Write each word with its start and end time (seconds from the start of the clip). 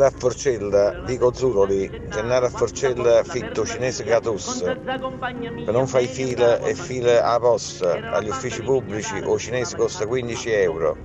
Gennaro 0.00 0.06
a 0.06 0.18
Forcella, 0.18 1.02
Vico 1.04 1.30
Zuroli, 1.34 2.06
Gennaro 2.08 2.46
a 2.46 2.48
Forcella, 2.48 3.22
Fitto, 3.22 3.66
Cinese 3.66 4.02
Catus. 4.02 4.62
Per 4.62 5.72
non 5.72 5.86
fare 5.86 6.06
fila 6.06 6.58
e 6.60 6.74
fila 6.74 7.22
a 7.22 7.38
posta 7.38 8.10
agli 8.10 8.28
uffici 8.28 8.62
pubblici 8.62 9.20
o 9.22 9.38
cinese 9.38 9.76
costa 9.76 10.06
15 10.06 10.50
euro 10.52 10.96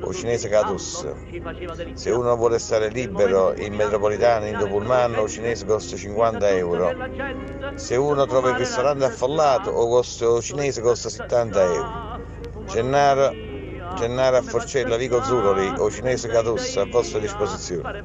o 0.00 0.12
cinese 0.12 0.50
Catus. 0.50 1.06
Se 1.94 2.10
uno 2.10 2.36
vuole 2.36 2.58
stare 2.58 2.90
libero 2.90 3.54
in 3.56 3.72
metropolitana, 3.72 4.46
in 4.48 4.58
Pullman 4.68 5.14
o 5.16 5.26
cinese 5.26 5.64
costa 5.64 5.96
50 5.96 6.48
euro. 6.50 6.94
Se 7.76 7.96
uno 7.96 8.26
trova 8.26 8.50
il 8.50 8.56
ristorante 8.56 9.06
affollato 9.06 9.70
o 9.70 9.88
costo 9.88 10.42
cinese 10.42 10.82
costa 10.82 11.08
70 11.08 11.62
euro. 11.62 12.20
Gennaro 12.66 13.45
Gennaro 13.96 14.36
a 14.36 14.42
Forcella, 14.42 14.96
Vico 14.96 15.22
Zuroli 15.22 15.72
o 15.78 15.90
Cinese 15.90 16.28
Cadussa 16.28 16.82
a 16.82 16.86
vostra 16.86 17.18
disposizione. 17.18 18.04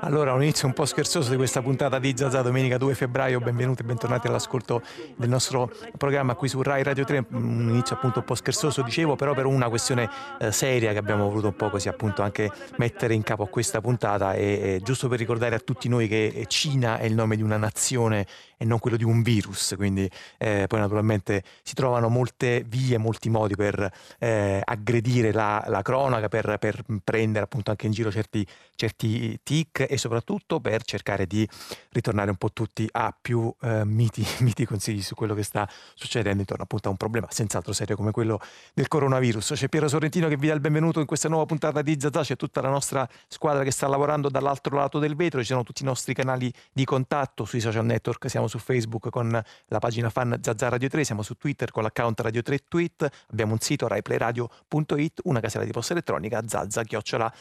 Allora, 0.00 0.32
un 0.32 0.42
inizio 0.42 0.66
un 0.66 0.74
po' 0.74 0.84
scherzoso 0.84 1.30
di 1.30 1.36
questa 1.36 1.62
puntata 1.62 1.98
di 1.98 2.14
Zazà 2.16 2.42
domenica 2.42 2.78
2 2.78 2.94
febbraio. 2.94 3.40
Benvenuti 3.40 3.82
e 3.82 3.84
bentornati 3.84 4.26
all'ascolto 4.26 4.82
del 5.16 5.28
nostro 5.28 5.70
programma 5.96 6.34
qui 6.34 6.48
su 6.48 6.62
Rai 6.62 6.82
Radio 6.82 7.04
3. 7.04 7.26
Un 7.30 7.68
inizio 7.70 7.96
appunto 7.96 8.20
un 8.20 8.24
po' 8.24 8.34
scherzoso, 8.34 8.82
dicevo, 8.82 9.16
però 9.16 9.34
per 9.34 9.46
una 9.46 9.68
questione 9.68 10.08
eh, 10.38 10.52
seria 10.52 10.92
che 10.92 10.98
abbiamo 10.98 11.28
voluto 11.28 11.48
un 11.48 11.56
po' 11.56 11.70
così 11.70 11.88
appunto 11.88 12.22
anche 12.22 12.50
mettere 12.76 13.14
in 13.14 13.22
capo 13.22 13.44
a 13.44 13.48
questa 13.48 13.80
puntata 13.80 14.34
e, 14.34 14.74
e 14.76 14.80
giusto 14.82 15.08
per 15.08 15.18
ricordare 15.18 15.54
a 15.54 15.60
tutti 15.60 15.88
noi 15.88 16.06
che 16.06 16.44
Cina 16.48 16.98
è 16.98 17.04
il 17.04 17.14
nome 17.14 17.36
di 17.36 17.42
una 17.42 17.56
nazione 17.56 18.26
e 18.56 18.64
non 18.64 18.78
quello 18.78 18.96
di 18.96 19.04
un 19.04 19.22
virus, 19.22 19.74
quindi 19.76 20.08
eh, 20.38 20.66
poi 20.66 20.80
naturalmente 20.80 21.42
si 21.62 21.74
trovano 21.74 22.08
molte 22.08 22.64
vie, 22.66 22.98
molti 22.98 23.28
modi 23.30 23.54
per 23.54 23.90
eh, 24.18 24.60
aggredire 24.64 25.32
la, 25.32 25.64
la 25.68 25.82
cronaca, 25.82 26.28
per, 26.28 26.56
per, 26.58 26.82
prendere 27.02 27.44
appunto 27.44 27.70
anche 27.70 27.86
in 27.86 27.92
giro 27.92 28.10
certi, 28.10 28.46
certi 28.74 29.38
tic 29.42 29.86
e 29.88 29.96
soprattutto 29.98 30.60
per 30.60 30.84
cercare 30.84 31.26
di 31.26 31.48
ritornare 31.90 32.30
un 32.30 32.36
po' 32.36 32.52
tutti 32.52 32.88
a 32.92 33.14
più 33.18 33.52
eh, 33.62 33.84
miti, 33.84 34.26
miti, 34.40 34.64
consigli 34.64 35.02
su 35.02 35.14
quello 35.14 35.34
che 35.34 35.42
sta 35.42 35.68
succedendo 35.94 36.40
intorno 36.40 36.64
appunto 36.64 36.88
a 36.88 36.90
un 36.90 36.96
problema 36.96 37.26
senz'altro 37.30 37.72
serio 37.72 37.96
come 37.96 38.10
quello 38.10 38.40
del 38.72 38.88
coronavirus. 38.88 39.52
C'è 39.54 39.68
Piero 39.68 39.88
Sorrentino 39.88 40.28
che 40.28 40.36
vi 40.36 40.48
dà 40.48 40.54
il 40.54 40.60
benvenuto 40.60 41.00
in 41.00 41.06
questa 41.06 41.28
nuova 41.28 41.46
puntata 41.46 41.82
di 41.82 41.96
Zazà, 41.98 42.22
c'è 42.22 42.36
tutta 42.36 42.60
la 42.60 42.70
nostra 42.70 43.08
squadra 43.28 43.62
che 43.62 43.70
sta 43.70 43.86
lavorando 43.86 44.28
dall'altro 44.28 44.76
lato 44.76 44.98
del 44.98 45.16
vetro, 45.16 45.40
ci 45.40 45.46
sono 45.46 45.62
tutti 45.62 45.82
i 45.82 45.86
nostri 45.86 46.14
canali 46.14 46.52
di 46.72 46.84
contatto 46.84 47.44
sui 47.44 47.60
social 47.60 47.84
network, 47.84 48.28
siamo 48.28 48.46
su 48.46 48.53
Facebook 48.58 49.10
con 49.10 49.30
la 49.30 49.78
pagina 49.78 50.10
fan 50.10 50.38
Zazza 50.40 50.68
Radio 50.68 50.88
3, 50.88 51.04
siamo 51.04 51.22
su 51.22 51.34
Twitter 51.34 51.70
con 51.70 51.82
l'account 51.82 52.20
Radio 52.20 52.42
3 52.42 52.58
Tweet, 52.68 53.08
abbiamo 53.30 53.52
un 53.52 53.58
sito 53.58 53.86
raiplayradio.it, 53.88 55.20
una 55.24 55.40
casella 55.40 55.64
di 55.64 55.72
posta 55.72 55.92
elettronica 55.92 56.42
zazza-rai.it. 56.46 57.32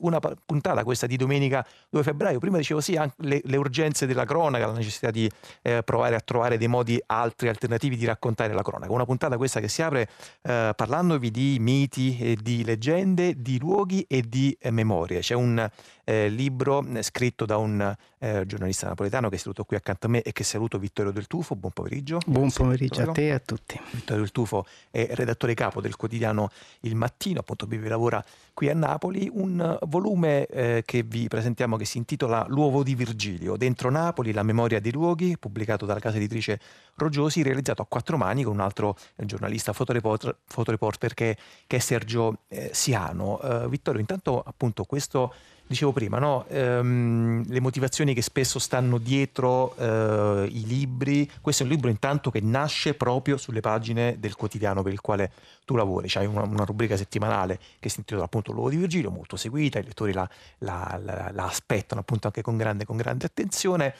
Una 0.00 0.18
puntata 0.18 0.84
questa 0.84 1.06
di 1.06 1.16
domenica 1.16 1.66
2 1.90 2.02
febbraio, 2.02 2.38
prima 2.38 2.58
dicevo 2.58 2.80
sì, 2.80 2.96
anche 2.96 3.14
le, 3.18 3.40
le 3.44 3.56
urgenze 3.56 4.06
della 4.06 4.24
cronaca, 4.24 4.66
la 4.66 4.72
necessità 4.72 5.10
di 5.10 5.30
eh, 5.62 5.82
provare 5.82 6.14
a 6.14 6.20
trovare 6.20 6.58
dei 6.58 6.68
modi 6.68 7.00
altri, 7.06 7.48
alternativi 7.48 7.96
di 7.96 8.04
raccontare 8.04 8.52
la 8.52 8.62
cronaca. 8.62 8.92
Una 8.92 9.04
puntata 9.04 9.36
questa 9.36 9.60
che 9.60 9.68
si 9.68 9.82
apre 9.82 10.08
eh, 10.42 10.72
parlandovi 10.74 11.30
di 11.30 11.56
miti, 11.60 12.18
e 12.18 12.36
di 12.40 12.64
leggende, 12.64 13.40
di 13.40 13.58
luoghi 13.58 14.04
e 14.08 14.22
di 14.22 14.56
eh, 14.60 14.70
memorie. 14.70 15.20
C'è 15.20 15.34
un 15.34 15.68
eh, 16.04 16.28
libro 16.28 16.84
eh, 16.86 17.02
scritto 17.02 17.44
da 17.44 17.56
un 17.56 17.94
eh, 18.18 18.44
giornalista 18.46 18.88
napoletano 18.88 19.28
che 19.28 19.36
è 19.36 19.38
seduto 19.48 19.64
qui 19.64 19.76
accanto 19.76 20.06
a 20.06 20.10
me 20.10 20.22
e 20.22 20.32
che 20.32 20.44
saluto 20.44 20.78
Vittorio 20.78 21.10
Del 21.10 21.26
Tufo. 21.26 21.56
Buon 21.56 21.72
pomeriggio. 21.72 22.18
Buon 22.26 22.50
pomeriggio 22.50 23.02
a 23.02 23.12
te 23.12 23.28
e 23.28 23.30
a 23.30 23.38
tutti. 23.38 23.80
Vittorio 23.92 24.22
Del 24.22 24.32
Tufo 24.32 24.66
è 24.90 25.08
redattore 25.12 25.54
capo 25.54 25.80
del 25.80 25.96
quotidiano 25.96 26.50
Il 26.80 26.94
Mattino, 26.94 27.40
appunto 27.40 27.66
vive 27.66 27.88
lavora 27.88 28.22
qui 28.52 28.68
a 28.68 28.74
Napoli, 28.74 29.30
un 29.32 29.78
volume 29.86 30.46
eh, 30.46 30.82
che 30.84 31.02
vi 31.02 31.28
presentiamo 31.28 31.76
che 31.76 31.84
si 31.84 31.98
intitola 31.98 32.44
L'uovo 32.48 32.82
di 32.82 32.94
Virgilio, 32.94 33.56
dentro 33.56 33.90
Napoli, 33.90 34.32
la 34.32 34.42
memoria 34.42 34.80
dei 34.80 34.92
luoghi, 34.92 35.38
pubblicato 35.38 35.86
dalla 35.86 36.00
casa 36.00 36.16
editrice 36.16 36.60
Rogiosi, 36.96 37.42
realizzato 37.42 37.80
a 37.80 37.86
quattro 37.86 38.16
mani 38.16 38.42
con 38.42 38.54
un 38.54 38.60
altro 38.60 38.96
eh, 39.16 39.24
giornalista 39.24 39.72
fotoreporter, 39.72 40.36
fotoreporter 40.44 41.14
che, 41.14 41.36
che, 41.66 41.76
è 41.76 41.80
Sergio 41.80 42.40
eh, 42.48 42.70
Siano. 42.72 43.38
Uh, 43.40 43.68
Vittorio, 43.68 44.00
intanto 44.00 44.42
appunto 44.44 44.84
questo 44.84 45.32
dicevo 45.68 45.92
prima, 45.92 46.18
no? 46.18 46.46
ehm, 46.48 47.44
le 47.46 47.60
motivazioni 47.60 48.14
che 48.14 48.22
spesso 48.22 48.58
stanno 48.58 48.98
dietro 48.98 49.76
eh, 49.76 50.48
i 50.50 50.64
libri. 50.66 51.30
Questo 51.40 51.62
è 51.62 51.66
un 51.66 51.72
libro 51.72 51.90
intanto 51.90 52.30
che 52.30 52.40
nasce 52.40 52.94
proprio 52.94 53.36
sulle 53.36 53.60
pagine 53.60 54.16
del 54.18 54.34
quotidiano 54.34 54.82
per 54.82 54.92
il 54.92 55.00
quale 55.00 55.30
tu 55.64 55.76
lavori. 55.76 56.08
C'hai 56.08 56.26
una, 56.26 56.42
una 56.42 56.64
rubrica 56.64 56.96
settimanale 56.96 57.58
che 57.78 57.88
si 57.90 57.98
intitola 57.98 58.24
appunto 58.24 58.52
L'uovo 58.52 58.70
di 58.70 58.76
Virgilio, 58.76 59.10
molto 59.10 59.36
seguita, 59.36 59.78
i 59.78 59.84
lettori 59.84 60.12
la, 60.12 60.28
la, 60.58 60.98
la, 61.02 61.30
la 61.32 61.44
aspettano 61.44 62.00
appunto 62.00 62.26
anche 62.26 62.40
con 62.40 62.56
grande, 62.56 62.86
con 62.86 62.96
grande 62.96 63.26
attenzione 63.26 63.94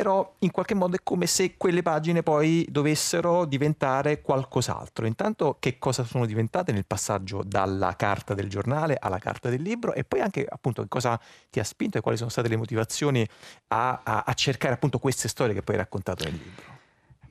però 0.00 0.36
in 0.38 0.50
qualche 0.50 0.72
modo 0.72 0.96
è 0.96 1.00
come 1.02 1.26
se 1.26 1.58
quelle 1.58 1.82
pagine 1.82 2.22
poi 2.22 2.66
dovessero 2.70 3.44
diventare 3.44 4.22
qualcos'altro. 4.22 5.04
Intanto 5.04 5.58
che 5.60 5.78
cosa 5.78 6.04
sono 6.04 6.24
diventate 6.24 6.72
nel 6.72 6.86
passaggio 6.86 7.42
dalla 7.44 7.94
carta 7.96 8.32
del 8.32 8.48
giornale 8.48 8.96
alla 8.98 9.18
carta 9.18 9.50
del 9.50 9.60
libro 9.60 9.92
e 9.92 10.04
poi 10.04 10.20
anche 10.20 10.46
appunto 10.48 10.86
cosa 10.88 11.20
ti 11.50 11.60
ha 11.60 11.64
spinto 11.64 11.98
e 11.98 12.00
quali 12.00 12.16
sono 12.16 12.30
state 12.30 12.48
le 12.48 12.56
motivazioni 12.56 13.28
a, 13.68 14.00
a, 14.02 14.22
a 14.26 14.32
cercare 14.32 14.72
appunto 14.72 14.98
queste 14.98 15.28
storie 15.28 15.52
che 15.52 15.60
poi 15.60 15.74
hai 15.74 15.82
raccontato 15.82 16.24
nel 16.24 16.32
libro. 16.32 16.78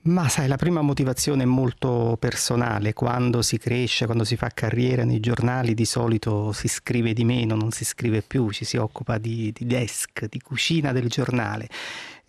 Ma 0.02 0.30
sai, 0.30 0.48
la 0.48 0.56
prima 0.56 0.80
motivazione 0.80 1.42
è 1.42 1.46
molto 1.46 2.16
personale. 2.18 2.94
Quando 2.94 3.42
si 3.42 3.58
cresce, 3.58 4.06
quando 4.06 4.24
si 4.24 4.34
fa 4.34 4.48
carriera 4.48 5.04
nei 5.04 5.20
giornali, 5.20 5.74
di 5.74 5.84
solito 5.84 6.52
si 6.52 6.68
scrive 6.68 7.12
di 7.12 7.24
meno, 7.24 7.54
non 7.54 7.70
si 7.70 7.84
scrive 7.84 8.22
più, 8.22 8.50
ci 8.50 8.64
si 8.64 8.78
occupa 8.78 9.18
di, 9.18 9.52
di 9.52 9.66
desk, 9.66 10.26
di 10.26 10.40
cucina 10.40 10.92
del 10.92 11.08
giornale. 11.08 11.68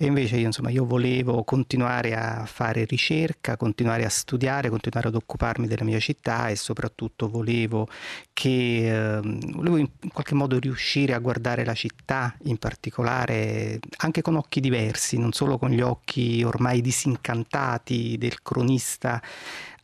E 0.02 0.08
invece 0.08 0.38
io, 0.38 0.48
insomma, 0.48 0.72
io 0.72 0.84
volevo 0.84 1.44
continuare 1.44 2.16
a 2.16 2.48
fare 2.48 2.86
ricerca, 2.86 3.56
continuare 3.56 4.04
a 4.04 4.10
studiare, 4.10 4.72
continuare 4.72 5.10
ad 5.10 5.14
occuparmi 5.14 5.68
della 5.68 5.84
mia 5.84 6.00
città 6.00 6.48
e 6.48 6.56
soprattutto 6.56 7.30
volevo 7.30 7.88
che 8.34 9.18
eh, 9.18 9.20
volevo 9.22 9.78
in 9.78 9.88
qualche 10.12 10.34
modo 10.34 10.58
riuscire 10.58 11.14
a 11.14 11.20
guardare 11.20 11.64
la 11.64 11.76
città 11.76 12.36
in 12.46 12.58
particolare 12.58 13.78
anche 13.98 14.24
con 14.24 14.38
occhi 14.38 14.60
diversi, 14.60 15.20
non 15.20 15.34
solo 15.34 15.60
con 15.60 15.70
gli 15.70 15.82
occhi 15.82 16.42
ormai 16.42 16.82
disincantati 16.82 18.18
del 18.18 18.42
cronista 18.42 19.22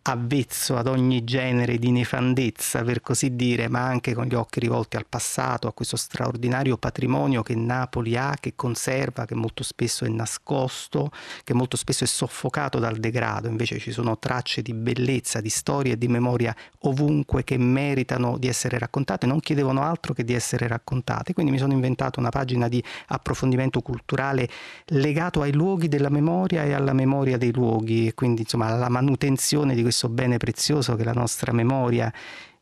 avvezzo 0.10 0.78
ad 0.78 0.88
ogni 0.88 1.26
genere 1.26 1.78
di 1.78 1.92
nefandezza, 1.92 2.82
per 2.84 3.02
così 3.02 3.36
dire, 3.36 3.68
ma 3.68 3.82
anche 3.82 4.14
con 4.14 4.26
gli 4.26 4.36
occhi 4.36 4.62
rivolti 4.62 4.96
al 4.96 5.06
passato, 5.08 5.68
a 5.68 5.74
questo 5.74 5.98
straordinario 5.98 6.78
patrimonio 6.78 7.44
che 7.44 7.56
Napoli 7.56 8.16
ha, 8.16 8.36
che 8.40 8.54
conserva, 8.56 9.26
che 9.26 9.36
molto 9.36 9.64
spesso 9.64 10.06
è 10.06 10.08
nascosto, 10.08 11.12
che 11.44 11.54
molto 11.54 11.76
spesso 11.76 12.06
è 12.06 12.08
soffocato 12.08 12.80
dal 12.80 12.96
degrado. 12.98 13.50
Invece 13.50 13.80
ci 13.80 13.92
sono 13.92 14.18
tracce 14.18 14.62
di 14.62 14.74
bellezza, 14.74 15.42
di 15.42 15.50
storia 15.50 15.94
e 15.94 15.98
di 15.98 16.08
memoria 16.08 16.56
ovunque 16.82 17.44
che 17.44 17.58
meritano 17.58 18.38
di 18.38 18.48
essere 18.48 18.80
raccontate, 18.80 19.26
non 19.26 19.42
chiedevano 19.42 19.82
altro 19.82 20.14
che 20.14 20.24
di 20.24 20.34
essere 20.34 20.68
raccontate. 20.68 21.34
Quindi 21.34 21.52
mi 21.52 21.58
sono 21.58 21.74
inventato 21.74 22.20
una 22.22 22.30
pagina 22.30 22.70
di 22.70 22.82
approfondimento 23.08 23.82
culturale 23.82 24.48
legato 24.86 25.42
ai 25.42 25.52
luoghi 25.52 25.90
della 25.90 26.10
memoria 26.10 26.64
e 26.64 26.72
alla 26.72 26.94
memoria 26.94 27.38
dei 27.38 27.52
luoghi, 27.52 28.08
e 28.08 28.14
quindi 28.14 28.42
insomma 28.42 28.68
alla 28.68 28.88
manutenzione 28.88 29.76
di 29.76 29.82
questo 29.82 29.96
questo 29.98 30.10
bene 30.10 30.38
prezioso 30.38 30.96
che 30.96 31.02
è 31.02 31.06
la 31.06 31.12
nostra 31.12 31.52
memoria, 31.52 32.14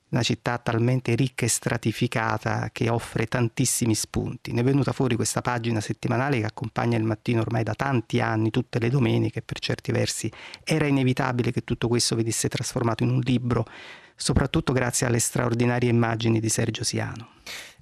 una 0.09 0.23
città 0.23 0.57
talmente 0.57 1.15
ricca 1.15 1.43
e 1.43 1.49
stratificata 1.49 2.69
che 2.71 2.87
offre 2.87 3.25
tantissimi 3.25 3.93
spunti. 3.93 4.53
Ne 4.53 4.61
è 4.61 4.63
venuta 4.63 4.93
fuori 4.93 5.17
questa 5.17 5.41
pagina 5.41 5.81
settimanale 5.81 6.39
che 6.39 6.45
accompagna 6.45 6.97
il 6.97 7.03
mattino 7.03 7.41
ormai 7.41 7.63
da 7.63 7.73
tanti 7.73 8.21
anni, 8.21 8.51
tutte 8.51 8.79
le 8.79 8.89
domeniche, 8.89 9.41
per 9.41 9.59
certi 9.59 9.91
versi 9.91 10.31
era 10.63 10.87
inevitabile 10.87 11.51
che 11.51 11.65
tutto 11.65 11.89
questo 11.89 12.15
venisse 12.15 12.47
trasformato 12.47 13.03
in 13.03 13.09
un 13.09 13.19
libro, 13.19 13.65
soprattutto 14.15 14.71
grazie 14.71 15.05
alle 15.05 15.19
straordinarie 15.19 15.89
immagini 15.89 16.39
di 16.39 16.47
Sergio 16.47 16.85
Siano. 16.85 17.34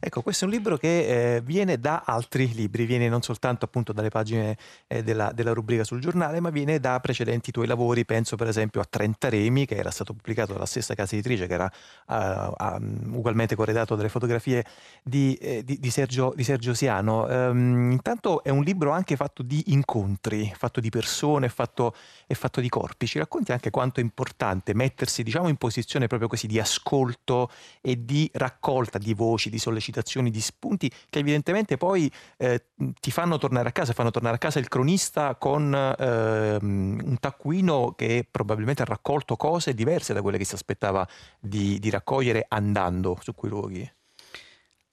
Ecco, 0.06 0.22
questo 0.22 0.44
è 0.44 0.48
un 0.50 0.54
libro 0.54 0.76
che 0.76 1.36
eh, 1.36 1.42
viene 1.42 1.80
da 1.80 2.04
altri 2.06 2.54
libri, 2.54 2.84
viene 2.86 3.08
non 3.08 3.22
soltanto 3.22 3.64
appunto 3.64 3.94
dalle 3.94 4.10
pagine 4.10 4.58
eh, 4.88 5.02
della, 5.02 5.32
della, 5.32 5.54
rubrica 5.54 5.86
sul 5.86 6.02
giornale, 6.02 6.42
ma 6.42 6.50
viene 6.50 6.82
da 6.82 7.00
precedenti 7.00 7.52
tuoi 7.52 7.68
lavori, 7.68 8.04
penso 8.04 8.36
per 8.36 8.50
esempio 8.50 8.82
a 8.82 8.86
Trenta 8.90 9.30
Remi, 9.30 9.66
che 9.66 9.76
era 9.76 9.92
stato 9.92 10.12
pubblicato 10.14 10.52
dalla 10.52 10.66
stessa 10.66 10.94
casa 10.94 11.16
editrice, 11.16 11.48
che 11.48 11.54
era 11.54 11.72
uh, 12.08 12.14
uh, 12.14 13.16
ugualmente 13.16 13.56
corredato 13.56 13.96
dalle 13.96 14.10
fotografie 14.10 14.66
di, 15.02 15.36
eh, 15.36 15.64
di, 15.64 15.80
di, 15.80 15.90
Sergio, 15.90 16.34
di 16.36 16.44
Sergio, 16.44 16.74
Siano. 16.74 17.24
Um, 17.24 17.92
intanto 17.92 18.44
è 18.44 18.50
un 18.50 18.64
libro 18.64 18.92
anche 18.92 19.16
fatto 19.16 19.42
di 19.42 19.64
incontri, 19.68 20.52
fatto 20.54 20.82
di 20.82 20.90
persone, 20.90 21.48
fatto, 21.48 21.96
è 22.28 22.34
fatto 22.34 22.60
di 22.60 22.68
corpi. 22.68 23.08
Ci 23.08 23.20
racconti 23.20 23.54
anche 23.54 23.70
quanto 23.70 24.02
è 24.02 24.04
importante 24.04 24.74
mettersi 24.74 25.24
diciamo 25.24 25.48
in 25.48 25.56
posizione 25.56 26.08
proprio 26.08 26.28
così 26.28 26.48
di 26.48 26.60
ascolto 26.60 27.50
e 27.80 28.04
di 28.04 28.30
raccolta 28.34 28.98
di 28.98 29.14
voci, 29.14 29.50
di 29.54 29.60
sollecitazione 29.60 29.92
citazioni, 29.94 30.30
di 30.32 30.42
spunti 30.42 30.92
che 31.10 31.20
evidentemente 31.20 31.78
poi 31.78 32.12
eh, 32.38 32.66
ti 33.00 33.12
fanno 33.12 33.38
tornare 33.38 33.70
a 33.70 33.72
casa, 33.72 33.94
fanno 33.94 34.12
tornare 34.12 34.36
a 34.36 34.40
casa 34.40 34.60
il 34.60 34.68
cronista 34.68 35.36
con 35.36 35.74
eh, 35.74 36.58
un 36.60 37.18
taccuino 37.20 37.94
che 37.96 38.28
probabilmente 38.30 38.82
ha 38.82 38.86
raccolto 38.86 39.36
cose 39.36 39.74
diverse 39.74 40.14
da 40.14 40.22
quelle 40.22 40.38
che 40.38 40.46
si 40.46 40.56
aspettava 40.56 41.08
di, 41.40 41.80
di 41.80 41.90
raccogliere 41.90 42.46
andando 42.48 43.18
su 43.22 43.34
quei 43.36 43.52
luoghi. 43.52 43.92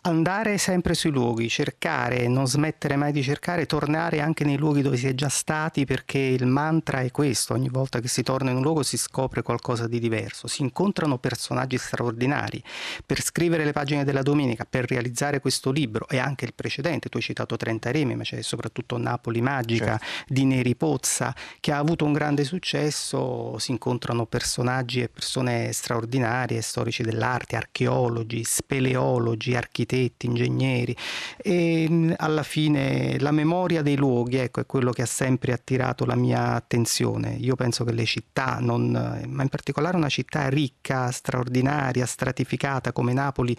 Andare 0.02 0.56
sempre 0.56 0.94
sui 0.94 1.11
luoghi, 1.11 1.50
cercare, 1.50 2.26
non 2.26 2.47
smettere 2.47 2.97
mai 2.97 3.12
di 3.12 3.23
cercare, 3.23 3.67
tornare 3.67 4.23
anche 4.23 4.44
nei 4.44 4.56
luoghi 4.56 4.81
dove 4.81 4.97
si 4.97 5.06
è 5.06 5.12
già 5.14 5.29
stati 5.29 5.85
perché 5.85 6.17
il 6.17 6.47
mantra 6.47 7.02
è 7.02 7.11
questo, 7.11 7.52
ogni 7.52 7.69
volta 7.69 8.00
che 8.00 8.08
si 8.08 8.23
torna 8.23 8.50
in 8.50 8.56
un 8.56 8.62
luogo 8.62 8.82
si 8.82 8.97
scopre 8.97 9.43
qualcosa 9.43 9.87
di 9.87 10.00
diverso, 10.00 10.47
si 10.47 10.62
incontrano 10.62 11.19
personaggi 11.19 11.76
straordinari. 11.76 12.64
Per 13.05 13.20
scrivere 13.20 13.62
le 13.62 13.73
pagine 13.73 14.02
della 14.02 14.23
domenica, 14.23 14.64
per 14.64 14.88
realizzare 14.88 15.38
questo 15.38 15.70
libro 15.70 16.08
e 16.08 16.17
anche 16.17 16.47
il 16.47 16.55
precedente, 16.55 17.11
tu 17.11 17.19
hai 17.19 17.23
citato 17.23 17.58
Trenta 17.58 17.91
Remi, 17.91 18.17
ma 18.17 18.23
c'è 18.23 18.41
soprattutto 18.41 18.97
Napoli 18.97 19.43
Magica 19.43 19.99
certo. 19.99 20.32
di 20.32 20.47
Neri 20.47 20.76
Pozza, 20.76 21.35
che 21.61 21.73
ha 21.73 21.76
avuto 21.76 22.06
un 22.06 22.14
grande 22.14 22.44
successo, 22.44 23.58
si 23.58 23.70
incontrano 23.73 24.25
personaggi 24.25 25.02
e 25.02 25.11
persone 25.11 25.73
straordinarie, 25.75 26.62
storici 26.62 27.02
dell'arte, 27.02 27.56
archeologi, 27.56 28.43
speleologi, 28.44 29.55
architetti, 29.55 29.88
architetti, 29.90 30.26
ingegneri 30.26 30.96
e 31.37 31.87
mm, 31.88 32.12
alla 32.16 32.42
fine 32.42 33.19
la 33.19 33.32
memoria 33.32 33.82
dei 33.82 33.96
luoghi 33.96 34.37
ecco, 34.37 34.60
è 34.60 34.66
quello 34.66 34.92
che 34.92 35.02
ha 35.02 35.06
sempre 35.06 35.52
attirato 35.52 36.04
la 36.04 36.14
mia 36.14 36.54
attenzione. 36.54 37.34
Io 37.38 37.56
penso 37.56 37.84
che 37.84 37.92
le 37.92 38.04
città, 38.04 38.58
non, 38.60 38.90
ma 38.90 39.42
in 39.42 39.48
particolare 39.48 39.96
una 39.96 40.08
città 40.08 40.48
ricca, 40.48 41.10
straordinaria, 41.10 42.06
stratificata 42.06 42.92
come 42.92 43.12
Napoli, 43.12 43.56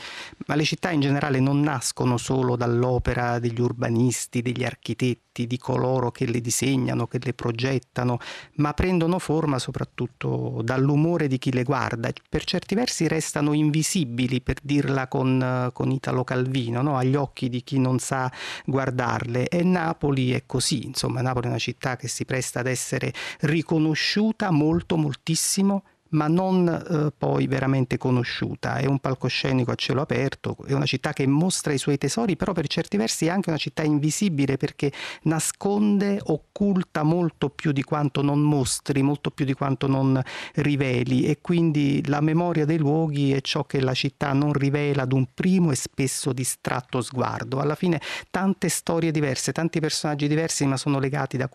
ma 0.48 0.56
le 0.56 0.64
città 0.64 0.92
in 0.92 1.02
generale 1.02 1.40
non 1.40 1.60
nascono 1.60 2.18
solo 2.18 2.56
dall'opera 2.56 3.40
degli 3.40 3.60
urbanisti, 3.60 4.42
degli 4.42 4.64
architetti, 4.64 5.31
di 5.32 5.58
coloro 5.58 6.12
che 6.12 6.26
le 6.26 6.42
disegnano, 6.42 7.08
che 7.08 7.20
le 7.22 7.34
progettano, 7.34 8.20
ma 8.56 8.74
prendono 8.74 9.18
forma 9.18 9.60
soprattutto 9.60 10.62
dall'umore 10.64 11.28
di 11.28 11.38
chi 11.38 11.52
le 11.52 11.64
guarda. 11.64 12.12
Per 12.30 12.44
certi 12.44 12.76
versi 12.76 13.08
restano 13.08 13.54
invisibili, 13.54 14.42
per 14.42 14.58
dirla 14.62 15.08
con, 15.08 15.70
con 15.74 15.92
Italo 15.92 16.24
Calvino 16.24 16.82
no? 16.82 16.98
agli 16.98 17.16
occhi 17.16 17.50
di 17.50 17.64
chi 17.64 17.80
non 17.80 18.00
sa 18.00 18.32
guardarle 18.66 19.48
e 19.48 19.64
Napoli 19.64 20.32
è 20.32 20.44
così, 20.46 20.86
insomma 20.86 21.22
Napoli 21.22 21.46
è 21.46 21.50
una 21.50 21.58
città 21.58 21.96
che 21.96 22.08
si 22.08 22.26
presta 22.26 22.60
ad 22.60 22.68
essere 22.68 23.14
riconosciuta 23.42 24.52
molto 24.52 24.98
moltissimo 24.98 25.84
ma 26.12 26.28
non 26.28 26.68
eh, 26.68 27.12
poi 27.16 27.48
veramente 27.48 27.98
conosciuta. 27.98 28.78
È 28.78 28.86
un 28.86 29.00
palcoscenico 29.00 29.72
a 29.72 29.76
cielo 29.76 30.02
aperto, 30.02 30.58
è 30.66 30.74
una 30.74 30.86
città 30.86 31.14
che 31.14 31.28
mostra 31.28 31.74
i 31.74 31.78
suoi 31.78 31.98
tesori, 31.98 32.36
però 32.36 32.54
per 32.54 32.68
certi 32.68 32.98
versi 32.98 33.26
è 33.26 33.30
anche 33.30 33.50
una 33.50 33.58
città 33.58 33.84
invisibile 33.84 34.58
perché 34.58 34.92
nasconde, 35.24 36.20
occulta 36.24 37.04
molto 37.04 37.50
più 37.50 37.72
di 37.72 37.84
quanto 37.84 38.22
non 38.22 38.42
mostri, 38.42 39.02
molto 39.02 39.32
più 39.32 39.46
di 39.46 39.54
quanto 39.54 39.88
non 39.88 40.22
riveli 40.56 41.26
e 41.26 41.40
quindi 41.42 42.06
la 42.08 42.22
memoria 42.22 42.66
dei 42.66 42.78
luoghi 42.78 43.34
è 43.34 43.42
ciò 43.42 43.64
che 43.64 43.80
la 43.80 43.94
città 43.94 44.34
non 44.34 44.54
rivela 44.54 45.04
ad 45.04 45.14
un 45.14 45.28
primo 45.34 45.72
e 45.72 45.76
spesso 45.76 46.34
distratto 46.34 47.02
sguardo. 47.02 47.60
Alla 47.60 47.76
fine 47.76 48.02
tante 48.30 48.70
storie 48.70 49.12
diverse, 49.12 49.52
tanti 49.52 49.80
personaggi 49.80 50.28
diversi, 50.28 50.66
ma 50.66 50.78
sono 50.78 51.00
legati 51.00 51.38
da, 51.38 51.50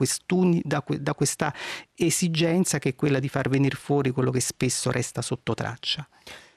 da, 0.62 0.84
da 0.98 1.14
questa 1.14 1.52
esigenza 1.94 2.78
che 2.78 2.90
è 2.90 2.94
quella 2.94 3.18
di 3.18 3.28
far 3.28 3.48
venire 3.48 3.76
fuori 3.76 4.10
quello 4.10 4.30
che 4.30 4.40
spesso 4.46 4.90
resta 4.90 5.22
sotto 5.22 5.54
traccia. 5.54 6.06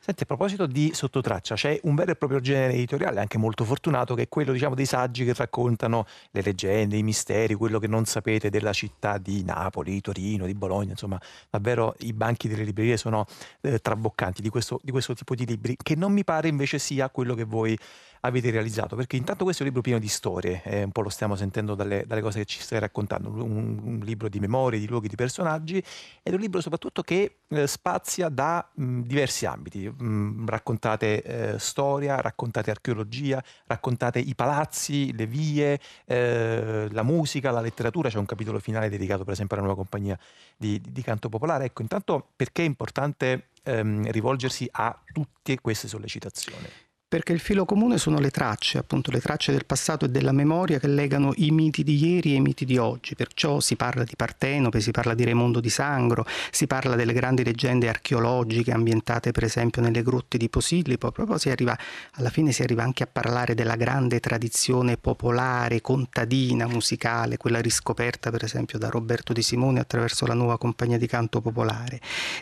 Senti, 0.01 0.23
a 0.23 0.25
proposito 0.25 0.65
di 0.65 0.91
sottotraccia, 0.93 1.55
c'è 1.55 1.79
un 1.83 1.93
vero 1.93 2.11
e 2.11 2.15
proprio 2.15 2.39
genere 2.39 2.73
editoriale, 2.73 3.19
anche 3.19 3.37
molto 3.37 3.63
fortunato, 3.63 4.15
che 4.15 4.23
è 4.23 4.27
quello 4.27 4.53
diciamo, 4.53 4.73
dei 4.73 4.85
saggi 4.85 5.23
che 5.25 5.33
raccontano 5.35 6.05
le 6.31 6.41
leggende, 6.41 6.97
i 6.97 7.03
misteri, 7.03 7.53
quello 7.53 7.77
che 7.77 7.87
non 7.87 8.05
sapete 8.05 8.49
della 8.49 8.73
città 8.73 9.19
di 9.19 9.43
Napoli, 9.43 9.91
di 9.91 10.01
Torino, 10.01 10.45
di 10.47 10.55
Bologna, 10.55 10.91
insomma, 10.91 11.21
davvero 11.49 11.93
i 11.99 12.13
banchi 12.13 12.47
delle 12.47 12.63
librerie 12.63 12.97
sono 12.97 13.25
eh, 13.61 13.77
traboccanti 13.77 14.41
di 14.41 14.49
questo, 14.49 14.79
di 14.81 14.89
questo 14.89 15.13
tipo 15.13 15.35
di 15.35 15.45
libri, 15.45 15.75
che 15.79 15.95
non 15.95 16.11
mi 16.11 16.23
pare 16.23 16.47
invece 16.47 16.79
sia 16.79 17.09
quello 17.09 17.35
che 17.35 17.43
voi 17.43 17.77
avete 18.21 18.51
realizzato? 18.51 18.95
Perché 18.95 19.15
intanto 19.15 19.43
questo 19.43 19.63
è 19.63 19.65
un 19.65 19.71
libro 19.71 19.83
pieno 19.83 19.99
di 19.99 20.07
storie, 20.07 20.61
eh, 20.63 20.83
un 20.83 20.91
po' 20.91 21.01
lo 21.01 21.09
stiamo 21.09 21.35
sentendo 21.35 21.75
dalle, 21.75 22.03
dalle 22.05 22.21
cose 22.21 22.39
che 22.39 22.45
ci 22.45 22.59
stai 22.59 22.79
raccontando, 22.79 23.29
un, 23.29 23.79
un, 23.83 23.99
libro 24.03 24.29
di 24.29 24.39
memorie, 24.39 24.79
di 24.79 24.87
luoghi, 24.87 25.07
di 25.07 25.15
personaggi, 25.15 25.77
ed 25.77 25.85
è 26.23 26.33
un 26.33 26.39
libro 26.39 26.61
soprattutto 26.61 27.01
che 27.01 27.37
eh, 27.47 27.67
spazia 27.67 28.29
da 28.29 28.67
mh, 28.73 29.01
diversi 29.01 29.45
ambiti. 29.45 29.89
Mh, 29.89 30.47
raccontate 30.47 31.21
eh, 31.21 31.59
storia, 31.59 32.21
raccontate 32.21 32.71
archeologia, 32.71 33.43
raccontate 33.65 34.19
i 34.19 34.35
palazzi, 34.35 35.13
le 35.15 35.25
vie, 35.25 35.79
eh, 36.05 36.87
la 36.91 37.03
musica, 37.03 37.51
la 37.51 37.61
letteratura, 37.61 38.09
c'è 38.09 38.17
un 38.17 38.25
capitolo 38.25 38.59
finale 38.59 38.89
dedicato 38.89 39.23
per 39.23 39.33
esempio 39.33 39.55
alla 39.55 39.65
nuova 39.65 39.81
compagnia 39.81 40.17
di, 40.57 40.79
di, 40.81 40.91
di 40.91 41.01
canto 41.01 41.29
popolare. 41.29 41.65
Ecco, 41.65 41.81
intanto 41.81 42.29
perché 42.35 42.63
è 42.63 42.65
importante 42.65 43.49
ehm, 43.63 44.11
rivolgersi 44.11 44.67
a 44.71 44.97
tutte 45.11 45.59
queste 45.59 45.87
sollecitazioni? 45.87 46.67
Perché 47.09 47.33
il 47.33 47.39
filo 47.39 47.65
comune 47.65 47.97
sono 47.97 48.19
le 48.19 48.29
tracce, 48.29 48.77
appunto 48.77 49.09
le 49.09 49.19
tracce 49.19 49.51
del 49.51 49.65
passato 49.65 50.05
e 50.05 50.09
della 50.09 50.31
memoria 50.31 50.77
che 50.77 50.85
legano 50.85 51.33
i 51.37 51.49
miti 51.49 51.81
di 51.81 51.97
ieri 51.97 52.33
e 52.33 52.35
i 52.35 52.39
miti 52.39 52.65
di 52.65 52.77
oggi. 52.77 53.15
Perciò 53.15 53.59
si 53.59 53.75
parla 53.75 54.03
di 54.03 54.13
Partenope, 54.15 54.79
si 54.79 54.91
parla 54.91 55.15
di 55.15 55.23
Raimondo 55.23 55.59
di 55.59 55.71
Sangro, 55.71 56.23
si 56.51 56.67
parla 56.67 56.93
delle 56.93 57.13
grandi 57.13 57.43
leggende 57.43 57.89
archeologiche 57.89 58.71
ambientate 58.71 59.31
per 59.31 59.43
esempio 59.43 59.81
nelle 59.81 60.03
grotte 60.03 60.37
di 60.37 60.49
Posillipo. 60.49 61.11
Proprio 61.11 61.39
si 61.39 61.49
arriva, 61.49 61.75
alla 62.11 62.29
fine 62.29 62.51
si 62.51 62.61
arriva 62.61 62.83
anche 62.83 63.01
a 63.01 63.07
parlare 63.11 63.55
della 63.55 63.75
grande 63.75 64.19
tradizione 64.19 64.97
popolare, 64.97 65.81
contadina, 65.81 66.67
musicale, 66.67 67.37
quella 67.37 67.59
riscoperta 67.59 68.29
per 68.29 68.43
esempio 68.43 68.77
da 68.77 68.89
Roberto 68.89 69.33
Di 69.33 69.41
Simone 69.41 69.79
attraverso 69.79 70.27
la 70.27 70.35
nuova 70.35 70.59
compagnia 70.59 70.99
di 70.99 71.07
canto 71.07 71.41
popolare. 71.41 71.99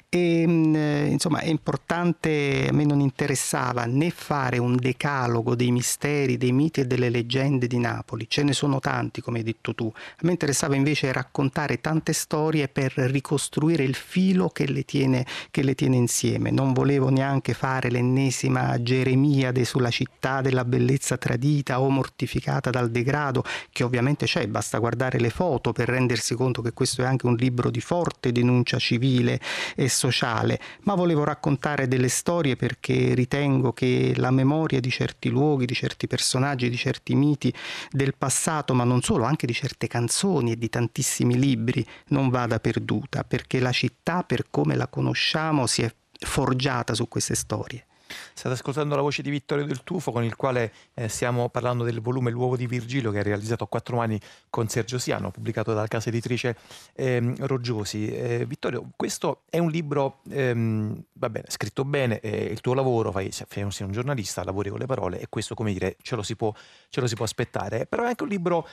E, 0.09 0.43
mm, 0.45 0.75
eh, 0.75 1.05
insomma 1.05 1.39
è 1.39 1.47
importante, 1.47 2.67
a 2.69 2.73
me 2.73 2.83
non 2.83 2.99
interessava 2.99 3.85
né 3.85 4.09
fare 4.09 4.55
fare 4.57 4.59
un 4.59 4.75
decalogo 4.75 5.55
dei 5.55 5.71
misteri, 5.71 6.37
dei 6.37 6.51
miti 6.51 6.81
e 6.81 6.85
delle 6.85 7.09
leggende 7.09 7.67
di 7.67 7.77
Napoli. 7.77 8.25
Ce 8.27 8.43
ne 8.43 8.53
sono 8.53 8.79
tanti, 8.79 9.21
come 9.21 9.39
hai 9.39 9.43
detto 9.43 9.73
tu. 9.73 9.91
A 9.93 10.19
me 10.21 10.31
interessava 10.31 10.75
invece 10.75 11.11
raccontare 11.11 11.79
tante 11.79 12.13
storie 12.13 12.67
per 12.67 12.93
ricostruire 12.95 13.83
il 13.83 13.95
filo 13.95 14.49
che 14.49 14.67
le 14.67 14.83
tiene, 14.83 15.25
che 15.51 15.63
le 15.63 15.75
tiene 15.75 15.95
insieme. 15.95 16.51
Non 16.51 16.73
volevo 16.73 17.09
neanche 17.09 17.53
fare 17.53 17.89
l'ennesima 17.89 18.81
Geremiade 18.81 19.63
sulla 19.63 19.89
città 19.89 20.41
della 20.41 20.65
bellezza 20.65 21.17
tradita 21.17 21.79
o 21.79 21.89
mortificata 21.89 22.69
dal 22.69 22.89
degrado, 22.89 23.43
che 23.71 23.83
ovviamente 23.83 24.25
c'è, 24.25 24.47
basta 24.47 24.79
guardare 24.79 25.19
le 25.19 25.29
foto 25.29 25.71
per 25.71 25.89
rendersi 25.89 26.35
conto 26.35 26.61
che 26.61 26.73
questo 26.73 27.01
è 27.01 27.05
anche 27.05 27.27
un 27.27 27.35
libro 27.35 27.69
di 27.69 27.81
forte 27.81 28.31
denuncia 28.31 28.79
civile 28.79 29.39
e 29.75 29.89
sociale, 29.89 30.59
ma 30.83 30.95
volevo 30.95 31.23
raccontare 31.23 31.87
delle 31.87 32.09
storie 32.09 32.55
perché 32.55 33.13
ritengo 33.13 33.73
che 33.73 34.13
la 34.15 34.31
memoria 34.31 34.46
memoria 34.47 34.79
di 34.79 34.89
certi 34.89 35.29
luoghi, 35.29 35.65
di 35.65 35.73
certi 35.73 36.07
personaggi, 36.07 36.69
di 36.69 36.77
certi 36.77 37.13
miti 37.15 37.53
del 37.91 38.15
passato, 38.17 38.73
ma 38.73 38.85
non 38.85 39.01
solo, 39.01 39.25
anche 39.25 39.45
di 39.45 39.53
certe 39.53 39.87
canzoni 39.87 40.53
e 40.53 40.57
di 40.57 40.69
tantissimi 40.69 41.37
libri, 41.37 41.85
non 42.07 42.29
vada 42.29 42.59
perduta, 42.59 43.25
perché 43.25 43.59
la 43.59 43.73
città, 43.73 44.23
per 44.23 44.47
come 44.49 44.75
la 44.75 44.87
conosciamo, 44.87 45.67
si 45.67 45.81
è 45.81 45.93
forgiata 46.19 46.93
su 46.93 47.07
queste 47.09 47.35
storie. 47.35 47.86
State 48.33 48.53
ascoltando 48.53 48.95
la 48.95 49.01
voce 49.01 49.21
di 49.21 49.29
Vittorio 49.29 49.65
del 49.65 49.83
Tufo 49.83 50.11
con 50.11 50.23
il 50.23 50.35
quale 50.35 50.73
eh, 50.93 51.07
stiamo 51.07 51.49
parlando 51.49 51.83
del 51.83 52.01
volume 52.01 52.31
L'uovo 52.31 52.55
di 52.55 52.67
Virgilio 52.67 53.11
che 53.11 53.19
ha 53.19 53.23
realizzato 53.23 53.63
a 53.63 53.67
quattro 53.67 53.99
anni 53.99 54.19
con 54.49 54.67
Sergio 54.67 54.97
Siano, 54.97 55.31
pubblicato 55.31 55.73
dalla 55.73 55.87
casa 55.87 56.09
editrice 56.09 56.55
ehm, 56.93 57.45
Roggiosi. 57.45 58.07
Eh, 58.07 58.45
Vittorio, 58.45 58.89
questo 58.95 59.41
è 59.49 59.57
un 59.57 59.69
libro, 59.69 60.19
ehm, 60.29 61.03
va 61.13 61.29
bene, 61.29 61.45
scritto 61.49 61.85
bene, 61.85 62.19
è 62.19 62.27
il 62.27 62.61
tuo 62.61 62.73
lavoro, 62.73 63.11
fai, 63.11 63.31
sei 63.31 63.63
un 63.63 63.91
giornalista, 63.91 64.43
lavori 64.43 64.69
con 64.69 64.79
le 64.79 64.85
parole 64.85 65.19
e 65.19 65.27
questo, 65.29 65.55
come 65.55 65.73
dire, 65.73 65.97
ce 66.01 66.15
lo 66.15 66.23
si 66.23 66.35
può, 66.35 66.53
ce 66.89 67.01
lo 67.01 67.07
si 67.07 67.15
può 67.15 67.25
aspettare, 67.25 67.85
però 67.85 68.03
è 68.03 68.07
anche 68.07 68.23
un 68.23 68.29
libro 68.29 68.67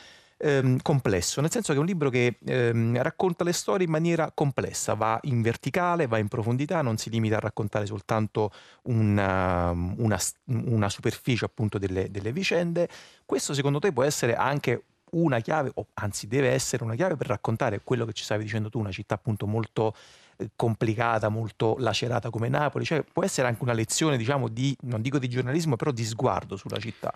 ehm, 0.44 0.78
complesso, 0.82 1.40
nel 1.40 1.50
senso 1.50 1.72
che 1.72 1.78
è 1.78 1.80
un 1.80 1.86
libro 1.86 2.10
che 2.10 2.38
ehm, 2.44 3.00
racconta 3.00 3.44
le 3.44 3.52
storie 3.52 3.86
in 3.86 3.90
maniera 3.90 4.30
complessa, 4.32 4.94
va 4.94 5.18
in 5.22 5.40
verticale, 5.40 6.06
va 6.06 6.18
in 6.18 6.28
profondità, 6.28 6.82
non 6.82 6.98
si 6.98 7.08
limita 7.08 7.36
a 7.36 7.40
raccontare 7.40 7.86
soltanto 7.86 8.50
una, 8.82 9.70
una, 9.70 10.18
una 10.44 10.88
superficie 10.90 11.46
appunto 11.46 11.78
delle, 11.78 12.10
delle 12.10 12.32
vicende. 12.32 12.88
Questo 13.24 13.54
secondo 13.54 13.78
te 13.78 13.92
può 13.92 14.02
essere 14.02 14.34
anche 14.34 14.84
una 15.12 15.40
chiave, 15.40 15.70
o 15.74 15.86
anzi 15.94 16.26
deve 16.26 16.50
essere 16.50 16.84
una 16.84 16.94
chiave 16.94 17.16
per 17.16 17.28
raccontare 17.28 17.80
quello 17.82 18.04
che 18.04 18.12
ci 18.12 18.24
stavi 18.24 18.42
dicendo 18.42 18.68
tu, 18.68 18.78
una 18.78 18.90
città 18.90 19.14
appunto 19.14 19.46
molto 19.46 19.94
eh, 20.36 20.50
complicata, 20.56 21.28
molto 21.28 21.76
lacerata 21.78 22.30
come 22.30 22.48
Napoli, 22.48 22.84
cioè 22.84 23.02
può 23.02 23.24
essere 23.24 23.48
anche 23.48 23.62
una 23.62 23.72
lezione, 23.72 24.16
diciamo, 24.16 24.48
di, 24.48 24.76
non 24.82 25.00
dico 25.00 25.18
di 25.18 25.28
giornalismo, 25.28 25.76
però 25.76 25.90
di 25.90 26.04
sguardo 26.04 26.56
sulla 26.56 26.78
città. 26.78 27.14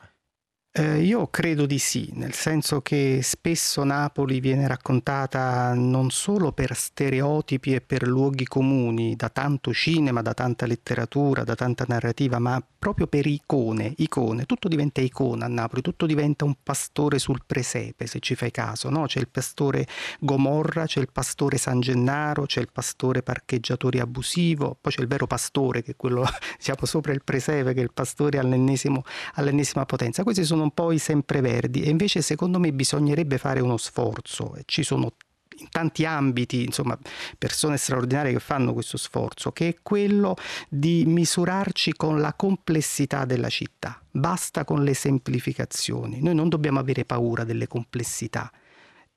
Eh, 0.70 1.00
io 1.00 1.26
credo 1.28 1.66
di 1.66 1.78
sì, 1.78 2.10
nel 2.12 2.34
senso 2.34 2.82
che 2.82 3.20
spesso 3.22 3.82
Napoli 3.82 4.38
viene 4.38 4.68
raccontata 4.68 5.72
non 5.74 6.10
solo 6.10 6.52
per 6.52 6.76
stereotipi 6.76 7.74
e 7.74 7.80
per 7.80 8.06
luoghi 8.06 8.44
comuni, 8.44 9.16
da 9.16 9.28
tanto 9.28 9.72
cinema, 9.72 10.22
da 10.22 10.34
tanta 10.34 10.66
letteratura, 10.66 11.42
da 11.42 11.56
tanta 11.56 11.84
narrativa, 11.88 12.38
ma 12.38 12.62
proprio 12.78 13.06
per 13.06 13.26
icone, 13.26 13.92
icone, 13.96 14.44
tutto 14.44 14.68
diventa 14.68 15.00
icona 15.00 15.46
a 15.46 15.48
Napoli, 15.48 15.82
tutto 15.82 16.06
diventa 16.06 16.44
un 16.44 16.54
pastore 16.62 17.18
sul 17.18 17.42
presepe, 17.44 18.06
se 18.06 18.20
ci 18.20 18.34
fai 18.34 18.50
caso, 18.50 18.88
no? 18.88 19.06
C'è 19.06 19.18
il 19.18 19.28
pastore 19.28 19.86
Gomorra, 20.20 20.86
c'è 20.86 21.00
il 21.00 21.10
pastore 21.10 21.58
San 21.58 21.80
Gennaro, 21.80 22.46
c'è 22.46 22.60
il 22.60 22.70
pastore 22.72 23.22
parcheggiatore 23.22 24.00
abusivo, 24.00 24.76
poi 24.80 24.92
c'è 24.92 25.00
il 25.00 25.08
vero 25.08 25.26
pastore 25.26 25.82
che 25.82 25.92
è 25.92 25.96
quello 25.96 26.24
diciamo 26.56 26.86
sopra 26.86 27.12
il 27.12 27.22
presepe, 27.24 27.74
che 27.74 27.80
è 27.80 27.82
il 27.82 27.92
pastore 27.92 28.38
all'ennesima 28.38 29.84
potenza. 29.86 30.22
Questi 30.22 30.44
sono 30.44 30.62
un 30.62 30.72
po' 30.72 30.92
i 30.92 30.98
sempreverdi 30.98 31.82
e 31.82 31.90
invece 31.90 32.22
secondo 32.22 32.58
me 32.58 32.72
bisognerebbe 32.72 33.38
fare 33.38 33.60
uno 33.60 33.76
sforzo, 33.76 34.54
ci 34.66 34.82
sono 34.82 35.12
in 35.58 35.68
tanti 35.70 36.04
ambiti, 36.04 36.64
insomma, 36.64 36.98
persone 37.36 37.76
straordinarie 37.76 38.32
che 38.32 38.40
fanno 38.40 38.72
questo 38.72 38.96
sforzo, 38.96 39.52
che 39.52 39.68
è 39.68 39.76
quello 39.82 40.36
di 40.68 41.04
misurarci 41.06 41.94
con 41.94 42.20
la 42.20 42.34
complessità 42.34 43.24
della 43.24 43.48
città. 43.48 44.00
Basta 44.10 44.64
con 44.64 44.82
le 44.84 44.94
semplificazioni. 44.94 46.20
Noi 46.20 46.34
non 46.34 46.48
dobbiamo 46.48 46.78
avere 46.78 47.04
paura 47.04 47.44
delle 47.44 47.66
complessità. 47.66 48.50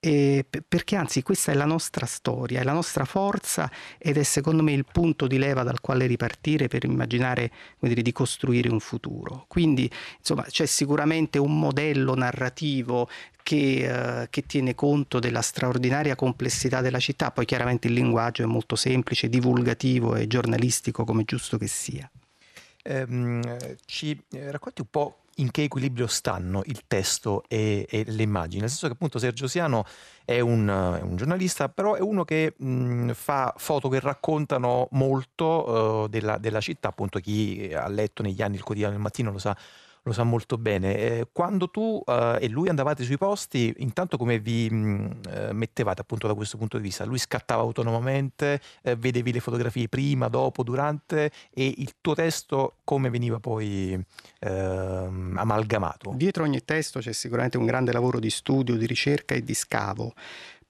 E 0.04 0.44
perché 0.68 0.96
anzi 0.96 1.22
questa 1.22 1.52
è 1.52 1.56
la 1.56 1.66
nostra 1.66 2.08
storia, 2.08 2.62
è 2.62 2.64
la 2.64 2.74
nostra 2.74 3.06
forza 3.06 3.70
ed 4.00 4.18
è 4.18 4.24
secondo 4.24 4.64
me 4.64 4.72
il 4.72 4.84
punto 4.92 5.28
di 5.28 5.38
leva 5.38 5.62
dal 5.62 5.80
quale 5.80 6.08
ripartire 6.08 6.68
per 6.68 6.86
immaginare 6.86 7.52
dire, 7.78 8.02
di 8.02 8.12
costruire 8.12 8.68
un 8.68 8.80
futuro. 8.80 9.46
Quindi 9.48 9.88
insomma 10.18 10.42
c'è 10.42 10.66
sicuramente 10.66 11.38
un 11.38 11.60
modello 11.60 12.16
narrativo 12.16 13.08
che, 13.44 14.22
eh, 14.24 14.28
che, 14.32 14.44
tiene 14.48 14.74
conto 14.74 15.20
della 15.20 15.44
straordinaria 15.44 16.16
complessità 16.16 16.82
della 16.82 17.00
città, 17.00 17.30
poi 17.30 17.46
chiaramente 17.46 17.88
il 17.88 17.94
linguaggio 17.94 18.42
è 18.42 18.48
molto 18.48 18.76
semplice, 18.76 19.30
divulgativo 19.30 20.16
e 20.16 20.26
giornalistico 20.26 21.04
come 21.04 21.26
giusto 21.26 21.60
che 21.60 21.68
sia. 21.68 22.10
Eh, 22.82 23.78
ci 23.86 24.20
racconti 24.32 24.82
un 24.82 24.88
po' 24.90 25.21
in 25.42 25.52
che 25.52 25.64
equilibrio 25.64 26.08
stanno 26.08 26.62
il 26.66 26.84
testo 26.88 27.44
e, 27.48 27.86
e 27.90 28.04
le 28.08 28.24
immagini, 28.24 28.62
nel 28.62 28.70
senso 28.70 28.88
che 28.88 28.94
appunto 28.94 29.20
Sergio 29.20 29.48
Siano 29.48 29.86
è 30.24 30.40
un, 30.40 30.68
è 30.68 31.02
un 31.02 31.16
giornalista, 31.16 31.68
però 31.68 31.96
è 31.96 32.00
uno 32.00 32.24
che 32.24 32.54
mh, 32.56 33.12
fa 33.12 33.54
foto 33.58 33.90
che 33.90 34.00
raccontano 34.00 34.88
molto 34.92 36.04
uh, 36.04 36.08
della, 36.08 36.38
della, 36.38 36.62
città, 36.62 36.90
appunto 36.90 37.20
chi 37.20 37.72
ha 37.74 37.88
letto 37.88 38.22
negli 38.22 38.42
anni 38.42 38.56
il 38.56 38.64
quotidiano 38.64 38.94
del 38.94 39.02
mattino 39.02 39.32
lo 39.32 39.40
sa 39.40 39.58
lo 40.04 40.14
sa 40.14 40.24
molto 40.24 40.58
bene. 40.58 40.98
Eh, 40.98 41.28
quando 41.32 41.70
tu 41.70 42.02
eh, 42.06 42.38
e 42.42 42.48
lui 42.48 42.70
andavate 42.70 43.04
sui 43.04 43.18
posti, 43.18 43.74
intanto 43.78 44.18
come 44.18 44.40
vi 44.40 44.70
mh, 44.70 44.76
mm, 44.76 45.12
eh, 45.30 45.54
mettevate 45.54 46.02
appunto 46.02 46.28
da 46.28 46.34
questo 46.34 46.58
punto 46.58 46.78
di 46.78 46.84
vista? 46.84 47.06
Lui 47.06 47.20
scattava 47.20 47.62
autonomamente, 47.62 48.60
eh, 48.82 48.96
vedevi 48.96 49.32
le 49.32 49.40
fotografie 49.40 49.88
prima, 49.90 50.28
dopo, 50.28 50.64
durante 50.64 51.32
e 51.54 51.74
il 51.78 51.96
tuo 52.02 52.16
testo 52.16 52.78
come 52.84 53.10
veniva 53.10 53.40
poi 53.40 54.00
ehm, 54.40 55.36
amalgamato? 55.38 56.14
Dietro 56.16 56.44
ogni 56.44 56.64
testo 56.64 57.00
c'è 57.00 57.12
sicuramente 57.12 57.58
un 57.58 57.66
grande 57.66 57.92
lavoro 57.92 58.20
di 58.20 58.30
studio, 58.30 58.76
di 58.76 58.86
ricerca 58.86 59.36
e 59.36 59.44
di 59.44 59.54
scavo. 59.54 60.14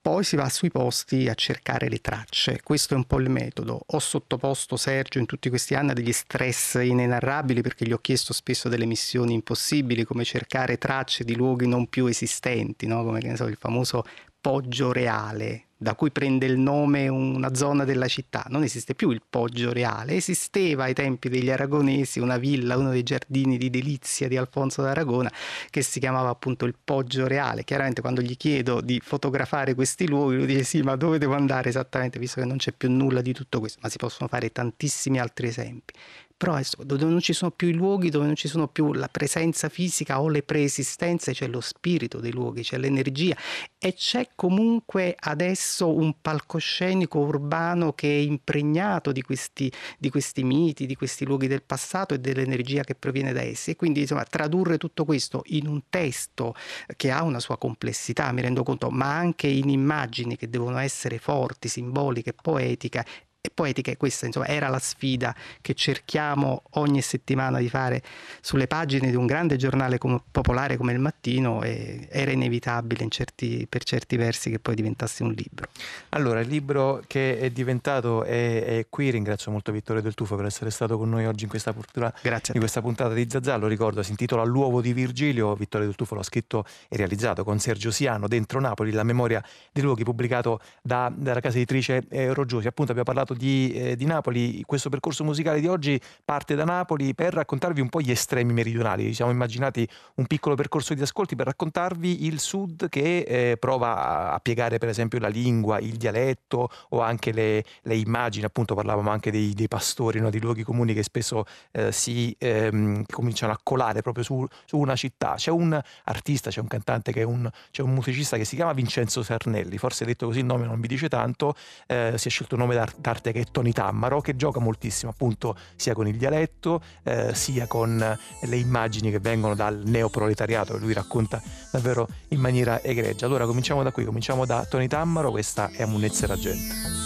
Poi 0.04 0.24
si 0.24 0.36
va 0.36 0.50
sui 0.50 0.72
posti 0.72 1.30
a 1.30 1.36
cercare 1.36 1.88
le 1.88 2.00
tracce, 2.00 2.62
questo 2.64 2.96
è 2.96 2.98
un 2.98 3.06
po' 3.06 3.20
il 3.20 3.30
metodo. 3.30 3.84
Ho 3.86 4.00
sottoposto 4.00 4.76
Sergio 4.76 5.20
in 5.20 5.28
tutti 5.28 5.48
questi 5.48 5.76
anni 5.76 5.92
a 5.92 5.94
degli 5.94 6.12
stress 6.12 6.80
inenarrabili 6.82 7.62
perché 7.62 7.86
gli 7.86 7.92
ho 7.92 8.00
chiesto 8.00 8.34
spesso 8.34 8.68
delle 8.68 8.88
missioni 8.88 9.34
impossibili 9.34 10.04
come 10.04 10.24
cercare 10.24 10.80
tracce 10.80 11.24
di 11.24 11.36
luoghi 11.36 11.68
non 11.68 11.86
più 11.86 12.08
esistenti, 12.08 12.88
no? 12.88 13.04
come 13.04 13.36
so, 13.36 13.46
il 13.46 13.58
famoso 13.58 14.04
Poggio 14.42 14.92
Reale, 14.92 15.66
da 15.82 15.96
cui 15.96 16.12
prende 16.12 16.46
il 16.46 16.60
nome 16.60 17.08
una 17.08 17.56
zona 17.56 17.86
della 17.86 18.08
città. 18.08 18.46
Non 18.50 18.62
esiste 18.62 18.94
più 18.94 19.10
il 19.10 19.24
Poggio 19.28 19.74
Reale, 19.74 20.14
esisteva 20.14 20.84
ai 20.84 20.94
tempi 20.94 21.28
degli 21.28 21.50
aragonesi 21.50 22.20
una 22.20 22.38
villa, 22.38 22.78
uno 22.78 22.92
dei 22.92 23.02
giardini 23.02 23.58
di 23.58 23.72
delizia 23.72 24.28
di 24.28 24.38
Alfonso 24.38 24.84
d'Aragona 24.84 25.32
che 25.72 25.82
si 25.82 26.00
chiamava 26.00 26.30
appunto 26.30 26.66
il 26.66 26.76
Poggio 26.82 27.26
Reale. 27.26 27.64
Chiaramente 27.64 28.02
quando 28.02 28.22
gli 28.22 28.38
chiedo 28.38 28.80
di 28.80 29.02
fotografare 29.04 29.74
questi 29.74 30.08
luoghi 30.08 30.36
lui 30.36 30.46
dice 30.46 30.64
sì, 30.64 30.82
ma 30.84 30.96
dove 30.96 31.18
devo 31.18 31.34
andare 31.34 31.70
esattamente 31.70 32.20
visto 32.20 32.40
che 32.40 32.46
non 32.46 32.58
c'è 32.58 32.74
più 32.74 32.92
nulla 32.92 33.22
di 33.22 33.34
tutto 33.34 33.60
questo, 33.60 33.80
ma 33.82 33.90
si 33.90 33.98
possono 33.98 34.30
fare 34.30 34.52
tantissimi 34.52 35.20
altri 35.20 35.48
esempi 35.48 35.94
però 36.42 36.60
dove 36.80 37.06
non 37.06 37.20
ci 37.20 37.34
sono 37.34 37.52
più 37.52 37.68
i 37.68 37.74
luoghi, 37.74 38.10
dove 38.10 38.26
non 38.26 38.36
ci 38.36 38.48
sono 38.48 38.68
più 38.68 38.94
la 38.94 39.08
presenza 39.08 39.70
fisica 39.70 40.20
o 40.20 40.28
le 40.28 40.42
preesistenze, 40.42 41.34
c'è 41.34 41.46
lo 41.46 41.62
spirito 41.62 42.20
dei 42.20 42.32
luoghi, 42.32 42.64
c'è 42.64 42.80
l'energia 42.80 43.38
e 43.78 43.94
c'è 43.94 44.30
comunque 44.34 45.16
adesso 45.20 45.96
un 45.96 46.16
palcoscenico 46.20 47.20
urbano 47.20 47.94
che 47.94 48.10
è 48.10 48.22
impregnato 48.22 49.12
di 49.12 49.22
questi, 49.22 49.72
di 50.00 50.10
questi 50.10 50.44
miti, 50.44 50.88
di 50.88 50.96
questi 50.96 51.26
luoghi 51.26 51.46
del 51.46 51.62
passato 51.62 52.16
e 52.16 52.20
dell'energia 52.20 52.82
che 52.82 52.96
proviene 52.96 53.34
da 53.34 53.44
essi. 53.44 53.70
E 53.70 53.76
quindi 53.76 54.00
insomma, 54.00 54.24
tradurre 54.24 54.80
tutto 54.80 55.06
questo 55.06 55.44
in 55.50 55.68
un 55.68 55.84
testo 55.90 56.56
che 56.96 57.12
ha 57.12 57.22
una 57.22 57.40
sua 57.40 57.60
complessità, 57.60 58.32
mi 58.32 58.42
rendo 58.42 58.64
conto, 58.64 58.90
ma 58.90 59.16
anche 59.16 59.46
in 59.46 59.70
immagini 59.70 60.36
che 60.38 60.50
devono 60.50 60.80
essere 60.80 61.20
forti, 61.20 61.68
simboliche, 61.68 62.34
poetiche 62.34 63.06
e 63.42 63.50
poetica. 63.54 63.96
Questa 63.98 64.28
insomma, 64.28 64.48
era 64.48 64.70
la 64.70 64.80
sfida 64.80 65.36
che 65.62 65.74
cerchiamo 65.74 66.64
ogni 66.72 67.02
settimana 67.02 67.58
di 67.58 67.68
fare 67.68 68.02
sulle 68.40 68.68
pagine 68.68 69.10
di 69.10 69.16
un 69.16 69.26
grande 69.26 69.58
giornale 69.58 69.98
come, 69.98 70.22
popolare 70.30 70.78
come 70.78 70.94
il 70.94 71.00
Mattino 71.00 71.64
e 71.64 72.08
era 72.12 72.32
inevitabile 72.32 73.08
certi, 73.10 73.66
per 73.68 73.84
certi 73.84 74.16
versi 74.16 74.52
che 74.52 74.60
poi 74.60 74.76
diventasse 74.76 75.24
un 75.24 75.32
libro. 75.32 75.68
Allora, 76.10 76.40
il 76.40 76.48
libro 76.48 77.02
che 77.08 77.40
è 77.40 77.50
diventato 77.50 78.24
è, 78.24 78.64
è 78.64 78.86
qui, 78.90 79.10
ringrazio 79.10 79.52
molto 79.52 79.72
Vittorio 79.72 80.02
Del 80.02 80.14
Tufo 80.14 80.36
per 80.36 80.46
essere 80.46 80.70
stato 80.70 80.98
con 80.98 81.10
noi 81.10 81.26
oggi 81.26 81.44
in 81.44 81.50
questa, 81.50 81.74
purtura, 81.74 82.14
in 82.24 82.60
questa 82.60 82.82
puntata 82.82 83.14
di 83.14 83.28
Zazà, 83.28 83.56
lo 83.56 83.68
ricordo, 83.68 84.04
si 84.04 84.12
intitola 84.12 84.44
L'uovo 84.44 84.82
di 84.82 84.94
Virgilio, 84.94 85.56
Vittorio 85.56 85.88
Del 85.88 85.96
Tufo 85.96 86.14
l'ha 86.16 86.24
scritto 86.24 86.66
e 86.88 86.96
realizzato 86.96 87.44
con 87.44 87.60
Sergio 87.60 87.90
Siano, 87.90 88.28
Dentro 88.28 88.60
Napoli, 88.60 88.92
la 88.92 89.04
memoria 89.04 89.44
dei 89.72 89.82
luoghi 89.82 90.04
pubblicato 90.04 90.60
da, 90.82 91.12
dalla 91.16 91.40
casa 91.40 91.58
editrice 91.58 92.04
eh, 92.10 92.34
Roggiosi. 92.34 92.68
Appunto 92.68 92.92
abbiamo 92.92 93.12
parlato 93.12 93.31
di, 93.34 93.72
eh, 93.74 93.96
di, 93.96 94.06
Napoli. 94.06 94.64
Questo 94.66 94.90
percorso 94.90 95.24
musicale 95.24 95.60
di 95.60 95.68
oggi 95.68 96.00
parte 96.24 96.56
da 96.56 96.64
Napoli 96.64 97.14
per 97.14 97.34
raccontarvi 97.34 97.82
un 97.82 97.90
po' 97.90 98.02
gli 98.02 98.12
estremi 98.12 98.54
meridionali. 98.54 99.06
Ci 99.08 99.16
siamo 99.16 99.32
immaginati 99.32 99.88
un 100.16 100.26
piccolo 100.28 100.56
percorso 100.56 100.94
di 100.94 101.02
ascolti 101.02 101.36
per 101.36 101.46
raccontarvi 101.48 102.26
il 102.26 102.40
sud 102.40 102.90
che 102.90 103.20
eh, 103.20 103.58
prova 103.58 104.34
a 104.34 104.40
piegare 104.40 104.78
per 104.78 104.90
esempio 104.90 105.20
la 105.20 105.28
lingua, 105.28 105.80
il 105.80 105.98
dialetto 105.98 106.70
o 106.90 107.02
anche 107.02 107.32
le, 107.32 107.64
le 107.84 107.96
immagini. 107.96 108.46
Appunto 108.46 108.76
parlavamo 108.76 109.10
anche 109.10 109.32
dei, 109.32 109.54
dei 109.54 109.68
pastori, 109.68 110.20
no? 110.20 110.30
dei 110.30 110.40
luoghi 110.40 110.64
comuni 110.64 110.94
che 110.94 111.04
spesso 111.04 111.46
eh, 111.72 111.92
si 111.92 112.36
ehm, 112.38 113.04
cominciano 113.10 113.54
a 113.54 113.60
colare 113.62 114.02
proprio 114.02 114.24
su, 114.24 114.46
su, 114.66 114.78
una 114.78 114.96
città. 114.96 115.36
C'è 115.36 115.52
un 115.52 115.80
artista, 116.06 116.50
c'è 116.50 116.60
un 116.60 116.68
cantante, 116.68 117.12
un, 117.24 117.50
c'è 117.70 117.82
un 117.82 117.94
musicista 117.94 118.38
che 118.38 118.46
si 118.46 118.56
chiama 118.56 118.74
Vincenzo 118.74 119.24
Sarnelli. 119.24 119.78
Forse 119.78 120.06
detto 120.06 120.26
così 120.26 120.40
il 120.40 120.46
nome 120.46 120.66
non 120.66 120.80
vi 120.80 120.88
dice 120.88 121.08
tanto. 121.10 121.56
Eh, 121.88 122.14
si 122.18 122.28
è 122.28 122.32
scelto 122.32 122.56
un 122.56 122.62
nome 122.62 122.76
d'arte 122.98 123.21
parte 123.22 123.32
che 123.32 123.42
è 123.42 123.46
Tony 123.52 123.72
Tammaro, 123.72 124.20
che 124.20 124.36
gioca 124.36 124.60
moltissimo 124.60 125.12
appunto 125.12 125.56
sia 125.76 125.94
con 125.94 126.08
il 126.08 126.18
dialetto, 126.18 126.82
eh, 127.04 127.34
sia 127.36 127.68
con 127.68 128.18
le 128.42 128.56
immagini 128.56 129.12
che 129.12 129.20
vengono 129.20 129.54
dal 129.54 129.84
neoproletariato, 129.86 130.74
che 130.74 130.80
lui 130.80 130.94
racconta 130.94 131.42
davvero 131.72 132.08
in 132.30 132.40
maniera 132.40 132.82
egregia. 132.82 133.28
Allora 133.28 133.46
cominciamo 133.46 133.84
da 133.84 133.92
qui, 133.92 134.04
cominciamo 134.04 134.46
da 134.46 134.66
Tony 134.66 134.88
Tammaro, 134.88 135.30
questa 135.30 135.70
è 135.72 135.84
Amunezza 135.84 136.26
la 136.28 136.38
gente. 136.38 137.00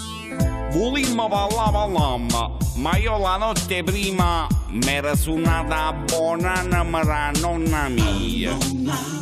Volimmo 0.72 1.28
parlare 1.30 1.72
parlammo, 1.72 2.58
ma 2.76 2.98
io 2.98 3.18
la 3.18 3.38
notte 3.38 3.84
prima 3.84 4.48
mi 4.70 4.88
era 4.88 5.16
suonata 5.16 5.94
buona 5.94 6.62
namera 6.62 7.32
nonna 7.40 7.88
mia. 7.88 8.52
Nonna. 8.52 9.14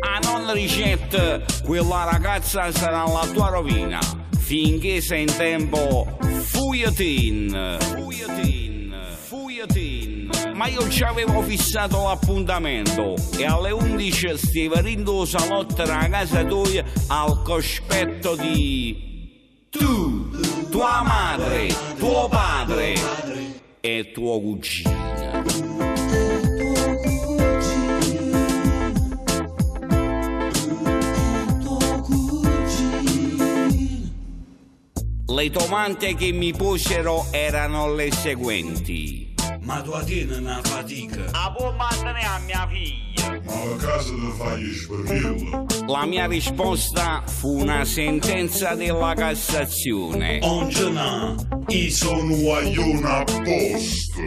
A 0.00 0.18
non 0.22 0.52
ricetta, 0.52 1.40
quella 1.64 2.04
ragazza 2.04 2.70
sarà 2.72 3.04
la 3.06 3.26
tua 3.32 3.48
rovina 3.48 4.23
finché 4.44 5.00
sei 5.00 5.22
in 5.22 5.34
tempo 5.38 6.06
fuyatin 6.42 7.78
fuyatin 7.80 8.94
fuyatin 9.26 10.30
ma 10.52 10.66
io 10.66 10.86
ci 10.90 11.02
avevo 11.02 11.40
fissato 11.40 12.02
l'appuntamento 12.02 13.14
e 13.38 13.46
alle 13.46 13.70
11 13.70 14.36
stava 14.36 14.82
rindo 14.82 15.24
salotto 15.24 15.80
a 15.80 16.08
casa 16.10 16.44
tua 16.44 16.84
al 17.06 17.40
cospetto 17.42 18.36
di 18.36 19.62
tu 19.70 20.28
tua 20.68 21.02
madre 21.02 21.74
tuo 21.96 22.28
padre 22.28 22.92
e 23.80 24.10
tua 24.12 24.38
cugina 24.40 25.93
Le 35.26 35.48
domande 35.48 36.14
che 36.16 36.32
mi 36.32 36.52
posero 36.52 37.24
erano 37.30 37.94
le 37.94 38.12
seguenti. 38.12 39.34
Ma 39.62 39.80
tua 39.80 40.04
tiene 40.04 40.36
una 40.36 40.60
fatica? 40.62 41.24
A 41.32 41.50
può 41.50 41.72
mandare 41.72 42.20
a 42.20 42.38
mia 42.40 42.68
figlia? 42.70 43.40
Ma 43.42 43.72
a 43.72 43.76
casa 43.76 44.10
devo 44.10 44.30
fargli 44.32 44.70
sperrilla? 44.70 45.64
La 45.86 46.04
mia 46.04 46.26
risposta 46.26 47.22
fu 47.24 47.58
una 47.60 47.86
sentenza 47.86 48.74
della 48.74 49.14
Cassazione. 49.14 50.40
Non 50.40 50.70
ce 50.70 50.90
n'ha, 50.90 51.34
io 51.68 51.90
sono 51.90 52.36
guaglione 52.36 53.08
a 53.08 53.24
posto. 53.24 54.20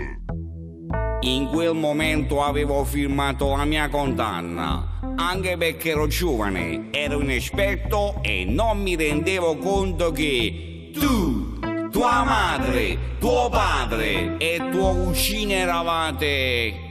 In 1.22 1.46
quel 1.46 1.76
momento 1.76 2.42
avevo 2.42 2.84
firmato 2.84 3.56
la 3.56 3.66
mia 3.66 3.88
condanna, 3.90 5.00
anche 5.16 5.58
perché 5.58 5.92
ero 5.92 6.08
giovane, 6.08 6.88
ero 6.90 7.22
inesperto 7.22 8.16
e 8.24 8.46
non 8.46 8.82
mi 8.82 8.96
rendevo 8.96 9.58
conto 9.58 10.12
che 10.12 10.68
tu, 11.00 11.60
tua 11.92 12.24
madre, 12.24 12.98
tuo 13.20 13.50
padre 13.50 14.36
e 14.40 14.70
tuo 14.72 14.94
cugino 14.96 15.54
eravate... 15.54 16.86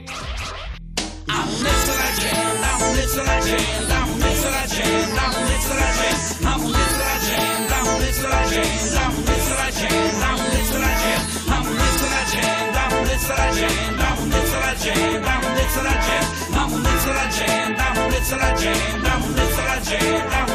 Gente, 1.27 1.27
ammonezzo 1.27 1.93
la 1.95 2.11
gente, 2.15 2.63
ammonezzo 2.73 3.23
la 3.23 3.39
gente, 3.41 3.93
ammonezzo 3.93 4.49
la 4.49 4.65
gente, 4.67 5.19
ammonezzo 5.19 5.73
la 5.73 5.93
gente, 5.93 6.43
ammonezzo 6.45 6.97
la 6.97 7.17
gente, 7.19 7.73
ammonezzo 7.75 8.27
la 8.27 8.43
gente, 8.47 8.97
ammonezzo 8.97 9.57
la 9.57 9.69
gente, 9.71 10.23
ammonezzo 10.23 10.77
la 10.79 10.93
gente, 10.97 11.57
ammonezzo 11.57 12.07
la 12.07 12.23
gente, 12.25 12.77
ammonezzo 12.77 13.33
la 13.37 13.53
gente, 13.53 14.07
ammonezzo 14.07 14.57
la 14.57 14.73
gente, 14.75 15.27
ammonezzo 15.27 15.81
la 15.83 15.95
gente, 16.01 16.57
ammonezzo 16.57 17.13
la 17.13 17.29
gente, 17.29 17.81
ammonezzo 17.81 18.35
la 18.35 18.55
gente, 18.55 19.09
ammonezzo 19.09 19.61
la 19.63 19.79
gente. 19.81 20.46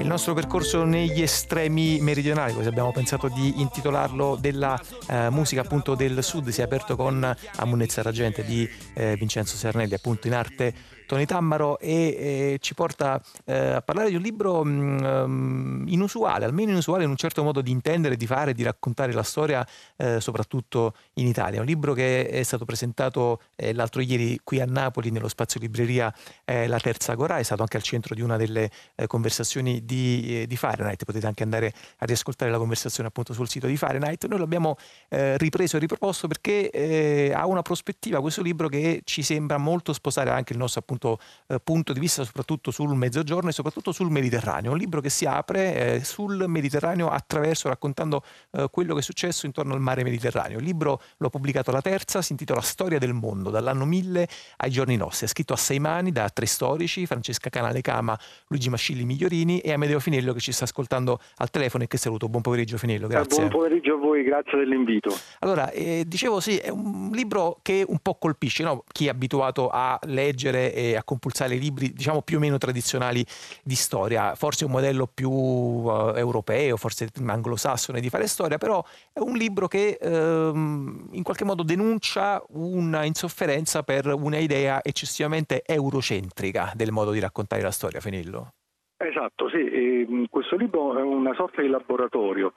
Il 0.00 0.06
nostro 0.06 0.32
percorso 0.32 0.84
negli 0.84 1.20
estremi 1.20 2.00
meridionali, 2.00 2.54
così 2.54 2.68
abbiamo 2.68 2.90
pensato 2.90 3.28
di 3.28 3.60
intitolarlo 3.60 4.36
della 4.40 4.80
eh, 5.08 5.28
musica 5.30 5.60
appunto 5.60 5.94
del 5.94 6.24
sud, 6.24 6.48
si 6.48 6.60
è 6.60 6.64
aperto 6.64 6.96
con 6.96 7.36
Ammunezza 7.56 8.00
Ragente 8.02 8.44
di 8.44 8.68
eh, 8.94 9.16
Vincenzo 9.16 9.56
Sernelli, 9.56 9.94
appunto 9.94 10.26
in 10.26 10.34
arte 10.34 10.74
Tony 11.10 11.24
Tammaro 11.24 11.76
e 11.80 11.92
eh, 11.92 12.58
ci 12.60 12.72
porta 12.72 13.20
eh, 13.44 13.72
a 13.72 13.82
parlare 13.82 14.10
di 14.10 14.14
un 14.14 14.22
libro 14.22 14.62
mh, 14.62 15.26
mm, 15.26 15.88
inusuale, 15.88 16.44
almeno 16.44 16.70
inusuale 16.70 17.02
in 17.02 17.10
un 17.10 17.16
certo 17.16 17.42
modo 17.42 17.62
di 17.62 17.72
intendere, 17.72 18.14
di 18.14 18.26
fare, 18.26 18.54
di 18.54 18.62
raccontare 18.62 19.12
la 19.12 19.24
storia, 19.24 19.66
eh, 19.96 20.20
soprattutto 20.20 20.94
in 21.14 21.26
Italia. 21.26 21.58
Un 21.58 21.66
libro 21.66 21.94
che 21.94 22.28
è 22.28 22.44
stato 22.44 22.64
presentato 22.64 23.40
eh, 23.56 23.74
l'altro 23.74 24.02
ieri 24.02 24.38
qui 24.44 24.60
a 24.60 24.66
Napoli 24.66 25.10
nello 25.10 25.26
spazio 25.26 25.58
libreria 25.58 26.14
eh, 26.44 26.68
La 26.68 26.78
Terza 26.78 27.10
Agora, 27.10 27.38
è 27.38 27.42
stato 27.42 27.62
anche 27.62 27.76
al 27.76 27.82
centro 27.82 28.14
di 28.14 28.20
una 28.20 28.36
delle 28.36 28.70
eh, 28.94 29.08
conversazioni 29.08 29.84
di, 29.84 30.46
di, 30.46 30.56
Fahrenheit, 30.56 31.04
potete 31.04 31.26
anche 31.26 31.42
andare 31.42 31.74
a 31.98 32.04
riascoltare 32.04 32.52
la 32.52 32.58
conversazione 32.58 33.08
appunto 33.08 33.32
sul 33.32 33.48
sito 33.48 33.66
di 33.66 33.76
Fahrenheit. 33.76 34.26
Noi 34.26 34.38
l'abbiamo 34.38 34.76
ripreso 35.08 35.76
e 35.76 35.80
riproposto 35.80 36.28
perché 36.28 37.32
ha 37.34 37.46
una 37.46 37.62
prospettiva 37.62 38.20
questo 38.20 38.42
libro 38.42 38.68
che 38.68 39.00
ci 39.02 39.22
sembra 39.22 39.58
molto 39.58 39.92
sposare 39.92 40.30
anche 40.30 40.52
il 40.52 40.58
nostro 40.60 40.78
appunto 40.80 40.99
appunto 41.00 41.18
eh, 41.46 41.58
punto 41.60 41.92
di 41.92 42.00
vista 42.00 42.24
soprattutto 42.24 42.70
sul 42.70 42.94
mezzogiorno 42.94 43.48
e 43.48 43.52
soprattutto 43.52 43.92
sul 43.92 44.10
Mediterraneo. 44.10 44.72
Un 44.72 44.78
libro 44.78 45.00
che 45.00 45.08
si 45.08 45.24
apre 45.24 45.94
eh, 45.94 46.04
sul 46.04 46.44
Mediterraneo 46.46 47.08
attraverso, 47.08 47.68
raccontando 47.68 48.22
eh, 48.52 48.68
quello 48.70 48.92
che 48.94 49.00
è 49.00 49.02
successo 49.02 49.46
intorno 49.46 49.72
al 49.72 49.80
mare 49.80 50.02
Mediterraneo. 50.02 50.58
Il 50.58 50.64
libro 50.64 51.00
l'ho 51.16 51.30
pubblicato 51.30 51.70
la 51.70 51.80
terza, 51.80 52.20
si 52.22 52.32
intitola 52.32 52.60
Storia 52.60 52.98
del 52.98 53.14
mondo, 53.14 53.50
dall'anno 53.50 53.86
1000 53.86 54.28
ai 54.58 54.70
giorni 54.70 54.96
nostri. 54.96 55.26
È 55.26 55.28
scritto 55.28 55.54
a 55.54 55.56
sei 55.56 55.78
mani 55.78 56.12
da 56.12 56.28
tre 56.28 56.46
storici, 56.46 57.06
Francesca 57.06 57.48
Canale 57.48 57.80
Cama, 57.80 58.18
Luigi 58.48 58.68
Mascilli 58.68 59.04
Migliorini 59.04 59.60
e 59.60 59.72
Amedeo 59.72 60.00
Finello 60.00 60.32
che 60.32 60.40
ci 60.40 60.52
sta 60.52 60.64
ascoltando 60.64 61.20
al 61.36 61.50
telefono 61.50 61.84
e 61.84 61.86
che 61.86 61.96
saluto. 61.96 62.28
Buon 62.28 62.42
pomeriggio 62.42 62.76
Finello, 62.76 63.06
grazie. 63.06 63.46
Buon 63.46 63.62
pomeriggio 63.62 63.94
a 63.94 63.98
voi, 63.98 64.22
grazie 64.22 64.58
dell'invito. 64.58 65.16
Allora, 65.40 65.70
eh, 65.70 66.04
dicevo 66.06 66.40
sì, 66.40 66.56
è 66.56 66.68
un 66.68 67.10
libro 67.12 67.58
che 67.62 67.84
un 67.86 67.98
po' 68.00 68.16
colpisce 68.16 68.62
no? 68.62 68.84
chi 68.92 69.06
è 69.06 69.10
abituato 69.10 69.68
a 69.68 69.98
leggere 70.04 70.72
e 70.80 70.96
a 70.96 71.04
compulsare 71.04 71.56
libri 71.56 71.92
diciamo 71.92 72.22
più 72.22 72.38
o 72.38 72.40
meno 72.40 72.58
tradizionali 72.58 73.24
di 73.62 73.74
storia, 73.74 74.34
forse 74.34 74.64
un 74.64 74.70
modello 74.70 75.06
più 75.06 75.30
uh, 75.30 76.14
europeo, 76.16 76.76
forse 76.76 77.08
anglosassone 77.26 78.00
di 78.00 78.08
fare 78.08 78.26
storia, 78.26 78.58
però 78.58 78.82
è 79.12 79.20
un 79.20 79.34
libro 79.36 79.68
che 79.68 79.98
um, 80.00 81.08
in 81.12 81.22
qualche 81.22 81.44
modo 81.44 81.62
denuncia 81.62 82.42
una 82.50 83.04
insofferenza 83.04 83.82
per 83.82 84.06
una 84.06 84.38
idea 84.38 84.80
eccessivamente 84.82 85.62
eurocentrica 85.64 86.72
del 86.74 86.92
modo 86.92 87.10
di 87.10 87.20
raccontare 87.20 87.62
la 87.62 87.70
storia, 87.70 88.00
Fenillo. 88.00 88.54
Esatto, 88.96 89.48
sì, 89.48 90.26
questo 90.28 90.56
libro 90.56 90.98
è 90.98 91.02
una 91.02 91.34
sorta 91.34 91.62
di 91.62 91.68
laboratorio. 91.68 92.52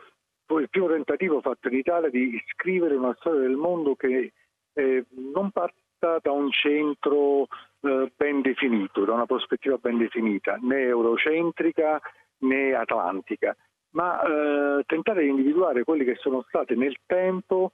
Poi 0.45 0.63
il 0.63 0.69
primo 0.69 0.89
tentativo 0.89 1.39
fatto 1.39 1.69
in 1.69 1.77
Italia 1.77 2.09
di 2.09 2.37
scrivere 2.51 2.95
una 2.95 3.15
storia 3.17 3.41
del 3.41 3.55
mondo 3.55 3.95
che 3.95 4.33
eh, 4.73 5.05
non 5.33 5.51
parta 5.51 6.19
da 6.21 6.31
un 6.31 6.51
centro 6.51 7.47
eh, 7.83 8.11
ben 8.15 8.41
definito, 8.41 9.05
da 9.05 9.13
una 9.13 9.25
prospettiva 9.25 9.77
ben 9.77 9.97
definita, 9.97 10.57
né 10.61 10.81
eurocentrica 10.81 12.01
né 12.39 12.73
atlantica, 12.73 13.55
ma 13.91 14.21
eh, 14.21 14.83
tentare 14.85 15.23
di 15.23 15.29
individuare 15.29 15.83
quelli 15.83 16.03
che 16.03 16.15
sono 16.15 16.43
stati 16.47 16.75
nel 16.75 16.97
tempo 17.05 17.71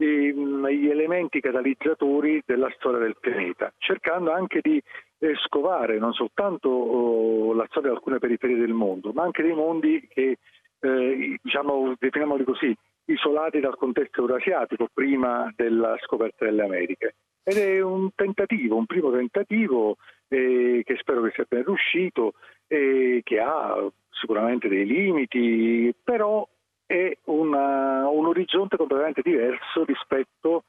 gli 0.00 0.88
elementi 0.88 1.40
catalizzatori 1.40 2.42
della 2.46 2.72
storia 2.78 3.00
del 3.00 3.18
pianeta, 3.20 3.70
cercando 3.76 4.32
anche 4.32 4.60
di 4.62 4.82
eh, 5.18 5.34
scovare 5.44 5.98
non 5.98 6.14
soltanto 6.14 6.70
oh, 6.70 7.52
la 7.52 7.66
storia 7.68 7.90
di 7.90 7.96
alcune 7.96 8.18
periferie 8.18 8.56
del 8.56 8.72
mondo, 8.72 9.12
ma 9.12 9.24
anche 9.24 9.42
dei 9.42 9.52
mondi 9.52 10.08
che, 10.08 10.38
eh, 10.80 11.38
diciamo, 11.42 11.94
definiamoli 11.98 12.44
così, 12.44 12.74
isolati 13.04 13.60
dal 13.60 13.76
contesto 13.76 14.22
eurasiatico 14.22 14.88
prima 14.92 15.52
della 15.54 15.96
scoperta 16.00 16.46
delle 16.46 16.62
Americhe. 16.62 17.16
Ed 17.42 17.56
è 17.56 17.80
un 17.80 18.10
tentativo, 18.14 18.76
un 18.76 18.86
primo 18.86 19.10
tentativo 19.10 19.96
eh, 20.28 20.82
che 20.84 20.96
spero 20.98 21.22
che 21.22 21.32
sia 21.34 21.46
ben 21.48 21.64
riuscito, 21.64 22.34
eh, 22.66 23.20
che 23.24 23.40
ha 23.40 23.90
sicuramente 24.10 24.68
dei 24.68 24.86
limiti, 24.86 25.94
però 26.02 26.46
è 26.86 27.16
una, 27.24 28.08
un 28.08 28.26
orizzonte 28.26 28.76
completamente 28.76 29.22
diverso 29.22 29.84
rispetto 29.84 30.56
a 30.56 30.62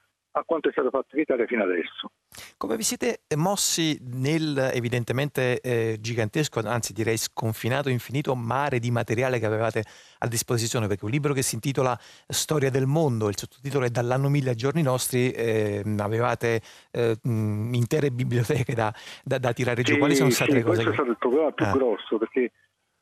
quanto 0.46 0.70
è 0.70 0.72
stato 0.72 0.90
fatto 0.90 1.16
in 1.16 1.22
Italia 1.22 1.46
fino 1.46 1.64
adesso. 1.64 2.12
Come 2.58 2.78
vi 2.78 2.84
siete 2.84 3.24
mossi 3.36 4.00
nel 4.14 4.72
evidentemente 4.74 5.60
eh, 5.60 5.98
gigantesco, 6.00 6.62
anzi 6.64 6.94
direi 6.94 7.18
sconfinato, 7.18 7.90
infinito 7.90 8.36
mare 8.36 8.80
di 8.80 8.92
materiale 8.92 9.40
che 9.40 9.46
avevate 9.46 9.84
a 10.20 10.28
disposizione? 10.28 10.88
Perché 10.88 11.04
un 11.04 11.12
libro 11.12 11.34
che 11.34 11.42
si 11.42 11.56
intitola 11.56 11.98
Storia 12.28 12.70
del 12.70 12.86
mondo, 12.86 13.28
il 13.28 13.38
sottotitolo 13.38 13.86
è 13.86 13.90
Dall'anno 13.90 14.30
1000 14.30 14.50
ai 14.50 14.56
giorni 14.56 14.82
nostri, 14.82 15.32
eh, 15.32 15.84
avevate 15.98 16.62
eh, 16.92 17.18
intere 17.24 18.12
biblioteche 18.12 18.74
da, 18.74 18.94
da, 19.24 19.38
da 19.38 19.52
tirare 19.52 19.84
giù. 19.84 19.94
Sì, 19.94 20.00
Quali 20.00 20.16
sono 20.16 20.30
state 20.30 20.52
sì, 20.52 20.58
le 20.58 20.64
cose? 20.64 20.84
Questo 20.84 20.92
che... 20.92 20.92
è 20.92 20.94
stato 20.94 21.12
il 21.12 21.18
problema 21.18 21.52
più 21.52 21.66
ah. 21.66 21.72
grosso 21.72 22.18
perché 22.18 22.52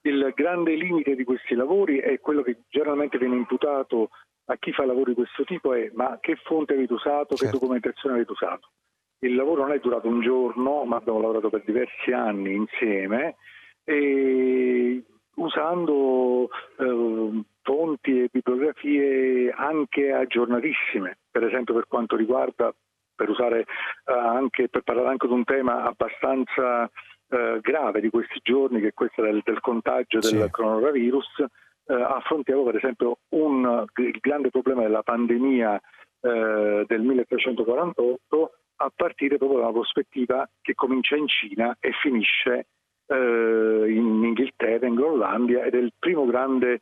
il 0.01 0.31
grande 0.35 0.75
limite 0.75 1.15
di 1.15 1.23
questi 1.23 1.55
lavori 1.55 1.99
è 1.99 2.19
quello 2.19 2.41
che 2.41 2.61
generalmente 2.69 3.17
viene 3.17 3.35
imputato 3.35 4.09
a 4.49 4.57
chi 4.57 4.71
fa 4.71 4.85
lavori 4.85 5.11
di 5.11 5.17
questo 5.17 5.43
tipo 5.43 5.73
è 5.73 5.91
ma 5.93 6.17
che 6.19 6.35
fonte 6.43 6.73
avete 6.73 6.93
usato, 6.93 7.35
certo. 7.35 7.45
che 7.45 7.51
documentazione 7.51 8.15
avete 8.15 8.31
usato. 8.31 8.69
Il 9.19 9.35
lavoro 9.35 9.61
non 9.61 9.73
è 9.73 9.79
durato 9.79 10.07
un 10.07 10.21
giorno, 10.21 10.85
ma 10.85 10.97
abbiamo 10.97 11.19
lavorato 11.19 11.49
per 11.49 11.63
diversi 11.63 12.11
anni 12.11 12.55
insieme 12.55 13.35
e 13.83 15.03
usando 15.35 16.49
eh, 16.77 17.43
fonti 17.61 18.23
e 18.23 18.29
bibliografie 18.31 19.51
anche 19.51 20.11
aggiornatissime, 20.11 21.19
per 21.29 21.43
esempio 21.43 21.73
per 21.73 21.87
quanto 21.87 22.15
riguarda, 22.15 22.73
per, 23.15 23.29
usare, 23.29 23.61
eh, 23.61 24.13
anche, 24.13 24.69
per 24.69 24.81
parlare 24.81 25.09
anche 25.09 25.27
di 25.27 25.33
un 25.33 25.43
tema 25.43 25.83
abbastanza 25.83 26.89
eh, 27.29 27.59
grave 27.61 28.01
di 28.01 28.09
questi 28.09 28.39
giorni, 28.41 28.79
che 28.79 28.87
è 28.87 28.93
questo 28.93 29.21
del, 29.21 29.41
del 29.43 29.59
contagio 29.59 30.21
sì. 30.21 30.37
del 30.37 30.49
coronavirus, 30.49 31.43
eh, 31.89 31.93
affrontiamo 31.93 32.63
per 32.63 32.75
esempio 32.75 33.19
un, 33.29 33.85
il 33.95 34.17
grande 34.21 34.51
problema 34.51 34.83
della 34.83 35.01
pandemia 35.01 35.81
eh, 36.21 36.85
del 36.87 37.01
1348 37.01 38.51
a 38.81 38.91
partire 38.95 39.37
proprio 39.37 39.59
da 39.59 39.65
una 39.65 39.73
prospettiva 39.73 40.47
che 40.61 40.75
comincia 40.75 41.15
in 41.15 41.27
Cina 41.27 41.75
e 41.79 41.91
finisce 42.01 42.67
eh, 43.07 43.85
in 43.87 44.23
Inghilterra, 44.23 44.87
in 44.87 44.95
Groenlandia 44.95 45.65
ed 45.65 45.73
è 45.73 45.79
il 45.79 45.93
primo 45.97 46.25
grande 46.25 46.81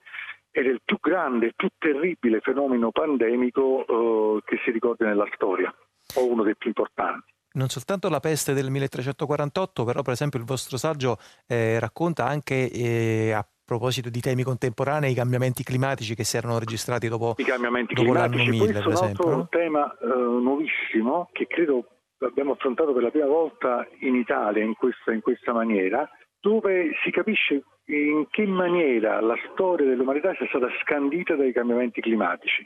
ed 0.51 0.65
è 0.65 0.69
il 0.69 0.81
più 0.83 0.97
grande, 0.99 1.53
più 1.55 1.69
terribile 1.77 2.39
fenomeno 2.41 2.91
pandemico 2.91 3.85
eh, 3.85 4.41
che 4.43 4.59
si 4.63 4.71
ricorda 4.71 5.05
nella 5.05 5.27
storia, 5.35 5.73
o 6.15 6.31
uno 6.31 6.43
dei 6.43 6.55
più 6.55 6.69
importanti. 6.69 7.33
Non 7.53 7.69
soltanto 7.69 8.09
la 8.09 8.19
peste 8.19 8.53
del 8.53 8.69
1348, 8.69 9.83
però 9.83 10.01
per 10.01 10.13
esempio 10.13 10.39
il 10.39 10.45
vostro 10.45 10.77
saggio 10.77 11.17
eh, 11.47 11.79
racconta 11.79 12.25
anche 12.25 12.69
eh, 12.71 13.31
a 13.31 13.47
proposito 13.67 14.09
di 14.09 14.21
temi 14.21 14.43
contemporanei, 14.43 15.11
i 15.11 15.15
cambiamenti 15.15 15.61
climatici 15.61 16.15
che 16.15 16.23
si 16.23 16.37
erano 16.37 16.57
registrati 16.57 17.09
dopo, 17.09 17.35
I 17.37 17.43
cambiamenti 17.43 17.93
dopo 17.93 18.13
l'anno 18.13 18.37
1000, 18.37 18.71
per 18.71 18.87
esempio. 18.87 18.91
Questo 18.91 19.23
è 19.23 19.25
un 19.25 19.39
altro 19.41 19.47
tema 19.49 19.97
eh, 20.01 20.05
nuovissimo 20.07 21.29
che 21.33 21.47
credo 21.47 21.85
abbiamo 22.19 22.53
affrontato 22.53 22.93
per 22.93 23.03
la 23.03 23.11
prima 23.11 23.27
volta 23.27 23.85
in 23.99 24.15
Italia 24.15 24.63
in 24.63 24.73
questa, 24.73 25.11
in 25.11 25.19
questa 25.19 25.51
maniera, 25.51 26.09
dove 26.39 26.91
si 27.03 27.11
capisce 27.11 27.63
in 27.87 28.27
che 28.29 28.45
maniera 28.45 29.19
la 29.19 29.35
storia 29.51 29.85
dell'umanità 29.85 30.33
sia 30.35 30.47
stata 30.47 30.67
scandita 30.81 31.35
dai 31.35 31.51
cambiamenti 31.51 31.99
climatici. 31.99 32.65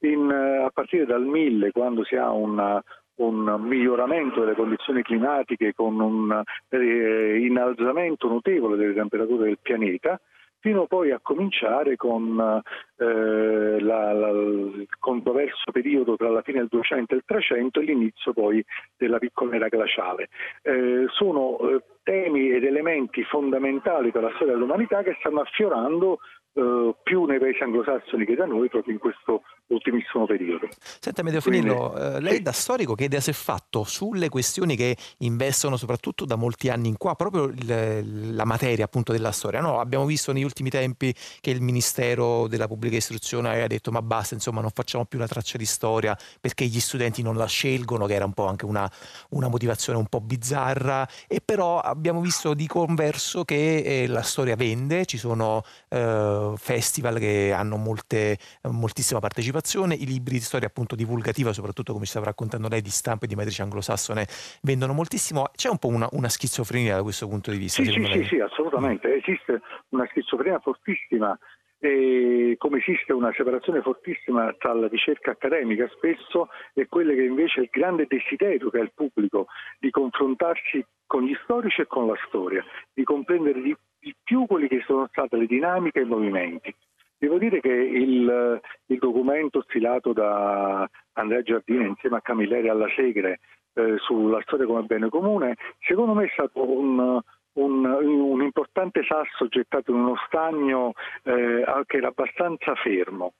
In, 0.00 0.30
eh, 0.30 0.64
a 0.64 0.70
partire 0.70 1.04
dal 1.04 1.24
1000, 1.24 1.72
quando 1.72 2.04
si 2.04 2.16
ha 2.16 2.30
una, 2.30 2.82
un 3.16 3.56
miglioramento 3.60 4.40
delle 4.40 4.54
condizioni 4.54 5.02
climatiche 5.02 5.74
con 5.74 6.00
un 6.00 6.42
eh, 6.68 7.38
innalzamento 7.38 8.28
notevole 8.28 8.76
delle 8.76 8.94
temperature 8.94 9.44
del 9.44 9.58
pianeta, 9.60 10.20
fino 10.60 10.86
poi 10.86 11.10
a 11.10 11.20
cominciare 11.20 11.96
con 11.96 12.62
eh, 12.96 13.80
la, 13.80 14.12
la, 14.12 14.28
il 14.28 14.88
controverso 14.98 15.70
periodo 15.72 16.16
tra 16.16 16.30
la 16.30 16.42
fine 16.42 16.58
del 16.58 16.68
200 16.68 17.14
e 17.14 17.16
il 17.16 17.22
300 17.24 17.80
e 17.80 17.82
l'inizio 17.84 18.32
poi 18.32 18.64
della 18.96 19.18
piccola 19.18 19.54
era 19.54 19.68
glaciale. 19.68 20.28
Eh, 20.62 21.06
sono 21.08 21.58
eh, 21.60 21.82
temi 22.02 22.50
ed 22.50 22.64
elementi 22.64 23.22
fondamentali 23.24 24.10
per 24.10 24.22
la 24.22 24.32
storia 24.34 24.54
dell'umanità 24.54 25.02
che 25.02 25.16
stanno 25.20 25.40
affiorando 25.40 26.18
eh, 26.54 26.94
più 27.02 27.24
nei 27.24 27.38
paesi 27.38 27.62
anglosassoni 27.62 28.24
che 28.24 28.34
da 28.34 28.46
noi 28.46 28.68
proprio 28.68 28.94
in 28.94 29.00
questo 29.00 29.42
ultimissimo 29.68 30.26
periodo. 30.26 30.68
Senta 31.00 31.22
Medeofinillo, 31.22 32.16
eh, 32.16 32.20
lei 32.20 32.42
da 32.42 32.52
storico 32.52 32.94
che 32.94 33.04
idea 33.04 33.20
si 33.20 33.30
è 33.30 33.34
fatto 33.34 33.84
sulle 33.84 34.28
questioni 34.28 34.76
che 34.76 34.96
investono 35.18 35.76
soprattutto 35.76 36.24
da 36.24 36.36
molti 36.36 36.68
anni 36.68 36.88
in 36.88 36.96
qua, 36.96 37.14
proprio 37.14 37.44
il, 37.44 38.34
la 38.34 38.44
materia 38.44 38.84
appunto 38.84 39.12
della 39.12 39.32
storia? 39.32 39.60
No, 39.60 39.80
abbiamo 39.80 40.06
visto 40.06 40.32
negli 40.32 40.42
ultimi 40.42 40.70
tempi 40.70 41.14
che 41.40 41.50
il 41.50 41.60
Ministero 41.60 42.46
della 42.48 42.66
Pubblica 42.66 42.96
Istruzione 42.96 43.48
aveva 43.48 43.66
detto 43.66 43.90
ma 43.90 44.02
basta, 44.02 44.34
insomma 44.34 44.60
non 44.60 44.70
facciamo 44.70 45.04
più 45.04 45.18
la 45.18 45.26
traccia 45.26 45.58
di 45.58 45.66
storia 45.66 46.16
perché 46.40 46.64
gli 46.64 46.80
studenti 46.80 47.22
non 47.22 47.36
la 47.36 47.46
scelgono, 47.46 48.06
che 48.06 48.14
era 48.14 48.24
un 48.24 48.32
po' 48.32 48.46
anche 48.46 48.64
una, 48.64 48.90
una 49.30 49.48
motivazione 49.48 49.98
un 49.98 50.06
po' 50.06 50.20
bizzarra, 50.20 51.06
e 51.26 51.40
però 51.44 51.80
abbiamo 51.80 52.20
visto 52.20 52.54
di 52.54 52.66
converso 52.66 53.44
che 53.44 53.78
eh, 53.78 54.06
la 54.06 54.22
storia 54.22 54.56
vende, 54.56 55.04
ci 55.04 55.18
sono 55.18 55.62
eh, 55.88 56.54
festival 56.56 57.18
che 57.18 57.52
hanno 57.52 57.76
molte, 57.76 58.38
moltissima 58.62 59.20
partecipazione, 59.20 59.56
partecipazione, 59.58 59.94
i 59.94 60.06
libri 60.06 60.34
di 60.34 60.40
storia 60.40 60.68
appunto 60.68 60.94
divulgativa, 60.94 61.52
soprattutto 61.52 61.92
come 61.92 62.04
ci 62.04 62.10
stava 62.12 62.26
raccontando 62.26 62.68
lei, 62.68 62.80
di 62.80 62.90
stampa 62.90 63.24
e 63.24 63.28
di 63.28 63.34
matrice 63.34 63.62
anglosassone, 63.62 64.26
vendono 64.62 64.92
moltissimo. 64.92 65.50
C'è 65.54 65.68
un 65.68 65.78
po' 65.78 65.88
una, 65.88 66.08
una 66.12 66.28
schizofrenia 66.28 66.96
da 66.96 67.02
questo 67.02 67.28
punto 67.28 67.50
di 67.50 67.58
vista? 67.58 67.82
Sì, 67.82 67.90
sì, 67.90 68.04
sì, 68.04 68.24
sì, 68.24 68.40
assolutamente. 68.40 69.14
Esiste 69.14 69.60
una 69.90 70.06
schizofrenia 70.10 70.60
fortissima 70.60 71.36
e 71.80 72.56
come 72.58 72.78
esiste 72.78 73.12
una 73.12 73.32
separazione 73.36 73.82
fortissima 73.82 74.52
tra 74.58 74.74
la 74.74 74.88
ricerca 74.88 75.30
accademica 75.30 75.88
spesso 75.94 76.48
e 76.74 76.88
quelle 76.88 77.14
che 77.14 77.22
invece 77.22 77.60
è 77.60 77.62
il 77.64 77.68
grande 77.70 78.06
desiderio 78.08 78.68
che 78.68 78.78
ha 78.78 78.82
il 78.82 78.92
pubblico 78.92 79.46
di 79.78 79.90
confrontarsi 79.90 80.84
con 81.06 81.22
gli 81.22 81.36
storici 81.44 81.82
e 81.82 81.86
con 81.86 82.08
la 82.08 82.16
storia, 82.26 82.64
di 82.92 83.04
comprendere 83.04 83.62
di, 83.62 83.76
di 84.00 84.14
più 84.22 84.44
quelle 84.46 84.66
che 84.66 84.82
sono 84.86 85.06
state 85.10 85.36
le 85.36 85.46
dinamiche 85.46 86.00
e 86.00 86.02
i 86.02 86.06
movimenti. 86.06 86.74
Devo 87.18 87.38
dire 87.38 87.60
che 87.60 87.72
il, 87.72 88.60
il 88.86 88.98
documento 88.98 89.62
stilato 89.62 90.12
da 90.12 90.88
Andrea 91.14 91.42
Giardini 91.42 91.86
insieme 91.86 92.18
a 92.18 92.20
Camilleri 92.20 92.68
alla 92.68 92.88
Segre 92.94 93.40
eh, 93.74 93.96
sulla 93.98 94.40
storia 94.42 94.66
come 94.66 94.82
bene 94.82 95.08
comune, 95.08 95.56
secondo 95.80 96.14
me 96.14 96.26
è 96.26 96.30
stato 96.32 96.62
un, 96.62 97.20
un, 97.54 97.84
un 97.84 98.42
importante 98.42 99.02
sasso 99.02 99.48
gettato 99.48 99.90
in 99.90 99.98
uno 99.98 100.14
stagno 100.26 100.92
eh, 101.24 101.64
che 101.86 101.96
era 101.96 102.08
abbastanza 102.08 102.74
fermo. 102.76 103.32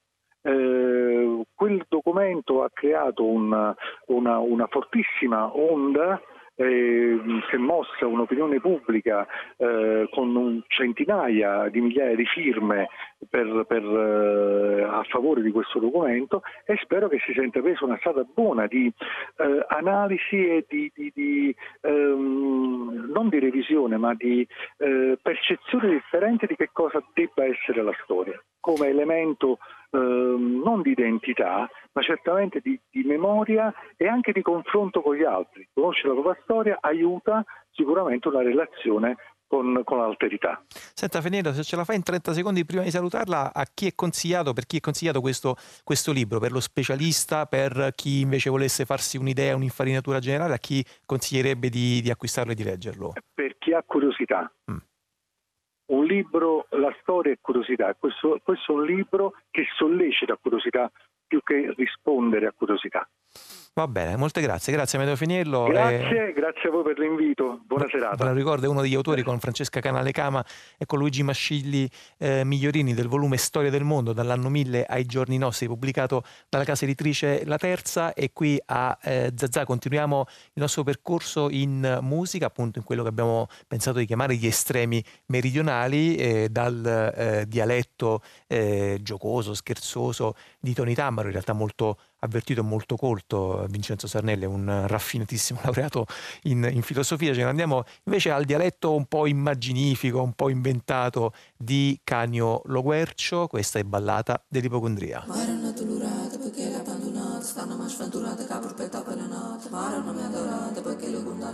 Eh, 0.43 1.43
quel 1.55 1.85
documento 1.89 2.63
ha 2.65 2.71
creato 2.73 3.25
una, 3.25 3.75
una, 4.07 4.39
una 4.39 4.67
fortissima 4.67 5.57
onda 5.57 6.21
eh, 6.59 7.19
è 7.51 7.57
mossa 7.57 8.07
un'opinione 8.07 8.61
pubblica 8.61 9.27
eh, 9.57 10.09
con 10.11 10.35
un 10.35 10.63
centinaia 10.67 11.69
di 11.69 11.81
migliaia 11.81 12.17
di 12.17 12.27
firme 12.27 12.89
per, 13.31 13.65
per, 13.67 13.83
eh, 13.83 14.83
a 14.83 15.03
favore 15.09 15.43
di 15.43 15.53
questo 15.53 15.79
documento 15.79 16.43
e 16.65 16.77
spero 16.83 17.09
che 17.09 17.19
si 17.25 17.33
sia 17.33 17.45
intrapresa 17.45 17.85
una 17.85 17.97
strada 17.99 18.25
buona 18.35 18.67
di 18.67 18.93
eh, 19.37 19.67
analisi 19.69 20.49
e 20.49 20.67
di, 20.69 20.91
di, 20.95 21.13
di 21.15 21.55
ehm, 21.83 23.11
non 23.13 23.29
di 23.29 23.39
revisione 23.39 23.97
ma 23.97 24.15
di 24.15 24.47
eh, 24.79 25.17
percezione 25.23 25.91
differente 25.91 26.47
di 26.47 26.57
che 26.57 26.71
cosa 26.73 27.03
debba 27.15 27.45
essere 27.45 27.83
la 27.83 27.95
storia. 28.03 28.41
Come 28.61 28.89
elemento 28.89 29.59
non 29.97 30.83
di 30.83 30.91
identità, 30.91 31.69
ma 31.93 32.03
certamente 32.03 32.61
di, 32.63 32.79
di, 32.91 33.03
memoria 33.05 33.73
e 33.97 34.07
anche 34.07 34.33
di 34.33 34.43
confronto 34.43 35.01
con 35.01 35.15
gli 35.15 35.25
altri. 35.25 35.67
Conoscere 35.73 36.09
la 36.09 36.21
propria 36.21 36.43
storia 36.43 36.79
aiuta 36.81 37.45
sicuramente 37.71 38.29
una 38.29 38.43
relazione 38.43 39.17
con, 39.47 39.81
con 39.85 39.99
l'alterità. 39.99 40.63
Senta 40.69 41.21
Fenero, 41.21 41.53
se 41.53 41.63
ce 41.63 41.75
la 41.75 41.85
fa 41.85 41.95
in 41.95 42.03
30 42.03 42.35
secondi 42.35 42.65
prima 42.67 42.83
di 42.83 42.91
salutarla, 42.91 43.53
a 43.55 43.65
chi 43.73 43.87
è 43.87 43.95
consigliato, 43.95 44.53
per 44.53 44.67
chi 44.67 44.77
è 44.77 44.81
consigliato 44.81 45.21
questo, 45.21 45.57
questo 45.83 46.13
libro? 46.13 46.39
Per 46.39 46.53
lo 46.53 46.61
specialista, 46.61 47.47
per 47.47 47.93
chi 47.95 48.21
invece 48.21 48.51
volesse 48.51 48.85
farsi 48.85 49.17
un'idea, 49.17 49.57
un'infarinatura 49.57 50.19
generale, 50.19 50.55
a 50.55 50.59
chi 50.59 50.85
consiglierebbe 51.07 51.71
di, 51.71 52.03
di 52.03 52.11
acquistarlo 52.11 52.53
e 52.53 52.55
di 52.55 52.63
leggerlo? 52.63 53.13
Per 53.35 53.57
chi 53.59 53.73
ha 53.73 53.83
curiosità. 53.83 54.53
Mm 54.71 54.77
un 55.89 56.05
libro, 56.05 56.67
la 56.71 56.95
storia 57.01 57.33
e 57.33 57.39
curiosità. 57.41 57.95
Questo, 57.95 58.41
questo 58.43 58.73
è 58.73 58.75
un 58.77 58.85
libro 58.85 59.35
che 59.51 59.65
sollecita 59.77 60.37
curiosità 60.37 60.91
più 61.27 61.43
che 61.43 61.73
rispondere 61.77 62.47
a 62.47 62.53
curiosità. 62.53 63.09
Va 63.79 63.87
bene, 63.87 64.17
molte 64.17 64.41
grazie, 64.41 64.73
grazie 64.73 64.99
Amedeo 64.99 65.15
Finiello. 65.15 65.63
Grazie, 65.67 66.31
e... 66.31 66.33
grazie 66.33 66.69
a 66.69 66.73
voi 66.73 66.83
per 66.83 66.99
l'invito, 66.99 67.61
buona 67.65 67.87
serata. 67.89 68.17
Ve 68.17 68.31
lo 68.31 68.37
ricordo, 68.37 68.67
è 68.67 68.69
uno 68.69 68.81
degli 68.81 68.97
autori 68.97 69.23
con 69.23 69.39
Francesca 69.39 69.79
Canale 69.79 70.11
Cama 70.11 70.45
e 70.77 70.85
con 70.85 70.99
Luigi 70.99 71.23
Mascilli 71.23 71.89
eh, 72.19 72.43
Migliorini 72.43 72.93
del 72.93 73.07
volume 73.07 73.37
Storia 73.37 73.71
del 73.71 73.85
Mondo 73.85 74.13
dall'anno 74.13 74.49
1000 74.49 74.85
ai 74.85 75.05
giorni 75.05 75.39
nostri, 75.39 75.69
pubblicato 75.69 76.25
dalla 76.49 76.65
casa 76.65 76.87
editrice 76.87 77.45
La 77.45 77.57
Terza 77.57 78.15
e 78.15 78.33
qui 78.33 78.61
a 78.67 78.99
eh, 79.01 79.31
Zazà 79.37 79.65
continuiamo 79.65 80.25
il 80.55 80.61
nostro 80.61 80.83
percorso 80.83 81.49
in 81.49 82.01
musica, 82.03 82.47
appunto 82.47 82.81
in 82.81 82.85
quello 82.85 83.05
che 83.05 83.11
abbiamo 83.11 83.47
pensato 83.69 83.99
di 83.99 84.07
chiamare 84.07 84.35
gli 84.35 84.47
estremi 84.49 85.01
meridionali, 85.27 86.17
eh, 86.17 86.49
dal 86.51 87.13
eh, 87.17 87.45
dialetto 87.47 88.23
eh, 88.49 88.99
giocoso, 89.03 89.55
scherzoso 89.55 90.35
di 90.61 90.75
Toni 90.75 90.95
Tammaro, 90.95 91.27
in 91.27 91.33
realtà 91.33 91.53
molto 91.53 91.99
avvertito 92.21 92.61
e 92.61 92.65
molto 92.65 92.97
colto 92.97 93.67
Vincenzo 93.69 94.07
Sarnelli, 94.07 94.45
un 94.45 94.85
raffinatissimo 94.87 95.61
laureato 95.65 96.07
in, 96.43 96.69
in, 96.73 96.83
filosofia. 96.83 97.33
Ce 97.33 97.43
andiamo 97.43 97.85
invece 98.05 98.31
al 98.31 98.45
dialetto 98.45 98.95
un 98.95 99.07
po' 99.07 99.27
immaginifico, 99.27 100.21
un 100.21 100.33
po' 100.33 100.49
inventato 100.49 101.33
di 101.57 101.99
Canio 102.03 102.63
Loguercio. 102.65 103.47
Questa 103.47 103.79
è 103.79 103.85
ballata 103.85 104.43
dell'ipocondria. 104.49 105.25
Ma 105.27 105.43
erano 105.43 105.73
dolorate 105.73 106.39
perché 106.39 106.71
l'ha 106.71 106.79
abbandonata, 106.79 107.43
stanno 107.43 107.77
mai 107.77 107.89
sventurate 107.89 108.47
porpetta 108.61 109.03
per 109.03 109.17
la 109.17 109.27
notte, 109.27 109.69
ma 109.71 109.89
erano 109.89 110.13
mi 110.13 110.23
adorate 110.23 110.29
perché 110.29 110.39
le 110.39 110.39
condannate. 110.39 110.48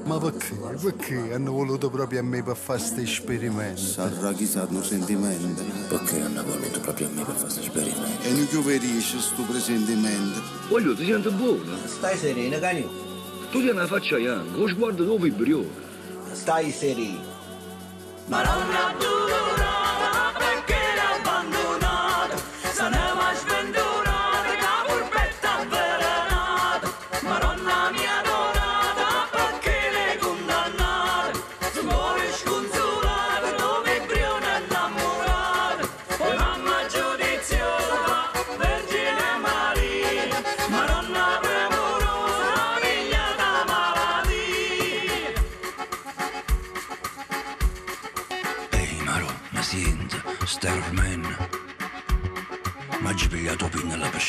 Ma 0.03 0.19
perché? 0.19 0.55
Perché 0.55 1.33
hanno 1.33 1.53
voluto 1.53 1.89
proprio 1.89 2.21
a 2.21 2.23
me 2.23 2.43
per 2.43 2.57
fare 2.57 2.79
questo 2.79 3.01
esperimento? 3.01 3.81
Sarà 3.81 4.33
chissà 4.33 4.67
un 4.69 4.83
sentimento. 4.83 5.63
Perché 5.89 6.21
hanno 6.21 6.43
voluto 6.43 6.81
proprio 6.81 7.07
a 7.07 7.11
me 7.11 7.23
per 7.23 7.35
fare 7.35 7.41
questo 7.41 7.61
esperimento? 7.61 8.23
E 8.23 8.33
non 8.33 8.49
che 8.49 8.59
verisce 8.59 9.17
questo 9.17 9.43
presentimento. 9.43 10.41
Voglio, 10.69 10.95
ti 10.95 11.07
senti 11.07 11.29
buono? 11.31 11.77
Stai 11.87 12.17
sereno, 12.17 12.59
canio. 12.59 12.91
Tu 13.51 13.61
ti 13.61 13.69
hai 13.69 13.75
una 13.75 13.87
faccia 13.87 14.17
bianca, 14.17 14.57
lo 14.57 14.69
sguardo 14.69 15.05
tuo 15.05 15.19
vibrione. 15.19 15.69
Stai 16.33 16.71
sereno. 16.73 17.33
Maronna 18.27 18.95
dura, 18.99 19.64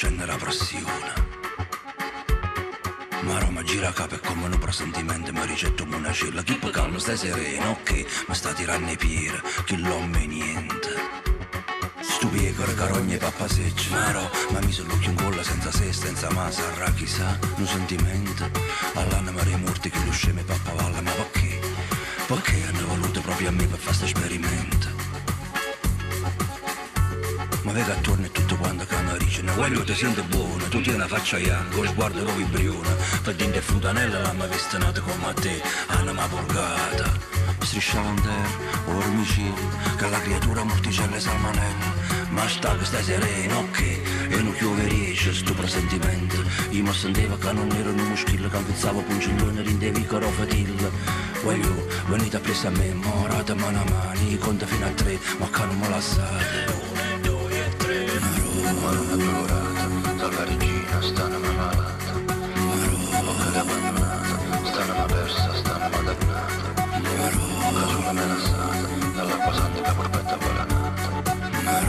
scendere 0.06 0.32
la 0.32 0.38
pressione. 0.38 1.14
Ma 3.24 3.64
gira 3.64 3.92
capo 3.92 4.14
e 4.14 4.20
come 4.20 4.46
un 4.46 4.60
presentimento 4.60 5.34
mi 5.34 5.46
ricetto 5.48 5.84
una 5.84 6.12
cella. 6.12 6.44
Chi 6.44 6.54
può 6.56 6.70
calmo, 6.70 7.00
stai 7.00 7.18
sereno, 7.18 7.72
ok, 7.72 8.26
ma 8.28 8.34
sta 8.36 8.54
tirando 8.54 8.92
i 8.92 8.98
piedi, 8.98 9.40
che 9.66 9.76
l'uomo 9.78 10.18
niente. 10.18 10.94
Stupiego, 12.02 12.64
carogne 12.76 13.16
e 13.16 13.18
pappasecci 13.18 13.90
Maro, 13.90 14.30
ma 14.52 14.60
mi 14.60 14.72
sono 14.72 14.90
l'occhio 14.90 15.10
in 15.10 15.16
colla 15.16 15.44
senza 15.44 15.72
se, 15.72 15.92
senza 15.92 16.32
ma 16.32 16.50
sarà 16.52 16.92
chissà 16.92 17.38
Un 17.58 17.66
sentimento 17.66 18.50
All'anima 18.94 19.42
dei 19.42 19.58
morti 19.58 19.90
che 19.90 20.00
lo 20.06 20.12
sceme 20.12 20.44
pappavalla 20.44 21.02
Ma 21.02 21.12
perché? 21.12 21.60
Perché 22.28 22.64
hanno 22.68 22.88
voluto 22.88 23.22
proprio 23.22 23.50
a 23.50 23.52
me 23.52 23.66
per 23.66 23.80
fare 23.80 23.98
questo 23.98 24.06
esperimento? 24.06 24.88
Ma 27.64 27.72
vedi 27.72 27.90
attorno 27.90 28.26
e 28.26 28.32
tutto 28.32 28.45
quanto 28.66 28.86
camarice 28.86 29.42
Ne 29.44 29.52
voglio 29.54 29.84
ti 29.84 29.94
sente 29.94 30.22
buono, 30.24 30.64
tu 30.70 30.82
tieni 30.82 30.98
una 30.98 31.08
faccia 31.08 31.38
bianca 31.38 31.76
Lo 31.76 31.86
sguardo 31.86 32.24
lo 32.24 32.34
vibriona 32.34 32.90
Per 33.24 33.36
dinte 33.36 33.62
futanella 33.62 34.20
l'hanno 34.20 34.48
vestinata 34.48 35.00
come 35.02 35.28
a 35.28 35.34
te 35.34 35.62
Anima 35.88 36.28
purgata 36.28 37.36
strisciava 37.66 38.10
in 38.10 38.22
terra, 38.22 38.98
ormicili, 38.98 39.70
che 39.98 40.10
la 40.10 40.20
creatura 40.22 40.64
morticella 40.64 41.20
salmanella. 41.20 41.94
Ma 42.30 42.48
sta 42.48 42.78
che 42.78 42.86
stai 42.86 43.04
sereno, 43.04 43.68
che 43.72 44.02
e 44.30 44.42
non 44.42 44.54
piove 44.54 44.88
riesce 44.88 45.34
sto 45.34 45.54
presentimento. 45.54 46.44
Io 46.70 46.84
mi 46.84 46.94
sentivo 46.94 47.38
che 47.38 47.52
non 47.52 47.70
ero 47.72 47.90
un 47.90 48.08
muschillo, 48.08 48.50
che 48.50 48.56
ampizzavo 48.56 49.02
punciglione, 49.02 49.62
rindevi 49.62 50.06
caro 50.06 50.30
fatilla. 50.30 50.90
Voglio, 51.44 51.88
venite 52.08 52.38
appresso 52.38 52.68
a 52.68 52.70
me, 52.70 52.94
morate 52.94 53.54
mano 53.56 53.82
a 53.82 53.90
mano, 53.90 54.20
io 54.30 54.38
conto 54.38 54.66
fino 54.66 54.86
a 54.86 54.90
tre, 54.90 55.20
ma 55.38 55.50
che 55.50 55.66
non 55.66 55.80
me 55.80 55.90
lasciate. 55.90 56.66
Uno, 56.66 56.76
due 56.76 56.84
e 56.84 56.94
tre. 56.94 56.95
Ma 58.74 58.92
non 58.92 59.10
è 59.10 59.16
dolorata, 59.16 59.84
dalla 60.18 60.44
regina 60.44 61.02
stanno 61.02 61.40
malata. 61.40 62.14
Ma 63.24 63.52
che 63.52 63.60
abbandonata, 63.60 64.36
stanno 64.64 65.06
persa, 65.06 65.54
stanno 65.56 65.90
dannata. 65.90 66.74
Ma 67.72 67.88
sulla 67.88 68.12
me 68.12 68.26
lasciata, 68.28 68.88
dall'acqua 69.16 69.54
santa 69.54 69.82
che 69.82 69.94
porpetta 69.94 70.38
volanata. 70.38 71.10
Ma 71.64 71.80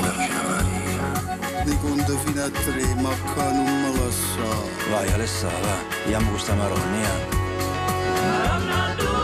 Vergine 0.00 0.42
Maria. 0.48 1.64
Di 1.64 1.74
conto 1.78 2.12
fino 2.18 2.42
a 2.42 2.50
tre, 2.50 2.94
ma 2.94 3.10
che 3.34 3.42
non 3.52 3.80
me 3.82 3.90
la 3.96 4.10
sa. 4.10 4.50
Vai 4.90 5.12
Alessa, 5.12 5.48
va, 5.48 5.74
andiamo 6.04 6.30
questa 6.30 6.54
marogna. 6.54 7.38
Maronna 8.14 8.94
durata 8.96 9.19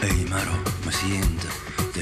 Ehi 0.00 0.24
Maro, 0.28 0.62
ma 0.84 0.92
sente, 0.92 1.48
ti 1.92 2.00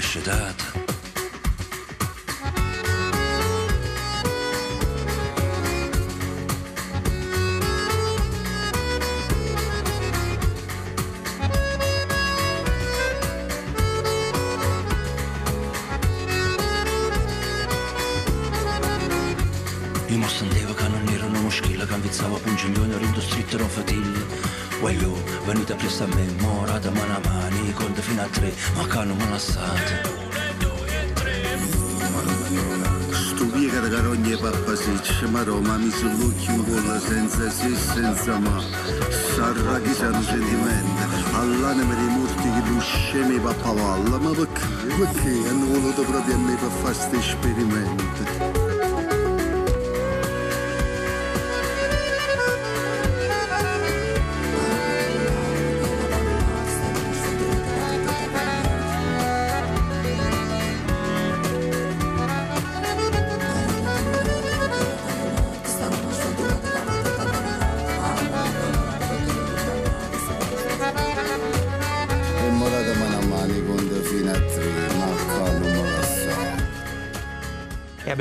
che 22.16 22.22
ampizzava 22.22 22.38
pungiglione 22.38 22.98
rindo 22.98 23.20
stritto 23.20 23.59
non 23.59 23.68
fatilla 23.68 24.24
Voglio, 24.81 25.12
venite 25.44 25.74
presto 25.74 26.05
a 26.05 26.07
me, 26.07 26.26
morate 26.40 26.90
mano 26.90 27.16
a 27.16 27.20
mano, 27.24 27.72
conto 27.74 28.00
fino 28.00 28.22
a 28.22 28.26
tre, 28.26 28.52
ma 28.74 28.87
che 28.87 29.05
non 29.05 29.16
me 29.16 29.29
lasciate 29.29 30.24
Sto 33.11 33.46
piega 33.46 33.81
di 33.81 33.90
carogna 33.90 34.35
e 34.35 34.38
pappa 34.38 34.76
seccia, 34.76 35.29
ma 35.29 35.42
Roma 35.42 35.76
mi 35.76 35.90
sull'occhio 35.90 36.52
in 36.52 36.64
gola 36.64 36.98
senza 37.00 37.50
se 37.50 37.66
e 37.66 37.76
senza 37.76 38.38
ma. 38.38 38.62
Sarà 39.35 39.81
che 39.81 39.92
c'hanno 39.92 40.22
sentimenti, 40.22 41.02
all'anima 41.33 41.94
dei 41.94 42.09
morti 42.09 42.42
che 42.42 42.70
lo 42.70 42.81
scemi 42.81 43.38
pappa 43.38 43.72
valla, 43.72 44.18
ma 44.18 44.31
perché? 44.31 44.94
Perché 44.96 45.48
hanno 45.48 45.66
voluto 45.66 46.02
proprio 46.02 46.35
a 46.35 46.38
me 46.38 46.55
per 46.55 46.70
fare 46.83 46.94
sti 46.94 47.16
esperimenti? 47.16 48.56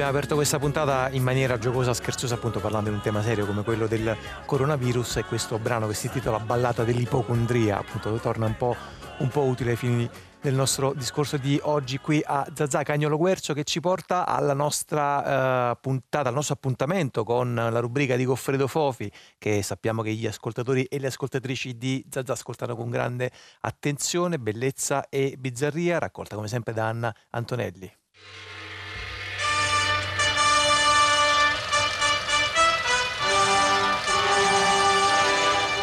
Abbiamo 0.05 0.19
aperto 0.19 0.35
questa 0.35 0.59
puntata 0.59 1.09
in 1.13 1.23
maniera 1.23 1.57
giocosa, 1.57 1.91
scherzosa, 1.93 2.35
appunto 2.35 2.59
parlando 2.59 2.89
di 2.89 2.95
un 2.95 3.01
tema 3.01 3.23
serio 3.23 3.47
come 3.47 3.63
quello 3.63 3.87
del 3.87 4.15
coronavirus 4.45 5.17
e 5.17 5.23
questo 5.23 5.57
brano 5.57 5.87
che 5.87 5.95
si 5.95 6.05
intitola 6.07 6.39
Ballata 6.39 6.83
dell'ipocondria, 6.83 7.79
appunto 7.79 8.13
torna 8.19 8.45
un 8.45 8.55
po', 8.55 8.75
un 9.19 9.29
po' 9.29 9.41
utile 9.41 9.71
ai 9.71 9.75
fini 9.77 10.07
del 10.41 10.53
nostro 10.53 10.93
discorso 10.93 11.37
di 11.37 11.59
oggi 11.63 11.97
qui 11.97 12.21
a 12.23 12.45
Zazà 12.53 12.83
Cagnolo 12.83 13.17
Guercio 13.17 13.55
che 13.55 13.63
ci 13.63 13.79
porta 13.79 14.27
alla 14.27 14.53
nostra 14.53 15.71
eh, 15.71 15.77
puntata, 15.81 16.29
al 16.29 16.35
nostro 16.35 16.53
appuntamento 16.53 17.23
con 17.23 17.55
la 17.55 17.79
rubrica 17.79 18.15
di 18.15 18.25
Goffredo 18.25 18.67
Fofi 18.67 19.11
che 19.39 19.63
sappiamo 19.63 20.03
che 20.03 20.13
gli 20.13 20.27
ascoltatori 20.27 20.83
e 20.83 20.99
le 20.99 21.07
ascoltatrici 21.07 21.79
di 21.79 22.05
Zazà 22.11 22.33
ascoltano 22.33 22.75
con 22.75 22.91
grande 22.91 23.31
attenzione, 23.61 24.37
bellezza 24.37 25.09
e 25.09 25.35
bizzarria, 25.39 25.97
raccolta 25.97 26.35
come 26.35 26.47
sempre 26.47 26.73
da 26.73 26.89
Anna 26.89 27.15
Antonelli. 27.31 27.91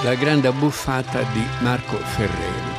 La 0.05 0.17
grande 0.17 0.49
abbuffata 0.49 1.23
di 1.33 1.47
Marco 1.61 1.97
Ferreri. 1.97 2.73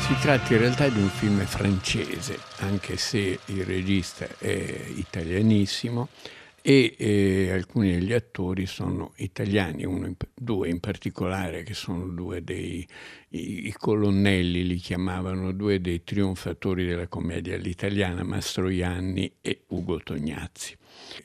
Si 0.00 0.16
tratta 0.20 0.52
in 0.52 0.58
realtà 0.58 0.88
di 0.88 0.98
un 0.98 1.08
film 1.08 1.44
francese, 1.44 2.36
anche 2.58 2.96
se 2.96 3.38
il 3.44 3.64
regista 3.64 4.26
è 4.38 4.84
italianissimo 4.96 6.08
e 6.62 6.94
eh, 6.96 7.50
alcuni 7.50 7.90
degli 7.90 8.12
attori 8.12 8.66
sono 8.66 9.12
italiani, 9.16 9.82
in- 9.82 10.14
due 10.32 10.68
in 10.68 10.78
particolare 10.78 11.64
che 11.64 11.74
sono 11.74 12.06
due 12.06 12.42
dei 12.42 12.86
i, 13.30 13.66
i 13.66 13.72
colonnelli, 13.72 14.66
li 14.66 14.76
chiamavano 14.76 15.52
due 15.52 15.80
dei 15.80 16.04
trionfatori 16.04 16.86
della 16.86 17.08
commedia 17.08 17.56
all'italiana, 17.56 18.22
Mastroianni 18.22 19.36
e 19.40 19.64
Ugo 19.68 19.98
Tognazzi. 19.98 20.76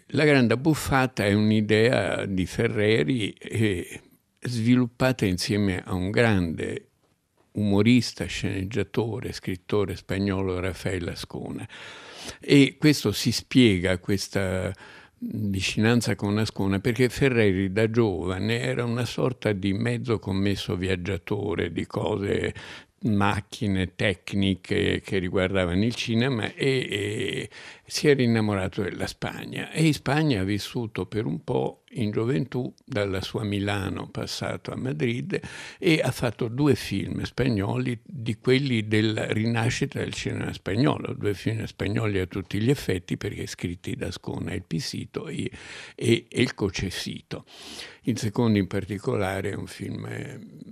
La 0.07 0.25
grande 0.25 0.53
abbuffata 0.53 1.25
è 1.25 1.33
un'idea 1.33 2.25
di 2.25 2.45
Ferreri 2.45 3.31
eh, 3.33 4.01
sviluppata 4.39 5.25
insieme 5.25 5.83
a 5.83 5.93
un 5.93 6.09
grande 6.09 6.87
umorista, 7.53 8.25
sceneggiatore, 8.25 9.33
scrittore 9.33 9.95
spagnolo 9.95 10.59
Raffaele 10.59 11.11
Ascona. 11.11 11.67
E 12.39 12.75
questo 12.77 13.11
si 13.11 13.31
spiega, 13.31 13.97
questa 13.99 14.73
vicinanza 15.19 16.15
con 16.15 16.37
Ascona, 16.37 16.79
perché 16.79 17.09
Ferreri 17.09 17.71
da 17.71 17.89
giovane 17.89 18.59
era 18.59 18.83
una 18.83 19.05
sorta 19.05 19.51
di 19.51 19.73
mezzo 19.73 20.19
commesso 20.19 20.75
viaggiatore 20.75 21.71
di 21.71 21.85
cose 21.85 22.53
macchine 22.99 23.95
tecniche 23.95 25.01
che 25.01 25.19
riguardavano 25.19 25.83
il 25.83 25.93
cinema 25.93 26.51
e, 26.53 26.87
e 26.89 27.49
si 27.89 28.09
era 28.09 28.21
innamorato 28.21 28.81
della 28.81 29.07
Spagna 29.07 29.71
e 29.71 29.85
in 29.85 29.93
Spagna 29.93 30.41
ha 30.41 30.43
vissuto 30.43 31.05
per 31.05 31.25
un 31.25 31.41
po' 31.45 31.83
in 31.91 32.11
gioventù 32.11 32.73
dalla 32.83 33.21
sua 33.21 33.45
Milano 33.45 34.09
passato 34.09 34.71
a 34.71 34.75
Madrid 34.75 35.39
e 35.79 36.01
ha 36.03 36.11
fatto 36.11 36.49
due 36.49 36.75
film 36.75 37.23
spagnoli 37.23 37.97
di 38.03 38.35
quelli 38.35 38.87
della 38.87 39.31
rinascita 39.31 39.99
del 39.99 40.13
cinema 40.13 40.51
spagnolo, 40.51 41.13
due 41.13 41.33
film 41.33 41.63
spagnoli 41.63 42.19
a 42.19 42.25
tutti 42.25 42.59
gli 42.59 42.69
effetti 42.69 43.15
perché 43.15 43.47
scritti 43.47 43.95
da 43.95 44.11
Scona 44.11 44.53
Il 44.53 44.63
Pisito 44.63 45.27
e, 45.27 45.49
e, 45.95 46.27
Il 46.29 46.53
Cocefito. 46.53 47.45
Il 48.01 48.17
secondo 48.17 48.57
in 48.57 48.67
particolare 48.67 49.51
è 49.51 49.55
un 49.55 49.67
film 49.67 50.07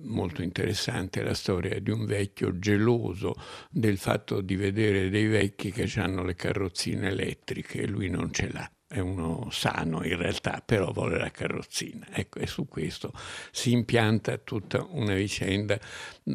molto 0.04 0.42
interessante, 0.42 1.22
la 1.22 1.34
storia 1.34 1.80
di 1.80 1.92
un 1.92 2.06
vecchio 2.06 2.60
geloso 2.60 3.36
del 3.70 3.98
fatto 3.98 4.40
di 4.40 4.56
vedere 4.56 5.10
dei 5.10 5.28
vecchi 5.28 5.72
che 5.72 5.92
hanno 6.00 6.24
le 6.24 6.36
carrozzine 6.36 7.05
elettriche 7.08 7.82
e 7.82 7.88
lui 7.88 8.10
non 8.10 8.32
ce 8.32 8.52
l'ha. 8.52 8.70
È 8.88 9.00
uno 9.00 9.50
sano 9.52 10.06
in 10.06 10.16
realtà, 10.16 10.62
però 10.64 10.92
vuole 10.92 11.18
la 11.18 11.32
carrozzina. 11.32 12.08
Ecco, 12.14 12.40
e 12.40 12.46
su 12.46 12.68
questo 12.68 13.12
si 13.52 13.72
impianta 13.72 14.38
tutta 14.38 14.86
una 14.92 15.16
vicenda 15.16 15.78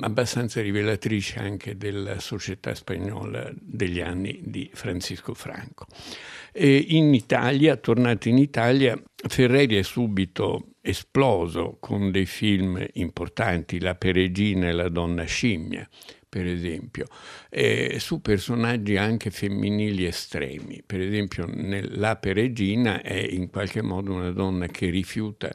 abbastanza 0.00 0.60
rivelatrice 0.60 1.38
anche 1.38 1.76
della 1.76 2.18
società 2.18 2.74
spagnola 2.74 3.50
degli 3.54 4.00
anni 4.00 4.40
di 4.42 4.68
Francisco 4.74 5.32
Franco. 5.32 5.86
E 6.52 6.76
in 6.88 7.14
Italia, 7.14 7.76
tornato 7.76 8.28
in 8.28 8.38
Italia, 8.38 9.00
Ferreri 9.14 9.76
è 9.76 9.82
subito 9.82 10.72
esploso 10.80 11.76
con 11.78 12.10
dei 12.10 12.26
film 12.26 12.84
importanti, 12.94 13.78
La 13.80 13.94
Peregina 13.94 14.68
e 14.68 14.72
La 14.72 14.88
Donna 14.88 15.24
Scimmia, 15.24 15.88
per 16.30 16.46
esempio, 16.46 17.06
eh, 17.50 17.96
su 17.98 18.22
personaggi 18.22 18.96
anche 18.96 19.30
femminili 19.30 20.06
estremi. 20.06 20.80
Per 20.86 21.00
esempio, 21.00 21.46
La 21.96 22.16
Peregina 22.16 23.02
è 23.02 23.18
in 23.18 23.50
qualche 23.50 23.82
modo 23.82 24.14
una 24.14 24.30
donna 24.30 24.66
che 24.68 24.88
rifiuta 24.88 25.52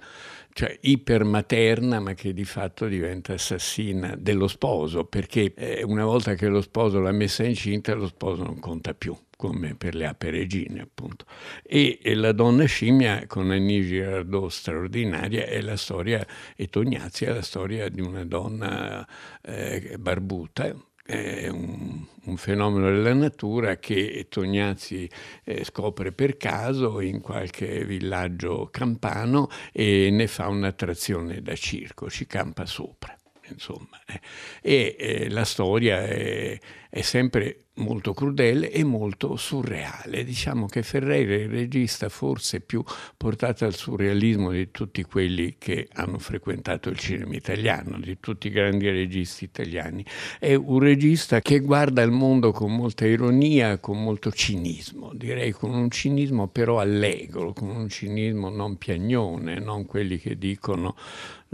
cioè 0.56 0.78
ipermaterna 0.84 2.00
ma 2.00 2.14
che 2.14 2.34
di 2.34 2.46
fatto 2.46 2.88
diventa 2.88 3.34
assassina 3.34 4.16
dello 4.18 4.48
sposo 4.48 5.04
perché 5.04 5.54
eh, 5.54 5.84
una 5.84 6.06
volta 6.06 6.34
che 6.36 6.48
lo 6.48 6.62
sposo 6.62 7.02
l'ha 7.02 7.12
messa 7.12 7.44
incinta 7.44 7.94
lo 7.94 8.08
sposo 8.08 8.44
non 8.44 8.60
conta 8.60 8.94
più 8.94 9.14
come 9.36 9.76
per 9.76 9.96
le 9.96 10.06
ape 10.06 10.30
regine 10.30 10.82
appunto 10.82 11.26
e, 11.64 12.00
e 12.02 12.16
la 12.16 12.32
donna 12.32 12.66
scimmia 12.66 13.26
con 13.28 13.52
Annie 13.52 13.82
Girardot 13.82 14.50
straordinaria 14.50 15.46
è 15.46 15.62
la 15.62 15.78
storia 15.78 16.26
e 16.56 16.68
Tognazzi 16.68 17.26
è 17.26 17.34
la 17.34 17.42
storia 17.42 17.90
di 17.90 18.02
una 18.02 18.26
donna 18.26 19.08
eh, 19.42 19.96
barbuta 20.00 20.76
è 21.08 21.50
un, 21.50 22.04
un, 22.24 22.38
fenomeno 22.38 22.90
della 22.90 23.14
natura 23.14 23.78
che 23.78 24.26
Tognazzi 24.28 25.08
eh, 25.44 25.64
scopre 25.64 26.12
per 26.12 26.36
caso 26.36 27.00
in 27.00 27.22
qualche 27.22 27.86
villaggio 27.86 28.70
campano 28.72 29.48
e 29.72 30.10
ne 30.12 30.26
fa 30.26 30.48
un'attrazione 30.48 31.44
da 31.44 31.54
circo, 31.54 32.10
ci 32.10 32.26
campa 32.26 32.66
sopra. 32.66 33.16
Insomma, 33.50 34.02
eh. 34.08 34.20
e 34.64 34.96
eh, 34.98 35.30
la 35.30 35.46
storia 35.46 36.02
è, 36.02 36.58
è 36.90 37.02
sempre 37.02 37.65
molto 37.76 38.14
crudele 38.14 38.72
e 38.72 38.84
molto 38.84 39.36
surreale. 39.36 40.24
Diciamo 40.24 40.68
che 40.68 40.84
Ferreira 40.84 41.34
è 41.34 41.40
il 41.40 41.50
regista 41.50 42.10
forse 42.10 42.62
più 42.62 42.84
portato 43.18 43.66
al 43.66 43.74
surrealismo 43.74 44.52
di 44.52 44.72
tutti 44.72 45.04
quelli 45.04 45.56
che 45.58 45.88
hanno 45.94 46.20
frequentato 46.20 46.90
il 46.90 46.98
cinema 46.98 47.36
italiano, 47.36 48.00
di 48.00 48.18
tutti 48.20 48.48
i 48.48 48.52
grandi 48.52 48.90
registi 48.90 49.44
italiani. 49.44 50.06
È 50.40 50.54
un 50.54 50.80
regista 50.80 51.42
che 51.42 51.60
guarda 51.60 52.02
il 52.02 52.12
mondo 52.12 52.52
con 52.52 52.74
molta 52.76 53.06
ironia, 53.06 53.80
con 53.80 54.02
molto 54.02 54.32
cinismo, 54.32 55.12
direi 55.14 55.52
con 55.52 55.74
un 55.74 55.90
cinismo 55.90 56.48
però 56.48 56.80
allegro, 56.80 57.54
con 57.54 57.70
un 57.70 57.90
cinismo 57.90 58.50
non 58.50 58.78
piagnone, 58.78 59.60
non 59.60 59.86
quelli 59.86 60.18
che 60.18 60.38
dicono 60.38 60.96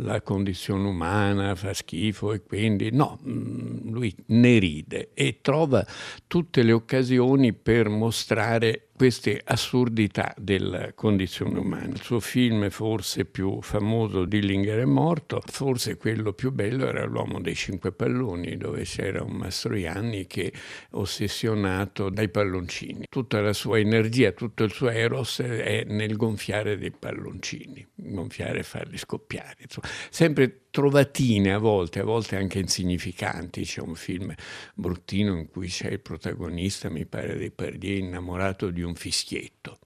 la 0.01 0.21
condizione 0.21 0.87
umana 0.87 1.55
fa 1.55 1.73
schifo 1.73 2.33
e 2.33 2.41
quindi 2.43 2.91
no, 2.91 3.19
mm, 3.25 3.91
lui 3.91 4.13
ne 4.27 4.57
ride 4.59 5.09
e 5.13 5.39
trova 5.41 5.85
tutte 6.27 6.63
le 6.63 6.71
occasioni 6.71 7.53
per 7.53 7.89
mostrare 7.89 8.89
queste 9.01 9.41
assurdità 9.43 10.31
della 10.37 10.93
condizione 10.93 11.57
umana. 11.57 11.87
Il 11.87 12.03
suo 12.03 12.19
film 12.19 12.69
forse 12.69 13.25
più 13.25 13.59
famoso, 13.59 14.25
Dillinger 14.25 14.81
è 14.81 14.85
morto, 14.85 15.41
forse 15.43 15.97
quello 15.97 16.33
più 16.33 16.51
bello 16.51 16.85
era 16.85 17.03
L'uomo 17.05 17.41
dei 17.41 17.55
cinque 17.55 17.91
palloni, 17.91 18.57
dove 18.57 18.83
c'era 18.83 19.23
un 19.23 19.31
Mastroianni 19.31 20.27
che 20.27 20.53
ossessionato 20.91 22.11
dai 22.11 22.29
palloncini. 22.29 23.05
Tutta 23.09 23.41
la 23.41 23.53
sua 23.53 23.79
energia, 23.79 24.33
tutto 24.33 24.63
il 24.63 24.71
suo 24.71 24.89
eros 24.89 25.41
è 25.41 25.83
nel 25.87 26.15
gonfiare 26.15 26.77
dei 26.77 26.91
palloncini, 26.91 27.83
gonfiare 27.95 28.59
e 28.59 28.63
farli 28.63 28.99
scoppiare. 28.99 29.55
Insomma, 29.61 29.87
sempre 30.11 30.60
trovatine 30.71 31.53
a 31.53 31.59
volte, 31.59 31.99
a 31.99 32.03
volte 32.03 32.35
anche 32.37 32.59
insignificanti. 32.59 33.63
C'è 33.63 33.81
un 33.81 33.95
film 33.95 34.33
bruttino 34.73 35.37
in 35.37 35.47
cui 35.49 35.67
c'è 35.67 35.89
il 35.89 35.99
protagonista, 36.01 36.89
mi 36.89 37.05
pare 37.05 37.37
dei 37.37 37.51
Pardier, 37.51 37.99
innamorato 37.99 38.69
di 38.71 38.81
un 38.81 38.91
un 38.91 38.95
fischietto 38.95 39.79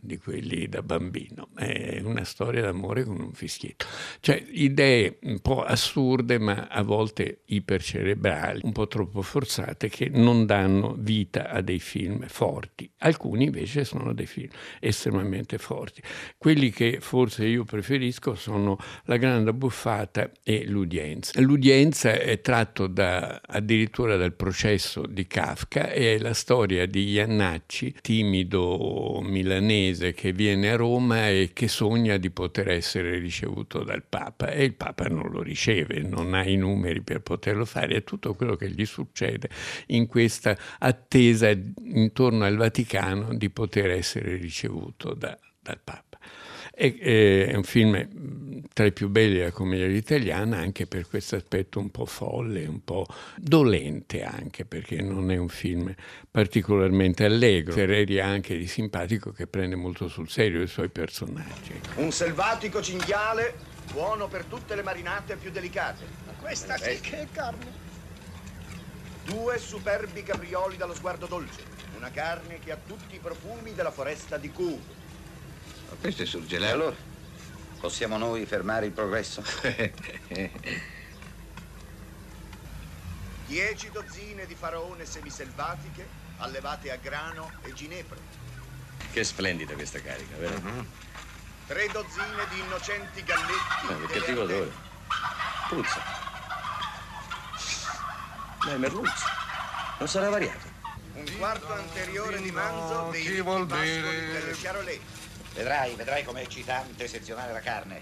di 0.00 0.18
quelli 0.18 0.68
da 0.68 0.82
bambino, 0.82 1.50
è 1.54 2.00
una 2.02 2.24
storia 2.24 2.62
d'amore 2.62 3.04
con 3.04 3.20
un 3.20 3.32
fischietto. 3.32 3.86
Cioè 4.20 4.44
idee 4.50 5.18
un 5.22 5.38
po' 5.40 5.62
assurde 5.62 6.38
ma 6.38 6.66
a 6.68 6.82
volte 6.82 7.42
ipercerebrali, 7.46 8.60
un 8.64 8.72
po' 8.72 8.88
troppo 8.88 9.22
forzate 9.22 9.88
che 9.88 10.08
non 10.08 10.46
danno 10.46 10.96
vita 10.98 11.50
a 11.50 11.60
dei 11.60 11.78
film 11.78 12.26
forti. 12.26 12.90
Alcuni 12.98 13.44
invece 13.44 13.84
sono 13.84 14.12
dei 14.12 14.26
film 14.26 14.48
estremamente 14.80 15.58
forti. 15.58 16.02
Quelli 16.36 16.70
che 16.70 16.98
forse 17.00 17.46
io 17.46 17.64
preferisco 17.64 18.34
sono 18.34 18.76
La 19.04 19.16
grande 19.16 19.52
buffata 19.52 20.30
e 20.42 20.66
L'udienza. 20.66 21.40
L'udienza 21.40 22.12
è 22.12 22.40
tratto 22.40 22.86
da, 22.88 23.40
addirittura 23.46 24.16
dal 24.16 24.34
processo 24.34 25.06
di 25.06 25.26
Kafka 25.26 25.90
e 25.90 26.16
è 26.16 26.18
la 26.18 26.34
storia 26.34 26.86
di 26.86 27.10
Iannacci, 27.10 27.96
timido 28.00 29.20
milanese 29.22 29.66
milanese 29.68 30.14
che 30.14 30.32
viene 30.32 30.70
a 30.70 30.76
Roma 30.76 31.28
e 31.28 31.50
che 31.52 31.68
sogna 31.68 32.16
di 32.16 32.30
poter 32.30 32.70
essere 32.70 33.18
ricevuto 33.18 33.84
dal 33.84 34.02
Papa 34.02 34.50
e 34.50 34.64
il 34.64 34.74
Papa 34.74 35.04
non 35.04 35.30
lo 35.30 35.42
riceve, 35.42 36.00
non 36.00 36.34
ha 36.34 36.44
i 36.44 36.56
numeri 36.56 37.02
per 37.02 37.20
poterlo 37.20 37.66
fare, 37.66 37.96
è 37.96 38.04
tutto 38.04 38.34
quello 38.34 38.56
che 38.56 38.70
gli 38.70 38.86
succede 38.86 39.50
in 39.88 40.06
questa 40.06 40.56
attesa 40.78 41.50
intorno 41.50 42.44
al 42.44 42.56
Vaticano 42.56 43.34
di 43.34 43.50
poter 43.50 43.90
essere 43.90 44.36
ricevuto 44.36 45.12
da, 45.12 45.38
dal 45.60 45.80
Papa. 45.82 46.18
E, 46.74 47.46
è 47.48 47.54
un 47.54 47.64
film 47.64 48.08
tra 48.78 48.86
i 48.86 48.92
più 48.92 49.08
belli 49.08 49.38
della 49.38 49.50
commedia 49.50 49.88
italiana 49.88 50.58
anche 50.58 50.86
per 50.86 51.08
questo 51.08 51.34
aspetto 51.34 51.80
un 51.80 51.90
po' 51.90 52.06
folle, 52.06 52.64
un 52.64 52.84
po' 52.84 53.08
dolente 53.34 54.22
anche 54.22 54.64
perché 54.64 55.02
non 55.02 55.32
è 55.32 55.36
un 55.36 55.48
film 55.48 55.92
particolarmente 56.30 57.24
allegro. 57.24 57.72
Ferreri 57.72 58.20
ha 58.20 58.28
anche 58.28 58.56
di 58.56 58.68
simpatico 58.68 59.32
che 59.32 59.48
prende 59.48 59.74
molto 59.74 60.06
sul 60.06 60.28
serio 60.28 60.62
i 60.62 60.68
suoi 60.68 60.90
personaggi. 60.90 61.72
Un 61.96 62.12
selvatico 62.12 62.80
cinghiale 62.80 63.56
buono 63.90 64.28
per 64.28 64.44
tutte 64.44 64.76
le 64.76 64.84
marinate 64.84 65.34
più 65.34 65.50
delicate. 65.50 66.04
Ma 66.26 66.32
questa 66.34 66.76
sì 66.76 67.00
che 67.00 67.22
è 67.22 67.26
carne. 67.32 67.66
Due 69.24 69.58
superbi 69.58 70.22
caprioli 70.22 70.76
dallo 70.76 70.94
sguardo 70.94 71.26
dolce. 71.26 71.62
Una 71.96 72.12
carne 72.12 72.60
che 72.60 72.70
ha 72.70 72.78
tutti 72.86 73.16
i 73.16 73.18
profumi 73.18 73.74
della 73.74 73.90
foresta 73.90 74.36
di 74.36 74.52
Cuba. 74.52 74.94
Ma 75.88 75.96
questo 76.00 76.22
è 76.22 76.26
surgelare. 76.26 76.72
Allora, 76.72 77.07
possiamo 77.78 78.18
noi 78.18 78.44
fermare 78.46 78.86
il 78.86 78.92
progresso? 78.92 79.42
Dieci 83.46 83.90
dozzine 83.90 84.46
di 84.46 84.54
faraone 84.54 85.06
semiselvatiche 85.06 86.06
allevate 86.38 86.92
a 86.92 86.96
grano 86.96 87.50
e 87.62 87.72
ginepro. 87.72 88.18
Che 89.10 89.24
splendida 89.24 89.74
questa 89.74 90.02
carica, 90.02 90.36
vero? 90.36 90.54
Uh-huh. 90.56 90.86
Tre 91.66 91.88
dozzine 91.88 92.46
di 92.50 92.60
innocenti 92.60 93.22
galletti. 93.24 93.86
No, 93.88 94.06
che 94.06 94.18
cattivo 94.18 94.42
odore. 94.42 94.70
Puzza. 95.68 96.02
Ma 98.64 98.72
è 98.72 98.76
merluzzo. 98.76 99.24
Non 99.98 100.08
sarà 100.08 100.28
variato. 100.28 100.66
Un 101.14 101.36
quarto 101.38 101.72
anteriore 101.72 102.40
di 102.40 102.50
manzo 102.50 103.10
dei 103.10 103.22
chi 103.22 103.40
vuol 103.40 103.66
bere 103.66 104.32
delle 104.32 104.52
Chiarolè. 104.52 104.98
Vedrai, 105.58 105.96
vedrai 105.96 106.22
com'è 106.22 106.42
eccitante 106.42 107.08
sezionare 107.08 107.52
la 107.52 107.58
carne. 107.58 108.00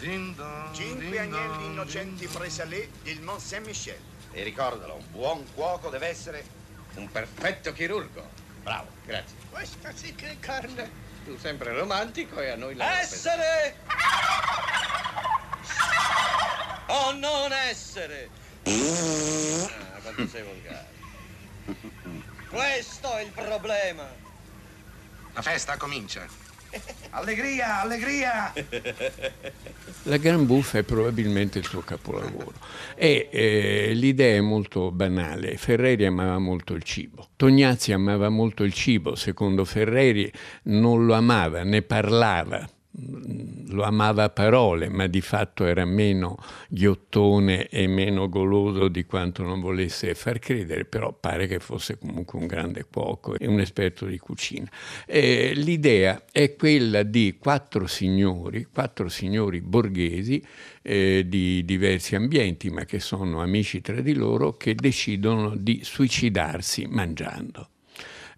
Cinque 0.00 1.20
agnelli 1.20 1.66
innocenti 1.66 2.26
presi 2.26 2.60
a 2.60 2.64
lei 2.64 2.90
del 3.04 3.20
Mont 3.20 3.40
Saint-Michel. 3.40 4.00
E 4.32 4.42
ricordalo, 4.42 4.96
un 4.96 5.04
buon 5.12 5.46
cuoco 5.54 5.90
deve 5.90 6.08
essere 6.08 6.44
un 6.96 7.08
perfetto 7.08 7.72
chirurgo. 7.72 8.28
Bravo, 8.64 8.88
grazie. 9.04 9.36
Questa 9.48 9.92
sì 9.94 10.12
che 10.16 10.30
è 10.30 10.40
carne. 10.40 10.90
Tu 11.24 11.38
sempre 11.38 11.72
romantico 11.72 12.40
e 12.40 12.48
a 12.48 12.56
noi 12.56 12.74
la 12.74 12.98
Essere! 12.98 13.76
o 16.86 17.12
non 17.12 17.52
essere! 17.52 18.28
Ah, 18.64 20.00
quanto 20.02 20.26
sei 20.26 20.42
volgare. 20.42 20.88
Questo 22.48 23.16
è 23.18 23.22
il 23.22 23.30
problema. 23.30 24.04
La 25.34 25.42
festa 25.42 25.76
comincia. 25.76 26.47
Allegria, 27.10 27.80
allegria! 27.80 28.52
La 30.04 30.16
Gran 30.18 30.46
Buffa 30.46 30.78
è 30.78 30.82
probabilmente 30.82 31.58
il 31.58 31.64
suo 31.64 31.80
capolavoro 31.80 32.52
e 32.94 33.28
eh, 33.30 33.92
l'idea 33.94 34.36
è 34.36 34.40
molto 34.40 34.90
banale. 34.90 35.56
Ferreri 35.56 36.06
amava 36.06 36.38
molto 36.38 36.74
il 36.74 36.82
cibo. 36.82 37.28
Tognazzi 37.36 37.92
amava 37.92 38.28
molto 38.28 38.62
il 38.62 38.72
cibo, 38.72 39.14
secondo 39.14 39.64
Ferreri 39.64 40.30
non 40.64 41.06
lo 41.06 41.14
amava, 41.14 41.62
ne 41.64 41.82
parlava 41.82 42.68
lo 43.68 43.84
amava 43.84 44.24
a 44.24 44.28
parole, 44.30 44.88
ma 44.88 45.06
di 45.06 45.20
fatto 45.20 45.64
era 45.64 45.84
meno 45.84 46.36
ghiottone 46.68 47.68
e 47.68 47.86
meno 47.86 48.28
goloso 48.28 48.88
di 48.88 49.04
quanto 49.04 49.42
non 49.42 49.60
volesse 49.60 50.14
far 50.14 50.38
credere, 50.38 50.84
però 50.84 51.12
pare 51.12 51.46
che 51.46 51.60
fosse 51.60 51.98
comunque 51.98 52.38
un 52.38 52.46
grande 52.46 52.84
cuoco 52.90 53.36
e 53.36 53.46
un 53.46 53.60
esperto 53.60 54.06
di 54.06 54.18
cucina. 54.18 54.68
E 55.06 55.52
l'idea 55.54 56.24
è 56.30 56.56
quella 56.56 57.02
di 57.02 57.36
quattro 57.38 57.86
signori, 57.86 58.66
quattro 58.72 59.08
signori 59.08 59.60
borghesi 59.60 60.44
eh, 60.82 61.24
di 61.26 61.64
diversi 61.64 62.16
ambienti, 62.16 62.70
ma 62.70 62.84
che 62.84 62.98
sono 62.98 63.40
amici 63.40 63.80
tra 63.80 64.00
di 64.00 64.14
loro, 64.14 64.52
che 64.52 64.74
decidono 64.74 65.54
di 65.56 65.80
suicidarsi 65.82 66.86
mangiando 66.86 67.68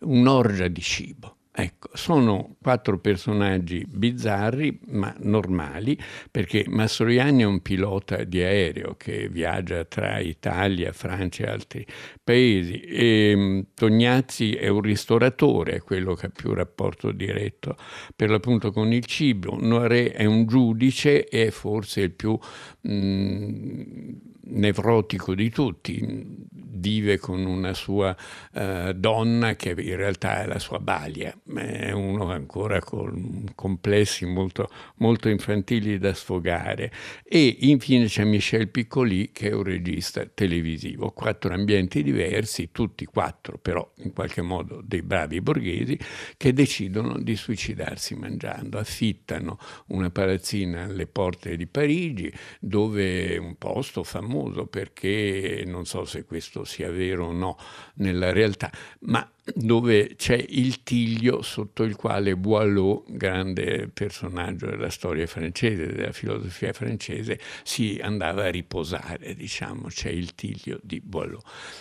un'orgia 0.01 0.69
di 0.69 0.81
cibo 0.81 1.37
Ecco, 1.53 1.91
sono 1.95 2.55
quattro 2.63 3.01
personaggi 3.01 3.85
bizzarri 3.85 4.79
ma 4.91 5.13
normali 5.19 5.99
perché 6.31 6.65
Mastroianni 6.69 7.43
è 7.43 7.45
un 7.45 7.61
pilota 7.61 8.23
di 8.23 8.41
aereo 8.41 8.95
che 8.97 9.29
viaggia 9.29 9.85
tra 9.85 10.21
Italia, 10.21 10.93
Francia 10.93 11.47
e 11.47 11.51
altri 11.51 11.87
paesi 12.23 12.81
e 12.83 13.33
mm, 13.35 13.61
Tognazzi 13.75 14.55
è 14.55 14.69
un 14.69 14.81
ristoratore, 14.81 15.73
è 15.73 15.81
quello 15.81 16.15
che 16.15 16.27
ha 16.27 16.31
più 16.31 16.55
rapporto 16.55 17.11
diretto 17.11 17.77
per 18.15 18.31
l'appunto 18.31 18.71
con 18.71 18.93
il 18.93 19.05
cibo, 19.05 19.57
Noiré 19.61 20.13
è 20.13 20.27
un 20.27 20.47
giudice 20.47 21.27
e 21.29 21.49
è 21.49 21.51
forse 21.51 22.03
il 22.03 22.13
più 22.13 22.39
mh, 22.83 22.93
mm, 22.93 24.13
nevrotico 24.51 25.35
di 25.35 25.51
tutti, 25.51 26.47
vive 26.73 27.19
con 27.19 27.45
una 27.45 27.75
sua 27.75 28.17
uh, 28.53 28.93
donna 28.93 29.57
che 29.57 29.71
in 29.71 29.97
realtà 29.97 30.43
è 30.43 30.47
la 30.47 30.59
sua 30.59 30.79
balia, 30.79 31.37
è 31.55 31.91
uno 31.91 32.31
ancora 32.31 32.81
con 32.81 33.45
complessi 33.55 34.25
molto, 34.27 34.69
molto 34.97 35.29
infantili 35.29 35.99
da 35.99 36.15
sfogare. 36.15 36.93
E 37.25 37.57
infine 37.61 38.07
c'è 38.07 38.25
Michel 38.25 38.69
Piccoli 38.69 39.31
che 39.33 39.51
è 39.51 39.53
un 39.53 39.65
regista 39.65 40.25
televisivo, 40.27 41.11
quattro 41.11 41.55
ambienti 41.55 42.03
diversi, 42.03 42.71
tutti 42.73 43.05
quattro 43.05 43.59
però 43.59 43.89
in 43.99 44.13
qualche 44.13 44.43
modo 44.43 44.81
dei 44.85 45.03
bravi 45.03 45.41
borghesi 45.41 45.99
che 46.37 46.53
decidono 46.53 47.19
di 47.19 47.37
suicidarsi 47.37 48.15
mangiando, 48.15 48.79
affittano 48.79 49.59
una 49.89 50.11
palazzina 50.11 50.85
alle 50.85 51.07
porte 51.07 51.57
di 51.57 51.67
Parigi 51.67 52.33
dove 52.61 53.37
un 53.37 53.57
posto 53.57 54.03
famoso 54.03 54.67
perché 54.67 55.65
non 55.67 55.87
so 55.87 56.05
se 56.05 56.25
questo 56.25 56.60
sia 56.65 56.91
vero 56.91 57.27
o 57.27 57.33
no 57.33 57.57
nella 57.95 58.33
realtà, 58.33 58.71
ma 59.01 59.29
dove 59.55 60.15
c'è 60.17 60.45
il 60.49 60.83
Tiglio 60.83 61.43
sotto 61.43 61.83
il 61.83 61.97
quale 61.97 62.37
Boileau, 62.37 63.05
grande 63.09 63.89
personaggio 63.93 64.67
della 64.67 64.91
storia 64.91 65.27
francese, 65.27 65.87
della 65.87 66.13
filosofia 66.13 66.73
francese, 66.73 67.39
si 67.63 67.99
andava 68.03 68.45
a 68.45 68.51
riposare, 68.51 69.35
diciamo, 69.35 69.89
c'è 69.89 70.11
il 70.11 70.35
Tiglio 70.35 70.79
di 70.83 71.01
Boileau. 71.01 71.41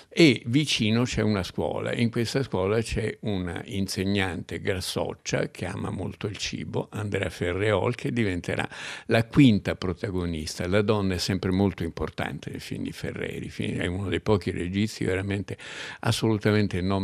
E 0.10 0.42
vicino 0.46 1.04
c'è 1.04 1.22
una 1.22 1.44
scuola, 1.44 1.94
in 1.94 2.10
questa 2.10 2.44
scuola 2.44 2.82
c'è 2.82 3.18
una 3.22 3.62
insegnante 3.66 4.60
grassoccia 4.60 5.50
che 5.52 5.66
ama 5.66 5.90
molto 5.90 6.28
il 6.28 6.38
cibo, 6.38 6.88
Andrea 6.92 7.30
Ferreol, 7.30 7.96
che 7.96 8.12
diventerà 8.12 8.68
la 9.08 9.26
quinta 9.26 9.76
protagonista. 9.76 10.68
La 10.68 10.82
donna 10.82 11.16
è 11.16 11.20
sempre 11.20 11.52
molto 11.52 11.84
importante 11.84 12.50
nei 12.50 12.60
film 12.60 12.84
di 12.84 12.92
Ferreri, 12.92 13.52
è 13.76 13.86
uno 13.86 14.10
dei 14.10 14.22
pochi 14.22 14.52
registi 14.52 15.04
veramente 15.04 15.58
assolutamente 16.02 16.82
non 16.82 17.04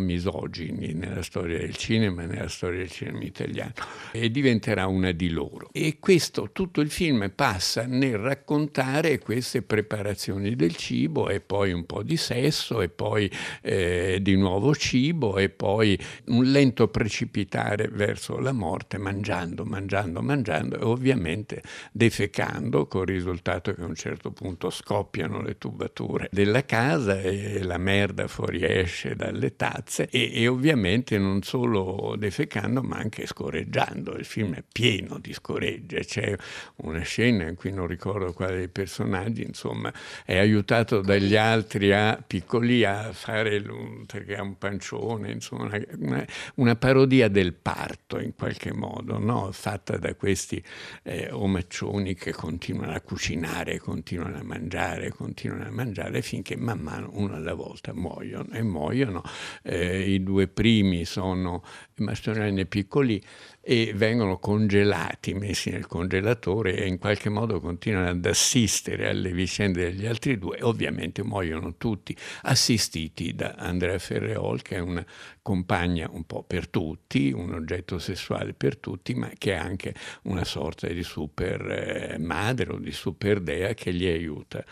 misogini 0.56 0.94
nella 0.94 1.22
storia 1.22 1.58
del 1.58 1.76
cinema 1.76 2.24
e 2.24 2.28
nella 2.28 2.48
storia 2.48 2.80
del 2.80 2.92
cinema 2.92 3.24
italiano 3.24 3.74
e 4.12 4.32
diventerà 4.32 4.88
una 4.88 5.12
di 5.12 5.30
loro. 5.30 5.70
E 5.72 5.98
questo, 6.00 6.52
tutto 6.52 6.82
il 6.82 6.90
film 6.90 7.32
passa 7.36 7.86
nel 7.86 8.18
raccontare 8.18 9.20
queste 9.20 9.62
preparazioni 9.62 10.56
del 10.56 10.76
cibo 10.76 11.30
e 11.30 11.42
poi 11.42 11.74
un 11.74 11.86
po' 11.86 12.04
di 12.04 12.18
sesso 12.18 12.82
e 12.82 12.90
poi 12.90 13.30
eh, 13.62 14.20
di 14.22 14.36
nuovo 14.36 14.74
cibo 14.76 15.38
e 15.38 15.50
poi 15.50 16.00
un 16.26 16.46
lento 16.46 16.88
precipitare 16.88 17.90
verso 17.92 18.38
la 18.40 18.54
morte 18.54 18.98
mangiando, 18.98 19.66
mangiando, 19.66 20.22
mangiando 20.22 20.80
e 20.80 20.84
ovviamente 20.84 21.62
defecando 21.92 22.88
con 22.88 23.02
il 23.02 23.08
risultato 23.08 23.74
che 23.74 23.82
a 23.82 23.86
un 23.86 23.96
certo 23.96 24.32
punto 24.32 24.70
scoppiano 24.70 25.42
le 25.42 25.58
tubature 25.58 26.30
della 26.32 26.64
casa 26.64 27.20
e 27.22 27.64
la 27.64 27.78
merda 27.78 28.28
fuoriesce 28.28 29.16
dalle 29.16 29.56
tazze 29.56 30.08
e, 30.10 30.32
e 30.34 30.45
ovviamente 30.48 31.18
non 31.18 31.42
solo 31.44 32.16
defecando 32.18 32.82
ma 32.82 32.98
anche 32.98 33.26
scorreggiando. 33.26 34.16
Il 34.16 34.26
film 34.26 34.56
è 34.56 34.64
pieno 34.70 35.20
di 35.20 35.34
scoregge, 35.34 36.06
c'è 36.06 36.36
una 36.78 37.02
scena 37.02 37.48
in 37.48 37.56
cui 37.56 37.72
non 37.72 37.88
ricordo 37.88 38.34
quale 38.34 38.58
dei 38.58 38.68
personaggi, 38.68 39.44
insomma, 39.44 39.92
è 40.26 40.38
aiutato 40.38 41.02
dagli 41.02 41.36
altri 41.36 41.94
a 41.94 42.22
piccoli 42.26 42.84
a 42.84 43.12
fare 43.14 43.62
perché 44.06 44.36
ha 44.36 44.42
un 44.42 44.58
pancione, 44.58 45.32
insomma, 45.32 45.70
una, 45.98 46.26
una, 46.56 46.76
parodia 46.76 47.28
del 47.28 47.54
parto 47.54 48.20
in 48.20 48.34
qualche 48.36 48.74
modo, 48.74 49.18
no? 49.18 49.52
fatta 49.52 49.98
da 49.98 50.14
questi 50.16 50.62
eh, 51.04 51.30
omaccioni 51.32 52.14
che 52.16 52.32
continuano 52.32 52.94
a 52.94 53.02
cucinare, 53.02 53.80
continuano 53.80 54.38
a 54.38 54.44
mangiare, 54.44 55.10
continuano 55.10 55.66
a 55.66 55.72
mangiare 55.72 56.22
finché 56.22 56.56
man 56.56 56.80
mano 56.80 57.10
uno 57.14 57.36
alla 57.36 57.54
volta 57.54 57.94
muoiono 57.94 58.50
e 58.52 58.62
muoiono. 58.62 59.24
Eh, 59.64 60.12
I 60.12 60.24
due 60.26 60.48
primi 60.50 61.06
sono 61.06 61.64
Mastroianni 61.98 62.66
piccoli 62.66 63.22
e 63.62 63.94
vengono 63.96 64.38
congelati, 64.38 65.34
messi 65.34 65.72
nel 65.72 65.88
congelatore 65.88 66.76
e 66.76 66.86
in 66.86 67.00
qualche 67.00 67.30
modo 67.30 67.60
continuano 67.60 68.10
ad 68.10 68.26
assistere 68.26 69.08
alle 69.08 69.32
vicende 69.32 69.92
degli 69.92 70.06
altri 70.06 70.38
due. 70.38 70.62
Ovviamente 70.62 71.24
muoiono 71.24 71.76
tutti, 71.78 72.16
assistiti 72.44 73.34
da 73.34 73.56
Andrea 73.58 73.98
Ferreol, 73.98 74.62
che 74.62 74.76
è 74.76 74.80
una 74.80 75.04
compagna 75.42 76.08
un 76.12 76.26
po' 76.26 76.44
per 76.44 76.68
tutti, 76.68 77.32
un 77.32 77.54
oggetto 77.54 77.98
sessuale 77.98 78.54
per 78.54 78.78
tutti, 78.78 79.16
ma 79.16 79.32
che 79.38 79.54
è 79.54 79.58
anche 79.58 79.96
una 80.24 80.44
sorta 80.44 80.88
di 80.88 81.04
super 81.04 81.62
eh, 81.62 82.18
madre 82.20 82.74
o 82.74 82.78
di 82.78 82.92
super 82.92 83.40
dea 83.40 83.74
che 83.74 83.94
gli 83.94 84.06
aiuta 84.06 84.64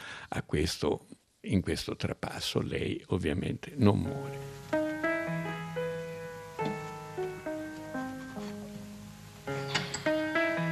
questo, 0.46 1.08
in 1.48 1.62
questo 1.62 1.96
trapasso. 1.96 2.62
Lei 2.62 3.02
ovviamente 3.08 3.74
non 3.76 3.98
muore. 3.98 4.83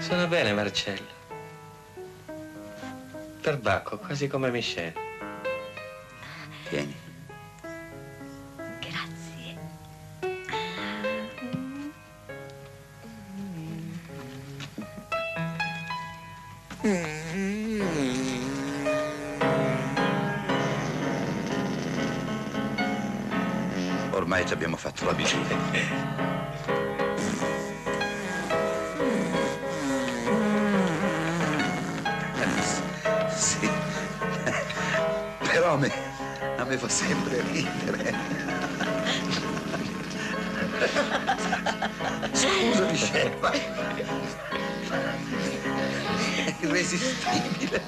Sono 0.02 0.28
bene, 0.28 0.52
Marcello. 0.52 1.06
Perbacco, 3.40 4.00
quasi 4.00 4.28
come 4.28 4.50
Michel. 4.50 4.92
Vieni. 6.72 6.96
Grazie. 8.80 9.58
Ormai 24.10 24.48
ci 24.48 24.54
abbiamo 24.54 24.78
fatto 24.78 25.06
l'abitudine. 25.06 26.22
Però 35.72 35.92
a 36.58 36.66
me, 36.66 36.78
fa 36.78 36.90
sempre 36.90 37.42
ridere. 37.52 38.14
Scusa, 42.34 42.90
Michelle, 42.90 43.38
ma 43.40 43.52
è 43.52 43.62
irresistibile. 46.60 47.82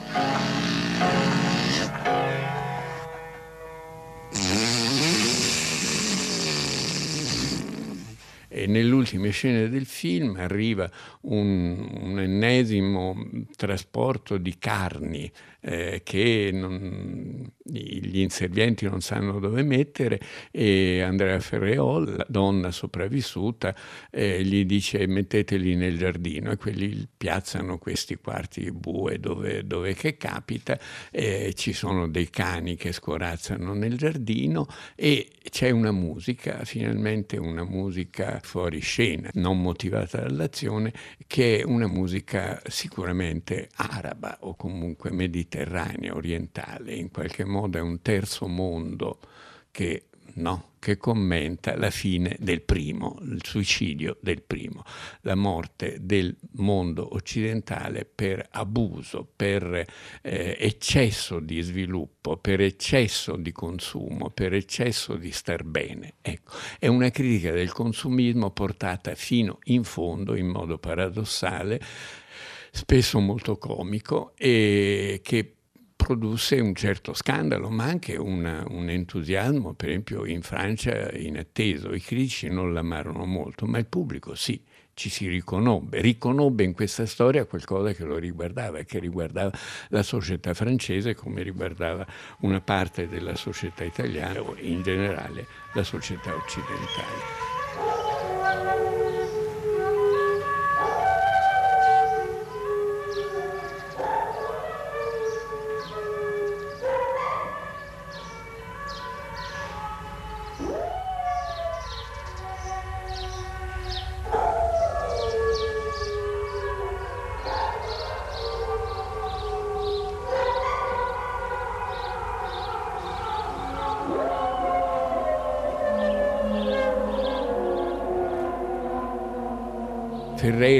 E 8.47 8.67
nelle 8.67 8.93
ultime 8.93 9.31
scene 9.31 9.67
del 9.67 9.87
film 9.87 10.35
arriva 10.37 10.89
un, 11.21 11.89
un 12.01 12.19
ennesimo 12.19 13.15
trasporto 13.55 14.37
di 14.37 14.57
carni 14.59 15.29
eh, 15.63 16.01
che 16.03 16.49
non, 16.51 17.51
gli 17.63 18.19
inservienti 18.19 18.85
non 18.85 19.01
sanno 19.01 19.39
dove 19.39 19.63
mettere 19.63 20.19
e 20.51 21.01
Andrea 21.01 21.39
Ferreol, 21.39 22.15
la 22.17 22.25
donna 22.27 22.71
sopravvissuta, 22.71 23.73
eh, 24.11 24.43
gli 24.43 24.65
dice 24.65 25.07
metteteli 25.07 25.75
nel 25.75 25.97
giardino 25.97 26.51
e 26.51 26.57
quelli 26.57 27.07
piazzano 27.15 27.77
questi 27.77 28.15
quarti 28.17 28.71
bue 28.71 29.19
dove, 29.19 29.65
dove 29.65 29.93
che 29.93 30.17
capita, 30.17 30.77
eh, 31.11 31.53
ci 31.55 31.71
sono 31.73 32.09
dei 32.09 32.29
cani 32.29 32.75
che 32.75 32.91
scorazzano 32.91 33.73
nel 33.73 33.97
giardino 33.97 34.67
e 34.95 35.29
c'è 35.49 35.69
una 35.69 35.91
musica, 35.91 36.63
finalmente 36.65 37.37
una 37.37 37.63
musica 37.63 38.39
fuori 38.43 38.79
scena, 38.79 39.29
non 39.33 39.61
motivata 39.61 40.19
dall'azione, 40.21 40.93
che 41.27 41.59
è 41.59 41.63
una 41.63 41.87
musica 41.87 42.61
sicuramente 42.67 43.69
araba 43.75 44.37
o 44.41 44.55
comunque 44.55 45.11
mediterranea, 45.11 45.52
orientale, 45.61 46.93
in 46.93 47.11
qualche 47.11 47.45
modo 47.45 47.77
è 47.77 47.81
un 47.81 48.01
terzo 48.01 48.47
mondo 48.47 49.19
che 49.71 50.05
no? 50.35 50.71
che 50.83 50.97
commenta 50.97 51.77
la 51.77 51.89
fine 51.89 52.35
del 52.39 52.61
primo, 52.61 53.17
il 53.21 53.39
suicidio 53.41 54.17
del 54.19 54.41
primo, 54.41 54.83
la 55.21 55.35
morte 55.35 55.97
del 56.01 56.35
mondo 56.55 57.15
occidentale 57.15 58.03
per 58.03 58.45
abuso, 58.51 59.25
per 59.33 59.63
eh, 60.21 60.57
eccesso 60.59 61.39
di 61.39 61.61
sviluppo, 61.61 62.35
per 62.35 62.59
eccesso 62.59 63.37
di 63.37 63.53
consumo, 63.53 64.29
per 64.29 64.53
eccesso 64.53 65.15
di 65.15 65.31
star 65.31 65.63
bene. 65.63 66.15
Ecco, 66.21 66.51
è 66.77 66.87
una 66.87 67.09
critica 67.11 67.51
del 67.51 67.71
consumismo 67.71 68.51
portata 68.51 69.15
fino 69.15 69.59
in 69.65 69.85
fondo, 69.85 70.35
in 70.35 70.47
modo 70.47 70.77
paradossale, 70.77 71.79
spesso 72.75 73.19
molto 73.19 73.57
comico, 73.57 74.33
e 74.35 75.21
che 75.23 75.53
produsse 75.95 76.59
un 76.59 76.73
certo 76.73 77.13
scandalo, 77.13 77.69
ma 77.69 77.85
anche 77.85 78.17
una, 78.17 78.65
un 78.67 78.89
entusiasmo, 78.89 79.73
per 79.73 79.89
esempio 79.89 80.25
in 80.25 80.41
Francia 80.41 81.11
inatteso. 81.11 81.93
I 81.93 82.01
critici 82.01 82.49
non 82.49 82.73
l'amarono 82.73 83.25
molto, 83.25 83.65
ma 83.67 83.77
il 83.77 83.85
pubblico 83.85 84.33
sì, 84.33 84.61
ci 84.95 85.09
si 85.09 85.27
riconobbe, 85.27 86.01
riconobbe 86.01 86.63
in 86.63 86.73
questa 86.73 87.05
storia 87.05 87.45
qualcosa 87.45 87.93
che 87.93 88.03
lo 88.03 88.17
riguardava, 88.17 88.81
che 88.81 88.99
riguardava 88.99 89.51
la 89.89 90.03
società 90.03 90.53
francese 90.53 91.15
come 91.15 91.41
riguardava 91.41 92.05
una 92.39 92.59
parte 92.59 93.07
della 93.07 93.35
società 93.35 93.83
italiana 93.83 94.41
o 94.41 94.55
in 94.59 94.81
generale 94.81 95.45
la 95.73 95.83
società 95.83 96.35
occidentale. 96.35 97.52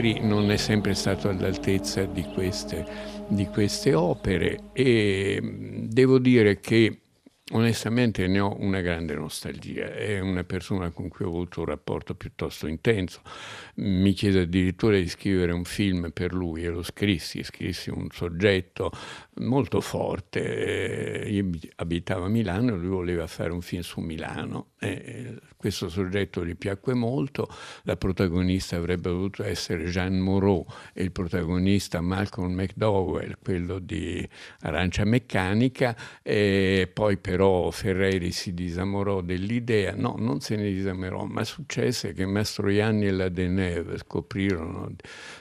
Ferreri 0.03 0.19
non 0.19 0.51
è 0.51 0.57
sempre 0.57 0.93
stato 0.93 1.29
all'altezza 1.29 2.03
di 2.03 2.23
queste, 2.23 2.85
di 3.27 3.45
queste 3.47 3.93
opere 3.93 4.71
e 4.73 5.39
devo 5.87 6.19
dire 6.19 6.59
che 6.59 6.97
Onestamente 7.51 8.25
ne 8.25 8.39
ho 8.39 8.55
una 8.61 8.79
grande 8.79 9.13
nostalgia, 9.15 9.93
è 9.93 10.19
una 10.19 10.45
persona 10.45 10.91
con 10.91 11.09
cui 11.09 11.25
ho 11.25 11.27
avuto 11.27 11.59
un 11.59 11.65
rapporto 11.65 12.15
piuttosto 12.15 12.67
intenso, 12.67 13.21
mi 13.75 14.13
chiese 14.13 14.39
addirittura 14.39 14.95
di 14.95 15.09
scrivere 15.09 15.51
un 15.51 15.65
film 15.65 16.09
per 16.11 16.33
lui 16.33 16.63
e 16.63 16.69
lo 16.69 16.81
scrissi, 16.81 17.43
scrissi 17.43 17.89
un 17.89 18.07
soggetto 18.11 18.91
molto 19.41 19.81
forte, 19.81 21.27
io 21.29 21.49
abitavo 21.75 22.25
a 22.25 22.29
Milano 22.29 22.75
e 22.75 22.77
lui 22.77 22.87
voleva 22.87 23.27
fare 23.27 23.51
un 23.51 23.61
film 23.61 23.81
su 23.81 23.99
Milano, 23.99 24.69
e 24.83 25.39
questo 25.57 25.89
soggetto 25.89 26.45
gli 26.45 26.55
piacque 26.55 26.93
molto, 26.93 27.49
la 27.83 27.97
protagonista 27.97 28.77
avrebbe 28.77 29.09
dovuto 29.09 29.43
essere 29.43 29.85
Jeanne 29.85 30.19
Moreau 30.19 30.65
e 30.93 31.03
il 31.03 31.11
protagonista 31.11 32.01
Malcolm 32.01 32.53
McDowell, 32.53 33.37
quello 33.41 33.79
di 33.79 34.27
Arancia 34.61 35.03
Meccanica, 35.05 35.95
e 36.21 36.89
poi 36.93 37.17
per 37.17 37.33
però 37.33 37.71
Ferreri 37.71 38.31
si 38.31 38.53
disamorò 38.53 39.21
dell'idea, 39.21 39.95
no, 39.95 40.13
non 40.19 40.39
se 40.39 40.55
ne 40.55 40.71
disamorò, 40.71 41.25
ma 41.25 41.43
successe 41.43 42.13
che 42.13 42.27
Mastroianni 42.27 43.07
e 43.07 43.11
la 43.11 43.27
Deneuve 43.27 43.97
scoprirono 43.97 44.91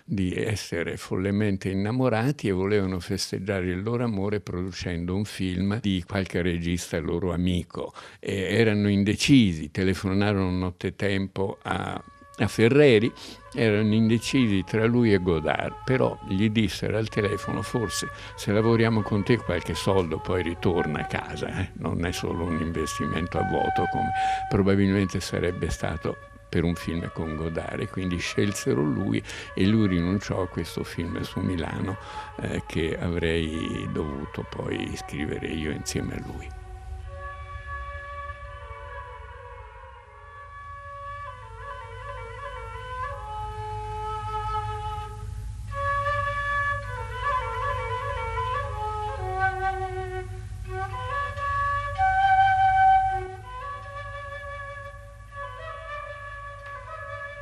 di 0.07 0.32
essere 0.34 0.97
follemente 0.97 1.68
innamorati 1.68 2.49
e 2.49 2.53
volevano 2.53 2.99
festeggiare 2.99 3.66
il 3.66 3.82
loro 3.82 4.05
amore 4.05 4.40
producendo 4.40 5.14
un 5.14 5.26
film 5.26 5.80
di 5.80 6.03
qualche 6.07 6.40
regista 6.40 6.99
loro 6.99 7.34
amico. 7.34 7.93
E 8.18 8.34
erano 8.34 8.88
indecisi, 8.88 9.32
telefonarono 9.70 10.51
nottetempo 10.51 11.59
a 11.62 12.03
a 12.39 12.49
Ferreri 12.49 13.12
erano 13.55 13.93
indecisi 13.93 14.64
tra 14.64 14.87
lui 14.87 15.12
e 15.12 15.18
Godard, 15.18 15.83
però 15.85 16.18
gli 16.26 16.49
dissero 16.49 16.97
al 16.97 17.09
telefono 17.09 17.61
forse 17.62 18.09
se 18.37 18.53
lavoriamo 18.53 19.03
con 19.03 19.22
te 19.22 19.37
qualche 19.37 19.74
soldo 19.74 20.18
poi 20.18 20.43
ritorna 20.43 21.01
a 21.01 21.07
casa, 21.07 21.61
eh? 21.61 21.70
non 21.74 22.05
è 22.07 22.12
solo 22.12 22.45
un 22.45 22.61
investimento 22.61 23.39
a 23.39 23.43
vuoto 23.43 23.87
come 23.91 24.11
probabilmente 24.49 25.20
sarebbe 25.20 25.68
stato 25.68 26.16
per 26.49 26.64
un 26.64 26.74
film 26.74 27.11
con 27.12 27.37
Godard 27.37 27.89
quindi 27.89 28.18
scelsero 28.18 28.83
lui 28.83 29.22
e 29.55 29.66
lui 29.66 29.87
rinunciò 29.89 30.43
a 30.43 30.49
questo 30.49 30.85
film 30.85 31.20
su 31.22 31.41
Milano 31.41 31.97
eh, 32.41 32.62
che 32.66 32.99
avrei 32.99 33.89
dovuto 33.93 34.47
poi 34.49 34.93
scrivere 34.97 35.49
io 35.49 35.70
insieme 35.70 36.14
a 36.14 36.22
lui. 36.26 36.62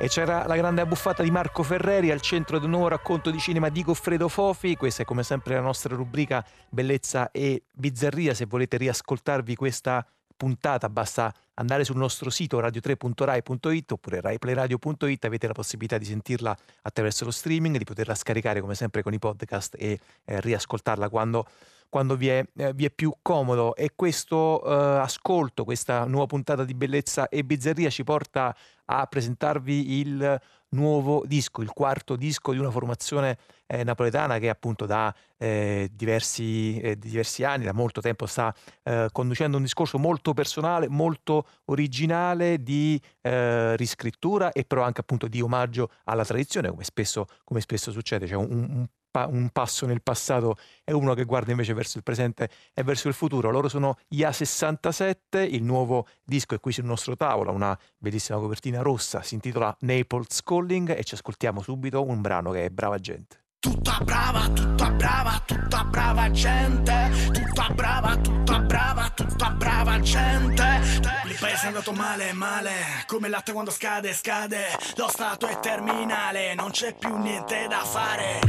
E 0.01 0.07
c'era 0.07 0.47
la 0.47 0.55
grande 0.55 0.81
abbuffata 0.81 1.21
di 1.21 1.29
Marco 1.29 1.61
Ferreri 1.61 2.09
al 2.09 2.21
centro 2.21 2.57
di 2.57 2.65
un 2.65 2.71
nuovo 2.71 2.87
racconto 2.87 3.29
di 3.29 3.37
cinema 3.37 3.69
di 3.69 3.83
Goffredo 3.83 4.27
Fofi. 4.29 4.75
Questa 4.75 5.03
è 5.03 5.05
come 5.05 5.21
sempre 5.21 5.53
la 5.53 5.61
nostra 5.61 5.95
rubrica 5.95 6.43
Bellezza 6.69 7.29
e 7.29 7.65
Bizzarria. 7.71 8.33
Se 8.33 8.47
volete 8.47 8.77
riascoltarvi 8.77 9.55
questa 9.55 10.03
puntata 10.35 10.89
basta 10.89 11.31
andare 11.53 11.83
sul 11.83 11.97
nostro 11.97 12.31
sito 12.31 12.59
radio3.rai.it 12.59 13.91
oppure 13.91 14.21
raiplayradio.it 14.21 15.25
avete 15.25 15.45
la 15.45 15.53
possibilità 15.53 15.99
di 15.99 16.05
sentirla 16.05 16.57
attraverso 16.81 17.23
lo 17.23 17.29
streaming, 17.29 17.77
di 17.77 17.83
poterla 17.83 18.15
scaricare 18.15 18.59
come 18.59 18.73
sempre 18.73 19.03
con 19.03 19.13
i 19.13 19.19
podcast 19.19 19.75
e 19.77 19.99
eh, 20.25 20.41
riascoltarla 20.41 21.09
quando, 21.09 21.45
quando 21.91 22.15
vi, 22.15 22.29
è, 22.29 22.41
eh, 22.55 22.73
vi, 22.73 22.85
è, 22.85 22.89
più 22.89 23.13
comodo. 23.21 23.75
E 23.75 23.91
questo 23.93 24.63
eh, 24.63 24.99
ascolto, 24.99 25.65
questa 25.65 26.05
nuova 26.05 26.25
puntata 26.25 26.63
di 26.63 26.73
bellezza 26.73 27.27
e 27.27 27.43
bizzarria 27.43 27.89
ci 27.89 28.05
porta 28.05 28.55
a 28.85 29.05
presentarvi 29.07 29.99
il 29.99 30.41
nuovo 30.69 31.23
disco, 31.25 31.61
il 31.61 31.71
quarto 31.73 32.15
disco 32.15 32.53
di 32.53 32.59
una 32.59 32.71
formazione 32.71 33.37
eh, 33.67 33.83
napoletana 33.83 34.37
che 34.39 34.47
appunto 34.47 34.85
da 34.85 35.13
eh, 35.37 35.89
diversi, 35.91 36.79
eh, 36.79 36.97
diversi, 36.97 37.43
anni, 37.43 37.65
da 37.65 37.73
molto 37.73 37.99
tempo 37.99 38.25
sta 38.25 38.55
eh, 38.83 39.09
conducendo 39.11 39.57
un 39.57 39.63
discorso 39.63 39.97
molto 39.97 40.33
personale, 40.33 40.87
molto 40.87 41.45
originale 41.65 42.63
di 42.63 43.01
eh, 43.19 43.75
riscrittura 43.75 44.53
e 44.53 44.63
però 44.63 44.83
anche 44.83 45.01
appunto 45.01 45.27
di 45.27 45.41
omaggio 45.41 45.89
alla 46.05 46.23
tradizione, 46.23 46.69
come 46.69 46.85
spesso, 46.85 47.25
come 47.43 47.59
spesso 47.59 47.91
succede, 47.91 48.27
cioè 48.27 48.37
un, 48.37 48.47
un 48.49 48.87
un 49.13 49.49
passo 49.51 49.85
nel 49.85 50.01
passato 50.01 50.55
e 50.83 50.93
uno 50.93 51.13
che 51.13 51.25
guarda 51.25 51.51
invece 51.51 51.73
verso 51.73 51.97
il 51.97 52.03
presente 52.03 52.49
e 52.73 52.83
verso 52.83 53.07
il 53.07 53.13
futuro. 53.13 53.51
Loro 53.51 53.67
sono 53.67 53.97
gli 54.07 54.21
A67, 54.21 55.53
il 55.53 55.63
nuovo 55.63 56.07
disco 56.23 56.55
è 56.55 56.59
qui 56.59 56.71
sul 56.71 56.85
nostro 56.85 57.15
tavolo, 57.15 57.51
una 57.51 57.77
bellissima 57.97 58.39
copertina 58.39 58.81
rossa, 58.81 59.21
si 59.21 59.35
intitola 59.35 59.75
Naples 59.81 60.41
Calling 60.43 60.95
e 60.97 61.03
ci 61.03 61.15
ascoltiamo 61.15 61.61
subito 61.61 62.03
un 62.03 62.21
brano 62.21 62.51
che 62.51 62.65
è 62.65 62.69
Brava 62.69 62.97
Gente. 62.97 63.39
Tutta 63.61 63.99
brava, 64.03 64.47
tutta 64.49 64.89
brava, 64.89 65.39
tutta 65.45 65.83
brava 65.83 66.31
gente. 66.31 67.11
Tutta 67.31 67.69
brava, 67.75 68.15
tutta 68.17 68.57
brava, 68.57 69.11
tutta 69.13 69.51
brava 69.51 69.99
gente. 69.99 70.81
Il 71.25 71.37
paese 71.39 71.65
è 71.65 71.67
andato 71.67 71.91
male, 71.91 72.33
male. 72.33 72.71
Come 73.05 73.27
il 73.27 73.33
latte 73.33 73.51
quando 73.51 73.69
scade, 73.69 74.13
scade. 74.13 74.65
Lo 74.95 75.07
stato 75.09 75.45
è 75.45 75.59
terminale, 75.59 76.55
non 76.55 76.71
c'è 76.71 76.95
più 76.95 77.15
niente 77.17 77.67
da 77.69 77.83
fare. 77.83 78.39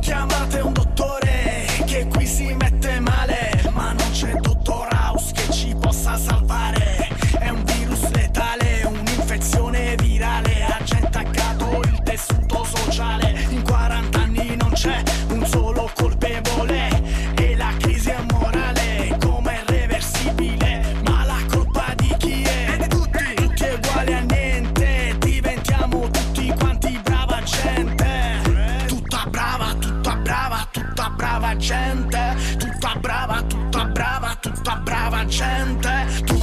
Chiamate 0.00 0.60
un 0.60 0.72
dottore 0.72 1.66
che 1.84 2.06
qui 2.06 2.24
si 2.24 2.54
mette 2.54 2.98
male. 3.00 3.60
Ma 3.74 3.92
non 3.92 4.10
c'è 4.12 4.32
dottor 4.36 4.88
House 4.90 5.34
che 5.34 5.52
ci 5.52 5.76
possa 5.78 6.16
salvare. 6.16 7.10
È 7.38 7.50
un 7.50 7.62
virus 7.62 8.08
letale, 8.10 8.84
un'infezione 8.86 9.96
virale. 9.96 10.64
Ha 10.64 10.82
già 10.82 10.96
intaccato 10.96 11.82
il 11.84 12.02
tessuto 12.02 12.64
sociale. 12.64 13.44
In 13.50 13.62
40 13.62 13.84
anni 13.98 14.15
non 14.15 14.15
c'è 14.86 15.02
un 15.30 15.44
solo 15.46 15.90
colpevole. 15.94 17.34
E 17.34 17.56
la 17.56 17.72
crisi 17.78 18.10
è 18.10 18.22
morale, 18.32 19.16
come 19.20 19.62
irreversibile. 19.66 20.80
Ma 21.04 21.24
la 21.24 21.38
colpa 21.50 21.92
di 21.96 22.14
chi 22.18 22.42
è? 22.42 22.76
Di 22.78 22.88
tutti, 22.88 23.34
tutti 23.34 23.64
è 23.64 23.74
uguale 23.74 24.14
a 24.14 24.20
niente. 24.20 25.16
Diventiamo 25.18 26.08
tutti 26.08 26.54
quanti 26.56 27.00
brava 27.02 27.42
gente. 27.42 28.42
Tutta 28.86 29.26
brava, 29.28 29.74
tutta 29.74 30.16
brava, 30.16 30.68
tutta 30.70 31.10
brava 31.10 31.56
gente. 31.56 32.36
Tutta 32.58 32.94
brava, 33.00 33.42
tutta 33.42 33.84
brava, 33.86 34.36
tutta 34.40 34.76
brava 34.76 35.24
gente. 35.26 36.35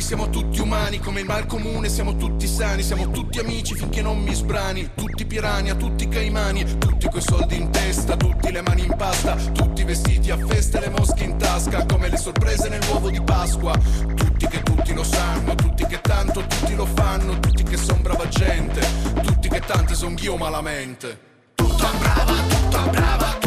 Siamo 0.00 0.28
tutti 0.28 0.60
umani, 0.60 0.98
come 0.98 1.20
il 1.20 1.26
mal 1.26 1.46
comune 1.46 1.88
siamo 1.88 2.16
tutti 2.16 2.46
sani, 2.46 2.82
siamo 2.82 3.10
tutti 3.10 3.38
amici 3.38 3.74
finché 3.74 4.02
non 4.02 4.18
mi 4.18 4.34
sbrani, 4.34 4.90
tutti 4.94 5.24
piranha, 5.24 5.74
tutti 5.74 6.08
caimani, 6.08 6.78
tutti 6.78 7.08
coi 7.08 7.20
soldi 7.20 7.56
in 7.56 7.70
testa, 7.70 8.16
tutti 8.16 8.50
le 8.52 8.62
mani 8.62 8.84
in 8.84 8.94
pasta, 8.96 9.34
tutti 9.34 9.84
vestiti 9.84 10.30
a 10.30 10.36
festa 10.36 10.78
e 10.78 10.80
le 10.82 10.90
mosche 10.90 11.24
in 11.24 11.36
tasca, 11.38 11.86
come 11.86 12.08
le 12.08 12.16
sorprese 12.16 12.68
nell'uovo 12.68 13.10
di 13.10 13.20
Pasqua, 13.22 13.72
tutti 14.14 14.46
che 14.46 14.62
tutti 14.62 14.92
lo 14.92 15.04
sanno, 15.04 15.54
tutti 15.54 15.86
che 15.86 16.00
tanto 16.00 16.44
tutti 16.46 16.74
lo 16.74 16.86
fanno, 16.86 17.38
tutti 17.38 17.62
che 17.62 17.76
son 17.76 18.02
brava 18.02 18.28
gente, 18.28 18.80
tutti 19.22 19.48
che 19.48 19.60
tante 19.60 19.94
son 19.94 20.16
io 20.20 20.36
malamente. 20.36 21.34
Tutta 21.54 21.90
brava, 21.98 22.32
tutta 22.48 22.88
brava, 22.88 23.26
tutta 23.32 23.45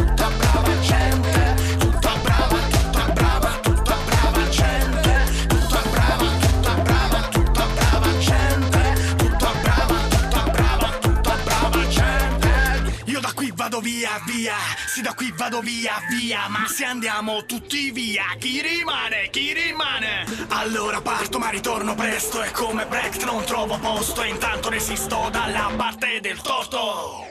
vado 13.79 13.81
via, 13.81 14.21
via. 14.25 14.55
Sì, 14.87 15.01
da 15.01 15.13
qui 15.13 15.31
vado 15.35 15.61
via, 15.61 15.93
via. 16.09 16.47
Ma 16.49 16.67
se 16.67 16.85
andiamo 16.85 17.45
tutti 17.45 17.91
via, 17.91 18.23
chi 18.37 18.61
rimane? 18.61 19.29
Chi 19.29 19.53
rimane? 19.53 20.25
Allora 20.49 21.01
parto, 21.01 21.39
ma 21.39 21.49
ritorno 21.49 21.95
presto. 21.95 22.43
E 22.43 22.51
come 22.51 22.85
Brecht 22.85 23.23
non 23.25 23.43
trovo 23.45 23.77
posto. 23.79 24.21
E 24.21 24.29
intanto 24.29 24.69
resisto 24.69 25.29
dalla 25.31 25.71
parte 25.75 26.19
del 26.21 26.39
torto. 26.41 27.28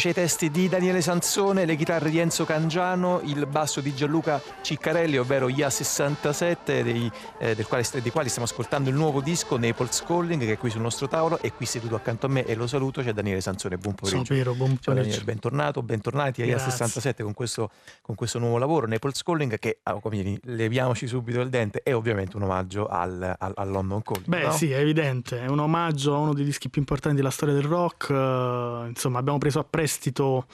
Voce 0.00 0.08
ai 0.08 0.14
testi 0.14 0.50
di 0.50 0.66
Daniele 0.66 1.02
Sansone, 1.02 1.66
le 1.66 1.76
chitarre 1.76 2.08
di 2.08 2.18
Enzo 2.18 2.46
Cangiano, 2.46 3.20
il 3.24 3.46
basso 3.46 3.82
di 3.82 3.94
Gianluca 3.94 4.40
Ciccarelli, 4.62 5.18
ovvero 5.18 5.48
IA67, 5.48 6.82
dei, 6.82 7.10
eh, 7.38 7.54
del 7.54 7.66
quale, 7.66 7.84
dei 8.00 8.10
quali 8.10 8.28
stiamo 8.30 8.46
ascoltando 8.48 8.88
il 8.88 8.94
nuovo 8.96 9.20
disco 9.20 9.58
Naples 9.58 10.02
Calling, 10.06 10.40
che 10.42 10.52
è 10.52 10.56
qui 10.56 10.70
sul 10.70 10.80
nostro 10.80 11.06
tavolo, 11.06 11.38
e 11.42 11.52
qui 11.52 11.66
seduto 11.66 11.96
accanto 11.96 12.24
a 12.24 12.28
me 12.30 12.46
e 12.46 12.54
lo 12.54 12.66
saluto, 12.66 13.02
c'è 13.02 13.12
Daniele 13.12 13.42
Sansone, 13.42 13.76
buon 13.76 13.94
pomeriggio. 13.94 14.24
Sono 14.24 14.40
Piero, 14.40 14.54
buon 14.54 14.78
Ciao 14.80 14.94
Daniele, 14.94 15.08
pomeriggio. 15.08 15.24
bentornato, 15.24 15.82
bentornati 15.82 16.42
a 16.42 16.46
IA67 16.46 17.22
con 17.22 17.34
questo, 17.34 17.70
con 18.00 18.14
questo 18.14 18.38
nuovo 18.38 18.56
lavoro, 18.56 18.86
Naples 18.86 19.22
Calling, 19.22 19.58
che, 19.58 19.80
ah, 19.82 20.00
come 20.00 20.38
leviamoci 20.44 21.06
subito 21.06 21.40
il 21.42 21.50
dente, 21.50 21.82
è 21.82 21.94
ovviamente 21.94 22.36
un 22.36 22.44
omaggio 22.44 22.86
al, 22.86 23.34
al- 23.38 23.52
al 23.54 23.68
London 23.68 24.00
Calling. 24.00 24.28
Beh 24.28 24.44
no? 24.44 24.52
sì, 24.52 24.70
è 24.70 24.78
evidente, 24.78 25.42
è 25.42 25.46
un 25.46 25.58
omaggio 25.58 26.14
a 26.14 26.18
uno 26.18 26.32
dei 26.32 26.44
dischi 26.44 26.70
più 26.70 26.80
importanti 26.80 27.18
della 27.18 27.30
storia 27.30 27.54
del 27.54 27.64
rock, 27.64 28.08
eh, 28.08 28.86
insomma 28.88 29.18
abbiamo 29.18 29.36
preso 29.36 29.58
a 29.58 29.64
prestito 29.90 30.46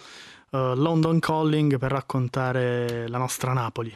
eh, 0.51 0.73
London 0.75 1.19
Calling 1.19 1.77
per 1.77 1.91
raccontare 1.91 3.07
la 3.09 3.19
nostra 3.19 3.53
Napoli. 3.53 3.95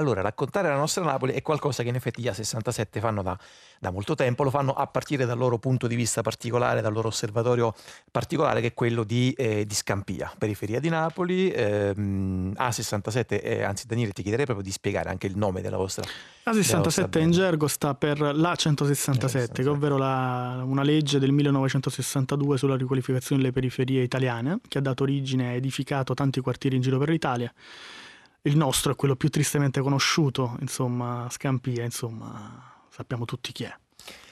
Allora, 0.00 0.22
raccontare 0.22 0.68
la 0.68 0.76
nostra 0.76 1.04
Napoli 1.04 1.34
è 1.34 1.42
qualcosa 1.42 1.82
che 1.82 1.90
in 1.90 1.94
effetti 1.94 2.22
gli 2.22 2.26
A67 2.26 3.00
fanno 3.00 3.20
da, 3.20 3.38
da 3.78 3.90
molto 3.90 4.14
tempo, 4.14 4.42
lo 4.42 4.50
fanno 4.50 4.72
a 4.72 4.86
partire 4.86 5.26
dal 5.26 5.36
loro 5.36 5.58
punto 5.58 5.86
di 5.86 5.94
vista 5.94 6.22
particolare, 6.22 6.80
dal 6.80 6.92
loro 6.92 7.08
osservatorio 7.08 7.74
particolare 8.10 8.62
che 8.62 8.68
è 8.68 8.74
quello 8.74 9.04
di, 9.04 9.30
eh, 9.32 9.66
di 9.66 9.74
Scampia, 9.74 10.32
periferia 10.38 10.80
di 10.80 10.88
Napoli. 10.88 11.50
ehm, 11.50 12.54
A67, 12.56 13.40
eh, 13.42 13.62
anzi 13.62 13.86
Daniele 13.86 14.12
ti 14.12 14.22
chiederei 14.22 14.46
proprio 14.46 14.64
di 14.64 14.72
spiegare 14.72 15.10
anche 15.10 15.26
il 15.26 15.36
nome 15.36 15.60
della 15.60 15.76
vostra... 15.76 16.02
La 16.44 16.52
della 16.52 16.62
vostra 16.62 16.90
67 16.90 17.18
in 17.20 17.30
gergo 17.30 17.66
sta 17.66 17.94
per 17.94 18.20
la 18.20 18.54
167, 18.54 19.62
che 19.62 19.68
ovvero 19.68 19.98
la- 19.98 20.62
una 20.64 20.82
legge 20.82 21.18
del 21.18 21.30
1962 21.32 22.56
sulla 22.56 22.76
riqualificazione 22.76 23.42
delle 23.42 23.52
periferie 23.52 24.02
italiane, 24.02 24.60
che 24.66 24.78
ha 24.78 24.80
dato 24.80 25.02
origine 25.02 25.52
e 25.52 25.56
edificato 25.56 26.14
tanti 26.14 26.40
quartieri 26.40 26.76
in 26.76 26.82
giro 26.82 26.96
per 26.96 27.10
l'Italia. 27.10 27.52
Il 28.42 28.56
nostro 28.56 28.92
è 28.92 28.96
quello 28.96 29.16
più 29.16 29.28
tristemente 29.28 29.82
conosciuto, 29.82 30.56
insomma, 30.60 31.28
Scampia, 31.30 31.84
insomma, 31.84 32.86
sappiamo 32.88 33.26
tutti 33.26 33.52
chi 33.52 33.64
è. 33.64 33.74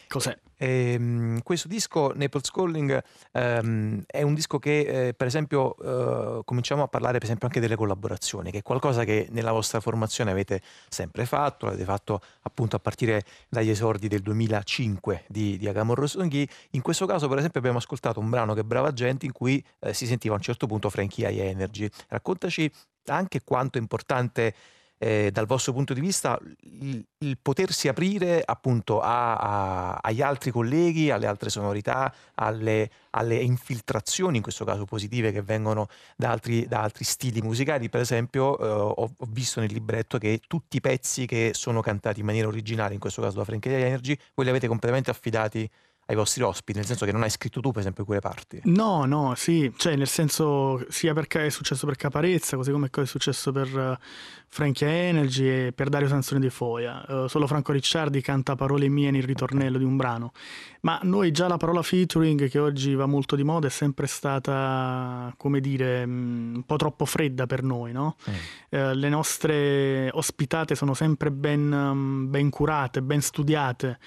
Cos'è? 0.09 0.35
Ehm, 0.57 1.43
questo 1.43 1.69
disco, 1.69 2.13
Naples 2.15 2.51
Calling, 2.51 3.03
ehm, 3.33 4.03
è 4.07 4.23
un 4.23 4.35
disco 4.35 4.59
che, 4.59 5.09
eh, 5.09 5.15
per 5.15 5.27
esempio, 5.27 5.77
eh, 5.77 6.41
cominciamo 6.45 6.83
a 6.83 6.89
parlare 6.89 7.19
per 7.19 7.25
esempio 7.25 7.47
anche 7.47 7.61
delle 7.61 7.77
collaborazioni, 7.77 8.51
che 8.51 8.59
è 8.59 8.63
qualcosa 8.63 9.05
che 9.05 9.29
nella 9.31 9.53
vostra 9.53 9.81
formazione 9.81 10.31
avete 10.31 10.63
sempre 10.89 11.27
fatto, 11.27 11.67
l'avete 11.67 11.85
fatto 11.85 12.21
appunto 12.43 12.77
a 12.77 12.79
partire 12.79 13.23
dagli 13.49 13.69
esordi 13.69 14.09
del 14.09 14.23
2005 14.23 15.25
di, 15.29 15.59
di 15.59 15.69
Agamor 15.69 15.99
Rossonghi. 15.99 16.49
In 16.71 16.81
questo 16.81 17.05
caso, 17.05 17.29
per 17.29 17.39
esempio, 17.39 17.61
abbiamo 17.61 17.79
ascoltato 17.79 18.19
un 18.19 18.31
brano 18.31 18.55
che 18.55 18.61
è 18.61 18.65
Brava 18.65 18.93
Gente 18.93 19.27
in 19.27 19.33
cui 19.33 19.63
eh, 19.81 19.93
si 19.93 20.07
sentiva 20.07 20.35
a 20.35 20.39
un 20.39 20.43
certo 20.43 20.67
punto 20.67 20.89
Frankie 20.89 21.29
High 21.29 21.39
Energy. 21.39 21.89
Raccontaci 22.09 22.71
anche 23.09 23.43
quanto 23.43 23.79
è 23.79 23.81
importante 23.81 24.55
eh, 24.99 25.31
dal 25.33 25.47
vostro 25.47 25.73
punto 25.73 25.95
di 25.95 26.01
vista 26.01 26.39
il, 26.81 27.05
il 27.19 27.39
potersi 27.41 27.89
aprire 27.89 28.43
appunto 28.45 29.01
a- 29.01 29.37
a- 29.37 29.99
agli 30.03 30.21
altri 30.21 30.51
colleghi, 30.51 31.11
alle 31.11 31.27
altre 31.27 31.51
sonorità, 31.51 32.13
alle, 32.35 32.91
alle 33.11 33.37
infiltrazioni, 33.37 34.37
in 34.39 34.43
questo 34.43 34.65
caso 34.65 34.85
positive, 34.85 35.31
che 35.33 35.43
vengono 35.43 35.87
da 36.17 36.31
altri, 36.31 36.67
da 36.67 36.83
altri 36.83 37.05
stili 37.05 37.41
musicali. 37.41 37.89
Per 37.89 38.01
esempio, 38.01 38.59
eh, 38.59 38.67
ho, 38.67 39.13
ho 39.17 39.27
visto 39.29 39.61
nel 39.61 39.73
libretto 39.73 40.19
che 40.19 40.41
tutti 40.47 40.79
i 40.79 40.81
pezzi 40.81 41.27
che 41.27 41.53
sono 41.55 41.81
cantati 41.81 42.21
in 42.21 42.27
maniera 42.27 42.49
originale, 42.49 42.95
in 42.95 43.01
questo 43.01 43.23
caso 43.23 43.39
da 43.39 43.45
Frankie 43.45 43.77
Energy, 43.77 44.19
voi 44.35 44.45
li 44.45 44.51
avete 44.51 44.67
completamente 44.67 45.11
affidati 45.11 45.69
ai 46.11 46.17
vostri 46.17 46.43
ospiti, 46.43 46.79
nel 46.79 46.87
senso 46.87 47.05
che 47.05 47.13
non 47.13 47.23
hai 47.23 47.29
scritto 47.29 47.61
tu, 47.61 47.71
per 47.71 47.81
esempio, 47.81 48.07
quelle 48.07 48.21
parti. 48.21 48.61
No, 48.65 49.05
no, 49.05 49.35
sì, 49.37 49.71
cioè 49.77 49.95
nel 49.95 50.07
senso 50.07 50.83
sia 50.89 51.13
perché 51.13 51.45
è 51.45 51.51
successo 51.51 51.85
per 51.85 51.97
Caparezza, 51.97 52.57
così 52.57 52.71
come 52.71 52.89
è 52.91 53.05
successo 53.05 53.53
per 53.53 53.67
eh, 53.79 53.99
Frankie 54.49 54.89
Energy 54.89 55.67
e 55.67 55.73
per 55.75 55.91
Dario 55.91 56.09
Sansone 56.09 56.41
di 56.41 56.49
Foia. 56.49 57.05
Eh, 57.05 57.29
solo 57.29 57.47
Franco 57.47 57.73
Ricciardi 57.73 58.23
canta 58.23 58.57
parole 58.57 58.89
mie 58.89 59.11
nel 59.11 59.23
ritornello 59.23 59.77
di 59.77 59.85
un 59.85 59.97
brano. 59.99 60.33
Ma 60.81 60.99
noi 61.03 61.31
già 61.31 61.47
la 61.47 61.59
parola 61.59 61.83
featuring, 61.83 62.49
che 62.49 62.59
oggi 62.59 62.95
va 62.95 63.05
molto 63.05 63.37
di 63.37 63.45
moda, 63.45 63.67
è 63.67 63.71
sempre 63.71 64.07
stata, 64.07 65.31
come 65.37 65.61
dire, 65.61 66.07
mh, 66.07 66.55
un 66.55 66.63
po' 66.65 66.77
troppo 66.77 67.05
fredda 67.05 67.45
per 67.45 67.63
noi, 67.63 67.93
no? 67.93 68.17
Eh, 68.71 68.95
le 68.95 69.09
nostre 69.11 70.09
ospitate 70.13 70.75
sono 70.75 70.95
sempre 70.95 71.31
ben, 71.31 71.71
um, 71.71 72.31
ben 72.31 72.49
curate, 72.49 73.03
ben 73.03 73.21
studiate 73.21 73.99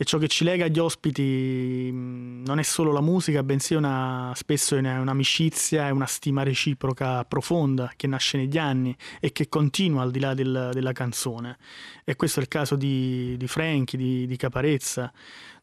e 0.00 0.04
ciò 0.06 0.16
che 0.16 0.28
ci 0.28 0.44
lega 0.44 0.64
agli 0.64 0.78
ospiti 0.78 1.90
mh, 1.92 2.44
non 2.46 2.58
è 2.58 2.62
solo 2.62 2.90
la 2.90 3.02
musica, 3.02 3.42
bensì 3.42 3.74
una, 3.74 4.32
spesso 4.34 4.74
è 4.74 4.78
una- 4.78 4.98
un'amicizia 4.98 5.88
e 5.88 5.90
una 5.90 6.06
stima 6.06 6.42
reciproca 6.42 7.22
profonda 7.26 7.92
che 7.94 8.06
nasce 8.06 8.38
negli 8.38 8.56
anni 8.56 8.96
e 9.20 9.30
che 9.30 9.50
continua 9.50 10.00
al 10.00 10.10
di 10.10 10.18
là 10.18 10.32
del- 10.32 10.70
della 10.72 10.92
canzone. 10.92 11.58
E 12.02 12.16
questo 12.16 12.40
è 12.40 12.42
il 12.42 12.48
caso 12.48 12.76
di, 12.76 13.36
di 13.36 13.46
Frankie, 13.46 13.98
di, 13.98 14.26
di 14.26 14.36
Caparezza, 14.38 15.12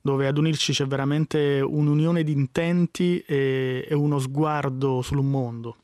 dove 0.01 0.27
ad 0.27 0.37
unirci 0.37 0.71
c'è 0.71 0.85
veramente 0.85 1.59
un'unione 1.59 2.21
di 2.21 2.33
intenti 2.33 3.17
e, 3.21 3.87
e 3.89 3.95
uno 3.95 4.19
sguardo 4.19 5.01
sul 5.01 5.23
mondo. 5.23 5.77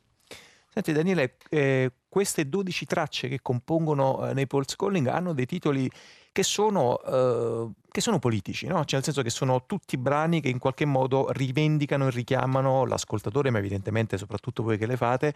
Senti 0.69 0.91
Daniele, 0.91 1.37
eh, 1.49 1.91
queste 2.07 2.47
12 2.47 2.85
tracce 2.85 3.27
che 3.27 3.39
compongono 3.41 4.29
eh, 4.29 4.33
Naples 4.35 4.75
Calling 4.75 5.07
hanno 5.07 5.33
dei 5.33 5.47
titoli 5.47 5.89
che 6.33 6.43
sono, 6.43 6.99
eh, 7.01 7.69
che 7.89 8.01
sono 8.01 8.19
politici, 8.19 8.65
no? 8.65 8.83
Cioè 8.83 8.95
nel 8.95 9.03
senso 9.03 9.21
che 9.21 9.29
sono 9.29 9.65
tutti 9.65 9.95
brani 9.97 10.41
che 10.41 10.49
in 10.49 10.57
qualche 10.57 10.83
modo 10.83 11.27
rivendicano 11.31 12.07
e 12.07 12.09
richiamano 12.09 12.85
l'ascoltatore, 12.85 13.51
ma 13.51 13.59
evidentemente 13.59 14.17
soprattutto 14.17 14.63
voi 14.63 14.77
che 14.77 14.87
le 14.87 14.97
fate, 14.97 15.33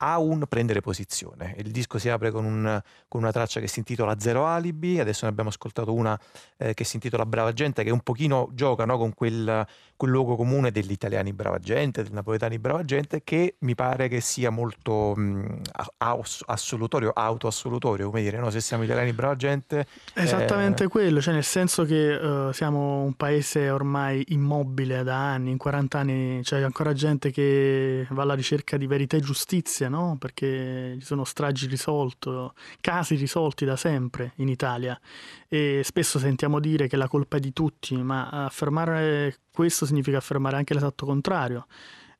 a 0.00 0.18
un 0.18 0.44
prendere 0.48 0.80
posizione. 0.80 1.54
Il 1.58 1.72
disco 1.72 1.98
si 1.98 2.08
apre 2.08 2.30
con, 2.30 2.44
un- 2.44 2.80
con 3.08 3.20
una 3.20 3.32
traccia 3.32 3.58
che 3.60 3.66
si 3.66 3.80
intitola 3.80 4.18
Zero 4.18 4.46
Alibi, 4.46 5.00
adesso 5.00 5.24
ne 5.24 5.30
abbiamo 5.32 5.50
ascoltato 5.50 5.92
una 5.92 6.18
eh, 6.56 6.72
che 6.72 6.84
si 6.84 6.96
intitola 6.96 7.26
Brava 7.26 7.52
Gente, 7.52 7.82
che 7.82 7.90
un 7.90 8.00
pochino 8.00 8.48
gioca 8.52 8.84
no, 8.84 8.96
con 8.96 9.12
quel, 9.12 9.66
quel 9.96 10.10
luogo 10.10 10.36
comune 10.36 10.70
degli 10.70 10.92
italiani 10.92 11.32
brava 11.32 11.58
gente, 11.58 12.04
dei 12.04 12.12
napoletani 12.12 12.60
brava 12.60 12.84
gente, 12.84 13.22
che 13.24 13.56
mi 13.60 13.74
pare 13.74 14.06
che 14.06 14.20
sia 14.20 14.50
molto 14.50 15.14
mh, 15.16 15.62
a- 15.72 15.92
aus- 15.98 16.44
assolutorio, 16.46 17.10
autoassolutorio, 17.12 18.06
come 18.06 18.22
dire, 18.22 18.38
no? 18.38 18.50
se 18.50 18.60
siamo 18.60 18.84
italiani 18.84 19.12
brava 19.12 19.34
gente... 19.34 19.84
È 20.14 20.20
Esattamente 20.38 20.84
eh, 20.84 20.88
quello, 20.88 21.20
cioè 21.20 21.34
nel 21.34 21.44
senso 21.44 21.84
che 21.84 22.48
eh, 22.48 22.52
siamo 22.52 23.02
un 23.02 23.14
paese 23.14 23.70
ormai 23.70 24.24
immobile 24.28 25.02
da 25.02 25.32
anni, 25.32 25.50
in 25.50 25.56
40 25.56 25.98
anni 25.98 26.40
c'è 26.42 26.60
ancora 26.62 26.92
gente 26.92 27.30
che 27.30 28.06
va 28.10 28.22
alla 28.22 28.34
ricerca 28.34 28.76
di 28.76 28.86
verità 28.86 29.16
e 29.16 29.20
giustizia 29.20 29.88
no? 29.88 30.16
Perché 30.18 30.96
ci 30.98 31.04
sono 31.04 31.24
stragi 31.24 31.66
risolti, 31.66 32.30
casi 32.80 33.16
risolti 33.16 33.64
da 33.64 33.76
sempre 33.76 34.32
in 34.36 34.48
Italia 34.48 34.98
e 35.48 35.82
spesso 35.84 36.18
sentiamo 36.18 36.60
dire 36.60 36.88
che 36.88 36.96
la 36.96 37.08
colpa 37.08 37.36
è 37.36 37.40
di 37.40 37.52
tutti, 37.52 37.96
ma 37.96 38.28
affermare 38.28 39.38
questo 39.52 39.86
significa 39.86 40.18
affermare 40.18 40.56
anche 40.56 40.74
l'esatto 40.74 41.04
contrario 41.06 41.66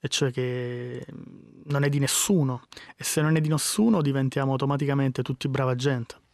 e 0.00 0.08
cioè 0.08 0.30
che 0.30 1.04
non 1.64 1.82
è 1.82 1.88
di 1.88 1.98
nessuno 1.98 2.62
e 2.96 3.04
se 3.04 3.20
non 3.20 3.36
è 3.36 3.40
di 3.40 3.48
nessuno 3.48 4.00
diventiamo 4.00 4.52
automaticamente 4.52 5.22
tutti 5.22 5.48
brava 5.48 5.74
gente. 5.74 6.26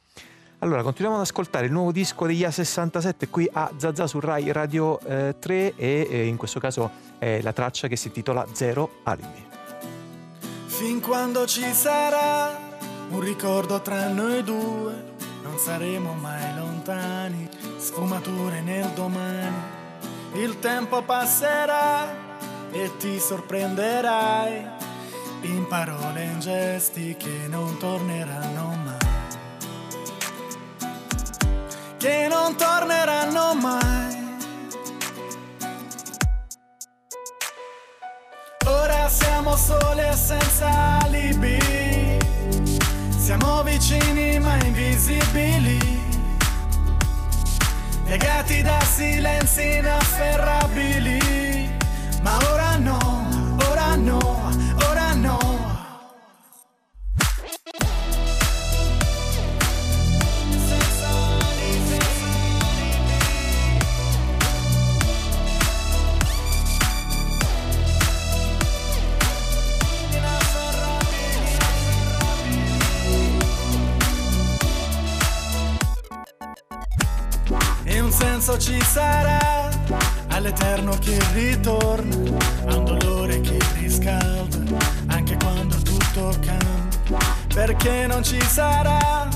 Allora, 0.65 0.83
continuiamo 0.83 1.21
ad 1.21 1.27
ascoltare 1.27 1.67
il 1.67 1.73
nuovo 1.73 1.93
disco 1.93 2.25
degli 2.25 2.43
A67 2.43 3.29
qui 3.29 3.47
a 3.53 3.71
Zazà 3.77 4.07
su 4.07 4.19
Rai 4.19 4.51
Radio 4.51 4.99
eh, 5.01 5.35
3 5.39 5.75
e 5.77 6.09
eh, 6.09 6.27
in 6.27 6.39
questo 6.39 6.59
caso 6.59 6.91
è 7.19 7.43
la 7.43 7.53
traccia 7.53 7.87
che 7.87 7.97
si 7.97 8.07
intitola 8.07 8.47
Zero 8.51 9.01
Alibi. 9.03 9.47
Fin 10.65 11.03
quando 11.03 11.45
ci 11.45 11.71
sarà 11.75 12.59
un 13.11 13.21
ricordo 13.21 13.83
tra 13.83 14.09
noi 14.09 14.43
due, 14.43 15.13
non 15.43 15.59
saremo 15.59 16.15
mai 16.15 16.55
lontani, 16.57 17.47
sfumature 17.77 18.63
nel 18.63 18.89
domani. 18.95 19.57
Il 20.33 20.61
tempo 20.61 21.03
passerà 21.03 22.07
e 22.71 22.91
ti 22.97 23.21
sorprenderai 23.21 24.67
in 25.43 25.67
parole 25.69 26.23
e 26.23 26.25
in 26.25 26.41
gesti 26.41 27.15
che 27.19 27.49
non 27.49 27.77
torneranno 27.77 28.79
mai. 28.83 29.14
Che 32.05 32.29
non 32.29 32.55
torneranno 32.55 33.55
mai. 33.55 34.37
Ora 38.67 39.09
siamo 39.09 39.57
soli 39.57 40.03
e 40.03 40.13
senza 40.13 40.99
alibi, 41.03 41.59
siamo 43.17 43.63
vicini 43.63 44.39
ma 44.39 44.55
invisibili, 44.63 45.79
legati 48.05 48.61
da 48.61 48.81
silenzi 48.83 49.77
inafferrabili, 49.79 51.71
ma 52.21 52.37
ora 52.53 52.64
senso 78.45 78.59
ci 78.59 78.79
sarà 78.83 79.71
all'eterno 80.29 80.99
che 80.99 81.19
ritorna, 81.33 82.37
a 82.67 82.77
un 82.77 82.85
dolore 82.85 83.41
che 83.41 83.57
riscalda, 83.79 84.77
anche 85.07 85.35
quando 85.39 85.77
tutto 85.77 86.37
cambia, 86.41 87.19
perché 87.55 88.07
non 88.07 88.23
ci 88.23 88.39
sarà 88.43 89.27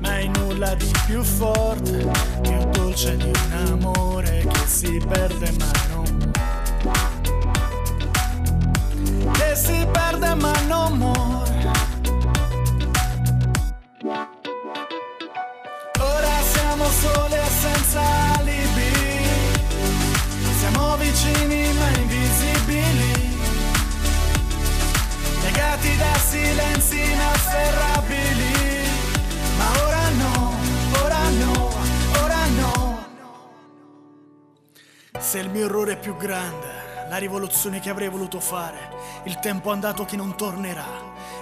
mai 0.00 0.28
nulla 0.28 0.74
di 0.74 0.90
più 1.06 1.22
forte, 1.22 2.10
più 2.42 2.64
dolce 2.70 3.16
di 3.16 3.30
un 3.30 3.66
amore 3.68 4.44
che 4.50 4.66
si 4.66 5.00
perde 5.06 5.52
ma 5.52 5.70
non 5.90 6.32
che 9.34 9.54
si 9.54 9.86
perde 9.92 10.34
ma 10.34 10.52
non 10.66 10.96
muore. 10.96 11.70
Ora 16.00 16.40
siamo 16.42 16.84
soli 16.86 17.27
vicini 20.98 21.72
ma 21.72 21.88
invisibili, 21.98 23.36
legati 25.42 25.96
da 25.96 26.14
silenzi 26.14 27.00
inafferrabili, 27.00 28.86
ma 29.56 29.86
ora 29.86 30.08
no, 30.10 30.54
ora 31.02 31.28
no, 31.28 31.70
ora 32.22 32.46
no. 32.46 33.06
Se 35.18 35.38
il 35.38 35.50
mio 35.50 35.64
errore 35.66 35.92
è 35.92 35.98
più 35.98 36.16
grande, 36.16 37.06
la 37.08 37.16
rivoluzione 37.16 37.80
che 37.80 37.90
avrei 37.90 38.08
voluto 38.08 38.40
fare, 38.40 38.90
il 39.24 39.38
tempo 39.38 39.70
andato 39.70 40.04
che 40.04 40.16
non 40.16 40.36
tornerà, 40.36 40.86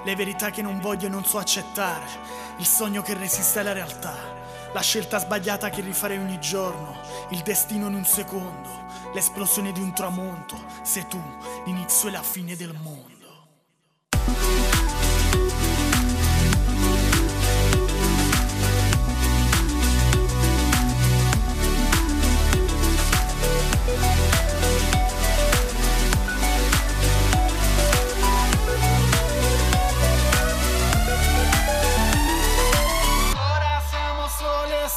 le 0.04 0.14
verità 0.14 0.50
che 0.50 0.62
non 0.62 0.80
voglio 0.80 1.06
e 1.06 1.10
non 1.10 1.24
so 1.24 1.38
accettare, 1.38 2.04
il 2.58 2.66
sogno 2.66 3.02
che 3.02 3.14
resiste 3.14 3.58
alla 3.58 3.72
realtà, 3.72 4.35
la 4.76 4.82
scelta 4.82 5.18
sbagliata 5.18 5.70
che 5.70 5.80
rifarei 5.80 6.18
ogni 6.18 6.38
giorno, 6.38 7.00
il 7.30 7.40
destino 7.40 7.86
in 7.86 7.94
un 7.94 8.04
secondo 8.04 8.84
l'esplosione 9.14 9.72
di 9.72 9.80
un 9.80 9.94
tramonto, 9.94 10.54
sei 10.82 11.06
tu 11.08 11.18
l'inizio 11.64 12.10
e 12.10 12.12
la 12.12 12.22
fine 12.22 12.56
del 12.56 12.74
mondo. 12.82 13.15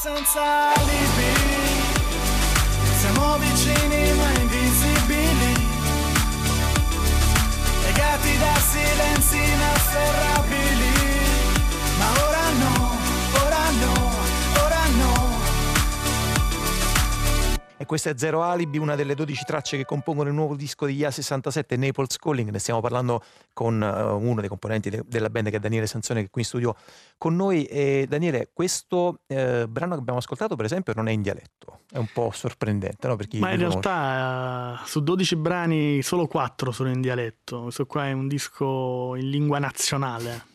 Senza 0.02 0.74
alibi. 0.76 1.32
Siamo 3.00 3.38
vicini 3.38 4.14
ma 4.14 4.30
invisibili, 4.42 5.54
legati 7.84 8.38
da 8.38 8.56
silenzi 8.72 9.38
inafferrabili, 9.38 10.59
questa 17.90 18.12
è 18.12 18.14
Zero 18.16 18.44
Alibi, 18.44 18.78
una 18.78 18.94
delle 18.94 19.16
12 19.16 19.46
tracce 19.46 19.76
che 19.76 19.84
compongono 19.84 20.30
il 20.30 20.36
nuovo 20.36 20.56
disco 20.56 20.86
di 20.86 20.96
IA67 20.96 21.76
Naples 21.76 22.18
Calling. 22.18 22.52
Ne 22.52 22.60
stiamo 22.60 22.82
parlando 22.82 23.24
con 23.52 23.82
uh, 23.82 24.24
uno 24.24 24.42
dei 24.42 24.48
componenti 24.48 24.92
de- 24.92 25.04
della 25.08 25.32
band 25.32 25.50
che 25.50 25.56
è 25.56 25.60
Daniele 25.60 25.88
Sansone 25.88 26.20
che 26.20 26.28
è 26.28 26.30
qui 26.30 26.42
in 26.42 26.48
studio 26.48 26.76
con 27.18 27.36
noi. 27.36 27.64
E 27.64 28.06
Daniele, 28.08 28.52
questo 28.54 29.22
eh, 29.26 29.66
brano 29.68 29.96
che 29.96 30.02
abbiamo 30.02 30.20
ascoltato 30.20 30.56
per 30.56 30.66
esempio 30.66 30.94
non 30.96 31.08
è 31.08 31.12
in 31.12 31.24
dialetto, 31.24 31.80
è 31.90 31.98
un 31.98 32.10
po' 32.14 32.30
sorprendente, 32.32 33.08
no? 33.08 33.18
Ma 33.40 33.54
in 33.54 33.58
realtà 33.58 34.82
uh, 34.84 34.86
su 34.86 35.02
12 35.02 35.36
brani 35.38 36.04
solo 36.04 36.28
4 36.28 36.72
sono 36.72 36.92
in 36.92 37.02
dialetto, 37.02 37.64
questo 37.64 37.88
qua 37.88 38.06
è 38.06 38.12
un 38.12 38.28
disco 38.28 39.16
in 39.16 39.32
lingua 39.32 39.58
nazionale. 39.58 40.49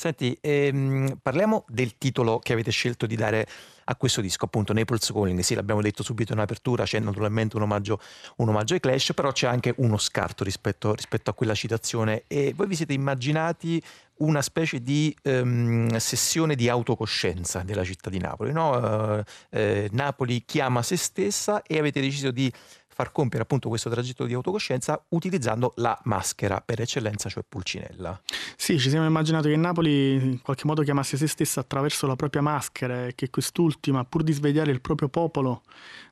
Senti, 0.00 0.38
ehm, 0.40 1.18
parliamo 1.20 1.64
del 1.66 1.98
titolo 1.98 2.38
che 2.38 2.52
avete 2.52 2.70
scelto 2.70 3.04
di 3.04 3.16
dare 3.16 3.44
a 3.86 3.96
questo 3.96 4.20
disco, 4.20 4.44
appunto 4.44 4.72
Naples 4.72 5.10
Calling. 5.12 5.40
Sì, 5.40 5.56
l'abbiamo 5.56 5.82
detto 5.82 6.04
subito 6.04 6.32
in 6.32 6.38
apertura, 6.38 6.84
c'è 6.84 7.00
naturalmente 7.00 7.56
un 7.56 7.62
omaggio, 7.62 7.98
un 8.36 8.48
omaggio 8.48 8.74
ai 8.74 8.80
Clash, 8.80 9.12
però 9.12 9.32
c'è 9.32 9.48
anche 9.48 9.74
uno 9.78 9.98
scarto 9.98 10.44
rispetto, 10.44 10.94
rispetto 10.94 11.30
a 11.30 11.34
quella 11.34 11.52
citazione. 11.52 12.22
E 12.28 12.52
voi 12.54 12.68
vi 12.68 12.76
siete 12.76 12.92
immaginati 12.92 13.82
una 14.18 14.40
specie 14.40 14.82
di 14.82 15.14
um, 15.24 15.96
sessione 15.96 16.54
di 16.54 16.68
autocoscienza 16.68 17.62
della 17.62 17.82
città 17.82 18.08
di 18.08 18.18
Napoli. 18.18 18.52
No? 18.52 19.16
Uh, 19.18 19.22
eh, 19.50 19.88
Napoli 19.90 20.44
chiama 20.44 20.82
se 20.82 20.96
stessa 20.96 21.62
e 21.62 21.76
avete 21.76 22.00
deciso 22.00 22.30
di 22.30 22.52
far 22.98 23.12
compiere 23.12 23.44
appunto 23.44 23.68
questo 23.68 23.88
tragitto 23.88 24.24
di 24.24 24.34
autocoscienza 24.34 25.00
utilizzando 25.10 25.72
la 25.76 25.96
maschera 26.06 26.60
per 26.60 26.80
eccellenza, 26.80 27.28
cioè 27.28 27.44
Pulcinella. 27.48 28.20
Sì, 28.56 28.76
ci 28.80 28.88
siamo 28.90 29.06
immaginati 29.06 29.48
che 29.48 29.54
Napoli 29.54 30.14
in 30.14 30.42
qualche 30.42 30.66
modo 30.66 30.82
chiamasse 30.82 31.16
se 31.16 31.28
stessa 31.28 31.60
attraverso 31.60 32.08
la 32.08 32.16
propria 32.16 32.42
maschera 32.42 33.06
e 33.06 33.14
che 33.14 33.30
quest'ultima, 33.30 34.04
pur 34.04 34.24
di 34.24 34.32
svegliare 34.32 34.72
il 34.72 34.80
proprio 34.80 35.08
popolo 35.08 35.62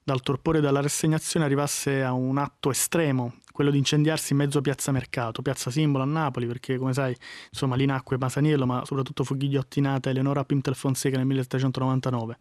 dal 0.05 0.23
torpore 0.23 0.59
e 0.59 0.61
dalla 0.61 0.81
rassegnazione, 0.81 1.45
arrivasse 1.45 2.05
a 2.05 2.13
un 2.13 2.39
atto 2.39 2.71
estremo, 2.71 3.35
quello 3.51 3.73
di 3.73 3.79
incendiarsi 3.79 4.33
in 4.35 4.39
mezzo 4.39 4.59
a 4.59 4.61
Piazza 4.61 4.93
Mercato, 4.93 5.43
piazza 5.43 5.73
simbolo 5.73 6.05
a 6.05 6.07
Napoli, 6.07 6.47
perché 6.47 6.77
come 6.77 6.93
sai, 6.93 7.17
insomma, 7.51 7.75
lì 7.75 7.85
nacque 7.87 8.17
Masaniello, 8.17 8.65
ma 8.65 8.85
soprattutto 8.85 9.25
fu 9.25 9.37
ghigliottinata 9.37 10.11
Eleonora 10.11 10.45
Pimentel 10.45 10.77
Fonseca 10.77 11.17
nel 11.17 11.27
1799 11.27 12.39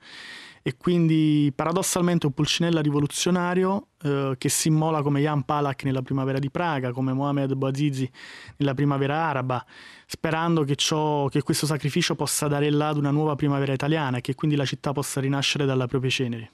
e 0.67 0.77
quindi 0.77 1.53
paradossalmente 1.55 2.25
un 2.25 2.31
Pulcinella 2.31 2.81
rivoluzionario 2.81 3.89
eh, 4.01 4.33
che 4.35 4.49
si 4.49 4.69
immola 4.69 5.03
come 5.03 5.21
Jan 5.21 5.43
Palak 5.43 5.83
nella 5.83 6.01
primavera 6.01 6.39
di 6.39 6.49
Praga, 6.49 6.91
come 6.91 7.13
Mohamed 7.13 7.53
Bouazizi 7.53 8.09
nella 8.57 8.73
primavera 8.73 9.15
araba, 9.15 9.63
sperando 10.07 10.63
che, 10.63 10.75
ciò, 10.75 11.27
che 11.27 11.43
questo 11.43 11.67
sacrificio 11.67 12.15
possa 12.15 12.47
dare 12.47 12.71
là 12.71 12.87
ad 12.87 12.97
una 12.97 13.11
nuova 13.11 13.35
primavera 13.35 13.73
italiana 13.73 14.17
e 14.17 14.21
che 14.21 14.33
quindi 14.33 14.55
la 14.55 14.65
città 14.65 14.91
possa 14.91 15.21
rinascere 15.21 15.65
dalle 15.65 15.85
proprie 15.85 16.09
ceneri. 16.09 16.49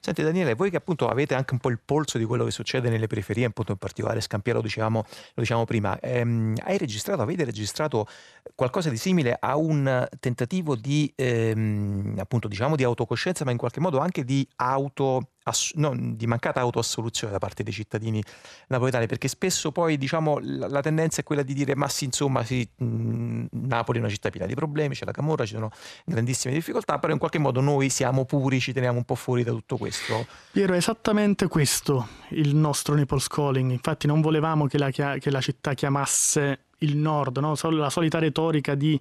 Senti 0.00 0.22
Daniele, 0.22 0.54
voi 0.54 0.70
che 0.70 0.76
appunto 0.76 1.08
avete 1.08 1.34
anche 1.34 1.54
un 1.54 1.58
po' 1.58 1.70
il 1.70 1.80
polso 1.84 2.18
di 2.18 2.24
quello 2.24 2.44
che 2.44 2.52
succede 2.52 2.88
nelle 2.88 3.08
periferie, 3.08 3.46
appunto 3.46 3.72
in 3.72 3.78
particolare 3.78 4.20
Scampiero, 4.20 4.58
lo 4.58 4.64
dicevamo, 4.64 5.04
lo 5.04 5.42
dicevamo 5.42 5.64
prima, 5.64 5.98
ehm, 5.98 6.54
hai 6.62 6.78
registrato, 6.78 7.20
avete 7.20 7.44
registrato 7.44 8.06
qualcosa 8.54 8.90
di 8.90 8.96
simile 8.96 9.36
a 9.38 9.56
un 9.56 10.06
tentativo 10.20 10.76
di, 10.76 11.12
ehm, 11.16 12.14
appunto, 12.18 12.46
diciamo 12.46 12.76
di 12.76 12.84
autocoscienza, 12.84 13.44
ma 13.44 13.50
in 13.50 13.56
qualche 13.56 13.80
modo 13.80 13.98
anche 13.98 14.24
di 14.24 14.48
auto 14.56 15.30
ass- 15.48 15.74
no, 15.74 15.94
di 15.96 16.26
mancata 16.26 16.60
autoassoluzione 16.60 17.32
da 17.32 17.38
parte 17.38 17.62
dei 17.62 17.72
cittadini 17.72 18.22
napoletani, 18.68 19.06
perché 19.06 19.28
spesso 19.28 19.72
poi 19.72 19.98
diciamo, 19.98 20.38
la, 20.40 20.68
la 20.68 20.80
tendenza 20.80 21.20
è 21.20 21.24
quella 21.24 21.42
di 21.42 21.54
dire 21.54 21.74
ma 21.74 21.88
sì, 21.88 22.04
insomma, 22.04 22.44
sì, 22.44 22.68
mh, 22.76 23.46
Napoli 23.50 23.98
è 23.98 24.00
una 24.00 24.10
città 24.10 24.30
piena 24.30 24.46
di 24.46 24.54
problemi, 24.54 24.94
c'è 24.94 25.04
la 25.04 25.12
Camorra, 25.12 25.44
ci 25.44 25.54
sono 25.54 25.70
grandissime 26.04 26.54
difficoltà, 26.54 26.98
però 26.98 27.12
in 27.12 27.18
qualche 27.18 27.38
modo 27.38 27.60
noi 27.60 27.88
siamo 27.88 28.24
puri, 28.24 28.60
ci 28.60 28.72
teniamo 28.72 28.98
un 28.98 29.04
po' 29.04 29.14
fuori 29.14 29.42
da 29.42 29.50
tutto 29.50 29.76
questo. 29.76 30.26
Piero, 30.52 30.74
è 30.74 30.76
esattamente 30.76 31.48
questo 31.48 32.08
il 32.30 32.54
nostro 32.54 32.94
Naples 32.94 33.26
Calling, 33.28 33.70
infatti 33.70 34.06
non 34.06 34.20
volevamo 34.20 34.66
che 34.66 34.78
la, 34.78 34.90
che 34.90 35.30
la 35.30 35.40
città 35.40 35.74
chiamasse 35.74 36.66
il 36.78 36.96
nord, 36.96 37.38
no? 37.38 37.56
la 37.70 37.90
solita 37.90 38.18
retorica 38.18 38.74
di 38.74 38.98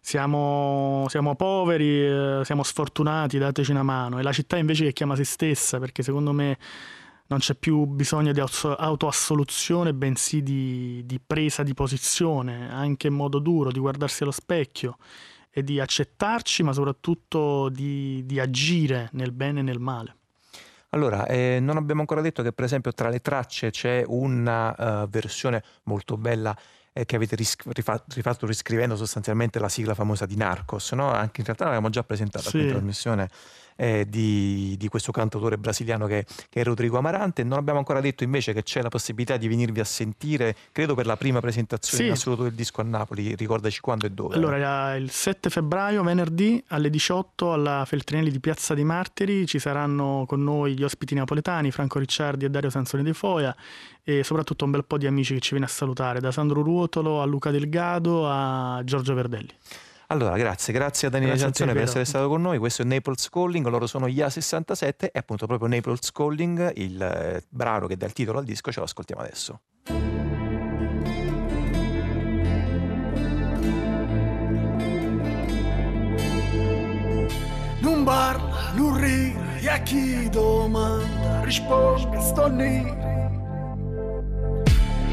siamo, 0.00 1.06
siamo 1.08 1.34
poveri, 1.36 2.04
eh, 2.04 2.40
siamo 2.44 2.62
sfortunati, 2.62 3.38
dateci 3.38 3.70
una 3.70 3.82
mano. 3.82 4.18
E 4.18 4.22
la 4.22 4.32
città 4.32 4.56
invece 4.56 4.84
che 4.84 4.92
chiama 4.92 5.14
se 5.14 5.24
stessa, 5.24 5.78
perché 5.78 6.02
secondo 6.02 6.32
me 6.32 6.58
non 7.28 7.38
c'è 7.38 7.54
più 7.54 7.84
bisogno 7.84 8.32
di 8.32 8.40
autoassoluzione, 8.40 9.94
bensì 9.94 10.42
di, 10.42 11.02
di 11.06 11.20
presa 11.24 11.62
di 11.62 11.72
posizione, 11.72 12.70
anche 12.70 13.06
in 13.06 13.14
modo 13.14 13.38
duro, 13.38 13.70
di 13.70 13.78
guardarsi 13.78 14.22
allo 14.22 14.32
specchio 14.32 14.96
e 15.50 15.62
di 15.62 15.80
accettarci, 15.80 16.62
ma 16.62 16.72
soprattutto 16.72 17.68
di, 17.68 18.22
di 18.26 18.40
agire 18.40 19.08
nel 19.12 19.32
bene 19.32 19.60
e 19.60 19.62
nel 19.62 19.78
male. 19.78 20.16
Allora, 20.90 21.26
eh, 21.26 21.58
non 21.58 21.78
abbiamo 21.78 22.00
ancora 22.00 22.20
detto 22.20 22.42
che 22.42 22.52
per 22.52 22.64
esempio 22.64 22.92
tra 22.92 23.08
le 23.08 23.20
tracce 23.20 23.70
c'è 23.70 24.04
una 24.06 25.02
uh, 25.04 25.08
versione 25.08 25.62
molto 25.84 26.18
bella 26.18 26.54
eh, 26.92 27.04
che 27.04 27.16
avete 27.16 27.36
ris- 27.36 27.56
rifatto 27.66 28.46
riscrivendo 28.46 28.96
sostanzialmente 28.96 29.58
la 29.58 29.68
sigla 29.68 29.94
famosa 29.94 30.26
di 30.26 30.36
Narcos, 30.36 30.92
no? 30.92 31.10
Anche 31.10 31.40
in 31.40 31.46
realtà 31.46 31.64
l'avevamo 31.64 31.90
già 31.90 32.02
presentata 32.02 32.50
sì. 32.50 32.60
in 32.60 32.68
trasmissione 32.68 33.30
eh, 33.76 34.06
di, 34.08 34.76
di, 34.78 34.88
questo 34.88 35.12
cantautore 35.12 35.58
brasiliano 35.58 36.06
che, 36.06 36.24
che, 36.48 36.60
è 36.60 36.64
Rodrigo 36.64 36.98
Amarante. 36.98 37.42
Non 37.44 37.58
abbiamo 37.58 37.78
ancora 37.78 38.00
detto 38.00 38.24
invece 38.24 38.52
che 38.52 38.62
c'è 38.62 38.82
la 38.82 38.88
possibilità 38.88 39.36
di 39.36 39.48
venirvi 39.48 39.80
a 39.80 39.84
sentire, 39.84 40.54
credo 40.72 40.94
per 40.94 41.06
la 41.06 41.16
prima 41.16 41.40
presentazione 41.40 42.02
sì. 42.02 42.08
in 42.08 42.14
assoluto 42.14 42.42
del 42.44 42.54
disco 42.54 42.80
a 42.80 42.84
Napoli. 42.84 43.34
Ricordaci 43.34 43.80
quando 43.80 44.06
e 44.06 44.10
dove. 44.10 44.34
Allora, 44.34 44.94
il 44.96 45.10
7 45.10 45.50
febbraio, 45.50 46.02
venerdì 46.02 46.62
alle 46.68 46.90
18 46.90 47.52
alla 47.52 47.84
Feltrinelli 47.84 48.30
di 48.30 48.40
Piazza 48.40 48.74
dei 48.74 48.84
Martiri 48.84 49.46
ci 49.46 49.58
saranno 49.58 50.24
con 50.26 50.42
noi 50.42 50.74
gli 50.74 50.82
ospiti 50.82 51.14
napoletani, 51.14 51.70
Franco 51.70 51.98
Ricciardi 51.98 52.44
e 52.44 52.50
Dario 52.50 52.70
Sansoni 52.70 53.02
di 53.02 53.12
Foia 53.12 53.54
e 54.02 54.24
soprattutto 54.24 54.64
un 54.64 54.70
bel 54.72 54.84
po' 54.84 54.98
di 54.98 55.06
amici 55.06 55.34
che 55.34 55.40
ci 55.40 55.50
viene 55.50 55.66
a 55.66 55.68
salutare, 55.68 56.20
da 56.20 56.32
Sandro 56.32 56.62
Ruotolo 56.62 57.22
a 57.22 57.24
Luca 57.24 57.50
Delgado 57.50 58.28
a 58.28 58.80
Giorgio 58.84 59.14
Verdelli. 59.14 59.50
Allora, 60.12 60.36
grazie, 60.36 60.74
grazie 60.74 61.08
a 61.08 61.10
Daniele 61.10 61.36
Gianzone 61.36 61.72
per 61.72 61.84
essere 61.84 62.04
stato 62.04 62.28
con 62.28 62.42
noi. 62.42 62.58
Questo 62.58 62.82
è 62.82 62.84
Naples 62.84 63.30
Calling, 63.30 63.66
loro 63.68 63.86
sono 63.86 64.06
gli 64.10 64.20
A67 64.20 65.06
e 65.10 65.12
appunto 65.14 65.46
proprio 65.46 65.68
Naples 65.68 66.12
Calling, 66.12 66.70
il 66.76 67.00
eh, 67.00 67.42
brano 67.48 67.86
che 67.86 67.96
dà 67.96 68.04
il 68.04 68.12
titolo 68.12 68.38
al 68.38 68.44
disco, 68.44 68.70
ce 68.70 68.80
lo 68.80 68.84
ascoltiamo 68.84 69.22
adesso. 69.22 69.60
Non 77.80 78.04
parla, 78.04 78.72
non 78.74 79.00
ride, 79.00 79.60
e 79.60 79.68
a 79.70 79.78
chi 79.78 80.28
domanda 80.28 81.42
risponde 81.42 82.20
sto 82.20 82.48
nero 82.48 83.31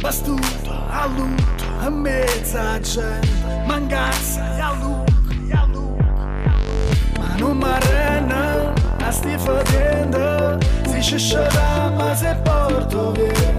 Bastuto, 0.01 0.71
a 0.89 1.07
lutto, 1.07 1.65
a 1.81 1.89
mezza 1.89 2.79
gente 2.79 3.27
Mancanza, 3.65 4.41
a 4.57 4.73
luca, 4.79 5.61
a 5.61 5.65
luca 5.65 6.03
Ma 7.19 7.35
non 7.37 7.57
mi 7.57 7.65
arrena, 7.65 8.73
a 9.01 9.11
sti 9.11 9.37
fatendo 9.37 10.57
Si 10.89 11.01
scescerà 11.01 11.89
ma 11.97 12.15
se 12.15 12.33
porto 12.43 13.11
via. 13.11 13.57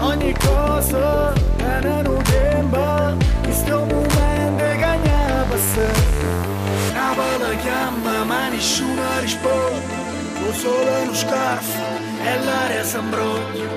Ogni 0.00 0.34
cosa 0.38 1.34
è 1.34 2.06
un 2.06 2.22
tempo 2.22 3.16
Questo 3.42 3.78
momento 3.84 4.64
che 4.64 4.98
ne 5.02 5.44
passa 5.50 5.90
Napoli 6.94 7.56
chiama 7.58 8.24
ma 8.24 8.48
nessuno 8.48 9.02
risponde 9.20 9.99
Lo 10.50 10.56
sole 10.56 11.04
non 11.04 11.14
scarfa 11.14 11.78
e 12.24 12.44
l'aria 12.44 12.82
s'ambroglia. 12.82 13.68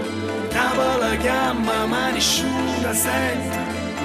Napoli 0.53 1.17
chiama 1.19 1.85
ma 1.85 2.09
nessuno 2.09 2.93
sente. 2.93 3.57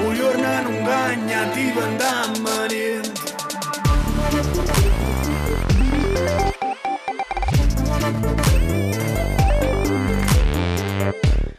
Un 0.04 0.14
giorno 0.14 0.62
non 0.64 0.82
gagna 0.84 1.44
diventiamo 1.54 2.66
niente. 2.68 3.22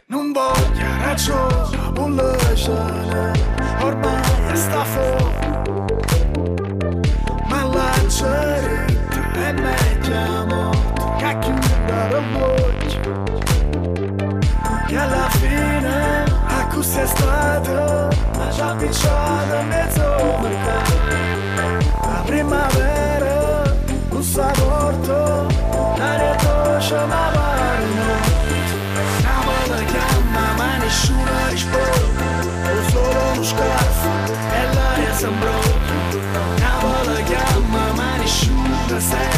Non 0.06 0.30
voglio 0.30 0.90
ragione, 1.02 1.90
bullacciare 1.90 3.32
Ormai 3.80 4.56
sta 4.56 4.84
fuori. 4.84 5.48
Ma 7.48 7.64
la 7.64 8.08
ceretta 8.08 9.48
è 9.48 9.54
Che 9.54 9.79
chiudere 12.20 12.84
il 12.84 13.00
voglio 13.02 14.18
che 14.86 14.96
alla 14.96 15.28
fine 15.30 16.24
a 16.46 16.66
così 16.66 16.98
è 16.98 17.06
stato 17.06 18.08
ma 18.36 18.48
già 18.48 18.74
picciato 18.74 19.62
mezzo 19.62 20.38
mercato 20.40 20.92
la 22.02 22.22
primavera 22.26 23.74
non 24.10 24.22
sa 24.22 24.50
porto 24.52 25.46
l'aria 25.96 26.34
dolce 26.34 26.94
ma 27.06 27.30
marina 27.34 28.08
Napoli 29.22 29.84
chiama 29.86 30.52
ma 30.56 30.76
nessuno 30.76 31.30
risponde 31.48 32.24
o 32.64 32.90
solo 32.90 33.32
uno 33.32 33.42
scarfo 33.42 34.08
e 34.52 34.74
l'aria 34.74 35.14
sembra 35.14 35.50
Napoli 36.58 37.22
chiama 37.24 37.92
ma 37.94 38.16
nessuno 38.16 38.98
sente 38.98 39.29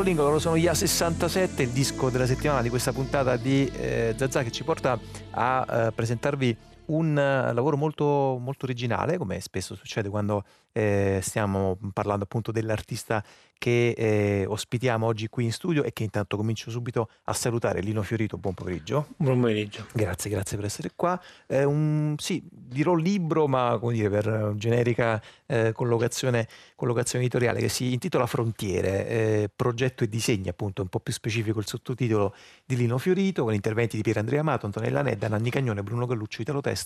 Calling, 0.00 0.16
loro 0.16 0.38
sono 0.38 0.56
gli 0.56 0.64
A67, 0.64 1.60
il 1.60 1.68
disco 1.68 2.08
della 2.08 2.24
settimana 2.24 2.62
di 2.62 2.70
questa 2.70 2.90
puntata 2.90 3.36
di 3.36 3.70
eh, 3.76 4.14
Zazà 4.16 4.42
che 4.42 4.50
ci 4.50 4.64
porta 4.64 4.98
a 5.32 5.66
eh, 5.68 5.92
presentarvi 5.92 6.56
un 6.90 7.10
uh, 7.10 7.54
lavoro 7.54 7.76
molto, 7.76 8.38
molto 8.40 8.64
originale, 8.64 9.16
come 9.16 9.40
spesso 9.40 9.74
succede 9.74 10.08
quando 10.08 10.44
eh, 10.72 11.18
stiamo 11.22 11.78
parlando 11.92 12.24
appunto 12.24 12.52
dell'artista 12.52 13.24
che 13.58 13.90
eh, 13.90 14.46
ospitiamo 14.46 15.04
oggi 15.04 15.28
qui 15.28 15.44
in 15.44 15.52
studio 15.52 15.82
e 15.82 15.92
che 15.92 16.02
intanto 16.02 16.38
comincio 16.38 16.70
subito 16.70 17.10
a 17.24 17.34
salutare 17.34 17.82
Lino 17.82 18.02
Fiorito, 18.02 18.38
buon 18.38 18.54
pomeriggio. 18.54 19.08
Buon 19.18 19.40
pomeriggio. 19.40 19.86
Grazie, 19.92 20.30
grazie 20.30 20.56
per 20.56 20.64
essere 20.64 20.92
qua. 20.96 21.20
Eh, 21.46 21.64
un, 21.64 22.14
sì, 22.16 22.42
dirò 22.50 22.94
libro, 22.94 23.46
ma 23.46 23.76
come 23.78 23.92
dire, 23.92 24.08
per 24.08 24.54
generica 24.56 25.20
eh, 25.44 25.72
collocazione, 25.72 26.48
collocazione, 26.74 27.24
editoriale, 27.24 27.60
che 27.60 27.68
si 27.68 27.92
intitola 27.92 28.24
Frontiere, 28.24 29.08
eh, 29.08 29.50
progetto 29.54 30.04
e 30.04 30.08
disegni, 30.08 30.48
appunto, 30.48 30.80
un 30.80 30.88
po' 30.88 31.00
più 31.00 31.12
specifico 31.12 31.58
il 31.58 31.66
sottotitolo 31.66 32.34
di 32.64 32.76
Lino 32.76 32.96
Fiorito, 32.96 33.44
con 33.44 33.52
interventi 33.52 33.96
di 33.96 34.02
Pier 34.02 34.16
Andrea 34.16 34.40
Amato, 34.40 34.64
Antonella 34.64 35.02
Nedda, 35.02 35.28
Nanni 35.28 35.50
Cagnone, 35.50 35.82
Bruno 35.82 36.06
Galluccio, 36.06 36.40
Italo 36.40 36.62
Testa 36.62 36.79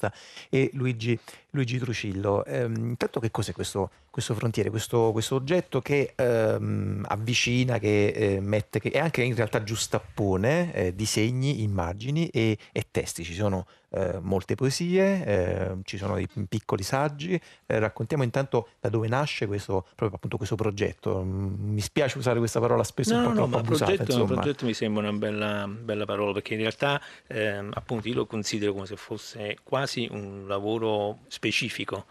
e 0.49 0.70
Luigi, 0.74 1.18
Luigi 1.51 1.78
Trucillo. 1.78 2.45
Ehm, 2.45 2.74
intanto 2.74 3.20
che 3.20 3.30
cos'è 3.30 3.53
questo, 3.53 3.90
questo 4.11 4.34
Frontiere, 4.34 4.70
questo, 4.70 5.11
questo 5.12 5.36
oggetto 5.36 5.80
che... 5.80 6.12
Ehm, 6.16 7.05
avvicina, 7.09 7.78
che 7.78 8.07
eh, 8.09 8.40
mette, 8.40 8.80
che 8.80 8.99
anche 8.99 9.22
in 9.22 9.34
realtà 9.34 9.62
giustappone 9.62 10.72
eh, 10.74 10.95
disegni, 10.95 11.62
immagini 11.62 12.28
e, 12.28 12.59
e, 12.72 12.86
testi. 12.90 13.24
Ci 13.24 13.34
sono 13.34 13.66
eh, 13.95 14.18
molte 14.20 14.57
poesie, 14.57 15.24
eh, 15.24 15.76
ci 15.84 15.97
sono 15.97 16.14
dei 16.14 16.28
piccoli 16.49 16.82
saggi. 16.82 17.40
Eh, 17.66 17.78
raccontiamo 17.78 18.24
intanto 18.24 18.68
da 18.80 18.88
dove 18.88 19.07
nasce 19.07 19.47
questo, 19.47 19.86
proprio 19.95 20.16
appunto 20.16 20.36
questo 20.36 20.57
progetto. 20.57 21.22
Mm, 21.22 21.72
mi 21.72 21.80
spiace 21.80 22.18
usare 22.18 22.38
questa 22.38 22.59
parola 22.59 22.82
spesso 22.82 23.14
no, 23.14 23.20
un 23.20 23.24
po' 23.24 23.28
no, 23.30 23.34
troppo 23.36 23.51
ma 23.51 23.59
abusata. 23.59 23.95
Progetto, 23.95 24.24
progetto 24.24 24.64
mi 24.64 24.74
sembra 24.74 25.09
una 25.09 25.16
bella, 25.16 25.68
bella 25.68 26.05
parola 26.05 26.32
perché 26.32 26.55
in 26.55 26.61
realtà 26.61 27.01
ehm, 27.28 27.70
appunto 27.74 28.09
io 28.09 28.14
lo 28.14 28.26
considero 28.26 28.72
come 28.72 28.86
se 28.86 28.97
fosse 28.97 29.59
quasi 29.62 30.09
un 30.11 30.45
lavoro 30.47 31.20
specifico. 31.28 32.05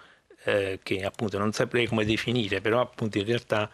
Eh, 0.46 0.80
che 0.84 1.06
appunto 1.06 1.38
non 1.38 1.54
saprei 1.54 1.88
come 1.88 2.04
definire, 2.04 2.60
però 2.60 2.82
appunto 2.82 3.18
in 3.18 3.24
realtà 3.24 3.70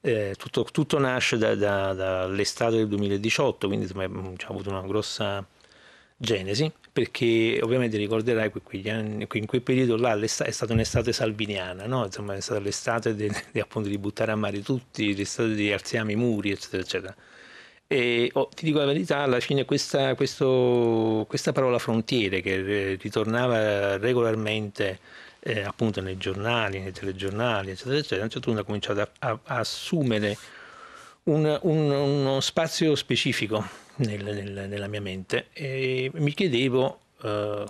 eh, 0.00 0.34
tutto, 0.38 0.64
tutto, 0.64 0.98
nasce 0.98 1.36
da, 1.36 1.54
da, 1.54 1.92
dall'estate 1.92 2.76
del 2.76 2.88
2018, 2.88 3.66
quindi 3.66 3.84
insomma, 3.84 4.08
mm, 4.08 4.34
ha 4.44 4.48
avuto 4.48 4.70
una 4.70 4.80
grossa 4.80 5.46
genesi, 6.16 6.70
perché 7.00 7.60
ovviamente 7.62 7.96
ricorderai 7.96 8.50
che 8.52 8.90
anni, 8.90 9.26
in 9.32 9.46
quel 9.46 9.62
periodo 9.62 9.96
là 9.96 10.18
è 10.18 10.26
stata 10.26 10.74
un'estate 10.74 11.14
salviniana, 11.14 11.86
no? 11.86 12.04
insomma, 12.04 12.34
è 12.34 12.40
stata 12.40 12.60
l'estate 12.60 13.14
de, 13.14 13.30
de, 13.52 13.60
appunto, 13.60 13.88
di 13.88 13.96
buttare 13.96 14.32
a 14.32 14.36
mare 14.36 14.60
tutti, 14.60 15.16
l'estate 15.16 15.54
di 15.54 15.72
alziamo 15.72 16.10
i 16.10 16.14
muri, 16.14 16.50
eccetera, 16.50 16.82
eccetera. 16.82 17.16
E 17.86 18.28
oh, 18.34 18.50
ti 18.54 18.66
dico 18.66 18.80
la 18.80 18.84
verità, 18.84 19.20
alla 19.20 19.40
fine 19.40 19.64
questa, 19.64 20.14
questo, 20.14 21.24
questa 21.26 21.52
parola 21.52 21.78
frontiere 21.78 22.42
che 22.42 22.98
ritornava 23.00 23.96
regolarmente 23.96 24.98
eh, 25.40 25.62
appunto 25.62 26.02
nei 26.02 26.18
giornali, 26.18 26.80
nei 26.80 26.92
telegiornali, 26.92 27.70
eccetera, 27.70 27.96
eccetera, 27.96 28.20
a 28.20 28.24
un 28.24 28.30
certo 28.30 28.46
punto 28.48 28.60
ha 28.60 28.66
cominciato 28.66 29.00
a, 29.00 29.08
a, 29.20 29.38
a 29.42 29.56
assumere 29.56 30.36
un, 31.24 31.58
un, 31.62 31.90
uno 31.90 32.40
spazio 32.40 32.94
specifico 32.94 33.88
nel, 34.00 34.22
nel, 34.22 34.68
nella 34.68 34.86
mia 34.86 35.00
mente 35.00 35.46
e 35.52 36.10
mi 36.14 36.32
chiedevo, 36.32 37.00
eh, 37.22 37.64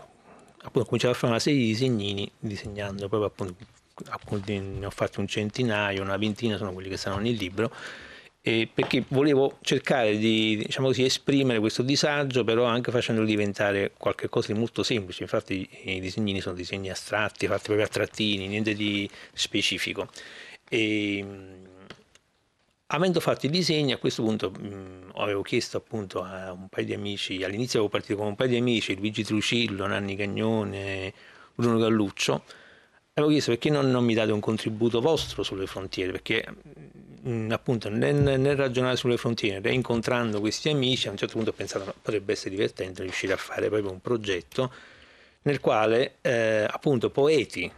appunto 0.63 0.81
ho 0.81 0.85
cominciato 0.85 1.15
a 1.15 1.17
fare 1.17 1.33
una 1.33 1.41
serie 1.41 1.61
di 1.61 1.67
disegnini 1.67 2.31
disegnando 2.39 3.09
proprio 3.09 3.29
appunto, 3.29 3.65
appunto 4.09 4.53
ne 4.53 4.87
ho 4.87 4.91
fatto 4.91 5.21
un 5.21 5.27
centinaio, 5.27 6.03
una 6.03 6.17
ventina 6.17 6.57
sono 6.57 6.73
quelli 6.73 6.89
che 6.89 6.97
stanno 6.97 7.19
nel 7.19 7.35
libro 7.35 7.73
eh, 8.43 8.69
perché 8.73 9.05
volevo 9.09 9.59
cercare 9.61 10.17
di 10.17 10.57
diciamo 10.57 10.87
così, 10.89 11.05
esprimere 11.05 11.59
questo 11.59 11.83
disagio, 11.83 12.43
però 12.43 12.65
anche 12.65 12.91
facendolo 12.91 13.27
diventare 13.27 13.93
qualcosa 13.97 14.53
di 14.53 14.59
molto 14.59 14.83
semplice. 14.83 15.23
Infatti 15.23 15.69
i 15.85 16.01
disegnini 16.01 16.41
sono 16.41 16.55
disegni 16.55 16.91
astratti, 16.91 17.47
fatti 17.47 17.65
proprio 17.67 17.85
a 17.85 17.89
trattini, 17.89 18.47
niente 18.47 18.75
di 18.75 19.09
specifico. 19.35 20.09
E, 20.69 21.25
avendo 22.93 23.21
fatto 23.21 23.47
i 23.47 23.51
disegni, 23.51 23.93
a 23.93 23.99
questo 23.99 24.23
punto 24.23 24.51
mh, 24.51 25.13
avevo 25.17 25.43
chiesto 25.43 25.77
appunto 25.77 26.23
a 26.23 26.53
un 26.53 26.69
paio 26.69 26.87
di 26.87 26.95
amici, 26.95 27.43
all'inizio 27.45 27.81
avevo 27.81 27.93
partito 27.93 28.17
con 28.17 28.27
un 28.29 28.35
paio 28.37 28.51
di 28.51 28.57
amici, 28.57 28.97
Luigi 28.97 29.23
Trucillo, 29.23 29.87
Nanni 29.87 30.17
Cagnone, 30.17 31.13
Bruno 31.55 31.79
Galluccio, 31.79 32.43
avevo 33.15 33.31
chiesto 33.31 33.51
perché 33.51 33.71
non, 33.71 33.91
non 33.91 34.05
mi 34.05 34.15
date 34.15 34.33
un 34.33 34.41
contributo 34.41 35.01
vostro 35.01 35.43
sulle 35.43 35.67
frontiere, 35.67 36.11
perché 36.13 36.45
mh, 37.23 37.51
appunto 37.51 37.89
nel, 37.89 38.15
nel, 38.17 38.57
ragionare 38.57 38.97
sulle 38.97 39.17
frontiere, 39.17 39.73
incontrando 39.73 40.41
questi 40.41 40.69
amici, 40.69 41.07
a 41.07 41.13
un 41.13 41.17
certo 41.17 41.35
punto 41.35 41.51
ho 41.51 41.55
pensato 41.55 41.85
che 41.85 41.95
potrebbe 42.03 42.33
essere 42.33 42.51
divertente 42.51 43.03
riuscire 43.03 43.33
a 43.33 43.37
fare 43.37 43.69
proprio 43.69 43.93
un 43.93 44.01
progetto 44.01 44.73
nel 45.43 45.61
quale 45.61 46.17
eh, 46.23 46.67
appunto 46.69 47.11
poeti, 47.11 47.71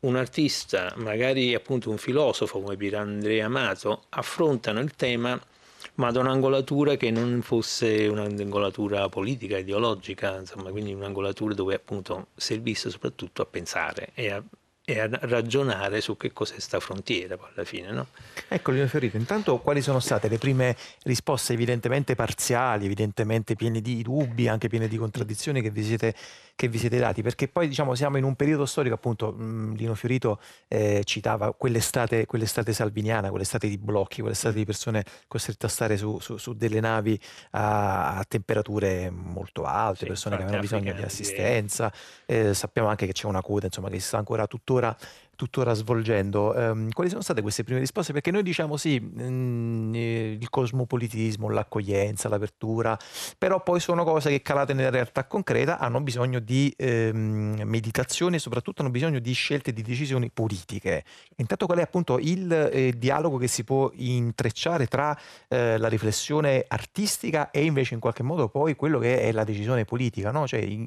un 0.00 0.16
artista, 0.16 0.92
magari 0.96 1.54
appunto 1.54 1.90
un 1.90 1.98
filosofo 1.98 2.60
come 2.60 2.76
Pierandrea 2.76 3.46
Amato, 3.46 4.04
affrontano 4.10 4.80
il 4.80 4.94
tema 4.94 5.40
ma 5.94 6.10
da 6.10 6.20
un'angolatura 6.20 6.96
che 6.96 7.10
non 7.10 7.40
fosse 7.42 8.06
un'angolatura 8.06 9.08
politica, 9.08 9.58
ideologica, 9.58 10.38
insomma, 10.38 10.70
quindi 10.70 10.92
un'angolatura 10.92 11.54
dove 11.54 11.74
appunto 11.74 12.28
servisse 12.34 12.90
soprattutto 12.90 13.42
a 13.42 13.46
pensare 13.46 14.10
e 14.14 14.30
a 14.30 14.42
e 14.90 15.00
a 15.00 15.08
ragionare 15.08 16.00
su 16.00 16.16
che 16.16 16.32
cos'è 16.32 16.58
sta 16.58 16.80
frontiera 16.80 17.36
poi 17.36 17.48
alla 17.54 17.64
fine. 17.64 17.92
No? 17.92 18.08
Ecco 18.48 18.72
Lino 18.72 18.86
Fiorito, 18.88 19.16
intanto 19.16 19.58
quali 19.58 19.82
sono 19.82 20.00
state 20.00 20.28
le 20.28 20.38
prime 20.38 20.76
risposte 21.04 21.52
evidentemente 21.52 22.14
parziali, 22.14 22.86
evidentemente 22.86 23.54
piene 23.54 23.80
di 23.80 24.02
dubbi, 24.02 24.48
anche 24.48 24.68
piene 24.68 24.88
di 24.88 24.96
contraddizioni 24.96 25.62
che 25.62 25.70
vi 25.70 25.84
siete, 25.84 26.14
che 26.56 26.68
vi 26.68 26.78
siete 26.78 26.98
dati? 26.98 27.22
Perché 27.22 27.46
poi 27.46 27.68
diciamo 27.68 27.94
siamo 27.94 28.16
in 28.16 28.24
un 28.24 28.34
periodo 28.34 28.66
storico, 28.66 28.94
appunto 28.96 29.34
Lino 29.38 29.94
Fiorito 29.94 30.40
eh, 30.66 31.02
citava 31.04 31.52
quell'estate, 31.52 32.26
quell'estate 32.26 32.72
salviniana, 32.72 33.30
quell'estate 33.30 33.68
di 33.68 33.78
blocchi, 33.78 34.20
quell'estate 34.20 34.56
di 34.56 34.64
persone 34.64 35.04
costrette 35.28 35.66
a 35.66 35.68
stare 35.68 35.96
su, 35.96 36.18
su, 36.18 36.36
su 36.36 36.54
delle 36.54 36.80
navi 36.80 37.18
a, 37.50 38.16
a, 38.16 38.24
temperature 38.24 39.10
molto 39.10 39.64
alte, 39.64 40.00
sì, 40.00 40.06
persone 40.06 40.36
che 40.36 40.42
avevano 40.42 40.62
bisogno 40.62 40.92
di 40.92 41.02
assistenza, 41.02 41.92
eh, 42.26 42.54
sappiamo 42.54 42.88
anche 42.88 43.06
che 43.06 43.12
c'è 43.12 43.26
una 43.26 43.42
coda 43.42 43.66
insomma, 43.66 43.88
che 43.88 44.00
si 44.00 44.06
sta 44.06 44.18
ancora 44.18 44.46
tuttora 44.46 44.79
tuttora, 44.80 44.96
tuttora 45.36 45.74
svolgendo. 45.74 46.52
Um, 46.56 46.90
quali 46.90 47.10
sono 47.10 47.22
state 47.22 47.42
queste 47.42 47.64
prime 47.64 47.80
risposte? 47.80 48.12
Perché 48.12 48.30
noi 48.30 48.42
diciamo 48.42 48.76
sì, 48.76 48.98
mh, 48.98 49.22
mm, 49.22 49.94
eh, 49.94 50.36
il 50.40 50.48
cosmopolitismo, 50.48 51.48
l'accoglienza, 51.48 52.28
l'apertura, 52.28 52.98
però 53.38 53.62
poi 53.62 53.80
sono 53.80 54.04
cose 54.04 54.30
che 54.30 54.42
calate 54.42 54.72
nella 54.72 54.90
realtà 54.90 55.26
concreta 55.26 55.78
hanno 55.78 56.00
bisogno 56.00 56.40
di 56.40 56.72
ehm, 56.76 57.62
meditazione 57.64 58.36
e 58.36 58.38
soprattutto 58.38 58.82
hanno 58.82 58.90
bisogno 58.90 59.18
di 59.18 59.32
scelte 59.32 59.72
di 59.72 59.82
decisioni 59.82 60.30
politiche. 60.30 61.04
Intanto 61.36 61.66
qual 61.66 61.78
è 61.78 61.82
appunto 61.82 62.18
il 62.18 62.50
eh, 62.52 62.92
dialogo 62.96 63.36
che 63.36 63.48
si 63.48 63.64
può 63.64 63.90
intrecciare 63.94 64.86
tra 64.86 65.16
eh, 65.48 65.78
la 65.78 65.88
riflessione 65.88 66.64
artistica 66.66 67.50
e 67.50 67.64
invece 67.64 67.94
in 67.94 68.00
qualche 68.00 68.22
modo 68.22 68.48
poi 68.48 68.74
quello 68.76 68.98
che 68.98 69.20
è 69.20 69.32
la 69.32 69.44
decisione 69.44 69.84
politica, 69.84 70.30
no? 70.30 70.46
Cioè, 70.46 70.60
in, 70.60 70.86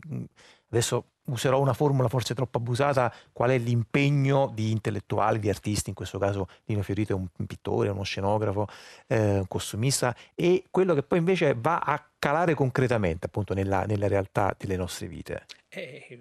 adesso 0.70 1.13
userò 1.26 1.60
una 1.60 1.74
formula 1.74 2.10
forse 2.10 2.34
troppo 2.34 2.58
abusata, 2.58 3.14
qual 3.32 3.52
è 3.52 3.58
l'impegno 3.58 4.52
di 4.54 4.72
intellettuali, 4.72 5.40
di 5.40 5.50
artisti, 5.50 5.90
in 5.90 5.96
questo 5.96 6.18
caso 6.18 6.48
Lino 6.66 6.82
Fiorito 6.82 7.14
è 7.14 7.16
un 7.16 7.46
pittore, 7.46 7.90
uno 7.90 8.04
scenografo, 8.04 8.68
eh, 9.08 9.40
un 9.40 9.48
costumista, 9.48 10.16
e 10.36 10.66
quello 10.70 10.94
che 10.94 11.04
poi 11.04 11.20
invece 11.20 11.56
va 11.58 11.80
a 11.80 12.04
calare 12.20 12.54
concretamente 12.54 13.28
appunto 13.28 13.54
nella, 13.54 13.84
nella 13.84 14.08
realtà 14.08 14.56
delle 14.58 14.76
nostre 14.76 15.08
vite. 15.08 15.46
Eh, 15.70 16.20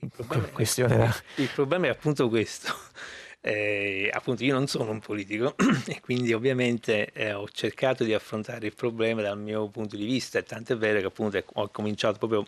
il, 0.00 0.10
problema 0.14 0.46
è, 0.46 1.10
il, 1.40 1.50
problema 1.54 1.86
è, 1.86 1.90
appunto 1.90 2.28
questo. 2.28 2.72
Eh, 3.44 4.08
appunto 4.12 4.44
io 4.44 4.54
non 4.54 4.68
sono 4.68 4.92
un 4.92 5.00
politico 5.00 5.56
e 5.88 6.00
quindi 6.00 6.32
ovviamente 6.32 7.10
eh, 7.10 7.32
ho 7.32 7.48
cercato 7.48 8.04
di 8.04 8.14
affrontare 8.14 8.66
il 8.66 8.74
problema 8.76 9.20
dal 9.20 9.36
mio 9.36 9.68
punto 9.68 9.96
di 9.96 10.04
vista 10.04 10.40
tanto 10.42 10.74
è 10.74 10.76
vero 10.76 11.00
che 11.00 11.06
appunto 11.06 11.42
ho 11.54 11.68
cominciato 11.70 12.18
proprio 12.18 12.44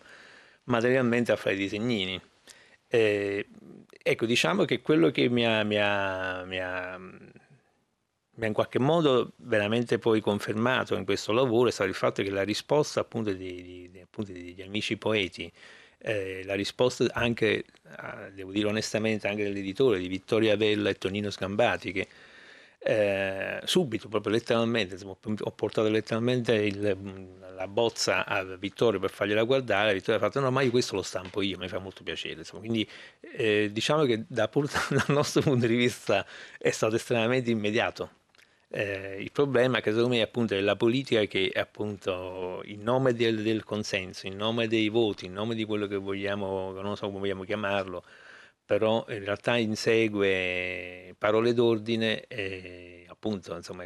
materialmente 0.65 1.33
a 1.33 1.37
fare 1.37 1.55
i 1.55 1.59
disegnini. 1.59 2.21
Eh, 2.89 3.47
ecco, 4.03 4.27
diciamo 4.27 4.65
che 4.65 4.81
quello 4.81 5.11
che 5.11 5.29
mi 5.29 5.47
ha, 5.47 5.65
mi, 5.65 5.79
ha, 5.79 6.45
mi, 6.45 6.59
ha, 6.61 6.99
mi 6.99 8.45
ha, 8.45 8.47
in 8.47 8.53
qualche 8.53 8.79
modo 8.79 9.33
veramente 9.37 9.99
poi 9.99 10.21
confermato 10.21 10.97
in 10.97 11.05
questo 11.05 11.33
lavoro 11.33 11.69
è 11.69 11.73
stato 11.73 11.89
il 11.89 11.97
fatto 11.97 12.23
che 12.23 12.31
la 12.31 12.45
risposta 12.45 13.01
appunto, 13.01 13.33
di, 13.33 13.91
di, 13.91 14.01
appunto 14.01 14.33
degli 14.33 14.63
amici 14.63 14.97
poeti, 14.97 15.51
eh, 15.99 16.43
la 16.45 16.55
risposta 16.55 17.07
anche, 17.13 17.65
devo 18.33 18.53
dire 18.53 18.69
onestamente, 18.69 19.27
anche 19.27 19.45
dell'editore 19.45 19.99
di 19.99 20.09
Vittoria 20.09 20.57
Vella 20.57 20.91
e 20.91 20.95
Tonino 20.95 21.31
Sgambati, 21.31 21.93
che 21.93 22.09
eh, 22.87 23.61
subito, 23.65 24.09
proprio 24.09 24.31
letteralmente, 24.35 24.99
ho 25.05 25.51
portato 25.53 25.89
letteralmente 25.89 26.53
il, 26.53 27.27
la 27.57 27.67
bozza 27.67 28.27
a 28.27 28.43
Vittorio 28.57 29.01
per 29.01 29.11
fargliela 29.11 29.43
guardare, 29.45 29.95
Vittorio 29.95 30.21
ha 30.21 30.23
fatto 30.23 30.39
no 30.39 30.51
ma 30.51 30.61
io 30.61 30.71
questo 30.71 30.95
lo 30.95 31.03
stampo 31.03 31.41
io, 31.41 31.57
mi 31.57 31.69
fa 31.69 31.79
molto 31.79 32.03
piacere, 32.03 32.41
insomma. 32.41 32.61
quindi 32.61 32.87
eh, 33.21 33.71
diciamo 33.73 34.05
che 34.05 34.25
da, 34.29 34.51
dal 34.53 35.05
nostro 35.09 35.41
punto 35.41 35.67
di 35.67 35.77
vista 35.77 36.27
è 36.59 36.71
stato 36.71 36.97
estremamente 36.97 37.51
immediato 37.51 38.11
Eh, 38.69 39.19
il 39.21 39.31
problema 39.31 39.81
che 39.81 39.91
secondo 39.91 40.17
me 40.17 40.21
appunto 40.21 40.55
è 40.55 40.61
la 40.61 40.75
politica 40.77 41.25
che 41.27 41.51
appunto 41.55 42.61
in 42.65 42.83
nome 42.83 43.15
del, 43.15 43.43
del, 43.43 43.63
consenso, 43.65 44.27
in 44.27 44.37
nome 44.37 44.67
dei 44.67 44.89
voti, 44.89 45.27
in 45.27 45.33
nome 45.33 45.55
di 45.55 45.65
quello 45.65 45.87
che 45.87 45.97
vogliamo, 45.97 46.73
non 46.83 46.97
so 46.97 47.07
come 47.07 47.21
vogliamo 47.21 47.45
chiamarlo, 47.45 48.03
però 48.65 49.05
in 49.09 49.25
realtà 49.25 49.57
insegue 49.57 51.15
parole 51.19 51.53
d'ordine 51.53 52.27
e 52.27 52.95
appunto 53.25 53.55
insomma, 53.55 53.85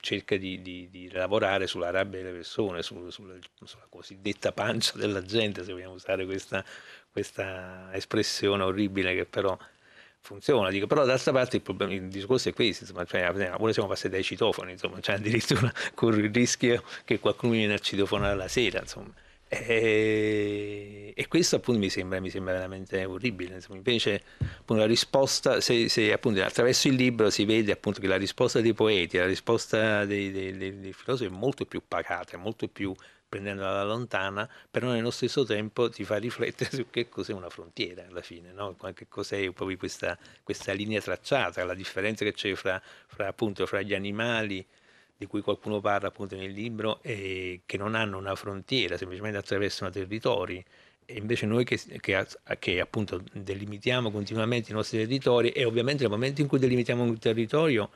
cerca 0.00 0.36
di, 0.36 0.60
di, 0.60 0.88
di, 0.90 1.10
lavorare 1.10 1.66
sulla 1.66 1.90
rabbia 1.90 2.20
delle 2.20 2.32
persone, 2.32 2.82
su, 2.82 3.08
sulla, 3.08 3.34
sulla, 3.64 3.86
cosiddetta 3.88 4.52
pancia 4.52 4.98
della 4.98 5.22
gente, 5.22 5.64
se 5.64 5.72
vogliamo 5.72 5.94
usare 5.94 6.26
questa, 6.26 6.62
questa 7.10 7.88
espressione 7.92 8.62
orribile 8.62 9.14
che 9.14 9.24
però 9.24 9.56
funziona. 10.20 10.70
Dico, 10.70 10.86
però 10.86 11.04
d'altra 11.04 11.32
parte 11.32 11.56
il, 11.56 11.62
problema, 11.62 11.94
il 11.94 12.08
discorso 12.08 12.50
è 12.50 12.52
questo, 12.52 12.84
insomma, 12.84 13.04
cioè, 13.04 13.30
ora 13.58 13.72
siamo 13.72 13.88
passati 13.88 14.10
dai 14.10 14.22
citofoni, 14.22 14.72
insomma, 14.72 15.00
cioè 15.00 15.14
addirittura 15.16 15.72
con 15.94 16.18
il 16.18 16.30
rischio 16.32 16.82
che 17.04 17.18
qualcuno 17.18 17.52
viene 17.52 17.74
a 17.74 17.78
citofonare 17.78 18.36
la 18.36 18.48
sera, 18.48 18.80
insomma. 18.80 19.12
E, 19.52 21.12
e, 21.16 21.26
questo 21.26 21.56
appunto 21.56 21.80
mi 21.80 21.88
sembra, 21.88 22.20
mi 22.20 22.30
sembra 22.30 22.52
veramente 22.52 23.04
orribile. 23.04 23.56
Insomma, 23.56 23.78
invece 23.78 24.22
appunto, 24.38 24.76
la 24.76 24.86
risposta, 24.86 25.60
se, 25.60 25.88
se 25.88 26.12
appunto, 26.12 26.40
attraverso 26.40 26.86
il 26.86 26.94
libro 26.94 27.30
si 27.30 27.44
vede 27.44 27.72
appunto 27.72 28.00
che 28.00 28.06
la 28.06 28.16
risposta 28.16 28.60
dei 28.60 28.74
poeti, 28.74 29.16
la 29.18 29.26
risposta 29.26 30.04
dei, 30.04 30.30
dei, 30.30 30.56
dei, 30.56 30.78
dei 30.78 30.92
filosofi 30.92 31.24
è 31.24 31.36
molto 31.36 31.66
più 31.66 31.82
pacata, 31.86 32.36
è 32.36 32.36
molto 32.36 32.68
più 32.68 32.94
prendendola 33.28 33.70
alla 33.70 33.84
lontana, 33.84 34.48
però 34.70 34.92
nello 34.92 35.10
stesso 35.10 35.44
tempo 35.44 35.88
ti 35.88 36.04
fa 36.04 36.16
riflettere 36.16 36.70
su 36.76 36.86
che 36.88 37.08
cos'è 37.08 37.32
una 37.32 37.50
frontiera 37.50 38.04
alla 38.08 38.22
fine, 38.22 38.52
no? 38.52 38.76
che 38.94 39.08
cos'è 39.08 39.50
proprio 39.50 39.76
questa, 39.76 40.16
questa, 40.44 40.72
linea 40.72 41.00
tracciata, 41.00 41.64
la 41.64 41.74
differenza 41.74 42.24
che 42.24 42.32
c'è 42.32 42.54
fra, 42.54 42.80
fra, 43.08 43.26
appunto, 43.26 43.66
fra 43.66 43.82
gli 43.82 43.94
animali 43.94 44.64
di 45.20 45.26
cui 45.26 45.42
qualcuno 45.42 45.80
parla 45.80 46.08
appunto 46.08 46.34
nel 46.34 46.50
libro 46.50 47.00
e 47.02 47.60
che 47.66 47.76
non 47.76 47.94
hanno 47.94 48.16
una 48.16 48.34
frontiera, 48.34 48.96
semplicemente 48.96 49.36
attraversano 49.36 49.90
territori. 49.90 50.64
E 51.04 51.18
invece 51.18 51.44
noi 51.44 51.62
che, 51.64 51.78
che, 52.00 52.26
che, 52.58 52.80
appunto 52.80 53.22
delimitiamo 53.30 54.10
continuamente 54.10 54.70
i 54.70 54.74
nostri 54.74 54.96
territori 54.96 55.50
e 55.50 55.66
ovviamente 55.66 56.04
nel 56.04 56.10
momento 56.10 56.40
in 56.40 56.46
cui 56.46 56.58
delimitiamo 56.58 57.02
un 57.02 57.18
territorio 57.18 57.90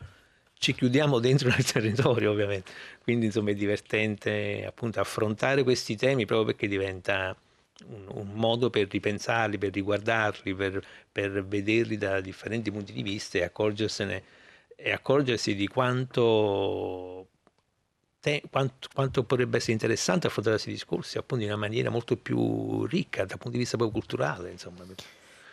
ci 0.59 0.75
chiudiamo 0.75 1.18
dentro 1.18 1.49
nel 1.49 1.64
territorio 1.64 2.31
ovviamente, 2.31 2.70
quindi 3.03 3.27
insomma 3.27 3.53
è 3.53 3.55
divertente 3.55 4.66
appunto 4.66 5.01
affrontare 5.01 5.62
questi 5.62 5.97
temi 5.97 6.27
proprio 6.27 6.49
perché 6.49 6.68
diventa 6.68 7.35
un, 7.87 8.05
un 8.07 8.33
modo 8.35 8.68
per 8.68 8.87
ripensarli, 8.91 9.57
per 9.57 9.72
riguardarli, 9.72 10.55
per, 10.55 10.85
per, 11.11 11.43
vederli 11.47 11.97
da 11.97 12.20
differenti 12.20 12.70
punti 12.70 12.93
di 12.93 13.03
vista 13.03 13.39
e 13.39 13.45
accorgersene 13.45 14.22
e 14.77 14.93
accorgersi 14.93 15.55
di 15.55 15.66
quanto, 15.68 17.29
te, 18.20 18.43
quanto, 18.51 18.89
quanto 18.93 19.25
potrebbe 19.25 19.57
essere 19.57 19.72
interessante 19.72 20.27
affrontare 20.27 20.57
questi 20.57 20.72
discorsi 20.72 21.18
appunto 21.18 21.45
in 21.45 21.51
una 21.51 21.59
maniera 21.59 21.91
molto 21.91 22.16
più 22.16 22.85
ricca 22.87 23.25
dal 23.25 23.39
punto 23.39 23.53
di 23.53 23.59
vista 23.59 23.77
proprio 23.77 23.99
culturale 23.99 24.51
insomma. 24.51 24.85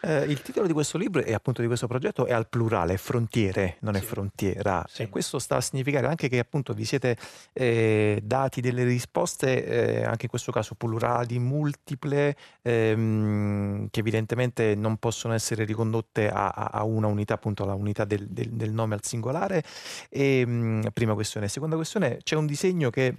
Eh, 0.03 0.23
il 0.23 0.41
titolo 0.41 0.65
di 0.65 0.73
questo 0.73 0.97
libro 0.97 1.23
e 1.23 1.33
appunto 1.33 1.61
di 1.61 1.67
questo 1.67 1.85
progetto 1.85 2.25
è 2.25 2.33
al 2.33 2.47
plurale, 2.49 2.97
frontiere, 2.97 3.77
non 3.81 3.93
sì. 3.93 3.99
è 3.99 4.03
frontiera. 4.03 4.83
Sì. 4.87 5.03
E 5.03 5.09
questo 5.09 5.37
sta 5.37 5.57
a 5.57 5.61
significare 5.61 6.07
anche 6.07 6.27
che 6.27 6.39
appunto 6.39 6.73
vi 6.73 6.85
siete 6.85 7.15
eh, 7.53 8.19
dati 8.23 8.61
delle 8.61 8.83
risposte, 8.83 9.65
eh, 9.65 10.03
anche 10.03 10.23
in 10.23 10.29
questo 10.29 10.51
caso 10.51 10.73
plurali, 10.75 11.37
multiple, 11.37 12.35
ehm, 12.63 13.89
che 13.91 13.99
evidentemente 13.99 14.73
non 14.73 14.97
possono 14.97 15.33
essere 15.35 15.65
ricondotte 15.65 16.29
a, 16.29 16.49
a 16.49 16.83
una 16.83 17.07
unità, 17.07 17.35
appunto 17.35 17.63
alla 17.63 17.75
unità 17.75 18.03
del, 18.03 18.27
del, 18.27 18.49
del 18.49 18.71
nome 18.71 18.95
al 18.95 19.03
singolare. 19.03 19.63
E, 20.09 20.45
mh, 20.45 20.89
prima 20.93 21.13
questione. 21.13 21.47
Seconda 21.47 21.75
questione, 21.75 22.17
c'è 22.23 22.35
un 22.35 22.47
disegno 22.47 22.89
che 22.89 23.17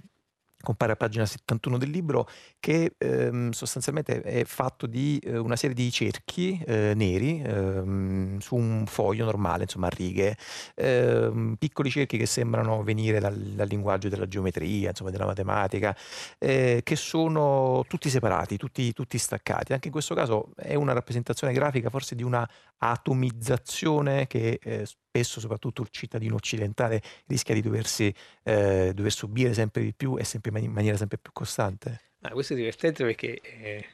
compare 0.63 0.93
a 0.93 0.95
pagina 0.95 1.25
71 1.25 1.77
del 1.77 1.89
libro, 1.89 2.27
che 2.59 2.93
ehm, 2.97 3.51
sostanzialmente 3.51 4.21
è 4.21 4.45
fatto 4.45 4.87
di 4.87 5.19
eh, 5.23 5.37
una 5.37 5.57
serie 5.57 5.75
di 5.75 5.91
cerchi 5.91 6.59
eh, 6.65 6.93
neri 6.95 7.41
ehm, 7.41 8.39
su 8.39 8.55
un 8.55 8.85
foglio 8.87 9.25
normale, 9.25 9.63
insomma 9.63 9.87
a 9.87 9.89
righe, 9.89 10.37
ehm, 10.75 11.55
piccoli 11.59 11.89
cerchi 11.89 12.17
che 12.17 12.25
sembrano 12.25 12.81
venire 12.81 13.19
dal, 13.19 13.35
dal, 13.35 13.67
linguaggio 13.67 14.07
della 14.07 14.27
geometria, 14.27 14.89
insomma 14.89 15.09
della 15.09 15.25
matematica, 15.25 15.95
eh, 16.39 16.79
che 16.83 16.95
sono 16.95 17.83
tutti 17.87 18.09
separati, 18.09 18.57
tutti, 18.57 18.93
tutti 18.93 19.17
staccati. 19.17 19.73
Anche 19.73 19.87
in 19.87 19.93
questo 19.93 20.15
caso 20.15 20.51
è 20.55 20.75
una 20.75 20.93
rappresentazione 20.93 21.51
grafica 21.53 21.89
forse 21.89 22.15
di 22.15 22.23
una 22.23 22.47
atomizzazione 22.77 24.27
che 24.27 24.59
eh, 24.61 24.85
spesso 25.13 25.39
soprattutto 25.39 25.83
il 25.83 25.89
cittadino 25.91 26.33
occidentale 26.33 26.99
rischia 27.27 27.53
di 27.53 27.61
doversi, 27.61 28.11
eh, 28.41 28.91
dover 28.95 29.11
subire 29.11 29.53
sempre 29.53 29.83
di 29.83 29.93
più 29.93 30.17
e 30.17 30.23
sempre 30.23 30.59
in 30.59 30.71
maniera 30.71 30.97
sempre 30.97 31.19
più 31.19 31.31
costante. 31.31 32.01
Ah, 32.21 32.31
questo 32.31 32.53
è 32.53 32.55
divertente 32.55 33.03
perché 33.03 33.39
eh, 33.41 33.85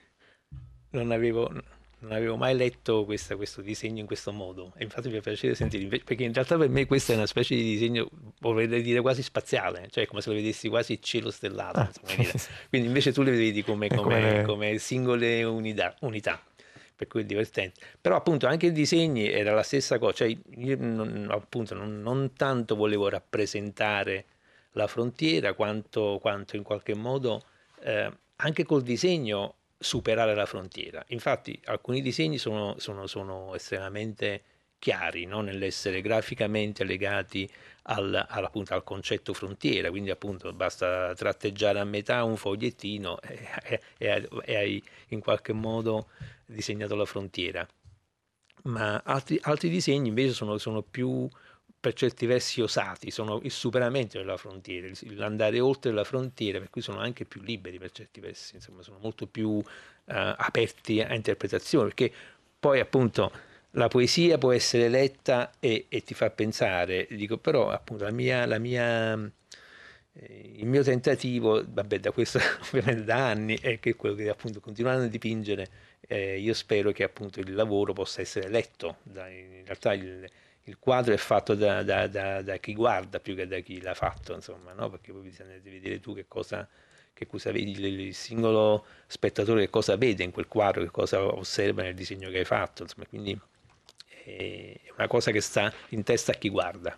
non, 0.91 1.11
avevo, 1.11 1.49
non, 1.99 2.11
avevo, 2.13 2.37
mai 2.37 2.55
letto 2.55 3.03
questa, 3.03 3.35
questo 3.35 3.61
disegno 3.61 3.99
in 3.99 4.05
questo 4.05 4.31
modo 4.31 4.71
e 4.77 4.83
infatti 4.83 5.09
mi 5.09 5.15
fa 5.15 5.21
piacere 5.21 5.55
sentire, 5.55 5.99
perché 5.99 6.23
in 6.23 6.31
realtà 6.31 6.57
per 6.57 6.69
me 6.69 6.85
questo 6.85 7.11
è 7.11 7.15
una 7.15 7.25
specie 7.25 7.53
di 7.53 7.63
disegno, 7.63 8.09
vorrei 8.39 8.81
dire 8.81 9.01
quasi 9.01 9.21
spaziale, 9.21 9.87
cioè 9.89 10.05
come 10.05 10.21
se 10.21 10.29
lo 10.29 10.35
vedessi 10.35 10.69
quasi 10.69 10.93
il 10.93 11.01
cielo 11.01 11.31
stellato, 11.31 11.79
ah. 11.79 11.91
quindi 12.69 12.87
invece 12.87 13.11
tu 13.11 13.23
le 13.23 13.31
vedi 13.31 13.61
come, 13.61 13.89
come, 13.89 14.21
come, 14.21 14.43
come 14.43 14.77
singole 14.77 15.43
unità. 15.43 15.93
unità 15.99 16.41
per 16.99 17.07
cui 17.07 17.21
è 17.21 17.23
divertente. 17.23 17.79
Però 18.01 18.17
appunto 18.17 18.45
anche 18.45 18.65
i 18.65 18.71
disegni 18.73 19.31
era 19.31 19.53
la 19.53 19.63
stessa 19.63 19.97
cosa, 19.97 20.11
cioè 20.11 20.37
io 20.57 20.75
non, 20.77 21.29
appunto 21.31 21.73
non, 21.73 22.01
non 22.01 22.33
tanto 22.33 22.75
volevo 22.75 23.07
rappresentare 23.07 24.25
la 24.71 24.85
frontiera 24.85 25.53
quanto, 25.53 26.17
quanto 26.19 26.57
in 26.57 26.63
qualche 26.63 26.95
modo 26.95 27.41
eh, 27.83 28.11
anche 28.35 28.65
col 28.65 28.83
disegno 28.83 29.53
superare 29.79 30.35
la 30.35 30.45
frontiera. 30.45 31.01
Infatti 31.07 31.57
alcuni 31.65 32.01
disegni 32.01 32.37
sono, 32.37 32.75
sono, 32.79 33.07
sono 33.07 33.55
estremamente 33.55 34.41
chiari 34.77 35.25
no? 35.25 35.39
nell'essere 35.39 36.01
graficamente 36.01 36.83
legati 36.83 37.49
al, 37.83 38.13
al, 38.27 38.43
appunto, 38.43 38.73
al, 38.73 38.83
concetto 38.83 39.33
frontiera, 39.33 39.89
quindi 39.89 40.09
appunto 40.09 40.51
basta 40.51 41.13
tratteggiare 41.15 41.79
a 41.79 41.85
metà 41.85 42.25
un 42.25 42.35
fogliettino 42.35 43.21
e, 43.21 43.47
e, 43.63 43.81
e, 43.97 44.29
e 44.43 44.55
hai 44.57 44.83
in 45.09 45.21
qualche 45.21 45.53
modo 45.53 46.09
disegnato 46.53 46.95
la 46.95 47.05
frontiera. 47.05 47.67
Ma 48.63 49.01
altri, 49.05 49.39
altri 49.41 49.69
disegni 49.69 50.09
invece 50.09 50.33
sono, 50.33 50.57
sono, 50.57 50.81
più 50.81 51.27
per 51.79 51.93
certi 51.93 52.25
versi 52.25 52.61
osati, 52.61 53.09
sono 53.09 53.39
il 53.43 53.51
superamento 53.51 54.17
della 54.17 54.35
frontiera, 54.35 54.89
l'andare 55.11 55.61
oltre 55.61 55.91
la 55.91 56.03
frontiera, 56.03 56.59
per 56.59 56.69
cui 56.69 56.81
sono 56.81 56.99
anche 56.99 57.23
più 57.23 57.41
liberi 57.41 57.77
per 57.77 57.91
certi 57.91 58.19
versi, 58.19 58.55
insomma 58.55 58.81
sono 58.81 58.97
molto 58.99 59.27
più 59.27 59.47
uh, 59.49 59.63
aperti 60.05 60.99
a 60.99 61.13
interpretazione, 61.13 61.85
perché 61.85 62.11
poi 62.59 62.81
appunto 62.81 63.31
la 63.71 63.87
poesia 63.87 64.37
può 64.37 64.51
essere 64.51 64.89
letta 64.89 65.51
e, 65.59 65.85
e 65.89 66.01
ti 66.03 66.13
fa 66.13 66.29
pensare, 66.31 67.07
dico 67.11 67.37
però 67.37 67.69
appunto 67.69 68.03
la 68.03 68.11
mia, 68.11 68.45
la 68.45 68.57
mia, 68.57 69.13
eh, 70.13 70.53
il 70.57 70.65
mio 70.65 70.83
tentativo, 70.83 71.63
vabbè 71.65 71.99
da 71.99 72.11
questo 72.11 72.39
ovviamente 72.67 73.03
da 73.03 73.29
anni, 73.29 73.57
è 73.59 73.79
che 73.79 73.95
quello 73.95 74.15
che 74.15 74.29
appunto 74.29 74.59
continuando 74.59 75.05
a 75.05 75.07
dipingere, 75.07 75.69
eh, 76.01 76.39
io 76.39 76.53
spero 76.53 76.91
che 76.91 77.03
appunto 77.03 77.39
il 77.39 77.53
lavoro 77.53 77.93
possa 77.93 78.21
essere 78.21 78.49
letto, 78.49 78.97
da, 79.03 79.27
in 79.27 79.63
realtà 79.65 79.93
il, 79.93 80.29
il 80.63 80.77
quadro 80.79 81.13
è 81.13 81.17
fatto 81.17 81.55
da, 81.55 81.83
da, 81.83 82.07
da, 82.07 82.57
chi 82.57 82.73
guarda 82.73 83.19
più 83.19 83.35
che 83.35 83.47
da 83.47 83.59
chi 83.59 83.81
l'ha 83.81 83.93
fatto, 83.93 84.33
insomma, 84.33 84.73
no? 84.73 84.89
perché 84.89 85.11
poi 85.11 85.21
bisogna 85.21 85.57
vedere 85.61 85.99
tu 85.99 86.13
che 86.13 86.25
cosa, 86.27 86.67
che 87.13 87.27
cosa 87.27 87.51
vedi, 87.51 87.71
il 87.71 88.13
singolo 88.13 88.85
spettatore 89.07 89.61
che 89.61 89.69
cosa 89.69 89.97
vede 89.97 90.23
in 90.23 90.31
quel 90.31 90.47
quadro, 90.47 90.83
che 90.83 90.91
cosa 90.91 91.23
osserva 91.23 91.81
nel 91.81 91.95
disegno 91.95 92.29
che 92.29 92.39
hai 92.39 92.45
fatto, 92.45 92.83
insomma, 92.83 93.05
quindi 93.07 93.39
è 94.23 94.79
una 94.95 95.07
cosa 95.07 95.31
che 95.31 95.41
sta 95.41 95.71
in 95.89 96.03
testa 96.03 96.31
a 96.31 96.35
chi 96.35 96.49
guarda. 96.49 96.97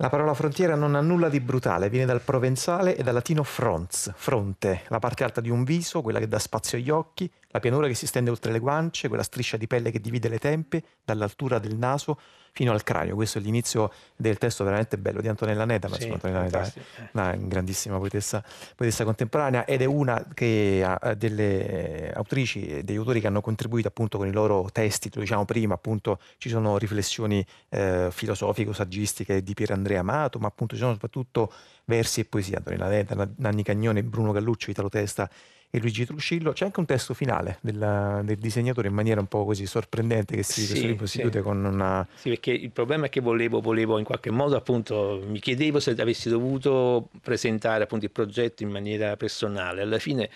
La 0.00 0.10
parola 0.10 0.32
frontiera 0.32 0.76
non 0.76 0.94
ha 0.94 1.00
nulla 1.00 1.28
di 1.28 1.40
brutale, 1.40 1.88
viene 1.88 2.06
dal 2.06 2.20
provenzale 2.20 2.94
e 2.94 3.02
dal 3.02 3.14
latino 3.14 3.42
fronts, 3.42 4.12
fronte, 4.14 4.82
la 4.88 5.00
parte 5.00 5.24
alta 5.24 5.40
di 5.40 5.50
un 5.50 5.64
viso, 5.64 6.02
quella 6.02 6.20
che 6.20 6.28
dà 6.28 6.38
spazio 6.38 6.78
agli 6.78 6.88
occhi, 6.88 7.28
la 7.50 7.60
pianura 7.60 7.86
che 7.86 7.94
si 7.94 8.06
stende 8.06 8.30
oltre 8.30 8.52
le 8.52 8.58
guance, 8.58 9.08
quella 9.08 9.22
striscia 9.22 9.56
di 9.56 9.66
pelle 9.66 9.90
che 9.90 10.00
divide 10.00 10.28
le 10.28 10.38
tempe 10.38 10.82
dall'altura 11.04 11.58
del 11.58 11.76
naso 11.76 12.18
fino 12.52 12.72
al 12.72 12.82
cranio. 12.82 13.14
Questo 13.14 13.38
è 13.38 13.40
l'inizio 13.40 13.92
del 14.16 14.36
testo 14.36 14.64
veramente 14.64 14.98
bello 14.98 15.20
di 15.20 15.28
Antonella 15.28 15.64
Neta, 15.64 15.88
ma 15.88 15.96
sì, 15.96 16.08
Antonella 16.08 16.42
Neta 16.42 16.62
è 16.62 17.08
una 17.12 17.36
grandissima 17.36 17.98
poetessa, 17.98 18.42
poetessa, 18.74 19.04
contemporanea 19.04 19.64
ed 19.64 19.80
è 19.80 19.84
una 19.84 20.26
che 20.34 20.82
ha 20.84 21.14
delle 21.14 22.12
autrici 22.12 22.66
e 22.66 22.82
degli 22.82 22.96
autori 22.96 23.20
che 23.20 23.28
hanno 23.28 23.40
contribuito 23.40 23.88
appunto 23.88 24.18
con 24.18 24.26
i 24.26 24.32
loro 24.32 24.68
testi, 24.72 25.10
lo 25.14 25.20
diciamo 25.20 25.44
prima, 25.44 25.74
appunto 25.74 26.18
ci 26.36 26.48
sono 26.48 26.78
riflessioni 26.78 27.44
eh, 27.68 28.08
filosofico-saggistiche 28.10 29.42
di 29.42 29.54
Pier 29.54 29.72
Andrea 29.72 30.00
Amato, 30.00 30.38
ma 30.38 30.48
appunto 30.48 30.74
ci 30.74 30.80
sono 30.80 30.92
soprattutto 30.92 31.52
versi 31.84 32.20
e 32.20 32.24
poesia, 32.24 32.58
Antonella 32.58 32.88
Neta, 32.88 33.28
Nanni 33.36 33.62
Cagnone, 33.62 34.02
Bruno 34.02 34.32
Galluccio, 34.32 34.70
Italo 34.70 34.88
Testa 34.88 35.30
e 35.70 35.78
Luigi 35.78 36.06
Truscillo. 36.06 36.52
C'è 36.52 36.64
anche 36.64 36.80
un 36.80 36.86
testo 36.86 37.14
finale 37.14 37.58
del, 37.60 38.20
del 38.24 38.36
disegnatore 38.36 38.88
in 38.88 38.94
maniera 38.94 39.20
un 39.20 39.26
po' 39.26 39.44
così 39.44 39.66
sorprendente 39.66 40.36
che 40.36 40.42
si, 40.42 40.62
Sì, 40.62 40.86
libro 40.86 41.06
si 41.06 41.20
sì. 41.22 41.40
con 41.40 41.64
una... 41.64 42.06
Sì, 42.14 42.30
perché 42.30 42.52
il 42.52 42.70
problema 42.70 43.06
è 43.06 43.08
che 43.08 43.20
volevo, 43.20 43.60
volevo 43.60 43.98
in 43.98 44.04
qualche 44.04 44.30
modo 44.30 44.56
appunto, 44.56 45.22
mi 45.26 45.40
chiedevo 45.40 45.80
se 45.80 45.90
avessi 45.92 46.28
dovuto 46.28 47.08
presentare 47.22 47.84
appunto 47.84 48.04
il 48.04 48.10
progetto 48.10 48.62
in 48.62 48.70
maniera 48.70 49.16
personale. 49.16 49.82
Alla 49.82 49.98
fine, 49.98 50.30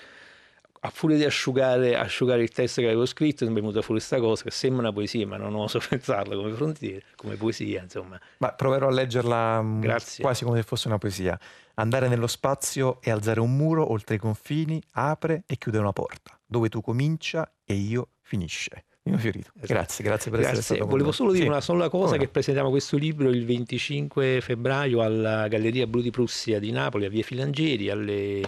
a 0.85 0.91
furia 0.91 1.17
di 1.17 1.25
asciugare, 1.25 1.97
asciugare 1.97 2.43
il 2.43 2.51
testo 2.51 2.81
che 2.81 2.89
avevo 2.89 3.07
scritto, 3.07 3.45
mi 3.45 3.53
è 3.53 3.55
venuta 3.55 3.83
fuori 3.83 4.01
questa 4.01 4.19
cosa 4.19 4.43
che 4.43 4.51
sembra 4.51 4.81
una 4.81 4.93
poesia, 4.93 5.25
ma 5.29 5.37
non 5.37 5.55
oso 5.55 5.79
pensarla 5.89 6.35
come 6.35 6.53
frontiera, 6.53 7.05
come 7.15 7.37
poesia, 7.37 7.83
insomma. 7.83 8.21
Ma 8.39 8.53
proverò 8.53 8.89
a 8.89 8.91
leggerla 8.91 9.63
mh, 9.63 9.81
Grazie. 9.81 10.25
quasi 10.25 10.43
come 10.45 10.57
se 10.59 10.65
fosse 10.65 10.89
una 10.89 10.99
poesia. 10.99 11.39
Andare 11.75 12.09
nello 12.09 12.27
spazio 12.27 12.99
e 13.01 13.11
alzare 13.13 13.39
un 13.39 13.57
muro 13.57 13.91
oltre 13.93 14.17
i 14.17 14.19
confini, 14.19 14.83
apre 14.93 15.45
e 15.47 15.57
chiude 15.57 15.79
una 15.79 15.93
porta, 15.93 16.37
dove 16.45 16.69
tu 16.69 16.81
comincia 16.81 17.49
e 17.65 17.75
io 17.75 18.09
finisce. 18.21 18.85
Nino 19.05 19.19
Fiorito. 19.19 19.51
Grazie, 19.55 20.05
grazie 20.05 20.31
per 20.31 20.41
essere 20.41 20.59
Esatto. 20.59 20.59
Grazie. 20.59 20.63
stato 20.63 20.81
con 20.81 20.91
Volevo 20.91 21.13
solo 21.13 21.31
dire 21.33 21.45
Sì. 21.45 21.49
una 21.51 21.61
sola 21.61 21.89
cosa, 21.89 22.17
che 22.17 22.29
presentiamo 22.29 22.71
questo 22.71 22.97
libro 22.97 23.29
il 23.31 23.45
25 23.47 24.41
febbraio 24.41 25.01
alla 25.01 25.47
Galleria 25.49 25.87
Blu 25.87 26.01
di 26.01 26.11
Prussia 26.11 26.59
di 26.59 26.71
Napoli, 26.73 27.07
a 27.07 27.09
Via 27.09 27.23
Filangieri, 27.25 27.89
alle, 27.91 28.41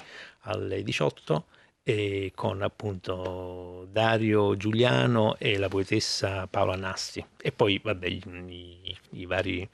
alle 0.43 0.83
18, 0.83 1.45
e 1.87 2.33
con 2.35 2.63
appunto 2.63 3.87
Dario 3.93 4.57
Giuliano 4.57 5.37
e 5.39 5.59
la 5.59 5.69
poetessa 5.69 6.47
Paola 6.47 6.77
Nasti. 6.77 7.25
E 7.41 7.53
poi, 7.53 7.79
vabbè, 7.83 8.07
i, 8.07 8.97
i- 9.11 9.27
vari 9.27 9.69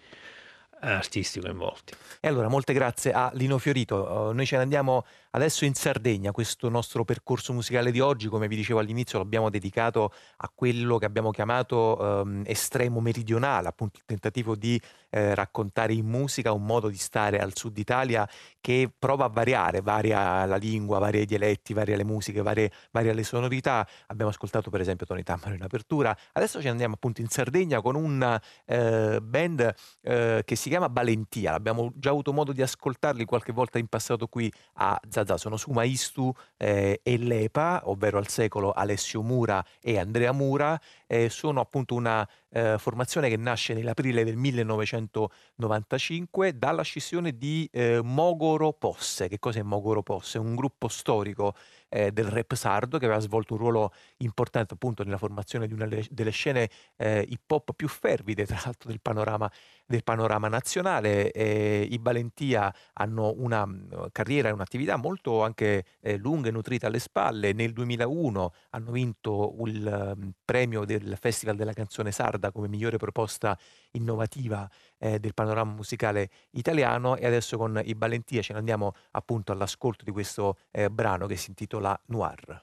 artisti 0.80 1.40
coinvolti. 1.40 1.94
E 2.20 2.26
allora, 2.26 2.48
molte 2.48 2.72
grazie 2.72 3.12
a 3.12 3.30
Lino 3.34 3.58
Fiorito. 3.58 3.96
Uh, 3.96 4.32
noi 4.32 4.44
ce 4.44 4.56
ne 4.56 4.62
andiamo 4.62 5.04
adesso 5.30 5.64
in 5.64 5.74
Sardegna. 5.74 6.32
Questo 6.32 6.68
nostro 6.68 7.04
percorso 7.04 7.52
musicale 7.52 7.90
di 7.90 8.00
oggi, 8.00 8.28
come 8.28 8.48
vi 8.48 8.56
dicevo 8.56 8.80
all'inizio, 8.80 9.18
l'abbiamo 9.18 9.50
dedicato 9.50 10.12
a 10.38 10.50
quello 10.54 10.98
che 10.98 11.04
abbiamo 11.04 11.30
chiamato 11.30 12.22
ehm, 12.22 12.42
estremo 12.46 13.00
meridionale, 13.00 13.68
appunto 13.68 13.98
il 13.98 14.04
tentativo 14.04 14.56
di 14.56 14.80
eh, 15.10 15.34
raccontare 15.34 15.92
in 15.92 16.06
musica 16.06 16.52
un 16.52 16.64
modo 16.64 16.88
di 16.88 16.96
stare 16.96 17.38
al 17.38 17.56
sud 17.56 17.76
Italia 17.78 18.28
che 18.60 18.90
prova 18.96 19.24
a 19.26 19.28
variare, 19.28 19.80
varia 19.80 20.44
la 20.46 20.56
lingua, 20.56 20.98
varia 20.98 21.20
i 21.20 21.26
dialetti, 21.26 21.72
varia 21.72 21.96
le 21.96 22.04
musiche, 22.04 22.42
varia, 22.42 22.68
varia 22.90 23.12
le 23.12 23.24
sonorità. 23.24 23.86
Abbiamo 24.06 24.30
ascoltato 24.30 24.70
per 24.70 24.80
esempio 24.80 25.06
Tony 25.06 25.22
Tammaro 25.22 25.54
in 25.54 25.62
apertura. 25.62 26.16
Adesso 26.32 26.60
ci 26.60 26.68
andiamo 26.68 26.94
appunto 26.94 27.20
in 27.20 27.28
Sardegna 27.28 27.80
con 27.80 27.94
un 27.94 28.38
eh, 28.66 29.18
band 29.20 29.74
eh, 30.02 30.42
che 30.44 30.56
si 30.56 30.68
chiama 30.68 30.88
Valentia. 30.88 31.54
Abbiamo 31.54 31.92
già 31.94 32.10
avuto 32.10 32.32
modo 32.32 32.52
di 32.52 32.62
ascoltarli 32.62 33.24
qualche 33.24 33.52
volta 33.52 33.78
in 33.78 33.86
passato 33.86 34.26
qui 34.26 34.52
a 34.74 35.00
Zazà. 35.24 35.36
Sono 35.36 35.56
su 35.56 35.70
Maistu 35.72 36.32
eh, 36.56 37.00
e 37.02 37.18
Lepa, 37.18 37.82
ovvero 37.84 38.18
al 38.18 38.28
secolo 38.28 38.72
Alessio 38.72 39.22
Mura 39.22 39.64
e 39.80 39.98
Andrea 39.98 40.32
Mura. 40.32 40.80
Eh, 41.06 41.28
sono 41.28 41.60
appunto 41.60 41.94
una 41.94 42.28
eh, 42.50 42.76
formazione 42.78 43.28
che 43.28 43.36
nasce 43.36 43.74
nell'aprile 43.74 44.24
del 44.24 44.36
1995 44.36 46.58
dalla 46.58 46.82
scissione 46.82 47.38
di 47.38 47.68
eh, 47.72 48.00
Mogoro 48.02 48.72
Posse. 48.72 49.28
Che 49.28 49.38
cos'è 49.38 49.62
Mogoro 49.62 50.02
Posse? 50.02 50.38
Un 50.38 50.54
gruppo 50.54 50.88
storico 50.88 51.54
eh, 51.88 52.12
del 52.12 52.26
rap 52.26 52.54
sardo 52.54 52.98
che 52.98 53.04
aveva 53.04 53.20
svolto 53.20 53.54
un 53.54 53.60
ruolo 53.60 53.92
importante 54.18 54.74
appunto 54.74 55.02
nella 55.04 55.18
formazione 55.18 55.66
di 55.66 55.72
una 55.72 55.86
delle- 55.86 56.30
scene 56.30 56.70
eh, 56.96 57.26
hip 57.28 57.50
hop 57.50 57.72
più 57.74 57.88
fervide, 57.88 58.46
tra 58.46 58.60
l'altro 58.64 58.88
del 58.88 59.00
panorama, 59.00 59.50
del 59.86 60.04
panorama 60.04 60.48
nazionale. 60.48 61.32
I 61.34 61.98
Valentia 62.00 62.72
hanno 62.94 63.32
una 63.36 63.66
mm, 63.66 63.88
carriera 64.12 64.48
e 64.48 64.52
un'attività 64.52 64.96
molto 64.96 65.42
anche 65.42 65.84
eh, 66.00 66.16
lunga 66.16 66.48
e 66.48 66.52
nutrita 66.52 66.86
alle 66.86 66.98
spalle. 66.98 67.52
Nel 67.52 67.72
2001 67.72 68.52
hanno 68.70 68.90
vinto 68.92 69.54
il 69.66 70.14
mm, 70.16 70.28
premio 70.44 70.84
del 70.84 71.16
Festival 71.20 71.56
della 71.56 71.72
canzone 71.72 72.12
sarda 72.12 72.39
come 72.50 72.68
migliore 72.68 72.96
proposta 72.96 73.56
innovativa 73.92 74.68
eh, 74.98 75.18
del 75.18 75.34
panorama 75.34 75.72
musicale 75.72 76.30
italiano 76.52 77.16
e 77.16 77.26
adesso 77.26 77.56
con 77.56 77.80
i 77.84 77.94
Valentia 77.94 78.42
ce 78.42 78.52
ne 78.54 78.58
andiamo 78.58 78.94
appunto 79.12 79.52
all'ascolto 79.52 80.04
di 80.04 80.10
questo 80.10 80.56
eh, 80.70 80.88
brano 80.90 81.26
che 81.26 81.36
si 81.36 81.50
intitola 81.50 81.98
Noir. 82.06 82.60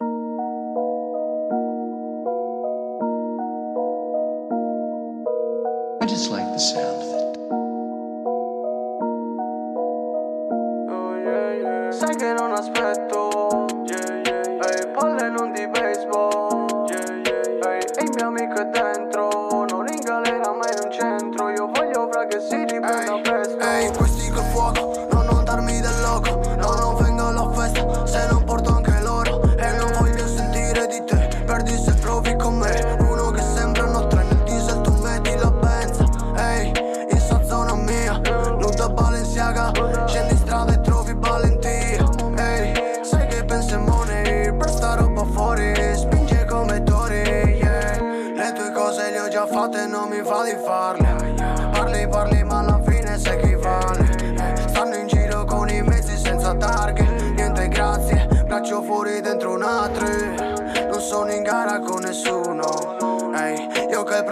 I 6.00 6.06
just 6.06 6.32
like 6.32 6.50
the 6.52 6.60
sound 6.60 7.02
of 7.02 7.12
it. 7.12 7.18
Sai 11.90 12.16
che 12.16 12.32
non 12.34 12.52
aspetto 12.52 13.66
Ehi, 13.90 14.92
palle 14.94 15.30
non 15.30 15.52
di 15.52 15.68
baseball 15.68 16.68
Ehi, 16.90 17.24
e 17.24 18.04
il 18.04 18.12
mio 18.16 18.28
amico 18.28 18.62
è 18.62 18.66
dentro 18.66 19.07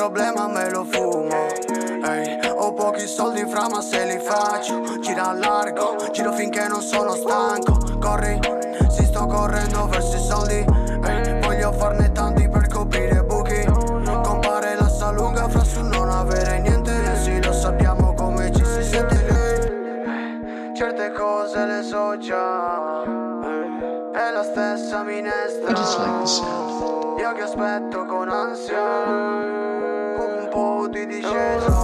problema 0.06 0.48
me 0.48 0.70
lo 0.70 0.84
fumo 0.84 1.48
Ehi, 2.06 2.38
ho 2.56 2.74
pochi 2.74 3.08
soldi 3.08 3.44
fra 3.48 3.68
ma 3.68 3.82
se 3.82 4.06
li 4.06 4.20
faccio. 4.20 5.00
Gira 5.00 5.34
largo, 5.34 5.96
giro 6.12 6.32
finché 6.34 6.68
non 6.68 6.82
sono 6.82 7.16
stanco. 7.16 7.80
Corri, 8.00 8.40
si 8.90 9.04
sto 9.04 9.26
correndo 9.26 9.88
verso 9.88 10.16
i 10.16 10.20
soldi 10.20 10.64
Ehi, 11.08 11.40
voglio 11.42 11.72
farne 11.72 12.12
tanti 12.12 12.48
per 12.48 12.68
coprire 12.68 13.24
buchi. 13.24 13.66
Compare 14.22 14.76
la 14.76 14.88
sa 14.88 15.10
lunga 15.10 15.50
fra 15.50 15.64
su 15.64 15.82
non 15.82 16.10
avere 16.10 16.60
niente. 16.60 17.16
Sì 17.24 17.42
lo 17.42 17.52
sappiamo 17.52 18.14
come 18.14 18.52
ci 18.52 18.64
si 18.64 18.84
sente 18.84 19.26
Ehi, 19.26 20.76
Certe 20.76 21.12
cose 21.14 21.66
le 21.66 21.82
so 21.82 22.16
già 22.20 23.02
È 24.14 24.32
la 24.32 24.44
stessa 24.44 25.02
minestra. 25.02 25.74
Io 27.18 27.32
che 27.32 27.42
aspetto 27.42 28.06
con 28.06 28.30
ansia 28.30 29.35
po' 31.36 31.75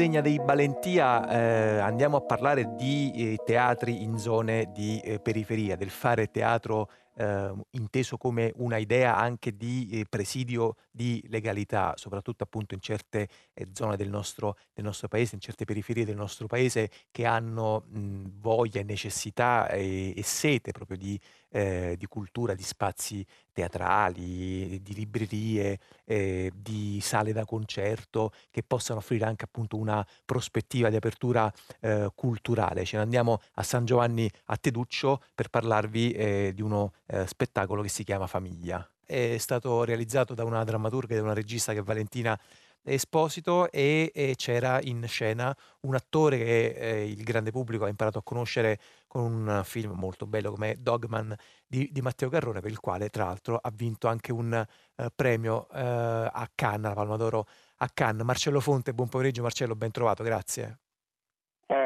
Sardegna 0.00 0.22
dei 0.22 0.40
Balentia 0.40 1.28
eh, 1.28 1.78
andiamo 1.78 2.16
a 2.16 2.20
parlare 2.22 2.74
di 2.74 3.12
eh, 3.14 3.36
teatri 3.44 4.02
in 4.02 4.16
zone 4.16 4.70
di 4.72 4.98
eh, 5.00 5.20
periferia, 5.20 5.76
del 5.76 5.90
fare 5.90 6.30
teatro 6.30 6.88
eh, 7.16 7.52
inteso 7.72 8.16
come 8.16 8.50
una 8.56 8.78
idea 8.78 9.14
anche 9.18 9.54
di 9.54 9.90
eh, 9.90 10.06
presidio 10.08 10.76
di 10.90 11.22
legalità, 11.28 11.92
soprattutto 11.96 12.44
appunto 12.44 12.72
in 12.72 12.80
certe 12.80 13.28
eh, 13.52 13.68
zone 13.74 13.96
del 13.96 14.08
nostro, 14.08 14.56
del 14.72 14.86
nostro 14.86 15.06
paese, 15.06 15.34
in 15.34 15.42
certe 15.42 15.66
periferie 15.66 16.06
del 16.06 16.16
nostro 16.16 16.46
paese 16.46 16.90
che 17.10 17.26
hanno 17.26 17.84
mh, 17.86 18.38
voglia 18.40 18.80
e 18.80 18.84
necessità 18.84 19.68
e, 19.68 20.14
e 20.16 20.22
sete 20.22 20.72
proprio 20.72 20.96
di, 20.96 21.20
di 21.50 22.06
cultura, 22.06 22.54
di 22.54 22.62
spazi 22.62 23.26
teatrali, 23.52 24.80
di 24.82 24.94
librerie, 24.94 25.78
eh, 26.04 26.50
di 26.54 27.00
sale 27.02 27.32
da 27.32 27.44
concerto 27.44 28.32
che 28.50 28.62
possano 28.62 29.00
offrire 29.00 29.24
anche 29.24 29.44
appunto 29.44 29.76
una 29.76 30.06
prospettiva 30.24 30.88
di 30.88 30.96
apertura 30.96 31.52
eh, 31.80 32.10
culturale. 32.14 32.84
Ce 32.84 32.96
ne 32.96 33.02
andiamo 33.02 33.40
a 33.54 33.62
San 33.62 33.84
Giovanni 33.84 34.30
a 34.46 34.56
Teduccio 34.56 35.22
per 35.34 35.48
parlarvi 35.48 36.12
eh, 36.12 36.52
di 36.54 36.62
uno 36.62 36.92
eh, 37.06 37.26
spettacolo 37.26 37.82
che 37.82 37.88
si 37.88 38.04
chiama 38.04 38.26
Famiglia. 38.26 38.88
È 39.04 39.38
stato 39.38 39.82
realizzato 39.82 40.34
da 40.34 40.44
una 40.44 40.62
drammaturga 40.62 41.14
e 41.14 41.16
da 41.16 41.24
una 41.24 41.34
regista 41.34 41.72
che 41.72 41.80
è 41.80 41.82
Valentina 41.82 42.38
Esposito 42.82 43.70
e, 43.70 44.10
e 44.14 44.34
c'era 44.36 44.80
in 44.82 45.04
scena 45.06 45.54
un 45.80 45.94
attore 45.94 46.38
che 46.38 46.66
eh, 46.68 47.08
il 47.08 47.22
grande 47.22 47.50
pubblico 47.50 47.84
ha 47.84 47.88
imparato 47.88 48.18
a 48.18 48.22
conoscere 48.22 48.78
con 49.06 49.22
un 49.22 49.62
film 49.64 49.92
molto 49.92 50.26
bello 50.26 50.50
come 50.50 50.76
Dogman 50.78 51.34
di, 51.66 51.88
di 51.92 52.00
Matteo 52.00 52.28
Garrone, 52.28 52.60
per 52.60 52.70
il 52.70 52.80
quale 52.80 53.08
tra 53.08 53.24
l'altro 53.24 53.56
ha 53.56 53.70
vinto 53.74 54.08
anche 54.08 54.32
un 54.32 54.52
eh, 54.52 55.10
premio 55.14 55.68
eh, 55.70 55.80
a 55.80 56.50
Cannes, 56.54 56.88
la 56.88 56.94
Palma 56.94 57.16
d'Oro 57.16 57.46
a 57.78 57.90
Cannes. 57.92 58.24
Marcello 58.24 58.60
Fonte, 58.60 58.94
buon 58.94 59.08
pomeriggio 59.08 59.42
Marcello, 59.42 59.74
ben 59.76 59.90
trovato, 59.90 60.22
grazie. 60.22 60.78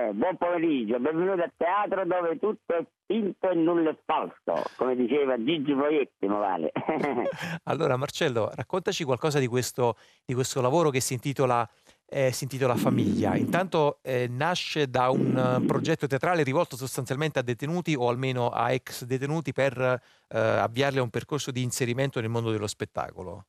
Eh, 0.05 0.12
buon 0.12 0.36
pomeriggio, 0.36 1.01
benvenuti 1.01 1.40
a 1.40 1.51
teatro 1.56 2.05
dove 2.05 2.39
tutto 2.39 2.74
è 2.74 2.85
finto 3.06 3.48
e 3.48 3.55
nulla 3.55 3.89
è 3.89 3.97
falso, 4.05 4.62
come 4.76 4.94
diceva 4.97 5.43
Gigi 5.43 5.72
Proietti, 5.72 6.26
mi 6.26 6.36
vale. 6.36 6.72
Allora 7.64 7.97
Marcello, 7.97 8.51
raccontaci 8.55 9.02
qualcosa 9.05 9.39
di 9.39 9.47
questo, 9.47 9.97
di 10.22 10.35
questo 10.35 10.60
lavoro 10.60 10.90
che 10.90 11.01
si 11.01 11.14
intitola, 11.14 11.66
eh, 12.05 12.32
si 12.32 12.44
intitola 12.44 12.74
Famiglia. 12.74 13.35
Intanto 13.35 14.01
eh, 14.02 14.26
nasce 14.28 14.90
da 14.90 15.09
un 15.09 15.62
eh, 15.62 15.64
progetto 15.64 16.06
teatrale 16.06 16.43
rivolto 16.43 16.76
sostanzialmente 16.76 17.39
a 17.39 17.43
detenuti 17.43 17.94
o 17.94 18.10
almeno 18.10 18.51
a 18.51 18.72
ex 18.72 19.05
detenuti 19.05 19.52
per 19.52 19.78
eh, 19.81 20.39
avviarli 20.39 20.98
a 20.98 21.02
un 21.02 21.10
percorso 21.10 21.51
di 21.51 21.62
inserimento 21.62 22.20
nel 22.20 22.28
mondo 22.28 22.51
dello 22.51 22.66
spettacolo. 22.66 23.47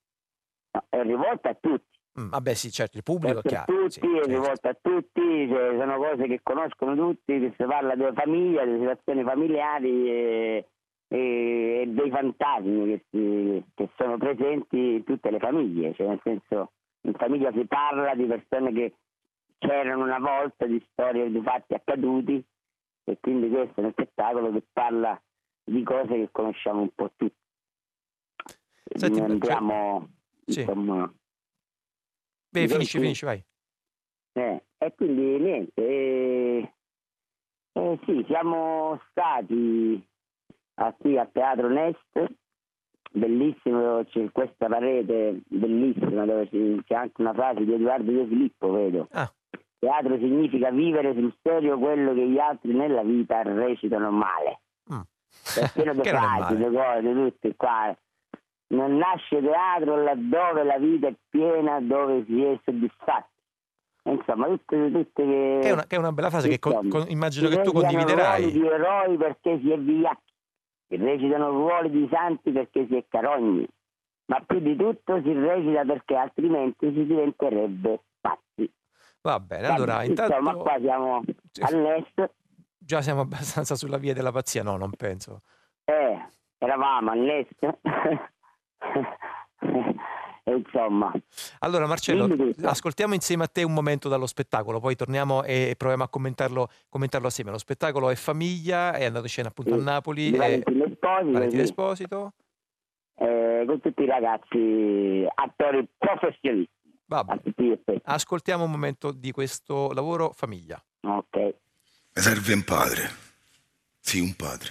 è 0.87 1.01
rivolta 1.01 1.49
a 1.49 1.57
tutti. 1.59 1.94
Mm, 2.19 2.29
vabbè 2.29 2.53
sì, 2.53 2.71
certo, 2.71 2.95
il 2.97 3.03
pubblico 3.03 3.39
è 3.39 3.41
per 3.41 3.51
chiaro. 3.51 3.73
tutti, 3.73 3.91
sì, 3.91 3.99
è 3.99 4.13
certo. 4.13 4.27
rivolta 4.29 4.69
a 4.69 4.77
tutti, 4.81 5.47
cioè, 5.49 5.77
sono 5.77 5.97
cose 5.97 6.27
che 6.27 6.39
conoscono 6.43 6.95
tutti, 6.95 7.39
che 7.39 7.53
si 7.57 7.65
parla 7.65 7.95
delle 7.95 8.13
famiglie, 8.13 8.63
delle 8.65 8.77
situazioni 8.79 9.23
familiari 9.23 10.09
e, 10.09 10.67
e- 11.09 11.81
e 11.81 11.85
dei 11.87 12.09
fantasmi 12.09 12.85
che, 12.85 13.05
si- 13.09 13.63
che 13.73 13.89
sono 13.97 14.17
presenti 14.17 14.77
in 14.77 15.03
tutte 15.03 15.29
le 15.29 15.39
famiglie, 15.39 15.93
cioè 15.93 16.07
nel 16.07 16.21
senso 16.23 16.71
in 17.01 17.13
famiglia 17.15 17.51
si 17.51 17.65
parla 17.65 18.15
di 18.15 18.25
persone 18.25 18.71
che 18.71 18.93
c'erano 19.57 20.03
una 20.03 20.19
volta, 20.19 20.65
di 20.65 20.81
storie, 20.91 21.29
di 21.29 21.41
fatti 21.41 21.73
accaduti 21.73 22.43
e 23.03 23.17
quindi 23.19 23.49
questo 23.49 23.73
è 23.75 23.83
uno 23.83 23.91
spettacolo 23.91 24.51
che 24.53 24.63
parla 24.71 25.21
di 25.65 25.83
cose 25.83 26.07
che 26.07 26.29
conosciamo 26.31 26.81
un 26.81 26.89
po' 26.95 27.11
tutti. 27.15 27.35
Senti, 28.95 29.19
entriamo, 29.19 30.07
Sì. 30.45 30.61
insomma, 30.61 31.11
Beh, 32.49 32.67
finisci, 32.67 32.99
finisci, 32.99 33.25
vai. 33.25 33.43
eh, 34.33 34.63
e 34.77 34.93
quindi 34.95 35.37
niente, 35.39 35.81
eh, 35.81 36.73
eh, 37.73 37.99
sì, 38.05 38.23
siamo 38.27 38.99
stati 39.09 40.01
a- 40.75 40.93
qui 40.93 41.17
a 41.17 41.25
Teatro 41.25 41.67
Nest, 41.69 42.33
bellissimo, 43.11 44.03
c'è 44.05 44.29
questa 44.31 44.67
parete 44.67 45.41
bellissima 45.47 46.25
dove 46.25 46.49
c'è 46.49 46.93
anche 46.95 47.21
una 47.21 47.33
frase 47.33 47.63
di 47.65 47.73
Edoardo 47.73 48.11
De 48.11 48.25
Filippo, 48.27 48.71
vedo. 48.71 49.07
Ah. 49.11 49.31
Teatro 49.77 50.17
significa 50.17 50.71
vivere 50.71 51.13
sul 51.13 51.33
serio 51.41 51.77
quello 51.77 52.13
che 52.13 52.27
gli 52.27 52.39
altri 52.39 52.73
nella 52.73 53.03
vita 53.03 53.41
recitano 53.43 54.09
male. 54.11 54.61
Mm. 54.93 55.01
È 55.61 55.71
pieno 55.73 55.93
di 56.01 56.03
frasi, 56.07 56.55
di 56.55 56.63
cose, 56.63 57.13
tutte 57.13 57.55
qua. 57.55 57.95
Non 58.67 58.97
nasce 58.97 59.39
teatro 59.41 60.01
laddove 60.03 60.63
la 60.63 60.77
vita 60.77 61.07
è 61.07 61.13
piena, 61.29 61.79
dove 61.81 62.23
si 62.25 62.43
è 62.43 62.59
soddisfatti. 62.63 63.33
Insomma, 64.03 64.47
tutte, 64.47 64.91
tutte 64.91 65.23
che... 65.23 65.59
Che 65.61 65.69
è 65.69 65.71
una, 65.71 65.85
che 65.85 65.95
è 65.95 65.99
una 65.99 66.11
bella 66.11 66.29
frase 66.29 66.47
che 66.47 66.59
co- 66.59 66.81
Insomma, 66.81 67.03
co- 67.05 67.09
immagino 67.11 67.49
che 67.49 67.61
tu 67.61 67.71
recitano 67.71 67.81
ruoli 67.81 67.95
condividerai. 67.95 68.51
di 68.51 68.67
eroi 68.67 69.17
perché 69.17 69.59
si 69.61 69.71
è 69.71 69.77
vigliacchi, 69.79 70.33
si 70.87 70.95
recitano 70.97 71.49
ruoli 71.49 71.89
di 71.89 72.07
santi 72.11 72.51
perché 72.51 72.85
si 72.87 72.95
è 72.97 73.05
carogni, 73.07 73.67
ma 74.25 74.41
più 74.41 74.59
di 74.59 74.75
tutto 74.75 75.21
si 75.21 75.33
recita 75.33 75.83
perché 75.85 76.15
altrimenti 76.15 76.85
si 76.93 77.05
diventerebbe 77.05 77.99
pazzi. 78.21 78.71
Va 79.21 79.39
bene, 79.39 79.67
allora 79.67 80.03
Insomma, 80.03 80.27
intanto 80.27 80.57
qua 80.57 80.77
siamo 80.79 81.23
all'est, 81.61 82.29
già 82.77 83.01
siamo 83.01 83.21
abbastanza 83.21 83.73
sulla 83.75 83.97
via 83.97 84.13
della 84.13 84.31
pazzia, 84.31 84.61
no, 84.61 84.77
non 84.77 84.91
penso. 84.91 85.41
eh, 85.85 86.27
eravamo 86.59 87.09
all'est, 87.09 87.57
insomma, 90.43 91.11
Allora 91.59 91.87
Marcello, 91.87 92.27
ascoltiamo 92.63 93.13
insieme 93.13 93.43
a 93.43 93.47
te 93.47 93.63
un 93.63 93.73
momento 93.73 94.09
dallo 94.09 94.27
spettacolo, 94.27 94.79
poi 94.79 94.95
torniamo 94.95 95.43
e 95.43 95.75
proviamo 95.77 96.03
a 96.03 96.09
commentarlo, 96.09 96.69
commentarlo 96.89 97.27
assieme. 97.27 97.51
Lo 97.51 97.57
spettacolo 97.57 98.09
è 98.09 98.15
Famiglia, 98.15 98.93
è 98.93 99.05
andato 99.05 99.23
in 99.25 99.29
scena 99.29 99.47
appunto 99.49 99.73
a 99.73 99.77
Napoli. 99.77 100.31
Valentino 100.31 100.85
Esposito, 100.85 101.49
sì. 101.49 101.59
Esposito. 101.59 102.33
eh, 103.17 103.63
con 103.65 103.79
tutti 103.81 104.01
i 104.03 104.05
ragazzi 104.05 105.27
attori 105.33 105.87
professionisti. 105.97 106.73
Vabbè. 107.07 107.39
Ascoltiamo 108.03 108.63
un 108.63 108.71
momento 108.71 109.11
di 109.11 109.31
questo 109.31 109.91
lavoro 109.93 110.31
Famiglia. 110.33 110.81
Ok. 111.01 111.35
Mi 111.37 112.21
serve 112.21 112.53
un 112.53 112.63
padre. 112.63 113.09
Sì, 113.99 114.19
un 114.19 114.35
padre. 114.35 114.69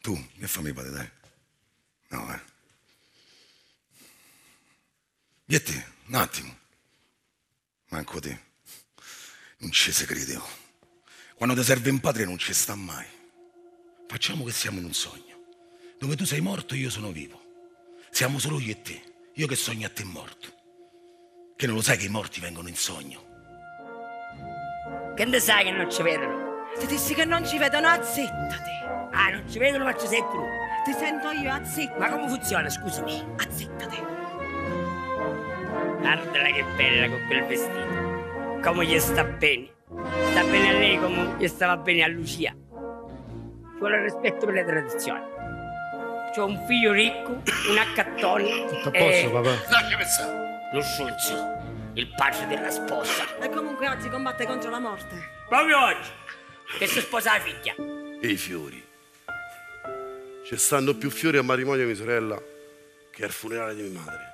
Tu, 0.00 0.14
che 0.38 0.46
fammi 0.46 0.72
padre, 0.72 0.90
dai. 0.90 1.08
No, 2.10 2.32
eh. 2.32 2.40
E 5.46 5.62
te, 5.62 5.84
un 6.06 6.14
attimo. 6.14 6.56
Manco 7.88 8.20
te. 8.20 8.38
Non 9.58 9.70
ci 9.72 9.92
si 9.92 10.04
crede. 10.06 10.36
oh. 10.36 10.48
Quando 11.34 11.54
ti 11.54 11.64
serve 11.64 11.90
un 11.90 12.00
padre 12.00 12.24
non 12.24 12.38
ci 12.38 12.52
sta 12.52 12.74
mai. 12.74 13.06
Facciamo 14.06 14.44
che 14.44 14.52
siamo 14.52 14.78
in 14.78 14.84
un 14.84 14.94
sogno. 14.94 15.38
Dove 15.98 16.16
tu 16.16 16.24
sei 16.24 16.40
morto 16.40 16.74
io 16.74 16.90
sono 16.90 17.10
vivo. 17.10 17.40
Siamo 18.10 18.38
solo 18.38 18.60
io 18.60 18.72
e 18.72 18.82
te. 18.82 19.02
Io 19.34 19.46
che 19.46 19.56
sogno 19.56 19.86
a 19.86 19.90
te 19.90 20.04
morto. 20.04 20.52
Che 21.56 21.66
non 21.66 21.76
lo 21.76 21.82
sai 21.82 21.96
che 21.96 22.06
i 22.06 22.08
morti 22.08 22.40
vengono 22.40 22.68
in 22.68 22.76
sogno. 22.76 23.28
Che 25.14 25.24
ne 25.24 25.40
sai 25.40 25.64
che 25.64 25.70
non 25.70 25.90
ci 25.90 26.02
vedono? 26.02 26.68
Ti 26.78 26.86
dissi 26.86 27.14
che 27.14 27.24
non 27.24 27.46
ci 27.46 27.58
vedono, 27.58 27.88
azzettati. 27.88 28.70
Ah, 29.12 29.30
non 29.30 29.50
ci 29.50 29.58
vedono, 29.58 29.84
ma 29.84 29.96
ci 29.96 30.06
sei 30.06 30.20
tu. 30.20 30.59
Ti 30.84 30.92
sento 30.92 31.30
io, 31.30 31.52
azzettati. 31.52 31.98
Ma 31.98 32.10
come 32.10 32.28
funziona, 32.28 32.68
scusami? 32.68 33.24
Azzettati. 33.36 34.02
Guardala 35.98 36.50
che 36.50 36.64
bella 36.76 37.08
con 37.08 37.26
quel 37.26 37.44
vestito. 37.44 38.60
Come 38.62 38.86
gli 38.86 38.98
sta 38.98 39.24
bene. 39.24 39.68
Sta 40.30 40.42
bene 40.44 40.68
a 40.68 40.72
lei 40.72 40.98
come 40.98 41.34
gli 41.38 41.46
stava 41.48 41.76
bene 41.76 42.02
a 42.02 42.08
Lucia. 42.08 42.50
Ci 42.50 43.78
vuole 43.78 44.02
rispetto 44.02 44.46
per 44.46 44.54
le 44.54 44.64
tradizioni. 44.64 45.20
C'ho 46.34 46.44
un 46.46 46.64
figlio 46.66 46.92
ricco, 46.92 47.42
un 47.70 47.78
accattone. 47.78 48.66
Tutto 48.66 48.88
a 48.88 48.92
posto, 48.92 49.30
papà? 49.30 49.50
Lasciami 49.68 50.04
stare. 50.04 50.38
Lo 50.72 50.82
Schulz, 50.82 51.34
il 51.94 52.14
padre 52.14 52.46
della 52.46 52.70
sposa. 52.70 53.24
E 53.40 53.48
comunque 53.50 53.88
oggi 53.88 54.08
combatte 54.08 54.46
contro 54.46 54.70
la 54.70 54.78
morte. 54.78 55.16
Proprio 55.48 55.82
oggi, 55.82 56.10
che 56.78 56.86
si 56.86 57.00
sposa 57.00 57.32
la 57.32 57.40
figlia. 57.40 57.74
E 58.20 58.28
i 58.28 58.36
fiori. 58.36 58.88
Ci 60.50 60.56
stanno 60.56 60.96
più 60.96 61.10
fiori 61.10 61.36
al 61.36 61.44
matrimonio 61.44 61.82
di 61.82 61.92
mia 61.92 61.94
sorella 61.94 62.42
che 63.12 63.22
al 63.22 63.30
funerale 63.30 63.72
di 63.76 63.82
mia 63.82 64.00
madre. 64.00 64.32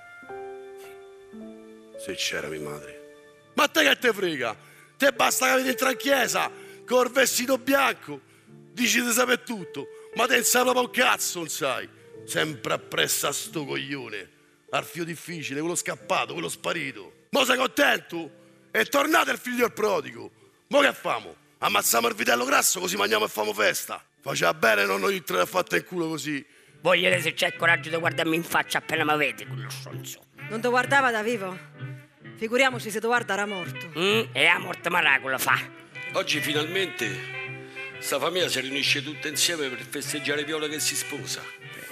Se 1.99 2.15
c'era 2.15 2.49
mia 2.49 2.61
madre. 2.61 3.51
Ma 3.53 3.69
te 3.69 3.83
che 3.83 3.99
te 3.99 4.15
frega? 4.15 4.57
Te 4.97 5.13
basta 5.13 5.61
che 5.61 5.69
entra 5.69 5.91
in 5.91 5.99
chiesa 5.99 6.51
col 6.87 7.11
vestito 7.11 7.59
bianco, 7.59 8.23
dici 8.47 9.03
di 9.03 9.13
sapere 9.13 9.43
tutto, 9.43 9.89
ma 10.15 10.27
te 10.27 10.37
non 10.37 10.45
sai 10.45 10.63
proprio 10.63 10.85
un 10.85 10.91
cazzo, 10.91 11.41
non 11.41 11.49
sai. 11.51 11.87
Sempre 12.25 12.73
appresso 12.73 13.27
a 13.27 13.33
sto 13.33 13.67
coglione. 13.67 14.31
Al 14.71 14.85
fio 14.85 15.05
difficile, 15.05 15.61
quello 15.61 15.75
scappato, 15.75 16.33
quello 16.33 16.49
sparito. 16.49 17.27
Mo 17.29 17.45
sei 17.45 17.59
contento? 17.59 18.31
È 18.71 18.87
tornato 18.87 19.33
il 19.33 19.39
figlio 19.39 19.67
del 19.67 19.75
prodigo. 19.75 20.31
Mo 20.69 20.81
che 20.81 20.95
famo? 20.95 21.37
Ammazziamo 21.59 22.09
il 22.09 22.15
vitello 22.15 22.47
grasso 22.47 22.81
così 22.81 22.97
mangiamo 22.97 23.27
e 23.27 23.29
famo 23.29 23.53
festa. 23.53 24.03
Faceva 24.27 24.55
bene 24.55 24.85
non 24.86 25.03
noi 25.03 25.23
tre 25.23 25.39
a 25.39 25.47
fatta 25.47 25.77
in 25.77 25.85
culo 25.85 26.09
così. 26.09 26.44
Voi 26.81 27.01
vedete 27.01 27.23
se 27.23 27.35
c'è 27.35 27.47
il 27.47 27.57
coraggio 27.57 27.90
di 27.90 27.97
guardarmi 27.97 28.35
in 28.35 28.43
faccia 28.43 28.78
appena 28.78 29.05
mi 29.05 29.16
vede, 29.16 29.47
quello 29.47 29.70
stronzo. 29.70 30.24
Non 30.48 30.61
ti 30.61 30.66
guardava 30.66 31.12
da 31.12 31.23
vivo? 31.23 31.57
Figuriamoci 32.35 32.90
se 32.90 32.98
ti 32.98 33.07
guarda 33.07 33.35
era 33.35 33.47
morto. 33.47 33.86
Mm? 33.97 34.23
E 34.32 34.47
a 34.47 34.59
morte 34.59 34.89
maracola 34.90 35.39
fa. 35.39 35.57
Oggi 36.15 36.40
finalmente 36.40 37.09
sta 38.01 38.19
famiglia 38.19 38.48
si 38.48 38.59
riunisce 38.59 39.01
tutta 39.01 39.28
insieme 39.28 39.69
per 39.69 39.86
festeggiare 39.89 40.43
Viola 40.43 40.66
che 40.66 40.81
si 40.81 40.97
sposa. 40.97 41.40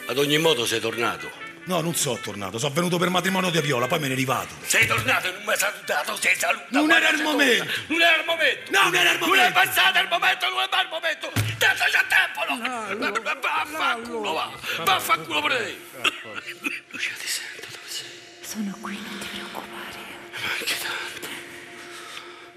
Ad 0.07 0.19
ogni 0.19 0.39
modo 0.39 0.67
sei 0.67 0.81
tornato. 0.81 1.44
No, 1.67 1.81
non 1.81 1.95
sono 1.95 2.19
tornato, 2.19 2.59
sono 2.59 2.75
venuto 2.75 2.99
per 2.99 3.09
matrimonio 3.09 3.49
di 3.51 3.59
Viola, 3.63 3.87
poi 3.87 3.99
me 3.99 4.09
ne 4.09 4.15
rivato. 4.15 4.55
Sei 4.67 4.87
tornato 4.87 5.29
e 5.29 5.33
non 5.33 5.43
mi 5.45 5.51
hai 5.53 5.57
salutato, 5.59 6.17
sei 6.21 6.37
salutato. 6.37 6.69
Non 6.71 6.91
era 6.91 7.09
il 7.09 7.23
momento. 7.23 7.65
Non 7.87 8.01
era 8.03 8.17
il 8.21 8.25
momento. 8.27 8.71
No, 8.71 8.83
non 8.83 8.95
era 8.95 9.11
il 9.13 9.19
Non 9.19 9.29
momento. 9.31 9.49
è 9.61 9.65
passato 9.65 9.99
il 9.99 10.09
momento, 10.11 10.49
non 10.51 10.61
è 10.61 10.69
mai 10.71 10.83
il 10.83 10.89
momento. 10.91 11.33
Tanto 11.57 11.85
c'è 11.85 12.07
tempo, 12.07 12.45
no? 12.49 13.41
Vaffanculo, 13.41 14.33
va. 14.33 14.51
Vaffanculo 14.85 15.41
pure 15.41 15.57
te. 15.57 15.79
Lucia, 16.91 17.13
ti 17.19 17.27
sento 17.27 17.67
dove 17.71 17.89
sei? 17.89 18.11
Sono 18.43 18.77
qui, 18.83 18.99
non 19.09 19.19
ti 19.19 19.27
preoccupare. 19.33 19.99
Manchi 20.47 20.75
tanto. 20.83 21.29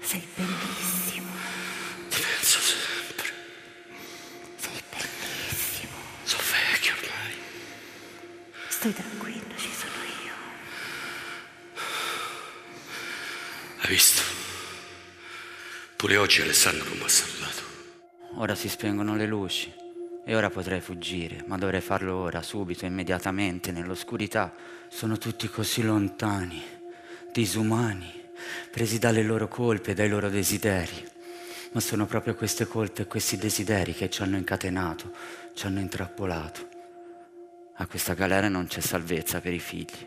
Sei 0.00 0.28
bellissimo. 0.34 0.57
Stai 8.78 8.94
tranquillo, 8.94 9.56
ci 9.56 9.70
sono 9.72 9.92
io. 10.24 10.32
Hai 13.78 13.88
visto? 13.88 14.22
Pure 15.96 16.16
oggi 16.16 16.42
Alessandro 16.42 16.88
non 16.90 16.98
mi 16.98 17.02
ha 17.02 17.08
salutato. 17.08 17.62
Ora 18.36 18.54
si 18.54 18.68
spengono 18.68 19.16
le 19.16 19.26
luci 19.26 19.74
e 20.24 20.36
ora 20.36 20.48
potrei 20.48 20.80
fuggire, 20.80 21.42
ma 21.48 21.58
dovrei 21.58 21.80
farlo 21.80 22.18
ora, 22.18 22.40
subito, 22.40 22.86
immediatamente, 22.86 23.72
nell'oscurità. 23.72 24.54
Sono 24.86 25.18
tutti 25.18 25.48
così 25.48 25.82
lontani, 25.82 26.62
disumani, 27.32 28.30
presi 28.70 29.00
dalle 29.00 29.24
loro 29.24 29.48
colpe 29.48 29.90
e 29.90 29.94
dai 29.94 30.08
loro 30.08 30.30
desideri. 30.30 31.04
Ma 31.72 31.80
sono 31.80 32.06
proprio 32.06 32.36
queste 32.36 32.68
colpe 32.68 33.02
e 33.02 33.06
questi 33.06 33.38
desideri 33.38 33.92
che 33.92 34.08
ci 34.08 34.22
hanno 34.22 34.36
incatenato, 34.36 35.12
ci 35.54 35.66
hanno 35.66 35.80
intrappolato. 35.80 36.76
A 37.80 37.86
questa 37.86 38.14
galera 38.14 38.48
non 38.48 38.66
c'è 38.66 38.80
salvezza 38.80 39.40
per 39.40 39.52
i 39.52 39.60
figli. 39.60 40.06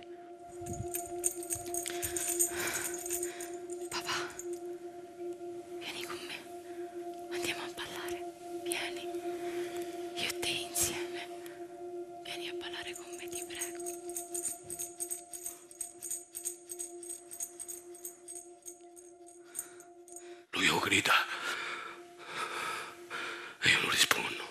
Vieni 5.79 6.03
con 6.03 6.17
me. 6.27 6.35
Andiamo 7.31 7.61
a 7.63 7.71
ballare. 7.73 8.25
Vieni. 8.65 9.03
Io 10.15 10.29
e 10.29 10.39
te 10.39 10.49
insieme. 10.49 11.27
Vieni 12.23 12.49
a 12.49 12.53
ballare 12.59 12.93
con 12.93 13.05
me, 13.17 13.29
ti 13.29 13.41
prego. 13.47 13.83
Lui 20.51 20.65
lo 20.67 20.79
grida. 20.79 21.13
E 23.61 23.69
io 23.69 23.79
non 23.79 23.89
rispondo. 23.91 24.50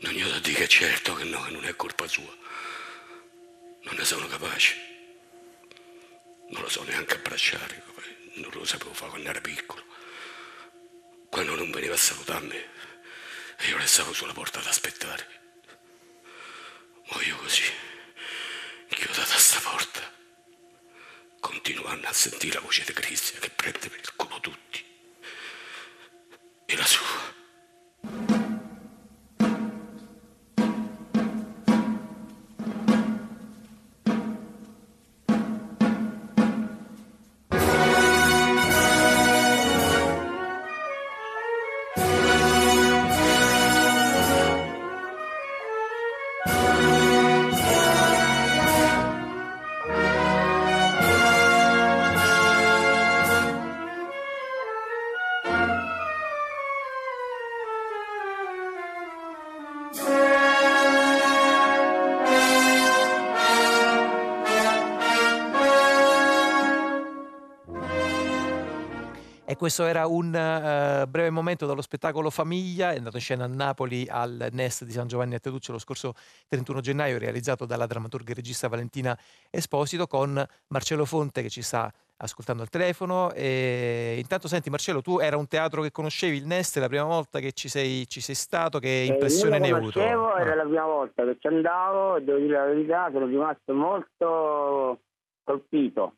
Non 0.00 0.12
gli 0.12 0.22
ho 0.22 0.30
da 0.30 0.38
dire 0.38 0.56
che 0.56 0.64
è 0.64 0.68
certo 0.68 1.14
che 1.14 1.24
no, 1.24 1.42
che 1.42 1.50
non 1.50 1.64
è 1.64 1.76
colpa 1.76 2.06
sua. 2.06 2.34
Non 3.82 3.94
ne 3.94 4.04
sono 4.04 4.26
capace. 4.26 4.74
Non 6.48 6.62
lo 6.62 6.68
so 6.68 6.82
neanche 6.84 7.14
abbracciare, 7.14 7.84
non 8.34 8.50
lo 8.52 8.64
sapevo 8.64 8.94
fare 8.94 9.10
quando 9.10 9.28
ero 9.28 9.40
piccolo. 9.40 9.84
Quando 11.28 11.54
non 11.54 11.70
veniva 11.70 11.94
a 11.94 11.98
salutarmi, 11.98 12.56
e 12.56 13.68
io 13.68 13.76
restavo 13.76 14.12
sulla 14.12 14.32
porta 14.32 14.58
ad 14.58 14.66
aspettare. 14.66 15.26
Ma 17.12 17.22
io 17.22 17.36
così, 17.36 17.62
chiudata 18.88 19.38
sta 19.38 19.60
porta, 19.60 20.12
continuando 21.40 22.06
a 22.06 22.12
sentire 22.12 22.54
la 22.54 22.60
voce 22.60 22.84
di 22.84 22.92
Cristian 22.92 23.40
che 23.40 23.50
prende 23.50 23.88
per 23.88 23.98
il 23.98 24.14
culo 24.16 24.40
tutti. 24.40 24.84
E 26.66 26.76
la 26.76 26.86
sua. 26.86 28.29
Questo 69.70 69.86
era 69.86 70.08
un 70.08 70.34
eh, 70.34 71.06
breve 71.06 71.30
momento 71.30 71.64
dallo 71.64 71.80
spettacolo 71.80 72.28
Famiglia, 72.28 72.90
è 72.92 72.96
andato 72.96 73.14
in 73.14 73.22
scena 73.22 73.44
a 73.44 73.46
Napoli 73.46 74.04
al 74.10 74.48
Nest 74.50 74.82
di 74.82 74.90
San 74.90 75.06
Giovanni 75.06 75.36
a 75.36 75.38
Teduccio 75.38 75.70
lo 75.70 75.78
scorso 75.78 76.14
31 76.48 76.80
gennaio, 76.80 77.18
realizzato 77.18 77.66
dalla 77.66 77.86
drammaturga 77.86 78.32
e 78.32 78.34
regista 78.34 78.66
Valentina 78.66 79.16
Esposito 79.48 80.08
con 80.08 80.44
Marcello 80.70 81.04
Fonte 81.04 81.40
che 81.42 81.50
ci 81.50 81.62
sta 81.62 81.88
ascoltando 82.16 82.62
al 82.62 82.68
telefono. 82.68 83.30
E 83.32 84.16
intanto 84.18 84.48
senti 84.48 84.70
Marcello, 84.70 85.02
tu 85.02 85.20
era 85.20 85.36
un 85.36 85.46
teatro 85.46 85.82
che 85.82 85.92
conoscevi 85.92 86.36
il 86.38 86.46
Nest, 86.46 86.78
è 86.78 86.80
la 86.80 86.88
prima 86.88 87.04
volta 87.04 87.38
che 87.38 87.52
ci 87.52 87.68
sei, 87.68 88.08
ci 88.08 88.20
sei 88.20 88.34
stato, 88.34 88.80
che 88.80 88.88
Eh, 89.02 89.04
impressione 89.06 89.54
io 89.58 89.62
ne 89.62 89.68
lo 89.68 89.74
hai 89.76 89.80
avuto? 89.82 90.00
conoscevo, 90.00 90.32
Ah. 90.32 90.40
era 90.40 90.54
la 90.56 90.64
prima 90.64 90.84
volta 90.86 91.22
che 91.24 91.36
ci 91.38 91.46
andavo 91.46 92.16
e 92.16 92.22
devo 92.24 92.38
dire 92.38 92.54
la 92.58 92.64
verità, 92.64 93.08
sono 93.12 93.26
rimasto 93.26 93.72
molto 93.72 95.00
colpito, 95.44 96.14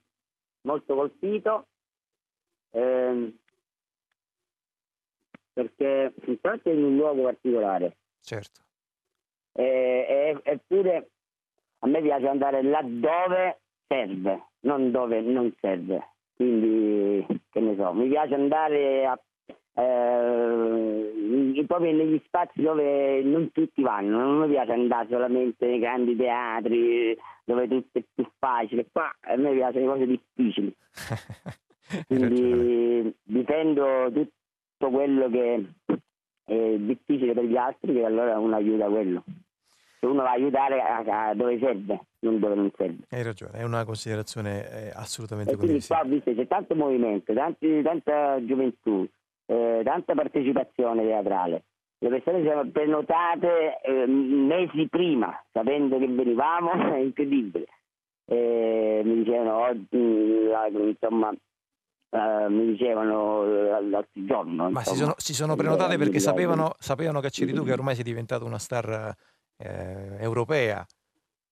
molto 0.62 0.94
colpito, 0.94 1.66
ehm, 2.70 3.40
perché 5.52 6.14
intanto 6.26 6.68
è 6.68 6.72
in 6.72 6.84
un 6.84 6.96
luogo 6.96 7.22
particolare, 7.24 7.96
Certo. 8.20 8.60
e, 9.52 10.06
e- 10.08 10.40
eppure 10.42 11.10
a 11.80 11.86
me 11.88 12.00
piace 12.00 12.28
andare 12.28 12.62
laddove 12.62 13.60
serve, 13.86 14.46
non 14.60 14.90
dove 14.90 15.20
non 15.20 15.52
serve. 15.60 16.08
Quindi, 16.34 17.24
che 17.50 17.60
ne 17.60 17.76
so, 17.76 17.92
mi 17.92 18.08
piace 18.08 18.34
andare 18.34 19.06
a, 19.06 19.20
eh, 19.74 21.64
proprio 21.66 21.92
negli 21.92 22.20
spazi 22.24 22.62
dove 22.62 23.22
non 23.22 23.50
tutti 23.52 23.82
vanno, 23.82 24.18
non 24.18 24.38
mi 24.40 24.48
piace 24.48 24.72
andare 24.72 25.08
solamente 25.08 25.66
nei 25.66 25.78
grandi 25.78 26.16
teatri 26.16 27.16
dove 27.44 27.68
tutto 27.68 27.98
è 27.98 28.02
più 28.14 28.28
facile. 28.38 28.86
Qua 28.90 29.14
a 29.20 29.36
me 29.36 29.52
piacciono 29.52 29.84
le 29.84 29.92
cose 29.92 30.06
difficili. 30.06 30.76
Quindi 32.06 33.14
difendo 33.22 34.10
tutto 34.82 34.90
quello 34.90 35.28
che 35.28 35.64
è 36.44 36.76
difficile 36.78 37.34
per 37.34 37.44
gli 37.44 37.56
altri, 37.56 37.92
che 37.94 38.04
allora 38.04 38.38
uno 38.38 38.56
aiuta 38.56 38.86
quello. 38.86 39.22
Se 40.00 40.06
uno 40.06 40.22
va 40.22 40.30
a 40.30 40.32
aiutare 40.32 40.80
a, 40.80 41.28
a 41.28 41.34
dove 41.34 41.58
serve, 41.60 42.06
non 42.20 42.40
dove 42.40 42.54
non 42.56 42.72
serve. 42.76 43.04
Hai 43.10 43.22
ragione, 43.22 43.58
è 43.58 43.62
una 43.62 43.84
considerazione 43.84 44.68
eh, 44.68 44.92
assolutamente 44.92 45.52
E 45.52 45.56
quindi 45.56 45.84
qua 45.86 46.02
visto 46.04 46.34
c'è 46.34 46.46
tanto 46.48 46.74
movimento, 46.74 47.32
tanti- 47.32 47.82
tanta 47.82 48.44
gioventù, 48.44 49.06
eh, 49.46 49.82
tanta 49.84 50.14
partecipazione 50.14 51.02
teatrale. 51.04 51.62
Le 51.98 52.08
persone 52.08 52.40
si 52.40 52.48
sono 52.48 52.68
prenotate 52.68 53.80
eh, 53.80 54.06
mesi 54.06 54.88
prima, 54.88 55.40
sapendo 55.52 55.98
che 55.98 56.08
venivamo, 56.08 56.72
è 56.94 56.98
incredibile. 56.98 57.66
Eh, 58.24 59.02
mi 59.04 59.22
dicevano 59.22 59.58
oggi, 59.58 59.96
mm, 59.96 60.88
insomma, 60.88 61.32
eh, 62.12 62.48
mi 62.50 62.66
dicevano 62.66 63.44
eh, 63.44 63.82
l'altro 63.88 64.24
giorno. 64.24 64.70
Ma 64.70 64.82
si 64.82 64.94
sono, 64.94 65.14
si 65.16 65.32
sono 65.32 65.56
prenotate 65.56 65.96
perché 65.96 66.20
sapevano, 66.20 66.74
sapevano 66.78 67.20
che 67.20 67.30
c'eri 67.30 67.54
tu, 67.54 67.64
che 67.64 67.72
ormai 67.72 67.94
sei 67.94 68.04
diventato 68.04 68.44
una 68.44 68.58
star 68.58 69.16
eh, 69.56 70.16
europea. 70.18 70.86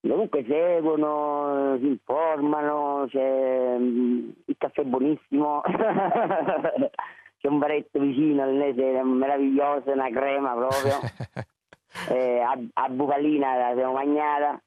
Comunque 0.03 0.45
seguono, 0.47 1.79
si 1.79 1.87
informano, 1.87 3.07
c'è 3.09 3.77
mm, 3.79 4.29
il 4.47 4.55
caffè 4.59 4.83
buonissimo, 4.83 5.61
c'è 7.39 7.49
un 7.49 7.59
baretto 7.59 7.99
vicino 7.99 8.45
Nese 8.51 9.03
meraviglioso, 9.03 9.91
una 9.91 10.11
crema 10.11 10.55
proprio. 10.55 10.99
Eh, 12.09 12.39
a, 12.39 12.57
a 12.85 12.89
Bufalina 12.89 13.57
la 13.57 13.75
siamo 13.75 13.95
mangiata, 13.95 14.63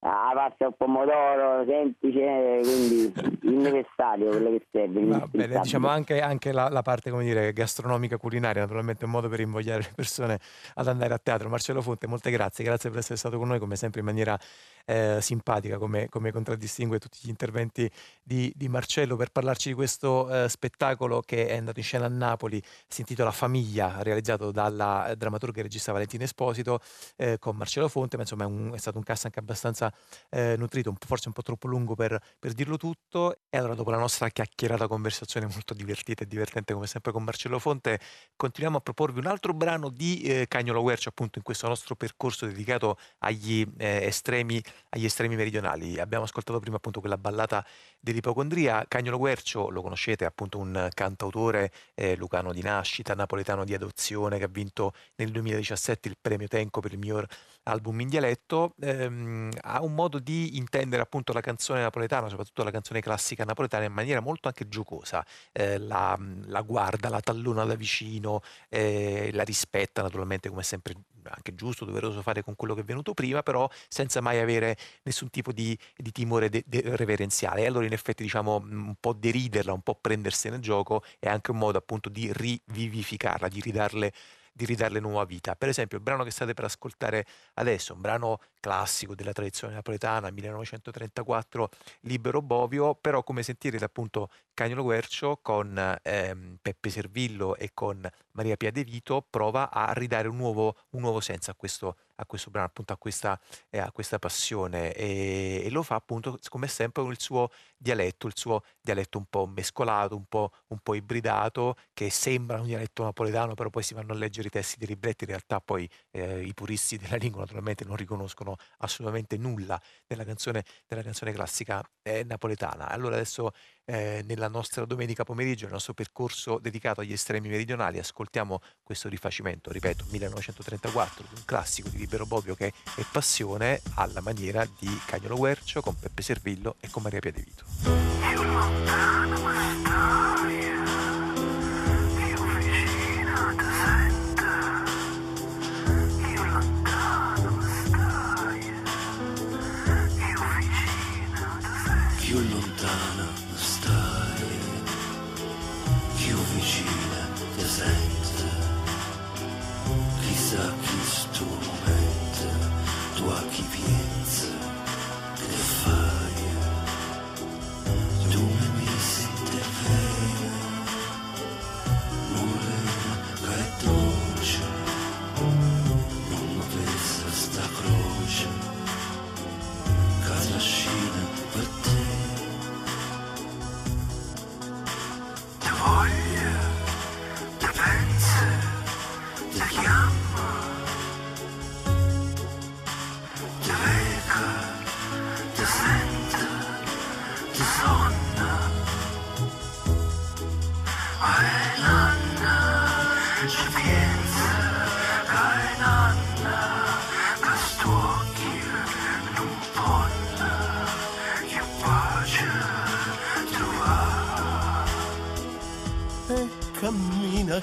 a 0.00 0.30
pasta 0.32 0.66
al 0.66 0.76
pomodoro, 0.76 1.64
semplice, 1.66 2.60
quindi 2.62 3.12
il 3.42 3.54
necessario, 3.54 4.28
quello 4.28 4.50
che 4.50 4.66
serve. 4.70 5.04
Va 5.04 5.26
bene, 5.28 5.60
diciamo 5.60 5.88
anche, 5.88 6.20
anche 6.20 6.52
la, 6.52 6.68
la 6.68 6.82
parte 6.82 7.10
come 7.10 7.24
dire, 7.24 7.52
gastronomica 7.52 8.16
culinaria, 8.16 8.62
naturalmente 8.62 9.04
un 9.04 9.10
modo 9.10 9.28
per 9.28 9.40
invogliare 9.40 9.82
le 9.82 9.92
persone 9.94 10.38
ad 10.74 10.86
andare 10.86 11.14
a 11.14 11.18
teatro. 11.18 11.48
Marcello 11.48 11.82
Fonte, 11.82 12.06
molte 12.06 12.30
grazie, 12.30 12.62
grazie 12.62 12.90
per 12.90 13.00
essere 13.00 13.16
stato 13.16 13.38
con 13.38 13.48
noi, 13.48 13.58
come 13.58 13.74
sempre 13.74 14.00
in 14.00 14.06
maniera 14.06 14.38
eh, 14.84 15.18
simpatica, 15.20 15.78
come, 15.78 16.08
come 16.08 16.30
contraddistingue 16.30 16.98
tutti 17.00 17.18
gli 17.22 17.28
interventi 17.28 17.90
di, 18.22 18.52
di 18.54 18.68
Marcello, 18.68 19.16
per 19.16 19.30
parlarci 19.30 19.70
di 19.70 19.74
questo 19.74 20.30
eh, 20.30 20.48
spettacolo 20.48 21.22
che 21.22 21.48
è 21.48 21.56
andato 21.56 21.80
in 21.80 21.84
scena 21.84 22.06
a 22.06 22.08
Napoli, 22.08 22.62
si 22.86 23.00
intitola 23.00 23.32
Famiglia, 23.32 23.96
realizzato 24.02 24.52
dalla 24.52 25.08
eh, 25.08 25.16
drammaturga 25.16 25.58
e 25.58 25.62
regista 25.64 25.90
Valentina 25.90 26.22
Esposito 26.22 26.78
eh, 27.16 27.38
con 27.40 27.56
Marcello 27.56 27.88
Fonte, 27.88 28.16
ma 28.16 28.22
insomma 28.22 28.44
è, 28.44 28.46
un- 28.46 28.72
è 28.74 28.78
stato 28.78 28.96
un 28.96 29.02
cast 29.02 29.24
anche 29.24 29.40
abbastanza 29.40 29.87
eh, 30.30 30.56
nutrito, 30.56 30.94
forse 31.06 31.28
un 31.28 31.34
po' 31.34 31.42
troppo 31.42 31.66
lungo 31.68 31.94
per, 31.94 32.18
per 32.38 32.52
dirlo 32.52 32.76
tutto. 32.76 33.36
E 33.48 33.58
allora, 33.58 33.74
dopo 33.74 33.90
la 33.90 33.98
nostra 33.98 34.28
chiacchierata 34.28 34.86
conversazione 34.86 35.46
molto 35.46 35.74
divertita 35.74 36.24
e 36.24 36.26
divertente, 36.26 36.72
come 36.74 36.86
sempre, 36.86 37.12
con 37.12 37.22
Marcello 37.24 37.58
Fonte, 37.58 38.00
continuiamo 38.36 38.78
a 38.78 38.80
proporvi 38.80 39.18
un 39.18 39.26
altro 39.26 39.52
brano 39.52 39.88
di 39.88 40.22
eh, 40.22 40.46
Cagnolo 40.48 40.82
Guercio, 40.82 41.08
appunto, 41.08 41.38
in 41.38 41.44
questo 41.44 41.68
nostro 41.68 41.94
percorso 41.94 42.46
dedicato 42.46 42.96
agli, 43.18 43.66
eh, 43.78 44.04
estremi, 44.06 44.62
agli 44.90 45.04
estremi 45.04 45.36
meridionali. 45.36 45.98
Abbiamo 45.98 46.24
ascoltato 46.24 46.58
prima 46.60 46.76
appunto 46.76 47.00
quella 47.00 47.18
ballata 47.18 47.64
dell'ipocondria. 48.00 48.84
Cagnolo 48.88 49.18
Guercio, 49.18 49.70
lo 49.70 49.82
conoscete, 49.82 50.24
appunto 50.24 50.58
un 50.58 50.88
cantautore 50.94 51.72
eh, 51.94 52.16
lucano 52.16 52.52
di 52.52 52.62
nascita, 52.62 53.14
napoletano 53.14 53.64
di 53.64 53.74
adozione, 53.74 54.38
che 54.38 54.44
ha 54.44 54.48
vinto 54.48 54.92
nel 55.16 55.30
2017 55.30 56.08
il 56.08 56.16
premio 56.20 56.48
Tenco 56.48 56.80
per 56.80 56.92
il 56.92 56.98
miglior 56.98 57.26
album 57.68 58.00
in 58.00 58.08
dialetto, 58.08 58.74
ehm, 58.80 59.50
ha 59.62 59.82
un 59.82 59.94
modo 59.94 60.18
di 60.18 60.56
intendere 60.56 61.02
appunto 61.02 61.32
la 61.32 61.40
canzone 61.40 61.80
napoletana, 61.82 62.28
soprattutto 62.28 62.64
la 62.64 62.70
canzone 62.70 63.00
classica 63.00 63.44
napoletana, 63.44 63.84
in 63.84 63.92
maniera 63.92 64.20
molto 64.20 64.48
anche 64.48 64.68
giocosa. 64.68 65.24
Eh, 65.52 65.78
la, 65.78 66.18
la 66.46 66.60
guarda, 66.62 67.08
la 67.08 67.20
tallona 67.20 67.64
da 67.64 67.74
vicino, 67.74 68.40
eh, 68.68 69.30
la 69.32 69.44
rispetta 69.44 70.02
naturalmente 70.02 70.48
come 70.48 70.62
sempre 70.62 70.94
anche 71.30 71.54
giusto, 71.54 71.84
doveroso 71.84 72.22
fare 72.22 72.42
con 72.42 72.54
quello 72.56 72.74
che 72.74 72.80
è 72.80 72.84
venuto 72.84 73.14
prima, 73.14 73.42
però 73.42 73.68
senza 73.88 74.20
mai 74.20 74.38
avere 74.38 74.76
nessun 75.02 75.30
tipo 75.30 75.52
di, 75.52 75.76
di 75.96 76.10
timore 76.12 76.48
de- 76.48 76.64
de- 76.66 76.96
reverenziale. 76.96 77.62
E 77.62 77.66
allora 77.66 77.86
in 77.86 77.92
effetti 77.92 78.22
diciamo 78.22 78.60
mh, 78.60 78.86
un 78.88 78.94
po' 78.98 79.12
deriderla, 79.12 79.72
un 79.72 79.82
po' 79.82 79.94
prendersene 80.00 80.60
gioco 80.60 81.02
è 81.18 81.28
anche 81.28 81.50
un 81.50 81.58
modo 81.58 81.78
appunto 81.78 82.08
di 82.08 82.30
rivivificarla, 82.32 83.48
di 83.48 83.60
ridarle 83.60 84.12
di 84.58 84.64
ridarle 84.64 84.98
nuova 84.98 85.24
vita. 85.24 85.54
Per 85.54 85.68
esempio, 85.68 85.98
il 85.98 86.02
brano 86.02 86.24
che 86.24 86.32
state 86.32 86.52
per 86.52 86.64
ascoltare 86.64 87.24
adesso, 87.54 87.94
un 87.94 88.00
brano 88.00 88.40
classico 88.58 89.14
della 89.14 89.30
tradizione 89.30 89.74
napoletana, 89.74 90.32
1934, 90.32 91.70
Libero 92.00 92.42
Bovio, 92.42 92.96
però 92.96 93.22
come 93.22 93.44
sentirete 93.44 93.84
appunto 93.84 94.30
Cagnolo 94.54 94.82
Guercio 94.82 95.38
con 95.40 95.96
ehm, 96.02 96.58
Peppe 96.60 96.90
Servillo 96.90 97.54
e 97.54 97.70
con 97.72 98.04
Maria 98.32 98.56
Pia 98.56 98.72
De 98.72 98.82
Vito 98.82 99.24
prova 99.30 99.70
a 99.70 99.92
ridare 99.92 100.26
un 100.26 100.36
nuovo, 100.36 100.74
un 100.90 101.02
nuovo 101.02 101.20
senso 101.20 101.52
a 101.52 101.54
questo, 101.54 101.96
a 102.20 102.26
questo 102.26 102.50
brano, 102.50 102.66
appunto 102.66 102.92
a 102.92 102.96
questa, 102.96 103.38
eh, 103.70 103.78
a 103.78 103.90
questa 103.92 104.18
passione 104.18 104.92
e, 104.92 105.62
e 105.64 105.70
lo 105.70 105.82
fa 105.82 105.94
appunto 105.96 106.38
come 106.48 106.66
sempre 106.68 107.02
con 107.02 107.12
il 107.12 107.20
suo 107.20 107.48
dialetto, 107.76 108.26
il 108.26 108.36
suo 108.36 108.62
dialetto 108.80 109.18
un 109.18 109.26
po' 109.26 109.46
mescolato, 109.46 110.16
un 110.16 110.26
po', 110.26 110.50
un 110.68 110.78
po' 110.80 110.94
ibridato, 110.94 111.76
che 111.92 112.10
sembra 112.10 112.60
un 112.60 112.66
dialetto 112.66 113.04
napoletano, 113.04 113.54
però 113.54 113.70
poi 113.70 113.82
si 113.82 113.94
vanno 113.94 114.12
a 114.12 114.16
leggere 114.16 114.48
i 114.48 114.50
testi 114.50 114.76
dei 114.78 114.88
libretti, 114.88 115.24
in 115.24 115.30
realtà 115.30 115.60
poi 115.60 115.88
eh, 116.10 116.42
i 116.44 116.54
puristi 116.54 116.96
della 116.96 117.16
lingua 117.16 117.40
naturalmente 117.40 117.84
non 117.84 117.96
riconoscono 117.96 118.56
assolutamente 118.78 119.36
nulla 119.36 119.80
della 120.06 120.24
canzone, 120.24 120.64
della 120.86 121.02
canzone 121.02 121.32
classica 121.32 121.82
eh, 122.02 122.24
napoletana. 122.24 122.88
Allora 122.88 123.14
adesso 123.14 123.52
eh, 123.88 124.22
nella 124.26 124.48
nostra 124.48 124.84
domenica 124.84 125.24
pomeriggio, 125.24 125.64
nel 125.64 125.72
nostro 125.72 125.94
percorso 125.94 126.58
dedicato 126.58 127.00
agli 127.00 127.12
estremi 127.12 127.48
meridionali, 127.48 127.98
ascoltiamo 127.98 128.60
questo 128.82 129.08
rifacimento, 129.08 129.72
ripeto, 129.72 130.04
1934, 130.10 131.24
di 131.26 131.34
un 131.36 131.44
classico 131.46 131.88
di 131.88 131.96
Libero 131.96 132.26
Bobbio 132.26 132.54
che 132.54 132.66
è 132.66 133.04
Passione 133.10 133.80
alla 133.94 134.20
maniera 134.20 134.66
di 134.78 135.00
Cagnolo 135.06 135.36
Guercio 135.36 135.80
con 135.80 135.98
Peppe 135.98 136.20
Servillo 136.20 136.76
e 136.80 136.90
con 136.90 137.02
Maria 137.02 137.20
Pia 137.20 137.32
De 137.32 137.40
Vito. 137.42 137.64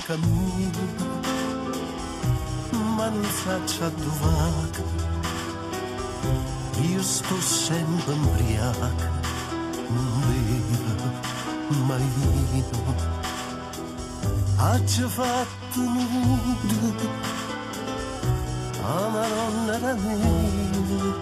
Cammina, 0.05 0.85
ma 2.95 3.09
non 3.09 3.23
faccia 3.23 3.89
dove 3.89 4.83
Io 6.91 7.01
sto 7.01 7.41
sempre 7.41 8.13
non 9.87 10.21
bevo 10.25 11.09
mai 11.85 12.07
vino. 12.15 13.23
Haccia 14.57 15.07
fatto 15.07 15.79
nudo 15.79 17.09
a 18.83 19.09
Madonna 19.09 19.77
da 19.77 19.93
me, 19.95 21.13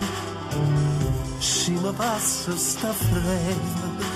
si 1.37 1.71
mi 1.71 1.91
passa 1.93 2.55
sta 2.57 2.91
fredda 2.91 4.13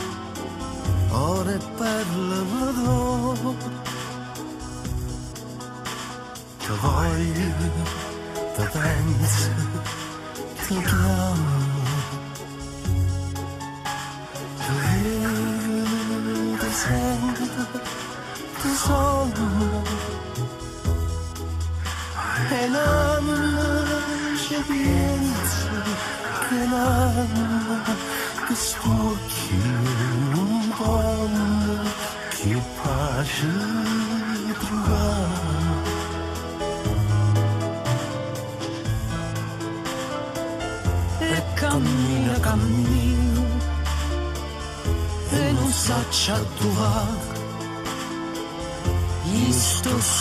ore 1.09 1.57
per 1.77 2.05
la 2.17 2.71
do 2.71 3.76
Ti 6.67 6.73
voglio, 6.81 7.83
ti 8.55 8.63
penso, 8.73 9.51
ti 10.67 10.75
chiamo 10.83 11.56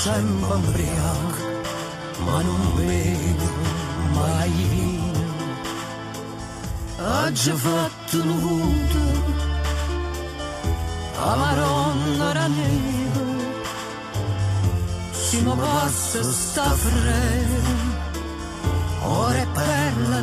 sto 0.07 0.12
sempre 0.12 0.55
ubriaco, 0.55 1.45
ma 2.24 2.41
non 2.43 2.74
bevo 2.77 3.51
mai 4.12 4.51
vino. 4.51 5.24
Ha 6.99 7.33
già 7.33 7.55
fatto 7.55 8.16
un 8.16 8.39
vuoto, 8.39 8.99
a 11.19 11.37
maronna 11.37 12.33
ranera, 12.33 13.20
si 15.11 15.41
mi 15.41 15.55
passa 15.57 16.23
sta 16.23 16.70
frera, 16.70 17.74
ora 19.03 19.39
è 19.39 19.47
perla 19.53 20.20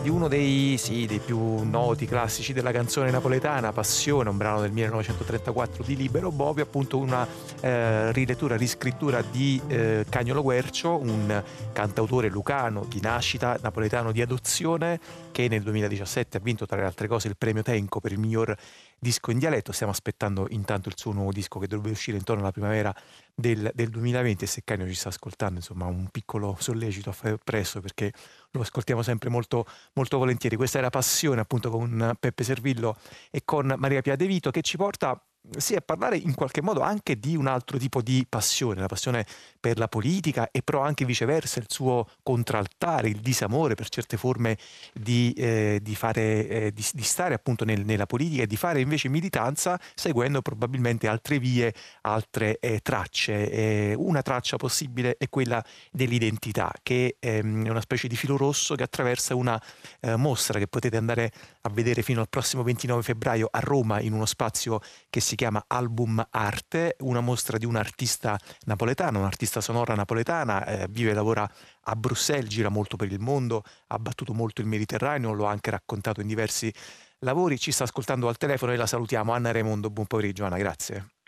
di 0.00 0.08
uno 0.08 0.28
dei, 0.28 0.76
sì, 0.78 1.06
dei 1.06 1.18
più 1.18 1.38
noti 1.62 2.06
classici 2.06 2.52
della 2.52 2.72
canzone 2.72 3.10
napoletana, 3.10 3.72
Passione, 3.72 4.30
un 4.30 4.36
brano 4.36 4.60
del 4.60 4.72
1934 4.72 5.84
di 5.84 5.96
Libero 5.96 6.30
Bovi, 6.30 6.60
appunto 6.60 6.98
una 6.98 7.26
eh, 7.60 8.10
rilettura, 8.12 8.56
riscrittura 8.56 9.22
di 9.22 9.60
eh, 9.66 10.06
Cagnolo 10.08 10.42
Guercio, 10.42 10.96
un 10.96 11.42
cantautore 11.72 12.28
lucano 12.28 12.86
di 12.88 13.00
nascita, 13.00 13.58
napoletano 13.60 14.12
di 14.12 14.22
adozione, 14.22 14.98
che 15.32 15.48
nel 15.48 15.62
2017 15.62 16.38
ha 16.38 16.40
vinto 16.40 16.66
tra 16.66 16.76
le 16.76 16.84
altre 16.84 17.06
cose 17.06 17.28
il 17.28 17.36
premio 17.36 17.62
Tenco 17.62 18.00
per 18.00 18.12
il 18.12 18.18
miglior 18.18 18.56
disco 18.98 19.30
in 19.30 19.38
dialetto. 19.38 19.72
Stiamo 19.72 19.92
aspettando 19.92 20.46
intanto 20.50 20.88
il 20.88 20.94
suo 20.96 21.12
nuovo 21.12 21.32
disco 21.32 21.58
che 21.58 21.66
dovrebbe 21.66 21.92
uscire 21.92 22.16
intorno 22.16 22.42
alla 22.42 22.52
primavera 22.52 22.94
del, 23.34 23.70
del 23.74 23.88
2020 23.90 24.44
e 24.44 24.46
se 24.46 24.62
Canio 24.64 24.86
ci 24.86 24.94
sta 24.94 25.08
ascoltando, 25.08 25.56
insomma, 25.56 25.86
un 25.86 26.08
piccolo 26.08 26.56
sollecito 26.58 27.10
a 27.10 27.12
fare 27.12 27.38
presto 27.42 27.80
perché 27.80 28.12
lo 28.50 28.60
ascoltiamo 28.60 29.02
sempre 29.02 29.30
molto, 29.30 29.66
molto 29.94 30.18
volentieri. 30.18 30.56
Questa 30.56 30.78
era 30.78 30.90
Passione 30.90 31.40
appunto 31.40 31.70
con 31.70 32.14
Peppe 32.18 32.44
Servillo 32.44 32.96
e 33.30 33.42
con 33.44 33.74
Maria 33.78 34.02
Pia 34.02 34.16
De 34.16 34.26
Vito 34.26 34.50
che 34.50 34.62
ci 34.62 34.76
porta 34.76 35.22
sì, 35.56 35.74
a 35.74 35.80
parlare 35.80 36.16
in 36.16 36.34
qualche 36.34 36.62
modo 36.62 36.80
anche 36.80 37.18
di 37.18 37.34
un 37.34 37.46
altro 37.46 37.78
tipo 37.78 38.02
di 38.02 38.24
passione, 38.28 38.80
la 38.80 38.86
passione 38.86 39.26
per 39.58 39.78
la 39.78 39.88
politica 39.88 40.50
e 40.50 40.62
però 40.62 40.80
anche 40.82 41.04
viceversa 41.04 41.58
il 41.58 41.66
suo 41.68 42.06
contraltare, 42.22 43.08
il 43.08 43.20
disamore 43.20 43.74
per 43.74 43.88
certe 43.88 44.16
forme 44.16 44.58
di, 44.92 45.32
eh, 45.36 45.80
di, 45.82 45.94
fare, 45.96 46.48
eh, 46.48 46.72
di, 46.72 46.84
di 46.92 47.02
stare 47.02 47.34
appunto 47.34 47.64
nel, 47.64 47.84
nella 47.84 48.06
politica 48.06 48.42
e 48.42 48.46
di 48.46 48.56
fare 48.56 48.80
invece 48.80 49.08
militanza 49.08 49.80
seguendo 49.94 50.42
probabilmente 50.42 51.08
altre 51.08 51.38
vie, 51.38 51.74
altre 52.02 52.58
eh, 52.58 52.80
tracce. 52.80 53.94
una 53.96 54.22
traccia 54.22 54.56
possibile 54.56 55.16
è 55.18 55.28
quella 55.28 55.64
dell'identità, 55.90 56.72
che 56.82 57.16
ehm, 57.18 57.66
è 57.66 57.70
una 57.70 57.80
specie 57.80 58.08
di 58.08 58.16
filo 58.16 58.36
rosso 58.36 58.74
che 58.74 58.82
attraversa 58.82 59.34
una 59.34 59.60
eh, 60.00 60.16
mostra 60.16 60.58
che 60.58 60.68
potete 60.68 60.96
andare 60.96 61.32
a 61.62 61.70
vedere 61.70 62.02
fino 62.02 62.20
al 62.20 62.28
prossimo 62.28 62.62
29 62.62 63.02
febbraio 63.02 63.48
a 63.50 63.58
Roma 63.60 64.00
in 64.00 64.12
uno 64.12 64.26
spazio 64.26 64.80
che 65.08 65.20
si 65.20 65.29
chiama 65.36 65.64
Album 65.66 66.26
Arte, 66.30 66.96
una 67.00 67.20
mostra 67.20 67.58
di 67.58 67.66
un 67.66 67.76
artista 67.76 68.38
napoletano, 68.66 69.18
un'artista 69.18 69.60
sonora 69.60 69.94
napoletana, 69.94 70.64
eh, 70.64 70.86
vive 70.88 71.10
e 71.10 71.14
lavora 71.14 71.50
a 71.82 71.96
Bruxelles, 71.96 72.48
gira 72.48 72.68
molto 72.68 72.96
per 72.96 73.10
il 73.10 73.20
mondo, 73.20 73.62
ha 73.88 73.98
battuto 73.98 74.32
molto 74.32 74.60
il 74.60 74.66
Mediterraneo, 74.66 75.32
lo 75.32 75.46
ha 75.46 75.50
anche 75.50 75.70
raccontato 75.70 76.20
in 76.20 76.26
diversi 76.26 76.72
lavori, 77.20 77.58
ci 77.58 77.72
sta 77.72 77.84
ascoltando 77.84 78.28
al 78.28 78.36
telefono 78.36 78.72
e 78.72 78.76
la 78.76 78.86
salutiamo. 78.86 79.32
Anna 79.32 79.52
Raimondo, 79.52 79.90
buon 79.90 80.06
pomeriggio 80.06 80.44
Anna, 80.44 80.56
grazie. 80.56 81.19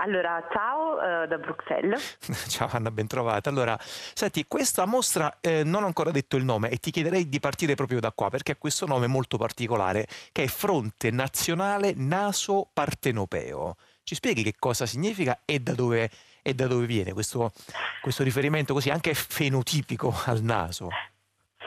Allora, 0.00 0.46
ciao 0.52 1.00
eh, 1.00 1.26
da 1.26 1.38
Bruxelles. 1.38 2.18
Ciao 2.48 2.68
Anna, 2.70 2.92
ben 2.92 3.08
trovata. 3.08 3.50
Allora, 3.50 3.76
senti, 3.80 4.44
questa 4.46 4.86
mostra 4.86 5.38
eh, 5.40 5.64
non 5.64 5.82
ho 5.82 5.86
ancora 5.86 6.12
detto 6.12 6.36
il 6.36 6.44
nome 6.44 6.70
e 6.70 6.76
ti 6.76 6.92
chiederei 6.92 7.28
di 7.28 7.40
partire 7.40 7.74
proprio 7.74 7.98
da 7.98 8.12
qua 8.12 8.30
perché 8.30 8.52
ha 8.52 8.56
questo 8.56 8.86
nome 8.86 9.08
molto 9.08 9.38
particolare 9.38 10.06
che 10.30 10.44
è 10.44 10.46
Fronte 10.46 11.10
Nazionale 11.10 11.94
Naso 11.96 12.68
Partenopeo. 12.72 13.74
Ci 14.04 14.14
spieghi 14.14 14.44
che 14.44 14.54
cosa 14.56 14.86
significa 14.86 15.40
e 15.44 15.58
da 15.58 15.74
dove, 15.74 16.08
e 16.42 16.54
da 16.54 16.68
dove 16.68 16.86
viene 16.86 17.12
questo, 17.12 17.52
questo 18.00 18.22
riferimento 18.22 18.74
così 18.74 18.90
anche 18.90 19.14
fenotipico 19.14 20.14
al 20.26 20.42
naso? 20.42 20.90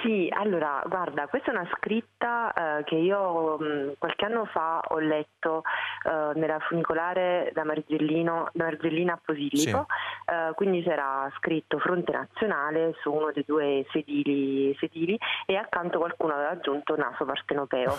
Sì, 0.02 0.28
allora, 0.36 0.82
guarda, 0.88 1.28
questa 1.28 1.52
è 1.52 1.56
una 1.56 1.70
scritta 1.76 2.80
eh, 2.80 2.84
che 2.86 2.96
io 2.96 3.58
mh, 3.60 3.94
qualche 4.00 4.26
anno 4.26 4.46
fa 4.46 4.82
ho 4.88 4.98
letto 4.98 5.62
eh, 6.04 6.40
nella 6.40 6.60
funicolare 6.60 7.52
da, 7.54 7.64
Margellino, 7.64 8.50
da 8.54 8.64
Margellina 8.64 9.14
a 9.14 9.20
Posillipo, 9.24 9.86
sì. 9.88 10.34
eh, 10.34 10.54
quindi 10.56 10.82
c'era 10.82 11.32
scritto 11.38 11.78
Fronte 11.78 12.14
Nazionale 12.14 12.96
su 13.02 13.12
uno 13.12 13.32
dei 13.32 13.44
due 13.46 13.86
sedili, 13.92 14.76
sedili 14.80 15.18
e 15.46 15.56
accanto 15.56 16.00
qualcuno 16.00 16.34
aveva 16.34 16.50
aggiunto 16.50 16.96
naso 16.96 17.24
partenopeo. 17.24 17.96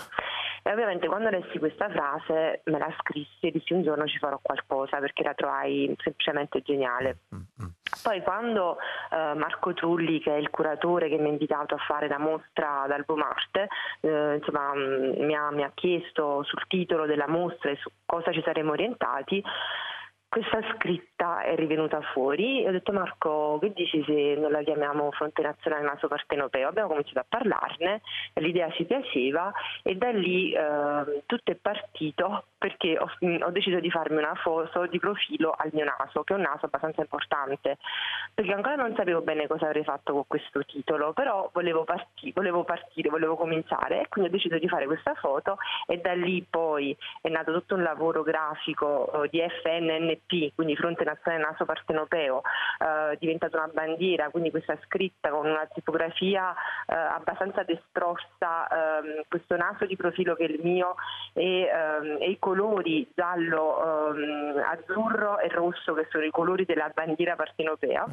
E 0.61 0.71
ovviamente 0.71 1.07
quando 1.07 1.29
lessi 1.29 1.57
questa 1.59 1.89
frase 1.89 2.61
me 2.65 2.79
la 2.79 2.93
scrissi 2.99 3.47
e 3.47 3.51
dissi 3.51 3.73
un 3.73 3.83
giorno 3.83 4.07
ci 4.07 4.17
farò 4.17 4.39
qualcosa 4.41 4.97
perché 4.99 5.23
la 5.23 5.33
trovai 5.33 5.93
semplicemente 6.01 6.61
geniale. 6.61 7.17
Poi 8.01 8.21
quando 8.21 8.77
eh, 9.11 9.33
Marco 9.35 9.73
Trulli, 9.73 10.19
che 10.19 10.33
è 10.33 10.37
il 10.37 10.49
curatore 10.49 11.09
che 11.09 11.17
mi 11.17 11.27
ha 11.27 11.31
invitato 11.31 11.75
a 11.75 11.77
fare 11.77 11.92
la 12.01 12.19
mostra 12.19 12.85
d'Album 12.87 13.21
Arte, 13.21 13.67
eh, 14.01 14.35
insomma, 14.35 14.73
mh, 14.73 15.23
mi, 15.23 15.35
ha, 15.35 15.51
mi 15.51 15.63
ha 15.63 15.71
chiesto 15.73 16.43
sul 16.43 16.63
titolo 16.67 17.05
della 17.05 17.27
mostra 17.27 17.71
e 17.71 17.77
su 17.77 17.89
cosa 18.05 18.31
ci 18.31 18.41
saremmo 18.43 18.71
orientati, 18.71 19.43
questa 20.33 20.61
scritta 20.73 21.43
è 21.43 21.53
rivenuta 21.53 22.01
fuori 22.01 22.63
e 22.63 22.69
ho 22.69 22.71
detto 22.71 22.91
Marco 22.91 23.59
che 23.61 23.71
dici 23.71 24.03
se 24.03 24.33
non 24.35 24.49
la 24.49 24.63
chiamiamo 24.63 25.11
Fronte 25.11 25.43
Nazionale 25.43 25.83
Naso 25.83 26.07
Partenopeo? 26.07 26.69
Abbiamo 26.69 26.87
cominciato 26.87 27.19
a 27.19 27.25
parlarne, 27.29 28.01
l'idea 28.33 28.71
ci 28.71 28.83
piaceva 28.85 29.51
e 29.83 29.93
da 29.93 30.09
lì 30.09 30.51
eh, 30.51 31.21
tutto 31.27 31.51
è 31.51 31.55
partito 31.55 32.45
perché 32.63 32.97
ho, 32.97 33.09
ho, 33.45 33.51
deciso 33.51 33.81
di 33.81 33.91
farmi 33.91 34.17
una 34.17 34.35
foto 34.35 34.85
di 34.87 34.97
profilo 34.97 35.53
al 35.55 35.69
mio 35.73 35.83
naso, 35.83 36.23
che 36.23 36.33
è 36.33 36.37
un 36.37 36.43
naso 36.43 36.67
abbastanza 36.67 37.01
importante, 37.01 37.77
perché 38.33 38.53
ancora 38.53 38.75
non 38.75 38.95
sapevo 38.95 39.19
bene 39.19 39.47
cosa 39.47 39.65
avrei 39.65 39.83
fatto 39.83 40.13
con 40.13 40.23
questo 40.27 40.63
titolo, 40.63 41.11
però 41.11 41.49
volevo, 41.51 41.83
parti, 41.83 42.31
volevo 42.33 42.63
partire, 42.63 43.09
volevo 43.09 43.35
cominciare 43.35 44.03
e 44.03 44.07
quindi 44.07 44.29
ho 44.29 44.33
deciso 44.33 44.57
di 44.57 44.69
fare 44.69 44.85
questa 44.85 45.13
foto 45.13 45.57
e 45.87 45.97
da 45.97 46.13
lì 46.13 46.41
poi 46.49 46.95
è 47.19 47.27
nato 47.27 47.51
tutto 47.51 47.75
un 47.75 47.83
lavoro 47.83 48.23
grafico 48.23 49.23
eh, 49.23 49.27
di 49.29 49.43
FNNP, 49.45 50.22
quindi 50.55 50.75
Fronte 50.75 51.03
Nazionale 51.03 51.43
Naso 51.43 51.65
Partenopeo, 51.65 52.41
eh, 52.79 53.17
diventata 53.19 53.57
una 53.57 53.71
bandiera, 53.73 54.29
quindi 54.29 54.51
questa 54.51 54.77
scritta 54.85 55.29
con 55.29 55.45
una 55.45 55.67
tipografia 55.73 56.53
eh, 56.87 56.95
abbastanza 56.95 57.63
destrossa, 57.63 58.67
ehm, 58.67 59.23
questo 59.27 59.55
naso 59.55 59.85
di 59.85 59.95
profilo 59.95 60.35
che 60.35 60.45
è 60.45 60.49
il 60.49 60.59
mio 60.63 60.95
e, 61.33 61.67
ehm, 61.67 62.17
e 62.19 62.29
i 62.29 62.39
colori 62.39 63.09
giallo, 63.13 64.13
ehm, 64.13 64.63
azzurro 64.65 65.39
e 65.39 65.47
rosso 65.49 65.93
che 65.93 66.07
sono 66.09 66.23
i 66.23 66.31
colori 66.31 66.65
della 66.65 66.91
bandiera 66.93 67.35
partenopea 67.35 68.05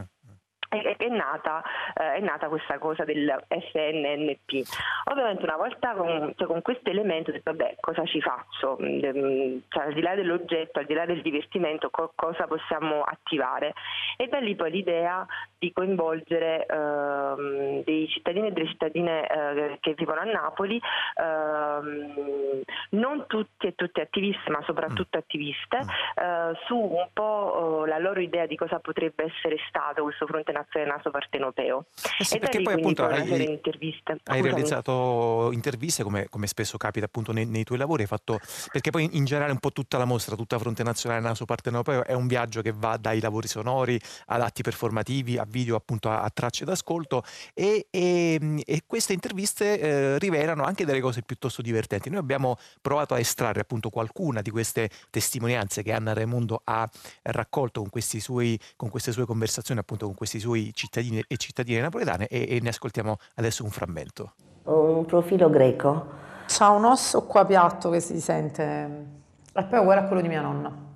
è, 0.70 0.97
è, 0.97 1.09
nata, 1.09 1.62
eh, 1.94 2.14
è, 2.14 2.20
nata, 2.20 2.48
questa 2.48 2.78
cosa 2.78 3.05
del 3.05 3.44
FNNP. 3.48 4.62
Ovviamente 5.10 5.42
una 5.42 5.56
volta 5.56 5.94
con, 5.94 6.32
cioè, 6.36 6.47
con 6.47 6.62
questo 6.62 6.90
elemento 6.90 7.30
ho 7.30 7.32
detto 7.32 7.51
vabbè 7.51 7.76
cosa 7.80 8.05
ci 8.05 8.20
faccio, 8.20 8.76
cioè, 8.78 9.84
al 9.84 9.92
di 9.92 10.01
là 10.01 10.14
dell'oggetto, 10.14 10.78
al 10.78 10.86
di 10.86 10.94
là 10.94 11.06
del 11.06 11.22
divertimento 11.22 11.90
co- 11.90 12.12
cosa 12.14 12.47
possiamo 12.47 13.02
attivare 13.02 13.74
e 14.16 14.28
da 14.28 14.38
lì 14.38 14.55
poi 14.55 14.70
l'idea 14.70 15.26
di 15.60 15.72
coinvolgere 15.74 16.64
ehm, 16.64 17.84
dei 17.84 18.08
cittadini 18.08 18.46
e 18.46 18.52
delle 18.52 18.66
cittadine 18.66 19.28
eh, 19.28 19.78
che 19.80 19.92
vivono 19.94 20.20
a 20.20 20.24
Napoli, 20.24 20.80
ehm, 21.20 22.62
non 22.90 23.26
tutti 23.28 23.66
e 23.66 23.74
tutte 23.74 24.00
attiviste, 24.00 24.50
ma 24.50 24.62
soprattutto 24.64 25.18
attiviste, 25.18 25.76
eh, 25.76 26.56
su 26.66 26.76
un 26.76 27.08
po' 27.12 27.84
eh, 27.84 27.88
la 27.88 27.98
loro 27.98 28.20
idea 28.20 28.46
di 28.46 28.56
cosa 28.56 28.78
potrebbe 28.78 29.24
essere 29.24 29.56
stato 29.68 30.02
questo 30.02 30.26
fronte 30.26 30.50
nazionale 30.50 30.96
naso 30.96 31.10
partenopeo. 31.10 31.84
Eh 32.18 32.24
sì, 32.24 32.38
perché 32.38 32.62
poi 32.62 32.74
appunto 32.74 33.04
hai- 33.04 33.50
interviste. 33.50 34.18
Hai 34.24 34.40
realizzato 34.40 35.50
interviste 35.52 36.02
come, 36.02 36.26
come 36.30 36.46
spesso 36.46 36.78
capita 36.78 37.04
appunto 37.04 37.32
nei, 37.32 37.44
nei 37.44 37.64
tuoi 37.64 37.76
lavori, 37.76 38.02
hai 38.02 38.08
fatto, 38.08 38.38
perché 38.72 38.88
poi 38.88 39.10
in 39.12 39.26
generale 39.26 39.52
un 39.52 39.58
po' 39.58 39.72
tutta 39.72 39.98
la 39.98 40.06
mostra, 40.06 40.36
tutta 40.36 40.58
Fronte 40.58 40.82
Nazionale 40.82 41.20
Naso 41.20 41.44
Partenopeo 41.44 42.02
è 42.02 42.14
un 42.14 42.26
viaggio 42.26 42.62
che 42.62 42.72
va 42.74 42.96
dai 42.96 43.20
lavori 43.20 43.46
sonori 43.46 44.00
ad 44.28 44.40
atti 44.40 44.62
performativi, 44.62 45.36
a 45.36 45.48
video 45.51 45.77
appunto 45.77 46.09
a, 46.09 46.22
a 46.22 46.31
tracce 46.31 46.64
d'ascolto 46.64 47.22
e, 47.52 47.86
e- 47.90 48.62
e 48.64 48.82
queste 48.86 49.12
interviste 49.12 49.78
eh, 49.78 50.18
rivelano 50.18 50.62
anche 50.62 50.85
delle 50.85 51.01
cose 51.01 51.22
piuttosto 51.22 51.60
divertenti. 51.60 52.09
Noi 52.09 52.20
abbiamo 52.20 52.56
provato 52.81 53.14
a 53.14 53.18
estrarre 53.18 53.60
appunto 53.60 53.90
qualcuna 53.90 54.40
di 54.40 54.51
queste 54.51 54.89
testimonianze 55.10 55.82
che 55.82 55.93
Anna 55.93 56.12
Raimondo 56.12 56.62
ha 56.64 56.89
raccolto 57.22 57.81
con, 57.81 57.90
questi 57.90 58.20
suoi, 58.20 58.59
con 58.77 58.89
queste 58.89 59.12
sue 59.12 59.27
conversazioni 59.27 59.81
appunto 59.81 60.06
con 60.06 60.14
questi 60.14 60.39
suoi 60.39 60.70
cittadini 60.72 61.22
e 61.27 61.36
cittadine 61.36 61.81
napoletane 61.81 62.27
e, 62.28 62.56
e 62.56 62.60
ne 62.60 62.68
ascoltiamo 62.70 63.16
adesso 63.35 63.64
un 63.64 63.70
frammento. 63.70 64.35
Un 64.64 65.05
profilo 65.05 65.51
greco. 65.51 66.18
C'ha 66.47 66.70
un 66.70 66.85
osso 66.85 67.24
qua 67.27 67.44
piatto 67.44 67.90
che 67.90 68.01
si 68.01 68.20
sente 68.20 69.18
e 69.52 69.64
poi 69.64 69.78
è 69.78 69.82
uguale 69.82 70.01
a 70.01 70.05
quello 70.05 70.22
di 70.22 70.28
mia 70.28 70.40
nonna. 70.40 70.89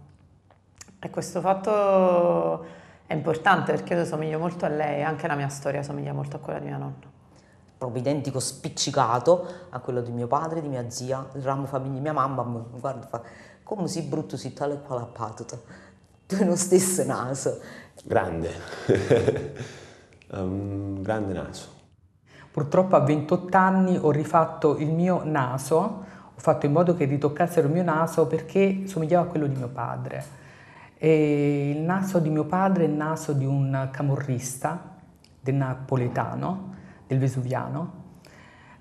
E 1.01 1.11
questo 1.11 1.41
fatto 1.41 2.83
è 3.07 3.15
importante 3.15 3.73
perché 3.73 3.95
io 3.95 4.05
somiglio 4.05 4.39
molto 4.39 4.65
a 4.65 4.69
lei, 4.69 5.03
anche 5.03 5.27
la 5.27 5.35
mia 5.35 5.49
storia 5.49 5.83
somiglia 5.83 6.13
molto 6.13 6.37
a 6.37 6.39
quella 6.39 6.59
di 6.59 6.67
mia 6.67 6.77
nonna. 6.77 7.13
proprio 7.77 8.01
identico, 8.01 8.41
spiccicato 8.41 9.47
a 9.71 9.79
quello 9.81 10.01
di 10.01 10.11
mio 10.11 10.27
padre, 10.27 10.63
di 10.63 10.69
mia 10.69 10.89
zia, 10.89 11.27
il 11.35 11.43
ramo 11.43 11.67
famiglia 11.67 11.95
di 11.95 12.01
mia 12.01 12.13
mamma, 12.13 12.43
mi 12.43 12.63
guarda 12.79 13.07
fa 13.07 13.23
come 13.65 13.89
si 13.89 14.03
brutto 14.03 14.37
si 14.37 14.53
tale 14.53 14.75
e 14.75 14.83
quale 14.83 15.03
a 15.03 15.07
patata, 15.07 15.59
tu 16.27 16.35
hai 16.37 16.45
lo 16.45 16.55
stesso 16.55 17.05
naso. 17.05 17.61
Grande, 18.05 18.51
un 20.31 21.01
grande 21.03 21.33
naso. 21.33 21.73
Purtroppo 22.51 22.95
a 22.95 23.01
28 23.01 23.57
anni 23.57 23.99
ho 24.01 24.11
rifatto 24.11 24.77
il 24.77 24.91
mio 24.91 25.23
naso, 25.25 25.77
ho 25.77 26.41
fatto 26.41 26.67
in 26.67 26.73
modo 26.73 26.95
che 26.95 27.05
ritoccassero 27.05 27.67
il 27.67 27.73
mio 27.73 27.83
naso 27.83 28.27
perché 28.27 28.87
somigliava 28.87 29.27
a 29.27 29.29
quello 29.29 29.47
di 29.47 29.57
mio 29.57 29.69
padre. 29.69 30.43
E 30.97 31.71
il 31.71 31.81
naso 31.81 32.19
di 32.19 32.31
mio 32.31 32.45
padre 32.45 32.85
è 32.85 32.89
il 32.89 32.95
naso 32.95 33.33
di 33.33 33.45
un 33.45 33.89
camorrista, 33.91 34.97
del 35.41 35.55
napoletano, 35.55 36.75
del 37.07 37.19
vesuviano, 37.19 38.03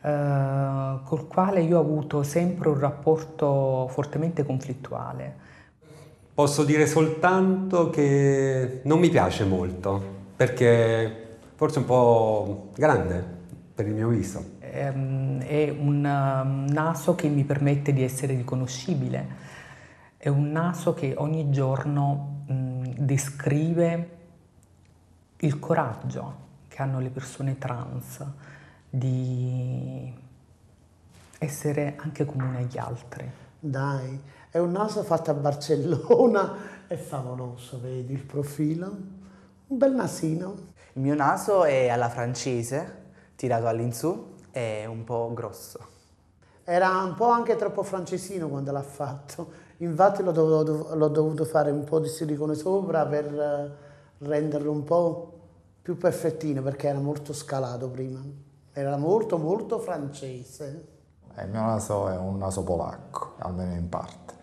eh, 0.01 0.99
col 1.03 1.27
quale 1.27 1.61
io 1.61 1.77
ho 1.77 1.81
avuto 1.81 2.23
sempre 2.23 2.69
un 2.69 2.79
rapporto 2.79 3.87
fortemente 3.89 4.45
conflittuale. 4.45 5.35
Posso 6.33 6.63
dire 6.63 6.87
soltanto 6.87 7.89
che 7.89 8.81
non 8.83 8.99
mi 8.99 9.09
piace 9.09 9.45
molto, 9.45 10.01
perché 10.35 11.37
forse 11.55 11.77
è 11.77 11.79
un 11.79 11.85
po' 11.85 12.69
grande 12.75 13.23
per 13.75 13.87
il 13.87 13.93
mio 13.93 14.07
viso. 14.07 14.43
Ehm, 14.59 15.41
È 15.41 15.69
un 15.69 16.03
um, 16.03 16.65
naso 16.71 17.15
che 17.15 17.27
mi 17.27 17.43
permette 17.43 17.93
di 17.93 18.01
essere 18.03 18.35
riconoscibile, 18.35 19.27
è 20.23 20.29
un 20.29 20.51
naso 20.51 20.93
che 20.93 21.15
ogni 21.17 21.49
giorno 21.49 22.45
mh, 22.47 22.91
descrive 22.99 24.09
il 25.39 25.59
coraggio 25.59 26.35
che 26.69 26.81
hanno 26.81 27.01
le 27.01 27.09
persone 27.09 27.57
trans 27.57 28.25
di 28.89 30.13
essere 31.39 31.97
anche 31.97 32.23
comuni 32.23 32.55
agli 32.55 32.77
altri. 32.77 33.29
Dai, 33.59 34.17
è 34.49 34.59
un 34.59 34.71
naso 34.71 35.03
fatto 35.03 35.31
a 35.31 35.33
Barcellona, 35.33 36.55
è 36.87 36.95
favoloso, 36.95 37.81
vedi 37.81 38.13
il 38.13 38.23
profilo? 38.23 38.97
Un 39.67 39.77
bel 39.77 39.93
nasino. 39.93 40.55
Il 40.93 41.01
mio 41.01 41.15
naso 41.15 41.65
è 41.65 41.89
alla 41.89 42.07
francese, 42.07 43.07
tirato 43.35 43.67
all'insù, 43.67 44.35
è 44.51 44.85
un 44.85 45.03
po' 45.03 45.33
grosso. 45.33 45.85
Era 46.63 47.01
un 47.01 47.13
po' 47.13 47.27
anche 47.27 47.57
troppo 47.57 47.83
francesino 47.83 48.47
quando 48.47 48.71
l'ha 48.71 48.81
fatto, 48.81 49.62
infatti 49.77 50.23
l'ho 50.23 50.31
dovuto, 50.31 50.95
l'ho 50.95 51.07
dovuto 51.07 51.45
fare 51.45 51.71
un 51.71 51.83
po' 51.83 51.99
di 51.99 52.07
silicone 52.07 52.55
sopra 52.55 53.05
per 53.05 53.25
eh, 53.25 53.71
renderlo 54.19 54.71
un 54.71 54.83
po' 54.83 55.31
più 55.81 55.97
perfettino 55.97 56.61
perché 56.61 56.87
era 56.87 56.99
molto 56.99 57.33
scalato 57.33 57.89
prima. 57.89 58.21
Era 58.71 58.97
molto 58.97 59.37
molto 59.37 59.79
francese. 59.79 60.87
Eh, 61.35 61.43
Il 61.43 61.49
mio 61.49 61.61
naso 61.61 62.07
è 62.09 62.17
un 62.17 62.37
naso 62.37 62.63
polacco, 62.63 63.33
almeno 63.39 63.73
in 63.73 63.89
parte, 63.89 64.33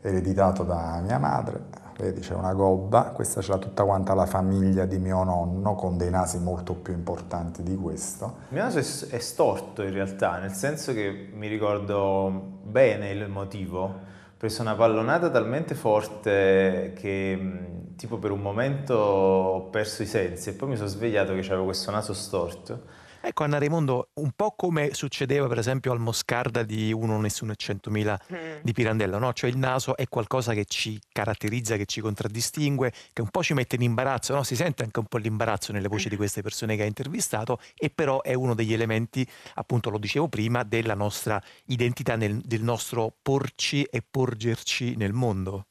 ereditato 0.00 0.62
da 0.62 1.00
mia 1.02 1.18
madre. 1.18 1.82
Vedi, 1.96 2.20
c'è 2.20 2.34
una 2.34 2.52
gobba, 2.54 3.12
questa 3.12 3.40
ce 3.40 3.52
l'ha 3.52 3.58
tutta 3.58 3.84
quanta 3.84 4.14
la 4.14 4.26
famiglia 4.26 4.84
di 4.84 4.98
mio 4.98 5.22
nonno, 5.22 5.76
con 5.76 5.96
dei 5.96 6.10
nasi 6.10 6.38
molto 6.40 6.74
più 6.74 6.92
importanti 6.92 7.62
di 7.62 7.76
questo. 7.76 8.38
Il 8.48 8.54
mio 8.54 8.64
naso 8.64 8.78
è, 8.78 9.16
è 9.16 9.18
storto 9.20 9.82
in 9.82 9.92
realtà, 9.92 10.38
nel 10.38 10.52
senso 10.52 10.92
che 10.92 11.30
mi 11.32 11.46
ricordo 11.46 12.30
bene 12.62 13.10
il 13.10 13.28
motivo. 13.28 14.12
Preso 14.44 14.60
una 14.60 14.74
pallonata 14.74 15.30
talmente 15.30 15.74
forte 15.74 16.92
che 16.94 17.34
mh, 17.34 17.96
tipo 17.96 18.18
per 18.18 18.30
un 18.30 18.42
momento 18.42 18.92
ho 18.92 19.70
perso 19.70 20.02
i 20.02 20.06
sensi 20.06 20.50
e 20.50 20.52
poi 20.52 20.68
mi 20.68 20.76
sono 20.76 20.88
svegliato 20.88 21.32
che 21.32 21.40
avevo 21.46 21.64
questo 21.64 21.90
naso 21.90 22.12
storto. 22.12 22.82
Ecco 23.26 23.44
Anna 23.44 23.56
Raimondo, 23.56 24.10
un 24.16 24.32
po' 24.36 24.52
come 24.54 24.92
succedeva 24.92 25.46
per 25.48 25.56
esempio 25.56 25.92
al 25.92 25.98
Moscarda 25.98 26.62
di 26.62 26.92
Uno 26.92 27.18
Nessuno 27.18 27.52
e 27.52 27.56
Centomila 27.56 28.20
di 28.62 28.72
Pirandello, 28.72 29.18
no? 29.18 29.32
Cioè 29.32 29.48
il 29.48 29.56
naso 29.56 29.96
è 29.96 30.06
qualcosa 30.08 30.52
che 30.52 30.66
ci 30.66 31.00
caratterizza, 31.10 31.76
che 31.76 31.86
ci 31.86 32.02
contraddistingue, 32.02 32.92
che 33.14 33.22
un 33.22 33.30
po' 33.30 33.42
ci 33.42 33.54
mette 33.54 33.76
in 33.76 33.82
imbarazzo, 33.82 34.34
no? 34.34 34.42
Si 34.42 34.54
sente 34.54 34.82
anche 34.82 34.98
un 34.98 35.06
po' 35.06 35.16
l'imbarazzo 35.16 35.72
nelle 35.72 35.88
voci 35.88 36.10
di 36.10 36.16
queste 36.16 36.42
persone 36.42 36.76
che 36.76 36.82
ha 36.82 36.86
intervistato 36.86 37.58
e 37.74 37.88
però 37.88 38.20
è 38.20 38.34
uno 38.34 38.54
degli 38.54 38.74
elementi, 38.74 39.26
appunto 39.54 39.88
lo 39.88 39.96
dicevo 39.96 40.28
prima, 40.28 40.62
della 40.62 40.94
nostra 40.94 41.42
identità, 41.68 42.16
nel- 42.16 42.42
del 42.42 42.62
nostro 42.62 43.16
porci 43.22 43.84
e 43.84 44.02
porgerci 44.02 44.96
nel 44.96 45.14
mondo. 45.14 45.68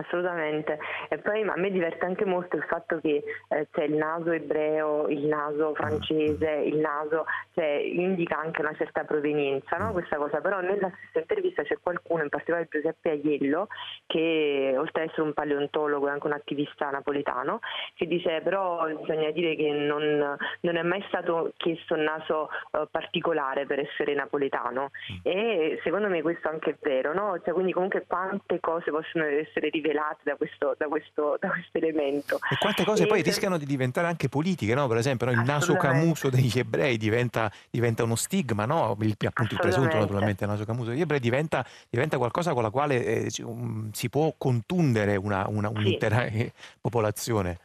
Assolutamente. 0.00 0.78
E 1.08 1.18
poi 1.18 1.42
a 1.42 1.56
me 1.56 1.70
diverte 1.70 2.06
anche 2.06 2.24
molto 2.24 2.56
il 2.56 2.62
fatto 2.62 2.98
che 3.00 3.22
eh, 3.48 3.68
c'è 3.70 3.84
il 3.84 3.94
naso 3.94 4.30
ebreo, 4.30 5.08
il 5.08 5.26
naso 5.26 5.74
francese, 5.74 6.48
il 6.50 6.76
naso, 6.76 7.26
cioè 7.52 7.66
indica 7.66 8.38
anche 8.38 8.62
una 8.62 8.74
certa 8.74 9.04
provenienza, 9.04 9.76
no? 9.76 9.92
questa 9.92 10.16
cosa. 10.16 10.40
Però 10.40 10.60
nella 10.60 10.90
stessa 10.96 11.18
intervista 11.18 11.62
c'è 11.62 11.76
qualcuno, 11.82 12.22
in 12.22 12.30
particolare 12.30 12.66
Giuseppe 12.70 13.10
Aiello, 13.10 13.68
che 14.06 14.74
oltre 14.76 15.02
ad 15.02 15.08
essere 15.08 15.22
un 15.22 15.34
paleontologo 15.34 16.08
è 16.08 16.10
anche 16.10 16.26
un 16.26 16.32
attivista 16.32 16.88
napoletano, 16.88 17.60
che 17.94 18.06
dice 18.06 18.40
però 18.40 18.86
bisogna 18.86 19.30
dire 19.32 19.54
che 19.54 19.70
non, 19.70 20.36
non 20.60 20.76
è 20.76 20.82
mai 20.82 21.04
stato 21.08 21.52
chiesto 21.58 21.94
un 21.94 22.04
naso 22.04 22.48
eh, 22.72 22.86
particolare 22.90 23.66
per 23.66 23.80
essere 23.80 24.14
napoletano. 24.14 24.90
E 25.22 25.78
secondo 25.82 26.08
me 26.08 26.22
questo 26.22 26.48
anche 26.48 26.70
è 26.70 26.76
vero, 26.80 27.12
no? 27.12 27.38
Cioè, 27.44 27.52
quindi 27.52 27.72
comunque 27.72 28.06
quante 28.06 28.60
cose 28.60 28.90
possono 28.90 29.24
essere 29.24 29.68
rivelate 29.68 29.88
da 29.92 30.36
questo, 30.36 30.74
da 30.78 30.86
questo, 30.86 31.36
da 31.40 31.48
questo 31.48 31.78
elemento. 31.78 32.38
E 32.50 32.56
quante 32.58 32.84
cose 32.84 33.04
E 33.04 33.06
poi 33.06 33.18
per- 33.18 33.26
rischiano 33.26 33.58
di 33.58 33.66
diventare 33.66 34.06
anche 34.06 34.28
politiche, 34.28 34.74
no? 34.74 34.86
Per 34.86 34.96
esempio, 34.96 35.26
no? 35.26 35.32
il 35.32 35.40
naso 35.40 35.76
camuso 35.76 36.30
degli 36.30 36.58
ebrei 36.58 36.96
diventa, 36.96 37.50
diventa 37.70 38.02
uno 38.04 38.16
stigma, 38.16 38.64
no? 38.66 38.96
Il, 39.00 39.14
appunto 39.24 39.54
il 39.54 39.60
presunto, 39.60 39.98
naturalmente, 39.98 40.46
naso 40.46 40.64
camuso 40.64 40.90
degli 40.90 41.00
ebrei 41.00 41.20
diventa, 41.20 41.64
diventa 41.88 42.18
qualcosa 42.18 42.52
con 42.52 42.62
la 42.62 42.70
quale 42.70 43.04
eh, 43.04 43.30
ci- 43.30 43.42
um, 43.42 43.90
si 43.92 44.08
può 44.08 44.34
contundere 44.36 45.16
una, 45.16 45.46
una- 45.48 45.68
un'intera 45.68 46.24
eh, 46.24 46.52
popolazione. 46.80 47.58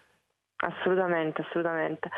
Assolutamente, 0.58 1.42
assolutamente. 1.42 2.10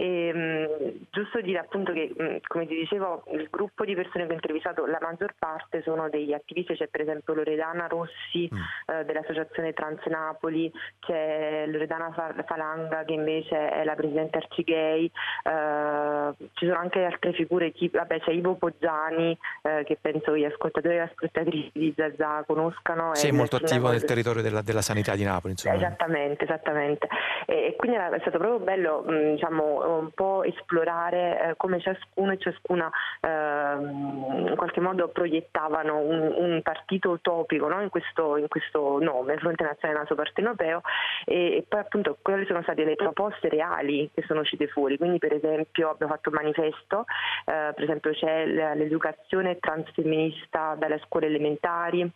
E, 0.00 0.32
mh, 0.32 1.06
giusto 1.10 1.40
dire 1.40 1.58
appunto 1.58 1.92
che, 1.92 2.12
mh, 2.16 2.36
come 2.46 2.68
ti 2.68 2.76
dicevo, 2.76 3.24
il 3.32 3.48
gruppo 3.50 3.84
di 3.84 3.96
persone 3.96 4.26
che 4.26 4.30
ho 4.30 4.34
intervistato, 4.34 4.86
la 4.86 5.00
maggior 5.00 5.34
parte 5.36 5.82
sono 5.82 6.08
degli 6.08 6.32
attivisti, 6.32 6.76
c'è 6.76 6.86
per 6.86 7.00
esempio 7.00 7.34
Loredana 7.34 7.88
Rossi 7.88 8.48
eh, 8.48 9.04
dell'Associazione 9.04 9.72
Trans 9.72 10.04
Napoli, 10.06 10.70
c'è 11.00 11.64
Loredana 11.66 12.12
Fa- 12.12 12.44
Falanga 12.46 13.02
che 13.02 13.14
invece 13.14 13.70
è 13.70 13.82
la 13.82 13.96
presidente 13.96 14.38
Arcigay, 14.38 15.10
eh, 15.42 16.32
ci 16.52 16.66
sono 16.66 16.78
anche 16.78 17.02
altre 17.04 17.32
figure, 17.32 17.72
tipo, 17.72 17.98
vabbè 17.98 18.20
c'è 18.20 18.30
Ivo 18.30 18.54
Poggiani 18.54 19.36
eh, 19.62 19.82
che 19.84 19.98
penso 20.00 20.36
gli 20.36 20.44
ascoltatori 20.44 20.94
e 20.94 21.00
ascoltatrici 21.00 21.70
di 21.72 21.92
Zazà 21.96 22.44
conoscano. 22.46 23.16
Sei 23.16 23.30
è 23.30 23.32
molto 23.32 23.56
attivo 23.56 23.90
nel 23.90 24.04
territorio 24.04 24.42
della, 24.42 24.62
della 24.62 24.82
sanità 24.82 25.16
di 25.16 25.24
Napoli, 25.24 25.54
insomma. 25.54 25.74
Esattamente, 25.74 26.44
esattamente. 26.44 27.08
E, 27.46 27.66
e 27.66 27.76
quindi 27.76 27.96
è 27.96 28.20
stato 28.20 28.38
proprio 28.38 28.60
bello 28.60 29.02
mh, 29.04 29.34
diciamo, 29.34 29.86
un 29.96 30.10
po' 30.10 30.42
esplorare 30.44 31.50
eh, 31.50 31.54
come 31.56 31.80
ciascuno 31.80 32.32
e 32.32 32.38
ciascuna 32.38 32.90
ehm, 33.20 34.46
in 34.48 34.54
qualche 34.56 34.80
modo 34.80 35.08
proiettavano 35.08 35.98
un, 35.98 36.34
un 36.36 36.62
partito 36.62 37.10
utopico 37.10 37.68
no? 37.68 37.80
in, 37.80 37.88
questo, 37.88 38.36
in, 38.36 38.48
questo, 38.48 38.98
nome, 39.00 39.36
Fronte 39.38 39.64
Nazionale 39.64 40.00
Naso 40.00 40.14
Partenopeo, 40.14 40.80
e, 41.24 41.56
e, 41.56 41.64
poi 41.68 41.80
appunto 41.80 42.18
quali 42.22 42.46
sono 42.46 42.62
state 42.62 42.84
le 42.84 42.96
proposte 42.96 43.48
reali 43.48 44.10
che 44.14 44.22
sono 44.26 44.40
uscite 44.40 44.68
fuori. 44.68 44.96
Quindi 44.96 45.18
per 45.18 45.32
esempio 45.32 45.90
abbiamo 45.90 46.12
fatto 46.12 46.30
un 46.30 46.36
manifesto, 46.36 47.04
eh, 47.44 47.72
per 47.74 47.82
esempio 47.82 48.12
c'è 48.12 48.46
l'educazione 48.46 49.58
transfemminista 49.58 50.74
dalle 50.78 51.00
scuole 51.04 51.26
elementari, 51.26 52.10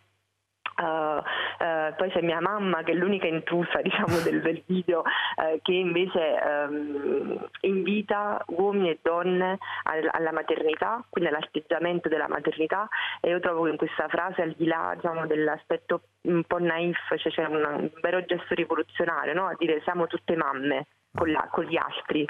Uh, 0.75 1.21
uh, 1.63 1.95
poi 1.95 2.09
c'è 2.09 2.21
mia 2.21 2.41
mamma 2.41 2.81
che 2.83 2.93
è 2.93 2.95
l'unica 2.95 3.27
intrusa 3.27 3.81
diciamo, 3.83 4.19
del, 4.21 4.41
del, 4.41 4.63
video 4.65 4.99
uh, 5.01 5.59
che 5.61 5.73
invece 5.73 6.39
um, 6.43 7.47
invita 7.61 8.43
uomini 8.47 8.89
e 8.89 8.99
donne 9.01 9.59
al, 9.83 10.09
alla 10.11 10.31
maternità, 10.31 11.03
quindi 11.09 11.29
all'atteggiamento 11.29 12.09
della 12.09 12.27
maternità 12.27 12.87
e 13.21 13.29
io 13.29 13.39
trovo 13.39 13.63
che 13.63 13.71
in 13.71 13.77
questa 13.77 14.07
frase 14.07 14.41
al 14.41 14.55
di 14.57 14.65
là 14.65 14.93
diciamo, 14.95 15.27
dell'aspetto 15.27 16.01
un 16.23 16.43
po' 16.43 16.59
naif 16.59 16.97
cioè 17.17 17.31
c'è 17.31 17.45
un, 17.45 17.63
un 17.63 17.91
vero 18.01 18.23
gesto 18.25 18.53
rivoluzionario 18.55 19.33
no? 19.33 19.47
a 19.47 19.55
dire 19.57 19.81
siamo 19.83 20.07
tutte 20.07 20.35
mamme 20.35 20.87
con, 21.13 21.31
la, 21.31 21.47
con 21.51 21.65
gli 21.65 21.77
altri. 21.77 22.27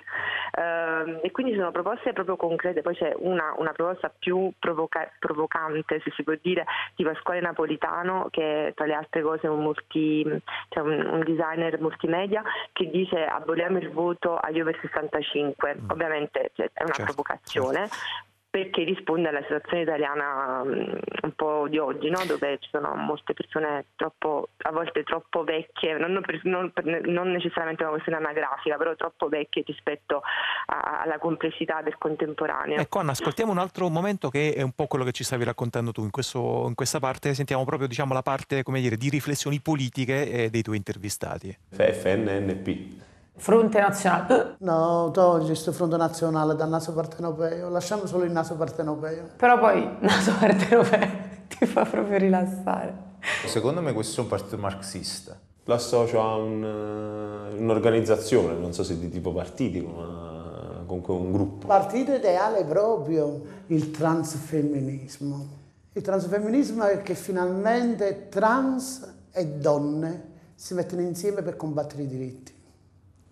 Uh, 0.56 1.20
e 1.24 1.32
quindi 1.32 1.56
sono 1.56 1.72
proposte 1.72 2.14
proprio 2.14 2.36
concrete, 2.36 2.82
poi 2.82 2.96
c'è 2.96 3.14
una, 3.18 3.54
una 3.58 3.72
proposta 3.72 4.14
più 4.16 4.52
provoca- 4.60 5.12
provocante, 5.20 6.02
se 6.04 6.12
si 6.16 6.24
può 6.24 6.34
dire, 6.42 6.66
di 6.96 7.04
Pasquale 7.04 7.42
Napolitano, 7.42 8.28
che 8.30 8.68
è 8.68 8.74
tra 8.74 8.86
le 8.86 8.94
altre 8.94 9.22
cose 9.22 9.48
un, 9.48 9.62
multi, 9.62 10.24
cioè 10.70 10.84
un, 10.84 11.06
un 11.12 11.24
designer 11.24 11.80
multimedia, 11.80 12.44
che 12.72 12.90
dice 12.90 13.26
aboliamo 13.26 13.78
il 13.80 13.90
voto 13.90 14.38
agli 14.38 14.60
over 14.60 14.78
65. 14.80 15.76
Mm. 15.76 15.90
Ovviamente 15.90 16.52
cioè, 16.54 16.70
è 16.74 16.84
una 16.84 16.94
certo, 16.94 17.14
provocazione, 17.14 17.88
certo 17.88 18.32
perché 18.54 18.84
risponde 18.84 19.30
alla 19.30 19.42
situazione 19.42 19.82
italiana 19.82 20.62
um, 20.62 21.00
un 21.24 21.32
po' 21.36 21.66
di 21.68 21.80
oggi, 21.80 22.12
no? 22.12 22.24
dove 22.28 22.60
ci 22.60 22.70
sono 22.72 22.94
molte 22.94 23.34
persone 23.34 23.86
troppo, 23.96 24.50
a 24.58 24.72
volte 24.72 25.02
troppo 25.02 25.44
vecchie, 25.44 25.98
non, 25.98 26.22
per, 26.24 26.40
non, 26.44 26.72
per, 26.72 26.86
non 27.08 27.32
necessariamente 27.32 27.82
una 27.82 27.94
questione 27.94 28.20
anagrafica, 28.20 28.78
però 28.78 28.96
troppo 28.96 29.28
vecchie 29.28 29.64
rispetto 29.66 30.22
a, 30.68 31.02
alla 31.02 31.18
complessità 31.18 31.82
del 31.82 31.98
contemporaneo. 31.98 32.78
Ecco 32.78 33.00
Anna, 33.00 33.14
ascoltiamo 33.14 33.52
un 33.52 33.58
altro 33.58 33.90
momento 33.90 34.30
che 34.30 34.54
è 34.54 34.62
un 34.62 34.74
po' 34.74 34.86
quello 34.86 35.04
che 35.04 35.14
ci 35.14 35.24
stavi 35.24 35.46
raccontando 35.46 35.92
tu 35.92 36.04
in, 36.04 36.12
questo, 36.12 36.66
in 36.68 36.76
questa 36.76 37.00
parte, 37.00 37.34
sentiamo 37.34 37.66
proprio 37.66 37.88
diciamo, 37.88 38.14
la 38.14 38.22
parte 38.22 38.62
dire, 38.64 38.98
di 38.98 39.10
riflessioni 39.10 39.62
politiche 39.62 40.30
eh, 40.30 40.50
dei 40.52 40.62
tuoi 40.62 40.78
intervistati. 40.78 41.58
FNNP. 41.72 43.13
Fronte 43.36 43.80
nazionale. 43.80 44.56
No, 44.60 45.10
togli 45.12 45.48
questo 45.48 45.72
fronte 45.72 45.98
nazionale 45.98 46.56
dal 46.56 46.70
naso 46.70 46.94
partenopeo, 46.94 47.70
lasciamo 47.70 48.06
solo 48.06 48.24
il 48.24 48.32
naso 48.32 48.56
partenopeo. 48.56 49.30
Però 49.38 49.60
poi 49.60 49.98
naso 50.00 50.34
partenopeo 50.40 51.10
ti 51.50 51.66
fa 51.66 51.84
proprio 51.84 52.18
rilassare. 52.18 53.12
Secondo 53.46 53.82
me 53.82 53.94
questo 53.94 54.22
è 54.22 54.24
un 54.24 54.30
partito 54.30 54.58
marxista. 54.58 55.38
L'associo 55.66 56.22
a 56.22 56.36
un, 56.36 56.64
eh, 56.64 57.58
un'organizzazione, 57.58 58.54
non 58.54 58.74
so 58.74 58.84
se 58.84 59.00
di 59.00 59.10
tipo 59.10 59.32
partitico, 59.32 59.90
ma 59.90 60.84
comunque 60.86 61.14
un 61.14 61.32
gruppo. 61.32 61.68
Partito 61.68 62.14
ideale 62.14 62.64
proprio 62.66 63.42
il 63.68 63.92
transfemminismo. 63.92 65.62
Il 65.94 66.02
transfemminismo 66.02 66.84
è 66.86 67.02
che 67.02 67.16
finalmente 67.16 68.28
trans 68.30 69.12
e 69.32 69.48
donne 69.48 70.32
si 70.56 70.74
mettono 70.74 71.02
insieme 71.02 71.42
per 71.42 71.56
combattere 71.56 72.04
i 72.04 72.08
diritti. 72.08 72.53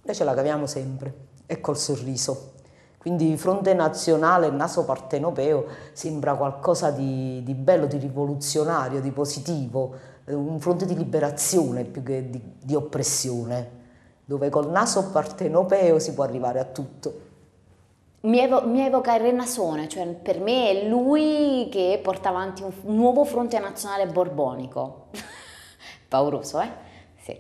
Noi 0.04 0.16
ce 0.16 0.24
la 0.24 0.34
caviamo 0.34 0.66
sempre 0.66 1.14
e 1.46 1.60
col 1.60 1.78
sorriso. 1.78 2.54
Quindi 2.98 3.36
fronte 3.36 3.74
nazionale, 3.74 4.50
naso 4.52 4.86
partenopeo, 4.86 5.66
sembra 5.92 6.36
qualcosa 6.36 6.92
di, 6.92 7.42
di, 7.44 7.56
bello, 7.56 7.88
di 7.88 7.98
rivoluzionario, 7.98 9.02
di 9.02 9.12
positivo, 9.12 9.96
un 10.26 10.60
fronte 10.60 10.86
di 10.86 10.96
liberazione 10.96 11.84
più 11.84 12.04
che 12.04 12.30
di, 12.30 12.40
di 12.62 12.76
oppressione, 12.76 13.80
dove 14.24 14.50
col 14.50 14.70
naso 14.70 15.10
partenopeo 15.10 15.98
si 15.98 16.14
può 16.14 16.24
arrivare 16.24 16.60
a 16.60 16.66
tutto. 16.66 17.30
Mi, 18.22 18.40
evo, 18.40 18.68
mi, 18.68 18.86
evoca 18.86 19.16
il 19.16 19.22
Renasone, 19.22 19.90
cioè 19.90 20.06
per 20.08 20.40
me 20.40 20.70
è 20.70 20.88
lui 20.88 21.70
che 21.72 22.00
porta 22.04 22.30
avanti 22.30 22.62
un, 22.62 22.72
un 22.84 22.96
nuovo 22.96 23.26
fronte 23.26 23.58
nazionale 23.58 24.06
borbonico. 24.06 25.08
Pauroso, 26.08 26.62
eh? 26.62 26.70
Sì. 27.20 27.36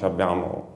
Abbiamo 0.00 0.74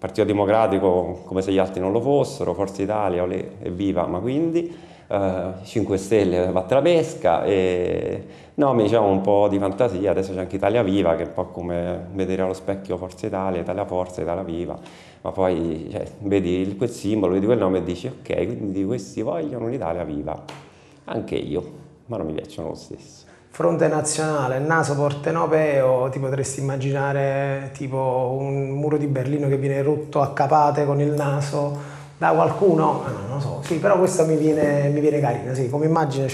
Partito 0.00 0.24
Democratico 0.24 1.20
come 1.26 1.42
se 1.42 1.52
gli 1.52 1.58
altri 1.58 1.78
non 1.78 1.92
lo 1.92 2.00
fossero, 2.00 2.54
Forza 2.54 2.80
Italia, 2.80 3.22
olè, 3.22 3.50
evviva, 3.60 4.06
ma 4.06 4.18
quindi 4.18 4.74
eh, 5.06 5.52
5 5.62 5.96
Stelle 5.98 6.46
batte 6.46 6.72
la 6.72 6.80
pesca 6.80 7.44
e 7.44 8.24
no, 8.54 8.72
mi 8.72 8.84
diciamo 8.84 9.08
un 9.08 9.20
po' 9.20 9.46
di 9.48 9.58
fantasia, 9.58 10.12
adesso 10.12 10.32
c'è 10.32 10.38
anche 10.38 10.56
Italia 10.56 10.82
Viva 10.82 11.16
che 11.16 11.24
è 11.24 11.26
un 11.26 11.34
po' 11.34 11.48
come 11.48 12.06
vedere 12.14 12.40
allo 12.40 12.54
specchio 12.54 12.96
Forza 12.96 13.26
Italia, 13.26 13.60
Italia 13.60 13.84
Forza, 13.84 14.22
Italia 14.22 14.42
Viva, 14.42 14.78
ma 15.20 15.32
poi 15.32 15.88
cioè, 15.90 16.06
vedi 16.20 16.74
quel 16.78 16.88
simbolo, 16.88 17.34
vedi 17.34 17.44
quel 17.44 17.58
nome 17.58 17.78
e 17.78 17.82
dici 17.82 18.06
ok, 18.06 18.34
quindi 18.46 18.82
questi 18.86 19.20
vogliono 19.20 19.68
l'Italia 19.68 20.04
Viva, 20.04 20.42
anche 21.04 21.34
io, 21.34 21.62
ma 22.06 22.16
non 22.16 22.24
mi 22.24 22.32
piacciono 22.32 22.68
lo 22.68 22.74
stesso. 22.74 23.29
Fronte 23.52 23.88
nazionale, 23.88 24.58
naso 24.60 24.94
portenopeo, 24.94 26.08
ti 26.08 26.20
potresti 26.20 26.60
immaginare 26.60 27.70
tipo 27.74 28.36
un 28.38 28.70
muro 28.70 28.96
di 28.96 29.06
Berlino 29.06 29.48
che 29.48 29.58
viene 29.58 29.82
rotto 29.82 30.20
a 30.20 30.32
capate 30.32 30.86
con 30.86 31.00
il 31.00 31.10
naso 31.12 31.76
da 32.16 32.30
qualcuno? 32.30 33.02
Eh, 33.06 33.10
non 33.10 33.34
lo 33.34 33.40
so, 33.40 33.60
sì, 33.62 33.78
però 33.78 33.98
questa 33.98 34.24
mi 34.24 34.36
viene, 34.36 34.88
mi 34.90 35.00
viene 35.00 35.18
carina, 35.18 35.52
sì, 35.52 35.68
come 35.68 35.86
immagine 35.86 36.32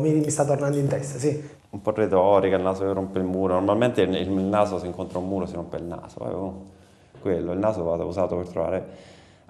mi, 0.00 0.12
mi 0.14 0.30
sta 0.30 0.44
tornando 0.44 0.76
in 0.76 0.88
testa, 0.88 1.18
sì. 1.18 1.48
Un 1.70 1.80
po' 1.80 1.92
retorica, 1.92 2.56
il 2.56 2.62
naso 2.62 2.84
che 2.84 2.92
rompe 2.92 3.18
il 3.18 3.24
muro, 3.24 3.54
normalmente 3.54 4.02
il, 4.02 4.14
il 4.14 4.30
naso 4.30 4.78
si 4.78 4.86
incontra 4.86 5.20
un 5.20 5.28
muro 5.28 5.46
si 5.46 5.54
rompe 5.54 5.76
il 5.76 5.84
naso, 5.84 6.26
eh, 6.26 7.20
quello, 7.20 7.52
il 7.52 7.58
naso 7.58 7.84
va 7.84 7.94
usato 8.04 8.36
per 8.36 8.48
trovare 8.48 8.86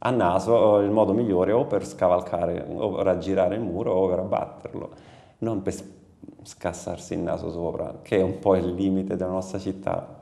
a 0.01 0.11
naso 0.11 0.79
il 0.81 0.91
modo 0.91 1.13
migliore 1.13 1.53
o 1.53 1.65
per 1.65 1.85
scavalcare 1.85 2.65
o 2.69 3.03
raggirare 3.03 3.57
il 3.57 3.63
muro 3.63 3.93
o 3.93 4.09
per 4.09 4.19
abbatterlo, 4.19 4.91
non 5.39 5.63
per 5.63 5.75
scassarsi 6.43 7.15
il 7.15 7.21
naso 7.21 7.51
sopra, 7.51 8.01
che 8.03 8.19
è 8.19 8.23
un 8.23 8.39
po' 8.39 8.57
il 8.57 8.75
limite 8.75 9.17
della 9.17 9.31
nostra 9.31 9.59
città. 9.59 10.17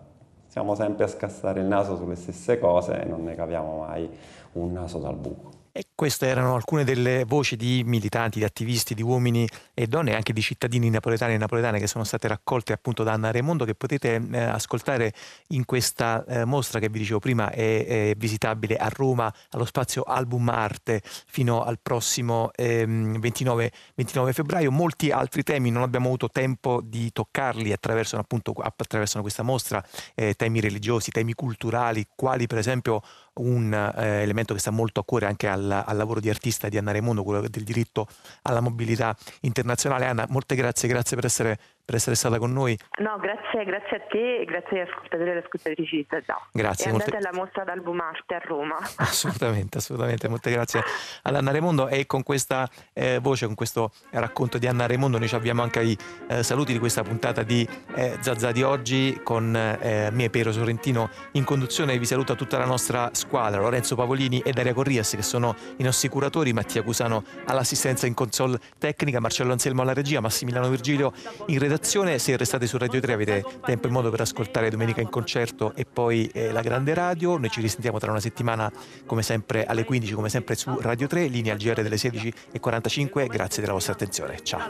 Siamo 0.46 0.74
sempre 0.74 1.04
a 1.04 1.08
scassare 1.08 1.60
il 1.60 1.66
naso 1.66 1.96
sulle 1.96 2.16
stesse 2.16 2.58
cose 2.58 3.02
e 3.02 3.04
non 3.04 3.24
ne 3.24 3.34
caviamo 3.34 3.78
mai 3.78 4.08
un 4.52 4.72
naso 4.72 4.98
dal 4.98 5.16
buco. 5.16 5.50
E 5.72 5.85
queste 5.96 6.26
erano 6.26 6.54
alcune 6.54 6.84
delle 6.84 7.24
voci 7.24 7.56
di 7.56 7.82
militanti, 7.84 8.38
di 8.38 8.44
attivisti, 8.44 8.94
di 8.94 9.02
uomini 9.02 9.48
e 9.72 9.86
donne, 9.86 10.14
anche 10.14 10.34
di 10.34 10.42
cittadini 10.42 10.90
napoletani 10.90 11.34
e 11.34 11.38
napoletane 11.38 11.78
che 11.78 11.86
sono 11.86 12.04
state 12.04 12.28
raccolte 12.28 12.74
appunto 12.74 13.02
da 13.02 13.12
Anna 13.12 13.30
Raimondo 13.30 13.64
che 13.64 13.74
potete 13.74 14.22
eh, 14.30 14.38
ascoltare 14.38 15.14
in 15.48 15.64
questa 15.64 16.22
eh, 16.26 16.44
mostra 16.44 16.80
che 16.80 16.90
vi 16.90 16.98
dicevo 16.98 17.18
prima 17.18 17.50
è, 17.50 17.86
è, 17.86 18.14
visitabile 18.14 18.76
a 18.76 18.90
Roma 18.92 19.32
allo 19.50 19.64
spazio 19.64 20.02
Album 20.02 20.50
Arte 20.50 21.00
fino 21.02 21.64
al 21.64 21.78
prossimo 21.80 22.50
eh, 22.54 22.84
29, 22.86 23.72
29, 23.94 24.32
febbraio. 24.34 24.70
Molti 24.70 25.10
altri 25.10 25.42
temi 25.42 25.70
non 25.70 25.82
abbiamo 25.82 26.08
avuto 26.08 26.28
tempo 26.28 26.82
di 26.84 27.10
toccarli 27.10 27.72
attraverso, 27.72 28.18
appunto, 28.18 28.52
attraverso 28.52 29.22
questa 29.22 29.42
mostra, 29.42 29.82
eh, 30.14 30.34
temi 30.34 30.60
religiosi, 30.60 31.10
temi 31.10 31.32
culturali, 31.32 32.06
quali 32.14 32.46
per 32.46 32.58
esempio 32.58 33.00
un 33.36 33.72
eh, 33.72 34.22
elemento 34.22 34.54
che 34.54 34.60
sta 34.60 34.70
molto 34.70 35.00
a 35.00 35.04
cuore 35.04 35.26
anche 35.26 35.48
al, 35.48 35.82
al, 35.86 35.96
lavoro 35.96 36.20
di 36.20 36.28
artista 36.28 36.68
di 36.68 36.78
Anna 36.78 36.92
Raimondo, 36.92 37.22
quello 37.22 37.40
del 37.40 37.64
diritto 37.64 38.06
alla 38.42 38.60
mobilità 38.60 39.16
internazionale. 39.40 40.06
Anna, 40.06 40.26
molte 40.28 40.54
grazie, 40.54 40.88
grazie 40.88 41.16
per 41.16 41.24
essere 41.24 41.58
per 41.86 41.94
essere 41.94 42.16
stata 42.16 42.38
con 42.38 42.52
noi. 42.52 42.76
No, 42.98 43.16
grazie, 43.18 43.64
grazie 43.64 43.96
a 43.98 44.00
te 44.10 44.40
e 44.40 44.44
grazie 44.44 44.80
agli 44.80 44.88
ascoltatori 44.88 45.28
e 45.28 45.30
alle 45.30 45.42
ascoltatrici 45.44 45.96
di 45.96 46.06
Zazà. 46.10 46.36
Grazie. 46.50 46.86
E 46.86 46.90
andate 46.90 47.12
molte... 47.12 47.28
alla 47.28 47.38
mostra 47.38 47.62
d'album 47.62 48.00
arte 48.00 48.34
a 48.34 48.40
Roma. 48.44 48.76
Assolutamente, 48.98 49.78
assolutamente. 49.78 50.28
Molte 50.28 50.50
grazie 50.50 50.82
ad 51.22 51.34
Anna 51.36 51.52
Raimondo 51.52 51.86
e 51.86 52.06
con 52.06 52.24
questa 52.24 52.68
eh, 52.92 53.20
voce, 53.20 53.46
con 53.46 53.54
questo 53.54 53.92
racconto 54.10 54.58
di 54.58 54.66
Anna 54.66 54.86
Raimondo 54.86 55.18
noi 55.18 55.28
abbiamo 55.30 55.62
anche 55.62 55.80
i 55.82 55.96
eh, 56.28 56.42
saluti 56.42 56.72
di 56.72 56.80
questa 56.80 57.02
puntata 57.02 57.44
di 57.44 57.66
eh, 57.94 58.16
Zazà 58.18 58.50
di 58.50 58.64
oggi 58.64 59.20
con 59.22 59.54
eh, 59.54 60.10
me 60.10 60.28
Piero 60.28 60.50
Sorrentino 60.50 61.08
in 61.32 61.44
conduzione. 61.44 61.96
Vi 61.96 62.04
saluta 62.04 62.34
tutta 62.34 62.58
la 62.58 62.66
nostra 62.66 63.10
squadra, 63.12 63.60
Lorenzo 63.60 63.94
Pavolini 63.94 64.40
e 64.40 64.50
Daria 64.50 64.74
Corrias 64.74 65.14
che 65.14 65.22
sono 65.22 65.54
i 65.76 65.84
nostri 65.84 66.08
curatori, 66.08 66.52
Mattia 66.52 66.82
Cusano 66.82 67.22
all'assistenza 67.44 68.08
in 68.08 68.14
console 68.14 68.58
tecnica, 68.76 69.20
Marcello 69.20 69.52
Anselmo 69.52 69.82
alla 69.82 69.94
regia, 69.94 70.20
Massimiliano 70.20 70.68
Virgilio 70.68 71.12
in 71.46 71.58
redazione 71.60 71.74
redazione. 71.76 72.18
Se 72.18 72.36
restate 72.36 72.66
su 72.66 72.78
Radio 72.78 73.00
3 73.00 73.12
avete 73.12 73.44
tempo 73.64 73.86
e 73.86 73.90
modo 73.90 74.10
per 74.10 74.22
ascoltare 74.22 74.70
Domenica 74.70 75.00
in 75.00 75.10
concerto 75.10 75.72
e 75.74 75.84
poi 75.84 76.28
eh, 76.32 76.50
la 76.50 76.62
grande 76.62 76.94
radio. 76.94 77.36
Noi 77.36 77.50
ci 77.50 77.60
risentiamo 77.60 77.98
tra 77.98 78.10
una 78.10 78.20
settimana 78.20 78.70
come 79.04 79.22
sempre 79.22 79.64
alle 79.64 79.84
15, 79.84 80.14
come 80.14 80.28
sempre 80.28 80.54
su 80.54 80.76
Radio 80.80 81.06
3, 81.06 81.26
linea 81.26 81.52
al 81.52 81.58
GR 81.58 81.82
delle 81.82 81.96
16.45. 81.96 83.26
Grazie 83.26 83.60
della 83.60 83.74
vostra 83.74 83.92
attenzione. 83.92 84.42
Ciao. 84.42 84.60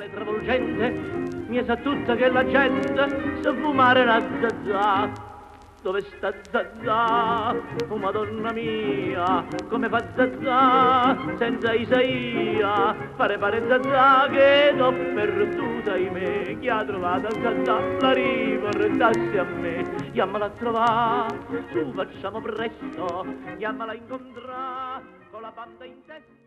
Dove 5.86 6.02
sta 6.16 6.34
Zazà? 6.50 7.54
Oh 7.88 7.96
madonna 7.96 8.50
mia, 8.50 9.46
come 9.68 9.88
fa 9.88 10.02
Zazà 10.16 11.16
senza 11.38 11.72
Isaia? 11.74 12.92
Pare 13.14 13.38
pare 13.38 13.64
Zazà 13.68 14.26
che 14.28 14.74
t'ho 14.76 14.90
perduta 14.90 15.92
ahimè, 15.92 16.58
chi 16.58 16.68
ha 16.68 16.84
trovato 16.84 17.30
Zazà 17.40 17.78
la 18.00 18.12
riportassi 18.12 19.38
a 19.38 19.44
me, 19.44 20.10
chiamala 20.10 20.46
a 20.46 20.50
trovare, 20.50 21.38
su 21.70 21.92
facciamo 21.94 22.40
presto, 22.40 23.24
chiamala 23.56 23.92
a 23.92 23.94
incontrare 23.94 25.04
con 25.30 25.40
la 25.40 25.52
banda 25.54 25.84
in 25.84 26.04
testa. 26.04 26.45